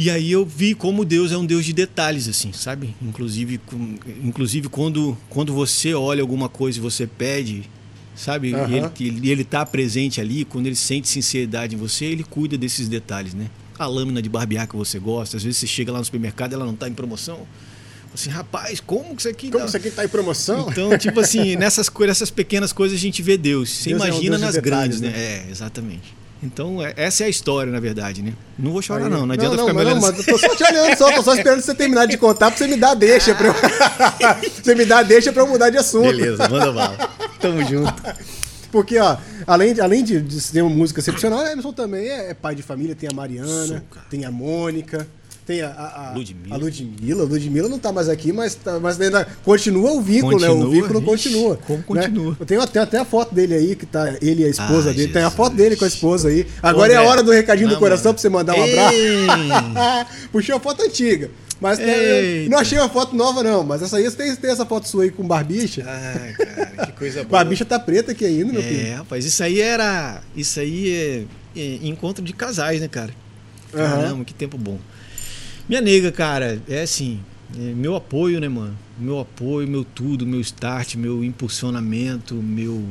E 0.00 0.08
aí 0.10 0.30
eu 0.30 0.46
vi 0.46 0.74
como 0.76 1.04
Deus 1.04 1.32
é 1.32 1.36
um 1.36 1.44
Deus 1.44 1.64
de 1.64 1.72
detalhes, 1.72 2.28
assim, 2.28 2.52
sabe? 2.52 2.94
Inclusive, 3.02 3.58
com- 3.58 3.96
inclusive 4.22 4.68
quando, 4.68 5.18
quando 5.28 5.52
você 5.52 5.92
olha 5.92 6.22
alguma 6.22 6.48
coisa 6.48 6.78
e 6.78 6.80
você 6.80 7.04
pede, 7.04 7.68
sabe? 8.14 8.54
Aham. 8.54 8.92
E 8.98 9.04
ele, 9.08 9.16
ele, 9.18 9.30
ele 9.30 9.44
tá 9.44 9.66
presente 9.66 10.20
ali, 10.20 10.44
quando 10.44 10.66
ele 10.66 10.76
sente 10.76 11.08
sinceridade 11.08 11.74
em 11.74 11.78
você, 11.78 12.04
ele 12.04 12.22
cuida 12.22 12.56
desses 12.56 12.88
detalhes, 12.88 13.34
né? 13.34 13.50
A 13.76 13.86
lâmina 13.86 14.22
de 14.22 14.28
barbear 14.28 14.68
que 14.68 14.76
você 14.76 15.00
gosta, 15.00 15.36
às 15.36 15.42
vezes 15.42 15.58
você 15.58 15.66
chega 15.66 15.90
lá 15.90 15.98
no 15.98 16.04
supermercado 16.04 16.52
e 16.52 16.54
ela 16.54 16.64
não 16.64 16.76
tá 16.76 16.88
em 16.88 16.94
promoção. 16.94 17.44
Assim, 18.14 18.30
rapaz, 18.30 18.78
como 18.80 19.16
que 19.16 19.22
isso 19.22 19.28
aqui 19.28 19.48
Como 19.50 19.58
tá- 19.60 19.66
isso 19.66 19.76
aqui 19.76 19.90
tá 19.90 20.04
em 20.04 20.08
promoção? 20.08 20.68
então, 20.70 20.96
tipo 20.96 21.18
assim, 21.20 21.54
nessas, 21.58 21.90
nessas 22.06 22.30
pequenas 22.30 22.72
coisas 22.72 22.96
a 22.96 23.00
gente 23.00 23.20
vê 23.20 23.36
Deus. 23.36 23.68
Você 23.68 23.90
Deus 23.90 24.00
é 24.00 24.04
um 24.04 24.08
imagina 24.08 24.38
Deus 24.38 24.40
de 24.40 24.46
nas 24.46 24.54
detalhes, 24.54 25.00
grandes, 25.00 25.00
né? 25.00 25.44
É, 25.46 25.50
exatamente. 25.50 26.16
Então, 26.42 26.80
é- 26.84 26.94
essa 26.96 27.24
é 27.24 27.26
a 27.26 27.28
história, 27.28 27.72
na 27.72 27.80
verdade, 27.80 28.22
né? 28.22 28.32
Não 28.58 28.72
vou 28.72 28.80
chorar, 28.80 29.04
Aí- 29.06 29.10
não. 29.10 29.26
Não 29.26 29.34
adianta 29.34 29.56
não, 29.56 29.66
ficar 29.66 29.74
mas 29.74 29.84
me 29.84 29.90
olhando 29.90 30.00
não, 30.02 30.08
assim. 30.08 30.18
mas 30.18 30.28
eu 30.28 30.34
tô 30.34 30.38
só 30.38 30.54
te 30.54 30.64
olhando, 30.72 30.96
só, 30.96 31.12
tô 31.12 31.22
só 31.22 31.34
esperando 31.34 31.60
você 31.60 31.74
terminar 31.74 32.06
de 32.06 32.16
contar 32.16 32.50
pra 32.50 32.58
você 32.58 32.66
me 32.68 32.76
dar 32.76 32.94
deixa. 32.94 33.34
Pra 33.34 33.48
eu... 33.48 33.54
você 34.62 34.74
me 34.74 34.92
a 34.92 35.02
deixa 35.02 35.32
pra 35.32 35.42
eu 35.42 35.46
mudar 35.48 35.70
de 35.70 35.78
assunto. 35.78 36.04
Beleza, 36.06 36.48
manda 36.48 36.72
bala. 36.72 36.96
Tamo 37.40 37.64
junto. 37.64 37.92
Porque, 38.70 38.98
ó, 38.98 39.16
além 39.46 39.74
de, 39.74 39.80
além 39.80 40.04
de, 40.04 40.20
de 40.20 40.40
ser 40.40 40.62
uma 40.62 40.70
música 40.74 41.00
excepcional, 41.00 41.40
a 41.40 41.50
Emerson 41.52 41.72
também 41.72 42.06
é, 42.06 42.30
é 42.30 42.34
pai 42.34 42.54
de 42.54 42.62
família, 42.62 42.94
tem 42.94 43.08
a 43.10 43.14
Mariana, 43.14 43.66
Sou, 43.66 43.80
cara. 43.90 44.06
tem 44.10 44.24
a 44.24 44.30
Mônica, 44.30 45.08
tem 45.48 45.62
a, 45.62 45.68
a, 45.70 46.10
a 46.10 46.12
Ludmilla. 46.14 46.54
A 46.54 46.58
Ludmilla. 46.58 47.24
Ludmilla 47.24 47.68
não 47.70 47.78
tá 47.78 47.90
mais 47.90 48.06
aqui, 48.06 48.34
mas, 48.34 48.54
tá- 48.54 48.78
mas 48.78 49.00
ainda 49.00 49.26
continua 49.42 49.92
o 49.92 50.02
vínculo, 50.02 50.38
né? 50.38 50.46
O 50.50 50.56
Continua, 50.58 50.70
vínculo 50.74 51.00
vixe, 51.00 51.30
continua. 51.30 51.56
como 51.56 51.78
né? 51.94 52.02
continua. 52.02 52.36
Eu 52.38 52.44
tenho 52.44 52.60
até, 52.60 52.80
até 52.80 52.98
a 52.98 53.04
foto 53.06 53.34
dele 53.34 53.54
aí, 53.54 53.74
que 53.74 53.86
tá 53.86 54.14
ele 54.20 54.42
e 54.42 54.44
a 54.44 54.48
esposa 54.50 54.90
Ai, 54.90 54.94
dele. 54.94 55.10
Tem 55.10 55.22
a 55.22 55.24
Jesus. 55.24 55.36
foto 55.36 55.56
dele 55.56 55.74
com 55.76 55.86
a 55.86 55.88
esposa 55.88 56.28
aí. 56.28 56.46
Agora 56.62 56.92
é 56.92 56.96
a 56.96 57.02
hora 57.02 57.22
do 57.22 57.32
recadinho 57.32 57.68
do 57.70 57.72
na 57.74 57.78
coração 57.80 58.12
moral. 58.12 58.14
pra 58.14 58.20
você 58.20 58.28
mandar 58.28 58.54
um 58.56 58.62
abraço. 58.62 58.94
Ei. 58.94 60.28
Puxei 60.30 60.54
a 60.54 60.60
foto 60.60 60.82
antiga. 60.82 61.30
Mas 61.58 61.78
né, 61.78 62.46
não 62.50 62.58
achei 62.58 62.78
uma 62.78 62.90
foto 62.90 63.16
nova, 63.16 63.42
não. 63.42 63.64
Mas 63.64 63.80
essa 63.80 63.96
aí, 63.96 64.04
você 64.04 64.16
tem, 64.18 64.36
tem 64.36 64.50
essa 64.50 64.66
foto 64.66 64.86
sua 64.86 65.04
aí 65.04 65.10
com 65.10 65.26
barbicha. 65.26 65.82
Ai, 65.86 66.34
cara, 66.34 66.86
que 66.86 66.92
coisa 66.92 67.24
boa. 67.24 67.30
Barbicha 67.42 67.64
tá 67.64 67.78
preta 67.78 68.12
aqui 68.12 68.26
ainda, 68.26 68.52
meu 68.52 68.60
É, 68.60 68.64
filho. 68.64 68.96
rapaz, 68.98 69.24
isso 69.24 69.42
aí 69.42 69.62
era. 69.62 70.20
Isso 70.36 70.60
aí 70.60 71.26
é, 71.56 71.58
é 71.58 71.78
encontro 71.84 72.22
de 72.22 72.34
casais, 72.34 72.82
né, 72.82 72.86
cara? 72.86 73.12
Caramba, 73.72 74.24
que 74.24 74.34
tempo 74.34 74.58
bom. 74.58 74.78
Minha 75.68 75.82
nega, 75.82 76.10
cara, 76.10 76.62
é 76.66 76.80
assim, 76.80 77.20
é 77.54 77.74
meu 77.74 77.94
apoio, 77.94 78.40
né, 78.40 78.48
mano? 78.48 78.74
Meu 78.98 79.20
apoio, 79.20 79.68
meu 79.68 79.84
tudo, 79.84 80.26
meu 80.26 80.40
start, 80.40 80.94
meu 80.94 81.22
impulsionamento, 81.22 82.34
meu 82.34 82.82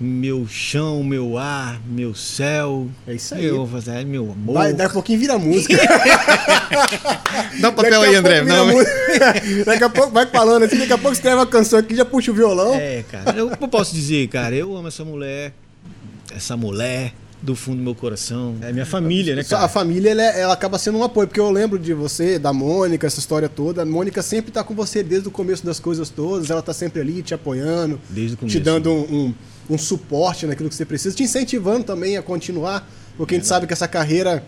meu 0.00 0.48
chão, 0.48 1.04
meu 1.04 1.38
ar, 1.38 1.80
meu 1.86 2.12
céu. 2.12 2.88
É 3.06 3.14
isso 3.14 3.36
aí. 3.36 3.44
Eu 3.44 3.58
vou 3.58 3.68
fazer, 3.68 4.04
meu 4.04 4.32
amor. 4.32 4.54
Vai, 4.54 4.72
daqui 4.72 4.90
a 4.90 4.94
pouquinho 4.94 5.20
vira 5.20 5.38
música. 5.38 5.76
Dá 7.60 7.68
um 7.68 7.72
papel 7.72 8.00
Daqui 8.00 8.04
aí, 8.06 8.14
André. 8.16 8.42
Não, 8.42 8.66
daqui 9.64 9.84
a 9.84 9.88
pouco 9.88 10.10
vai 10.10 10.26
falando 10.26 10.64
assim, 10.64 10.78
daqui 10.78 10.92
a 10.92 10.98
pouco 10.98 11.14
escreve 11.14 11.36
uma 11.36 11.46
canção 11.46 11.78
aqui, 11.78 11.94
já 11.94 12.04
puxa 12.04 12.32
o 12.32 12.34
violão. 12.34 12.74
É, 12.74 13.04
cara. 13.08 13.38
Eu, 13.38 13.50
eu 13.50 13.68
posso 13.68 13.94
dizer, 13.94 14.26
cara, 14.26 14.56
eu 14.56 14.76
amo 14.76 14.88
essa 14.88 15.04
mulher, 15.04 15.52
essa 16.34 16.56
mulher 16.56 17.14
do 17.44 17.54
fundo 17.54 17.76
do 17.78 17.82
meu 17.82 17.94
coração. 17.94 18.56
É 18.62 18.72
minha 18.72 18.86
família, 18.86 19.36
né, 19.36 19.42
Só 19.42 19.56
A 19.56 19.58
cara? 19.60 19.68
família, 19.68 20.10
ela, 20.10 20.22
é- 20.22 20.40
ela 20.40 20.54
acaba 20.54 20.78
sendo 20.78 20.96
um 20.98 21.04
apoio, 21.04 21.28
porque 21.28 21.38
eu 21.40 21.50
lembro 21.50 21.78
de 21.78 21.92
você, 21.92 22.38
da 22.38 22.52
Mônica, 22.52 23.06
essa 23.06 23.18
história 23.18 23.48
toda. 23.48 23.82
A 23.82 23.84
Mônica 23.84 24.22
sempre 24.22 24.50
tá 24.50 24.64
com 24.64 24.74
você 24.74 25.02
desde 25.02 25.28
o 25.28 25.30
começo 25.30 25.64
das 25.64 25.78
coisas 25.78 26.08
todas, 26.08 26.48
ela 26.50 26.62
tá 26.62 26.72
sempre 26.72 27.00
ali 27.02 27.22
te 27.22 27.34
apoiando, 27.34 28.00
Desde 28.08 28.34
o 28.34 28.38
começo. 28.38 28.56
te 28.56 28.62
dando 28.62 28.90
um, 28.90 29.14
um- 29.14 29.34
um 29.70 29.78
suporte 29.78 30.46
naquilo 30.46 30.68
que 30.70 30.74
você 30.74 30.84
precisa, 30.86 31.14
te 31.14 31.22
incentivando 31.22 31.84
também 31.84 32.16
a 32.16 32.22
continuar, 32.22 32.88
porque 33.16 33.34
a 33.34 33.38
gente 33.38 33.46
sabe 33.46 33.66
que 33.66 33.72
essa 33.72 33.86
carreira 33.88 34.42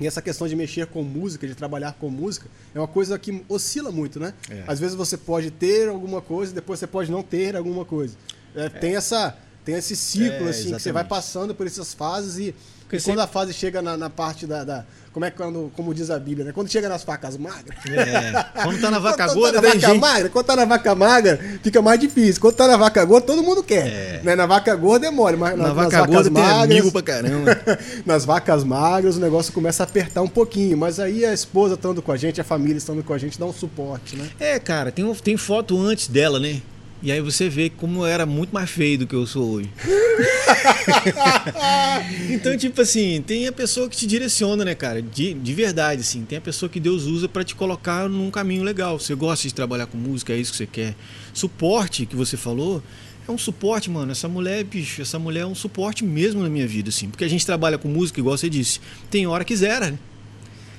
e 0.00 0.06
essa 0.06 0.20
questão 0.20 0.48
de 0.48 0.56
mexer 0.56 0.86
com 0.86 1.02
música, 1.04 1.46
de 1.46 1.54
trabalhar 1.54 1.92
com 2.00 2.10
música, 2.10 2.46
é 2.74 2.78
uma 2.80 2.88
coisa 2.88 3.16
que 3.18 3.42
oscila 3.48 3.92
muito, 3.92 4.18
né? 4.18 4.34
É. 4.50 4.64
Às 4.66 4.80
vezes 4.80 4.96
você 4.96 5.16
pode 5.16 5.50
ter 5.52 5.88
alguma 5.88 6.20
coisa, 6.20 6.52
depois 6.52 6.80
você 6.80 6.86
pode 6.88 7.10
não 7.12 7.22
ter 7.22 7.54
alguma 7.56 7.84
coisa. 7.84 8.14
É, 8.56 8.68
Tem 8.68 8.96
essa 8.96 9.36
tem 9.64 9.74
esse 9.76 9.94
ciclo 9.96 10.46
É, 10.46 10.50
assim 10.50 10.64
que 10.74 10.80
você 10.80 10.92
vai 10.92 11.02
exatamente. 11.02 11.08
passando 11.08 11.54
por 11.54 11.66
essas 11.66 11.94
fases 11.94 12.38
e, 12.38 12.54
Porque 12.80 12.96
e 12.96 13.00
quando 13.00 13.20
a 13.20 13.26
fase 13.26 13.52
chega 13.52 13.80
na, 13.80 13.96
na 13.96 14.10
parte 14.10 14.46
da, 14.46 14.64
da- 14.64 14.84
como 15.12 15.26
é 15.26 15.30
quando 15.30 15.70
como 15.76 15.92
diz 15.94 16.08
a 16.10 16.18
Bíblia, 16.18 16.46
né? 16.46 16.52
Quando 16.52 16.70
chega 16.70 16.88
nas 16.88 17.02
facas 17.02 17.36
magras. 17.36 17.76
É. 17.86 18.62
Quando 18.62 18.80
tá 18.80 18.90
na 18.90 18.98
vaca 18.98 19.26
Quando 19.26 19.34
gorda, 19.38 19.60
tá 19.60 19.62
na 19.62 19.70
tem 19.72 19.80
vaca 19.80 19.92
gente. 19.92 20.00
magra, 20.00 20.28
quando 20.30 20.46
tá 20.46 20.56
na 20.56 20.64
vaca 20.64 20.94
magra, 20.94 21.58
fica 21.62 21.82
mais 21.82 22.00
difícil. 22.00 22.40
Quando 22.40 22.54
tá 22.54 22.66
na 22.66 22.78
vaca 22.78 23.04
gorda, 23.04 23.26
todo 23.26 23.42
mundo 23.42 23.62
quer. 23.62 23.86
É. 23.88 24.20
Né? 24.24 24.34
Na 24.34 24.46
vaca 24.46 24.74
gorda 24.74 25.06
é 25.06 25.10
mole, 25.10 25.36
mas 25.36 25.54
Na 25.56 25.64
nas 25.66 25.74
vaca 25.74 26.06
gorda 26.06 26.30
tem 26.30 26.32
magras, 26.42 26.62
amigo 26.62 26.90
pra 26.90 27.02
caramba. 27.02 27.60
nas 28.06 28.24
vacas 28.24 28.64
magras 28.64 29.16
o 29.18 29.20
negócio 29.20 29.52
começa 29.52 29.82
a 29.82 29.84
apertar 29.86 30.22
um 30.22 30.28
pouquinho, 30.28 30.78
mas 30.78 30.98
aí 30.98 31.26
a 31.26 31.32
esposa 31.34 31.74
estando 31.74 32.00
com 32.00 32.10
a 32.10 32.16
gente, 32.16 32.40
a 32.40 32.44
família 32.44 32.78
estando 32.78 33.02
com 33.04 33.12
a 33.12 33.18
gente, 33.18 33.38
dá 33.38 33.44
um 33.44 33.52
suporte, 33.52 34.16
né? 34.16 34.30
É, 34.40 34.58
cara, 34.58 34.90
tem, 34.90 35.14
tem 35.16 35.36
foto 35.36 35.78
antes 35.78 36.08
dela, 36.08 36.40
né? 36.40 36.62
E 37.02 37.10
aí 37.10 37.20
você 37.20 37.48
vê 37.48 37.68
como 37.68 38.02
eu 38.02 38.06
era 38.06 38.24
muito 38.24 38.54
mais 38.54 38.70
feio 38.70 38.98
do 38.98 39.06
que 39.08 39.14
eu 39.14 39.26
sou 39.26 39.54
hoje. 39.54 39.68
então, 42.30 42.56
tipo 42.56 42.80
assim, 42.80 43.20
tem 43.26 43.48
a 43.48 43.52
pessoa 43.52 43.88
que 43.88 43.96
te 43.96 44.06
direciona, 44.06 44.64
né, 44.64 44.72
cara? 44.74 45.02
De, 45.02 45.34
de 45.34 45.52
verdade, 45.52 46.02
assim. 46.02 46.24
Tem 46.24 46.38
a 46.38 46.40
pessoa 46.40 46.68
que 46.68 46.78
Deus 46.78 47.04
usa 47.04 47.28
para 47.28 47.42
te 47.42 47.56
colocar 47.56 48.08
num 48.08 48.30
caminho 48.30 48.62
legal. 48.62 49.00
Você 49.00 49.16
gosta 49.16 49.48
de 49.48 49.54
trabalhar 49.54 49.86
com 49.86 49.98
música, 49.98 50.32
é 50.32 50.36
isso 50.36 50.52
que 50.52 50.58
você 50.58 50.66
quer. 50.66 50.94
Suporte, 51.34 52.06
que 52.06 52.14
você 52.14 52.36
falou, 52.36 52.80
é 53.26 53.32
um 53.32 53.38
suporte, 53.38 53.90
mano. 53.90 54.12
Essa 54.12 54.28
mulher, 54.28 54.62
bicho, 54.62 55.02
essa 55.02 55.18
mulher 55.18 55.40
é 55.40 55.46
um 55.46 55.56
suporte 55.56 56.04
mesmo 56.04 56.40
na 56.42 56.48
minha 56.48 56.68
vida, 56.68 56.90
assim. 56.90 57.08
Porque 57.08 57.24
a 57.24 57.28
gente 57.28 57.44
trabalha 57.44 57.78
com 57.78 57.88
música, 57.88 58.20
igual 58.20 58.38
você 58.38 58.48
disse. 58.48 58.80
Tem 59.10 59.26
hora 59.26 59.44
que 59.44 59.56
zera, 59.56 59.90
né? 59.90 59.98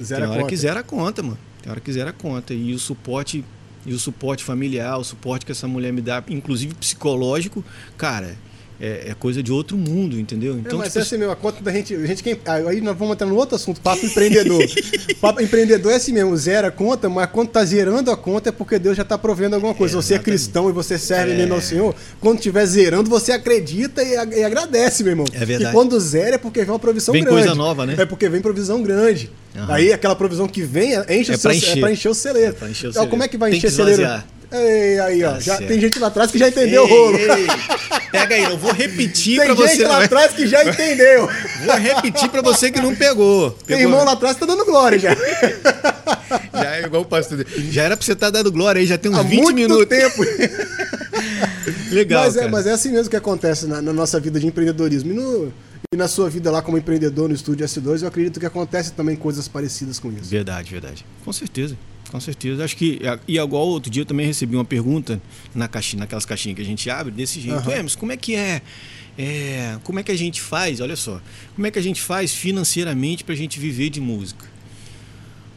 Zero 0.01 0.21
Tem 0.21 0.27
a 0.27 0.31
hora 0.31 0.39
conta. 0.41 0.49
que 0.49 0.57
zera 0.57 0.79
a 0.79 0.83
conta, 0.83 1.21
mano. 1.21 1.37
Tem 1.61 1.71
hora 1.71 1.81
que 1.81 1.91
zera 1.91 2.09
a 2.11 2.13
conta. 2.13 2.53
E 2.53 2.73
o 2.73 2.79
suporte, 2.79 3.43
e 3.85 3.93
o 3.93 3.99
suporte 3.99 4.43
familiar, 4.43 4.97
o 4.97 5.03
suporte 5.03 5.45
que 5.45 5.51
essa 5.51 5.67
mulher 5.67 5.91
me 5.91 6.01
dá, 6.01 6.23
inclusive 6.27 6.73
psicológico, 6.75 7.63
cara, 7.97 8.37
é, 8.81 9.09
é 9.09 9.15
coisa 9.17 9.41
de 9.43 9.51
outro 9.51 9.77
mundo, 9.77 10.19
entendeu? 10.19 10.55
É, 10.55 10.57
Então, 10.59 10.79
mas 10.79 10.87
tipo, 10.89 10.99
é 10.99 11.01
assim 11.01 11.17
mesmo, 11.17 11.31
a 11.31 11.35
conta 11.35 11.61
da 11.63 11.71
gente. 11.71 11.93
A 11.95 12.05
gente 12.05 12.21
quem, 12.23 12.37
aí 12.67 12.81
nós 12.81 12.97
vamos 12.97 13.13
entrar 13.13 13.27
no 13.27 13.35
outro 13.35 13.55
assunto, 13.55 13.79
papo 13.81 14.05
empreendedor. 14.05 14.63
papo 15.21 15.41
empreendedor 15.41 15.91
é 15.91 15.95
assim 15.95 16.11
mesmo, 16.13 16.35
zera 16.35 16.67
a 16.67 16.71
conta, 16.71 17.07
mas 17.09 17.29
quando 17.31 17.49
tá 17.49 17.63
zerando 17.63 18.11
a 18.11 18.17
conta 18.17 18.49
é 18.49 18.51
porque 18.51 18.77
Deus 18.79 18.97
já 18.97 19.03
tá 19.03 19.17
provendo 19.17 19.55
alguma 19.55 19.73
coisa. 19.73 19.95
É, 19.97 20.01
você 20.01 20.15
é 20.15 20.19
cristão 20.19 20.69
e 20.69 20.73
você 20.73 20.97
serve 20.97 21.33
É. 21.33 21.35
mesmo 21.37 21.53
ao 21.53 21.61
Senhor, 21.61 21.95
quando 22.19 22.39
tiver 22.39 22.65
zerando, 22.65 23.09
você 23.09 23.31
acredita 23.31 24.03
e, 24.03 24.13
e 24.39 24.43
agradece, 24.43 25.03
meu 25.03 25.11
irmão. 25.11 25.25
É 25.33 25.45
verdade. 25.45 25.71
E 25.71 25.73
quando 25.73 25.99
zera 25.99 26.35
é 26.35 26.37
porque 26.37 26.61
vem 26.61 26.69
uma 26.71 26.79
provisão 26.79 27.13
Vem 27.13 27.23
grande. 27.23 27.39
coisa 27.41 27.55
nova, 27.55 27.85
né? 27.85 27.95
É 27.97 28.05
porque 28.05 28.27
vem 28.29 28.41
provisão 28.41 28.81
grande. 28.81 29.29
Aham. 29.55 29.73
Aí 29.73 29.93
aquela 29.93 30.15
provisão 30.15 30.47
que 30.47 30.63
vem 30.63 30.95
é- 30.95 31.15
enche 31.19 31.31
É 31.31 31.35
o 31.35 31.37
seu, 31.37 31.49
pra 31.49 31.55
encher. 31.55 31.77
é 31.77 31.79
pra 31.79 31.91
encher 31.91 32.09
o 32.09 32.13
celeiro. 32.15 32.55
É 32.61 32.69
encher 32.69 32.87
o 32.87 32.89
Então, 32.89 33.03
como 33.07 33.11
celeiro. 33.11 33.23
é 33.23 33.27
que 33.27 33.37
vai 33.37 33.49
Tem 33.51 33.57
encher 33.59 33.67
o 33.67 33.71
celeiro? 33.71 34.23
Ei, 34.53 34.99
aí, 34.99 35.23
ó. 35.23 35.31
Tá 35.33 35.39
já 35.39 35.57
certo. 35.57 35.67
tem 35.67 35.79
gente 35.81 35.99
lá 35.99 36.07
atrás 36.07 36.31
que 36.31 36.37
já 36.37 36.47
entendeu 36.49 36.83
o 36.83 36.87
Ei, 36.87 36.91
rolo. 36.93 37.17
ei, 37.17 37.47
Pega 38.11 38.35
aí, 38.35 38.43
eu 38.43 38.57
vou 38.57 38.71
repetir 38.71 39.39
Tem 39.39 39.47
pra 39.55 39.55
gente 39.67 39.75
você. 39.77 39.87
lá 39.87 40.01
é? 40.01 40.05
atrás 40.05 40.33
que 40.33 40.45
já 40.45 40.63
entendeu. 40.63 41.27
Vou 41.65 41.75
repetir 41.75 42.29
pra 42.29 42.41
você 42.41 42.69
que 42.71 42.79
não 42.79 42.95
pegou. 42.95 43.49
Tem 43.51 43.77
Pegou, 43.77 43.81
irmão 43.81 43.99
né? 44.01 44.05
lá 44.05 44.11
atrás 44.13 44.35
que 44.35 44.39
tá 44.41 44.45
dando 44.45 44.63
glória 44.65 44.99
já. 44.99 45.15
Já 46.53 46.75
é 46.75 46.83
igual 46.85 47.01
o 47.01 47.05
pastor. 47.05 47.43
Já 47.71 47.83
era 47.83 47.97
pra 47.97 48.05
você 48.05 48.13
estar 48.13 48.29
dando 48.29 48.51
glória 48.51 48.79
aí, 48.79 48.85
já 48.85 48.97
tem 48.97 49.11
uns 49.11 49.17
Há 49.17 49.23
20 49.23 49.41
muito 49.41 49.55
minutos. 49.55 49.87
tempo. 49.87 50.21
Legal, 51.91 52.23
mas, 52.25 52.37
é, 52.37 52.47
mas 52.47 52.67
é 52.67 52.71
assim 52.71 52.91
mesmo 52.91 53.09
que 53.09 53.15
acontece 53.15 53.65
na, 53.67 53.81
na 53.81 53.93
nossa 53.93 54.19
vida 54.19 54.39
de 54.39 54.47
empreendedorismo. 54.47 55.11
E, 55.11 55.15
no- 55.15 55.53
e 55.93 55.97
na 55.97 56.07
sua 56.07 56.29
vida 56.29 56.49
lá 56.51 56.61
como 56.61 56.77
empreendedor 56.77 57.29
no 57.29 57.35
estúdio 57.35 57.65
S2, 57.65 58.01
eu 58.01 58.07
acredito 58.07 58.39
que 58.39 58.45
acontece 58.45 58.93
também 58.93 59.15
coisas 59.15 59.47
parecidas 59.47 59.99
com 59.99 60.11
isso. 60.11 60.29
Verdade, 60.29 60.71
verdade. 60.71 61.05
Com 61.23 61.31
certeza. 61.31 61.75
Com 62.13 62.19
certeza. 62.19 62.63
Acho 62.63 62.77
que. 62.77 63.01
E 63.27 63.39
igual 63.39 63.65
outro 63.65 63.89
dia 63.89 64.03
eu 64.03 64.05
também 64.05 64.27
recebi 64.27 64.55
uma 64.55 64.63
pergunta 64.63 65.19
na 65.55 65.67
caixinha, 65.67 66.01
naquelas 66.01 66.25
caixinhas 66.25 66.57
que 66.57 66.61
a 66.61 66.65
gente 66.65 66.87
abre, 66.87 67.11
desse 67.11 67.41
jeito. 67.41 67.57
Aham. 67.57 67.71
Emerson, 67.71 67.99
como 67.99 68.11
é 68.11 68.17
que 68.17 68.35
é? 68.35 68.61
é, 69.17 69.79
Como 69.83 69.97
é 69.97 70.03
que 70.03 70.11
a 70.11 70.15
gente 70.15 70.39
faz? 70.39 70.79
Olha 70.79 70.95
só. 70.95 71.19
Como 71.55 71.65
é 71.65 71.71
que 71.71 71.79
a 71.79 71.81
gente 71.81 71.99
faz 72.03 72.31
financeiramente 72.31 73.23
pra 73.23 73.33
gente 73.33 73.59
viver 73.59 73.89
de 73.89 73.99
música? 73.99 74.45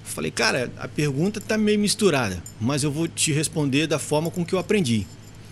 Falei, 0.02 0.30
cara, 0.30 0.72
a 0.78 0.88
pergunta 0.88 1.42
tá 1.42 1.58
meio 1.58 1.78
misturada, 1.78 2.42
mas 2.58 2.82
eu 2.82 2.90
vou 2.90 3.06
te 3.06 3.34
responder 3.34 3.86
da 3.86 3.98
forma 3.98 4.30
com 4.30 4.42
que 4.42 4.54
eu 4.54 4.58
aprendi. 4.58 5.06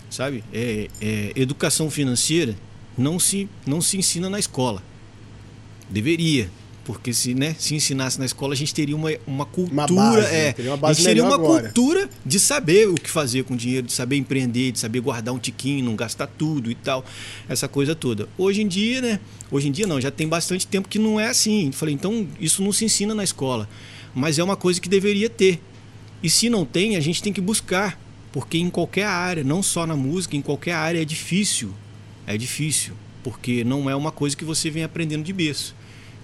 Sabe? 0.09 0.43
É, 0.51 0.87
é, 0.99 1.33
educação 1.35 1.91
financeira 1.91 2.55
não 2.97 3.19
se, 3.19 3.47
não 3.63 3.79
se 3.79 3.95
ensina 3.95 4.27
na 4.27 4.39
escola. 4.39 4.81
Deveria. 5.87 6.49
Porque 6.85 7.11
se, 7.11 7.33
né, 7.33 7.55
se 7.57 7.73
ensinasse 7.73 8.19
na 8.19 8.25
escola, 8.25 8.53
a 8.53 8.55
gente 8.55 8.71
teria 8.71 8.95
uma, 8.95 9.09
uma 9.25 9.45
cultura. 9.47 10.21
base, 10.21 10.35
é, 10.35 10.53
teria 10.53 10.71
uma 10.71 10.77
a 10.77 10.77
base 10.77 10.99
gente 10.99 11.07
teria 11.07 11.23
uma 11.23 11.33
agora. 11.33 11.63
cultura 11.63 12.07
de 12.23 12.39
saber 12.39 12.87
o 12.87 12.93
que 12.93 13.09
fazer 13.09 13.43
com 13.43 13.55
o 13.55 13.57
dinheiro, 13.57 13.87
de 13.87 13.91
saber 13.91 14.17
empreender, 14.17 14.71
de 14.71 14.77
saber 14.77 14.99
guardar 14.99 15.33
um 15.33 15.39
tiquinho, 15.39 15.83
não 15.83 15.95
gastar 15.95 16.27
tudo 16.27 16.69
e 16.69 16.75
tal. 16.75 17.03
Essa 17.49 17.67
coisa 17.67 17.95
toda. 17.95 18.29
Hoje 18.37 18.61
em 18.61 18.67
dia, 18.67 19.01
né? 19.01 19.19
Hoje 19.49 19.67
em 19.67 19.71
dia 19.71 19.87
não, 19.87 19.99
já 19.99 20.11
tem 20.11 20.27
bastante 20.27 20.67
tempo 20.67 20.87
que 20.87 20.99
não 20.99 21.19
é 21.19 21.27
assim. 21.27 21.71
Falei, 21.71 21.95
então 21.95 22.27
isso 22.39 22.63
não 22.63 22.71
se 22.71 22.85
ensina 22.85 23.15
na 23.15 23.23
escola. 23.23 23.67
Mas 24.13 24.37
é 24.37 24.43
uma 24.43 24.55
coisa 24.55 24.79
que 24.79 24.87
deveria 24.87 25.29
ter. 25.29 25.59
E 26.21 26.29
se 26.29 26.51
não 26.51 26.65
tem, 26.65 26.95
a 26.95 26.99
gente 26.99 27.21
tem 27.21 27.33
que 27.33 27.41
buscar. 27.41 27.99
Porque 28.31 28.59
em 28.59 28.69
qualquer 28.69 29.05
área, 29.05 29.43
não 29.43 29.63
só 29.63 29.87
na 29.87 29.95
música, 29.95 30.35
em 30.35 30.41
qualquer 30.41 30.73
área 30.73 31.01
é 31.01 31.05
difícil. 31.05 31.73
É 32.27 32.37
difícil. 32.37 32.93
Porque 33.23 33.63
não 33.63 33.89
é 33.89 33.95
uma 33.95 34.11
coisa 34.11 34.37
que 34.37 34.45
você 34.45 34.69
vem 34.69 34.83
aprendendo 34.83 35.23
de 35.23 35.33
berço. 35.33 35.73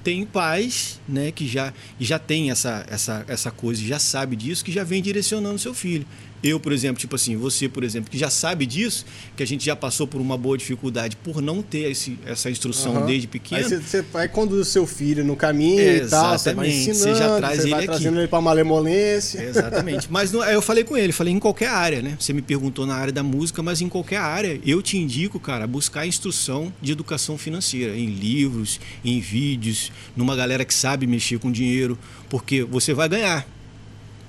Tem 0.03 0.25
pais 0.25 0.99
né, 1.07 1.31
que 1.31 1.47
já, 1.47 1.73
já 1.99 2.17
tem 2.17 2.49
essa, 2.51 2.85
essa, 2.89 3.23
essa 3.27 3.51
coisa, 3.51 3.81
já 3.81 3.99
sabe 3.99 4.35
disso, 4.35 4.63
que 4.65 4.71
já 4.71 4.83
vem 4.83 5.01
direcionando 5.01 5.59
seu 5.59 5.73
filho. 5.73 6.05
Eu, 6.43 6.59
por 6.59 6.71
exemplo, 6.73 6.99
tipo 6.99 7.15
assim, 7.15 7.37
você, 7.37 7.69
por 7.69 7.83
exemplo, 7.83 8.09
que 8.09 8.17
já 8.17 8.27
sabe 8.31 8.65
disso, 8.65 9.05
que 9.37 9.43
a 9.43 9.45
gente 9.45 9.63
já 9.63 9.75
passou 9.75 10.07
por 10.07 10.19
uma 10.19 10.35
boa 10.35 10.57
dificuldade 10.57 11.15
por 11.17 11.39
não 11.39 11.61
ter 11.61 11.91
esse, 11.91 12.17
essa 12.25 12.49
instrução 12.49 12.97
Aham. 12.97 13.05
desde 13.05 13.27
pequeno. 13.27 13.61
Aí 13.61 13.69
você, 13.69 13.77
você 13.79 14.01
vai 14.01 14.27
conduzir 14.27 14.65
seu 14.65 14.87
filho 14.87 15.23
no 15.23 15.35
caminho 15.35 15.79
É, 15.79 15.97
e 15.97 16.07
tal, 16.07 16.39
você 16.39 16.51
vai 16.55 16.67
ensinando, 16.69 16.97
Você 16.97 17.13
já 17.13 17.37
traz 17.37 17.57
você 17.57 17.61
ele 17.61 17.69
vai 17.69 17.79
aqui. 17.81 17.87
trazendo 17.89 18.17
ele 18.19 18.27
pra 18.27 18.41
malemolência. 18.41 19.39
Exatamente. 19.39 20.07
Mas 20.11 20.31
não- 20.31 20.43
eu 20.43 20.63
falei 20.63 20.83
com 20.83 20.97
ele, 20.97 21.13
falei 21.13 21.31
em 21.31 21.37
qualquer 21.37 21.67
área, 21.69 22.01
né? 22.01 22.15
Você 22.19 22.33
me 22.33 22.41
perguntou 22.41 22.87
na 22.87 22.95
área 22.95 23.13
da 23.13 23.21
música, 23.21 23.61
mas 23.61 23.79
em 23.79 23.87
qualquer 23.87 24.17
área 24.17 24.59
eu 24.65 24.81
te 24.81 24.97
indico, 24.97 25.39
cara, 25.39 25.67
buscar 25.67 26.07
instrução 26.07 26.73
de 26.81 26.91
educação 26.91 27.37
financeira 27.37 27.95
em 27.95 28.07
livros, 28.07 28.79
em 29.05 29.19
vídeos, 29.19 29.90
numa 30.15 30.35
galera 30.35 30.63
que 30.65 30.73
sabe 30.73 31.05
mexer 31.07 31.39
com 31.39 31.51
dinheiro, 31.51 31.97
porque 32.29 32.63
você 32.63 32.93
vai 32.93 33.07
ganhar. 33.09 33.45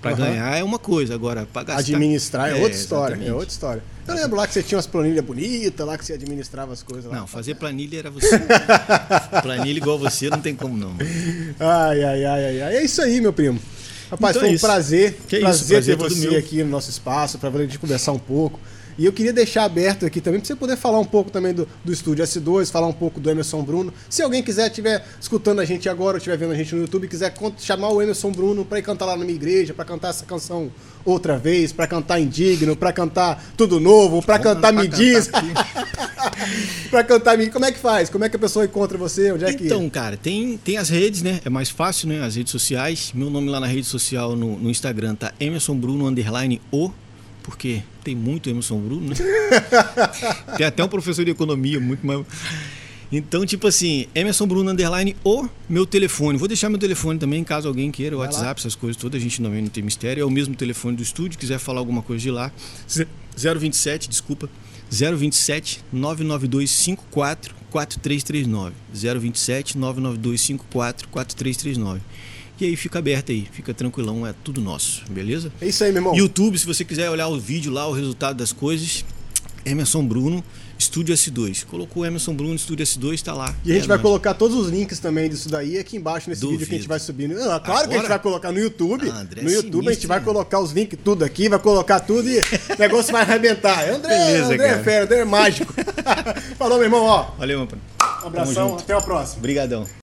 Para 0.00 0.10
Aham. 0.12 0.20
ganhar 0.30 0.56
é 0.58 0.64
uma 0.64 0.80
coisa, 0.80 1.14
agora 1.14 1.46
para 1.52 1.62
gastar 1.62 1.80
Administrar 1.80 2.48
é, 2.48 2.52
É, 2.52 2.54
outra 2.56 2.76
história. 2.76 3.12
exatamente. 3.14 3.30
É 3.30 3.32
outra 3.34 3.48
história. 3.50 3.82
Eu 4.08 4.14
lembro 4.16 4.36
lá 4.36 4.48
que 4.48 4.52
você 4.54 4.60
tinha 4.60 4.76
umas 4.76 4.86
planilhas 4.88 5.24
bonitas 5.24 5.86
lá, 5.86 5.96
que 5.96 6.04
você 6.04 6.14
administrava 6.14 6.72
as 6.72 6.82
coisas 6.82 7.04
lá. 7.08 7.16
Não, 7.18 7.26
fazer 7.28 7.54
planilha 7.54 7.98
era 8.00 8.10
você. 8.10 8.36
planilha 9.42 9.78
igual 9.78 9.96
você 10.00 10.28
não 10.28 10.40
tem 10.40 10.56
como 10.56 10.76
não. 10.76 10.96
Ai, 11.60 12.02
ai, 12.02 12.24
ai, 12.24 12.44
ai, 12.46 12.62
ai. 12.62 12.76
É 12.78 12.84
isso 12.84 13.00
aí, 13.00 13.20
meu 13.20 13.32
primo. 13.32 13.60
Rapaz, 14.10 14.34
Então 14.36 14.40
foi 14.40 14.48
é 14.48 14.52
um 14.52 14.54
isso. 14.56 14.66
prazer. 14.66 15.12
Que 15.28 15.36
isso, 15.36 15.42
prazer, 15.44 15.68
prazer 15.68 15.96
ter 15.96 16.02
todo 16.02 16.14
você 16.16 16.28
meu. 16.30 16.38
aqui 16.38 16.64
no 16.64 16.70
nosso 16.70 16.90
espaço, 16.90 17.38
para 17.38 17.48
a 17.50 17.62
gente 17.62 17.78
conversar 17.78 18.10
um 18.10 18.18
pouco. 18.18 18.58
E 18.98 19.04
eu 19.06 19.12
queria 19.12 19.32
deixar 19.32 19.64
aberto 19.64 20.04
aqui 20.06 20.20
também, 20.20 20.40
para 20.40 20.46
você 20.46 20.56
poder 20.56 20.76
falar 20.76 20.98
um 20.98 21.04
pouco 21.04 21.30
também 21.30 21.52
do, 21.52 21.68
do 21.84 21.92
estúdio 21.92 22.24
S2, 22.24 22.70
falar 22.70 22.86
um 22.86 22.92
pouco 22.92 23.20
do 23.20 23.30
Emerson 23.30 23.62
Bruno. 23.62 23.92
Se 24.08 24.22
alguém 24.22 24.42
quiser, 24.42 24.68
estiver 24.68 25.04
escutando 25.20 25.60
a 25.60 25.64
gente 25.64 25.88
agora, 25.88 26.16
ou 26.16 26.18
estiver 26.18 26.36
vendo 26.36 26.52
a 26.52 26.56
gente 26.56 26.74
no 26.74 26.82
YouTube, 26.82 27.08
quiser 27.08 27.34
chamar 27.58 27.88
o 27.88 28.02
Emerson 28.02 28.30
Bruno 28.32 28.64
para 28.64 28.78
ir 28.78 28.82
cantar 28.82 29.06
lá 29.06 29.16
na 29.16 29.24
minha 29.24 29.36
igreja, 29.36 29.72
para 29.72 29.84
cantar 29.84 30.10
essa 30.10 30.24
canção 30.24 30.70
outra 31.04 31.38
vez, 31.38 31.72
para 31.72 31.86
cantar 31.86 32.20
Indigno, 32.20 32.76
para 32.76 32.92
cantar 32.92 33.42
Tudo 33.56 33.80
Novo, 33.80 34.22
para 34.22 34.38
cantar 34.38 34.72
Me 34.72 34.86
Diz, 34.86 35.28
para 36.90 37.04
cantar 37.04 37.36
Me 37.38 37.50
Como 37.50 37.64
é 37.64 37.72
que 37.72 37.78
faz? 37.78 38.08
Como 38.08 38.24
é 38.24 38.28
que 38.28 38.36
a 38.36 38.38
pessoa 38.38 38.64
encontra 38.64 38.96
você? 38.96 39.32
Onde 39.32 39.44
é 39.44 39.52
que 39.52 39.66
Então, 39.66 39.88
cara, 39.90 40.16
tem, 40.16 40.56
tem 40.58 40.76
as 40.76 40.88
redes, 40.88 41.22
né? 41.22 41.40
É 41.44 41.50
mais 41.50 41.70
fácil, 41.70 42.08
né? 42.08 42.22
As 42.22 42.36
redes 42.36 42.52
sociais. 42.52 43.12
Meu 43.14 43.30
nome 43.30 43.48
lá 43.48 43.60
na 43.60 43.66
rede 43.66 43.86
social, 43.86 44.36
no, 44.36 44.58
no 44.58 44.70
Instagram, 44.70 45.14
tá 45.14 45.32
Emerson 45.40 45.76
Bruno 45.76 46.06
Underline 46.06 46.60
O, 46.70 46.90
porque 47.42 47.82
tem 48.02 48.14
muito 48.14 48.48
Emerson 48.50 48.78
Bruno, 48.80 49.08
né? 49.10 49.14
tem 50.56 50.66
até 50.66 50.84
um 50.84 50.88
professor 50.88 51.24
de 51.24 51.30
economia, 51.30 51.80
muito 51.80 52.06
mais. 52.06 52.24
Então, 53.10 53.44
tipo 53.44 53.66
assim, 53.66 54.06
Emerson 54.14 54.46
Bruno 54.46 54.70
Underline 54.70 55.14
O, 55.22 55.46
meu 55.68 55.84
telefone. 55.84 56.38
Vou 56.38 56.48
deixar 56.48 56.70
meu 56.70 56.78
telefone 56.78 57.18
também, 57.18 57.44
caso 57.44 57.68
alguém 57.68 57.90
queira, 57.90 58.16
o 58.16 58.18
lá. 58.20 58.24
WhatsApp, 58.24 58.58
essas 58.60 58.74
coisas 58.74 58.96
todas, 59.00 59.20
a 59.20 59.22
gente 59.22 59.42
não, 59.42 59.50
não 59.50 59.68
tem 59.68 59.82
mistério. 59.84 60.22
É 60.22 60.24
o 60.24 60.30
mesmo 60.30 60.54
telefone 60.54 60.96
do 60.96 61.02
estúdio, 61.02 61.38
quiser 61.38 61.58
falar 61.58 61.80
alguma 61.80 62.00
coisa 62.00 62.22
de 62.22 62.30
lá. 62.30 62.50
Ze- 62.90 63.06
027, 63.36 64.08
desculpa. 64.08 64.48
027 64.90 65.84
992 65.92 66.70
54 66.70 67.54
4339. 67.70 68.74
027 69.20 69.76
992 69.78 70.40
54 70.40 71.08
4339. 71.08 72.00
E 72.62 72.66
aí 72.66 72.76
fica 72.76 73.00
aberto 73.00 73.32
aí, 73.32 73.48
fica 73.50 73.74
tranquilão, 73.74 74.24
é 74.24 74.32
tudo 74.44 74.60
nosso, 74.60 75.02
beleza? 75.10 75.50
É 75.60 75.66
isso 75.66 75.82
aí, 75.82 75.90
meu 75.90 75.98
irmão. 76.00 76.14
YouTube, 76.14 76.56
se 76.56 76.64
você 76.64 76.84
quiser 76.84 77.10
olhar 77.10 77.26
o 77.26 77.36
vídeo 77.40 77.72
lá, 77.72 77.88
o 77.88 77.92
resultado 77.92 78.36
das 78.36 78.52
coisas, 78.52 79.04
Emerson 79.66 80.06
Bruno, 80.06 80.44
Estúdio 80.78 81.12
S2. 81.12 81.64
Colocou 81.66 82.06
Emerson 82.06 82.32
Bruno, 82.34 82.54
Estúdio 82.54 82.86
S2, 82.86 83.20
tá 83.20 83.32
lá. 83.34 83.52
E 83.64 83.72
a 83.72 83.74
gente 83.74 83.86
É 83.86 83.88
vai 83.88 83.96
nóis. 83.96 84.02
colocar 84.02 84.34
todos 84.34 84.56
os 84.56 84.68
links 84.68 85.00
também 85.00 85.28
disso 85.28 85.48
daí 85.48 85.76
aqui 85.76 85.96
embaixo 85.96 86.30
nesse 86.30 86.40
Duvido. 86.40 86.58
vídeo 86.60 86.68
que 86.68 86.74
a 86.76 86.78
gente 86.78 86.88
vai 86.88 87.00
subir. 87.00 87.28
Não, 87.28 87.36
claro 87.36 87.60
que 87.60 87.72
a 87.72 87.80
gente 87.80 87.94
Agora? 87.96 88.08
vai 88.10 88.18
colocar 88.20 88.52
no 88.52 88.60
YouTube. 88.60 89.10
Ah, 89.10 89.20
André 89.22 89.42
no 89.42 89.50
YouTube 89.50 89.88
a 89.88 89.90
gente 89.90 90.02
sinistro, 90.02 90.08
vai 90.08 90.18
né? 90.20 90.24
colocar 90.24 90.60
os 90.60 90.70
links 90.70 90.98
tudo 91.04 91.24
aqui, 91.24 91.48
vai 91.48 91.58
colocar 91.58 91.98
tudo 91.98 92.28
e 92.28 92.38
o 92.38 92.78
negócio 92.78 93.10
vai 93.10 93.22
arrebentar. 93.22 93.86
André, 93.90 94.08
Beleza, 94.08 94.54
André 94.54 94.66
é 94.66 94.70
cara. 94.70 94.84
fera, 94.84 95.04
André 95.04 95.18
é 95.18 95.24
mágico. 95.24 95.74
Falou, 96.56 96.76
meu 96.78 96.84
irmão, 96.86 97.02
ó. 97.02 97.22
Valeu, 97.38 97.58
meu 97.58 97.66
pai. 97.66 97.78
Um 98.22 98.26
abração, 98.28 98.76
até 98.76 98.94
a 98.94 99.00
próxima. 99.00 99.38
Obrigadão. 99.38 99.84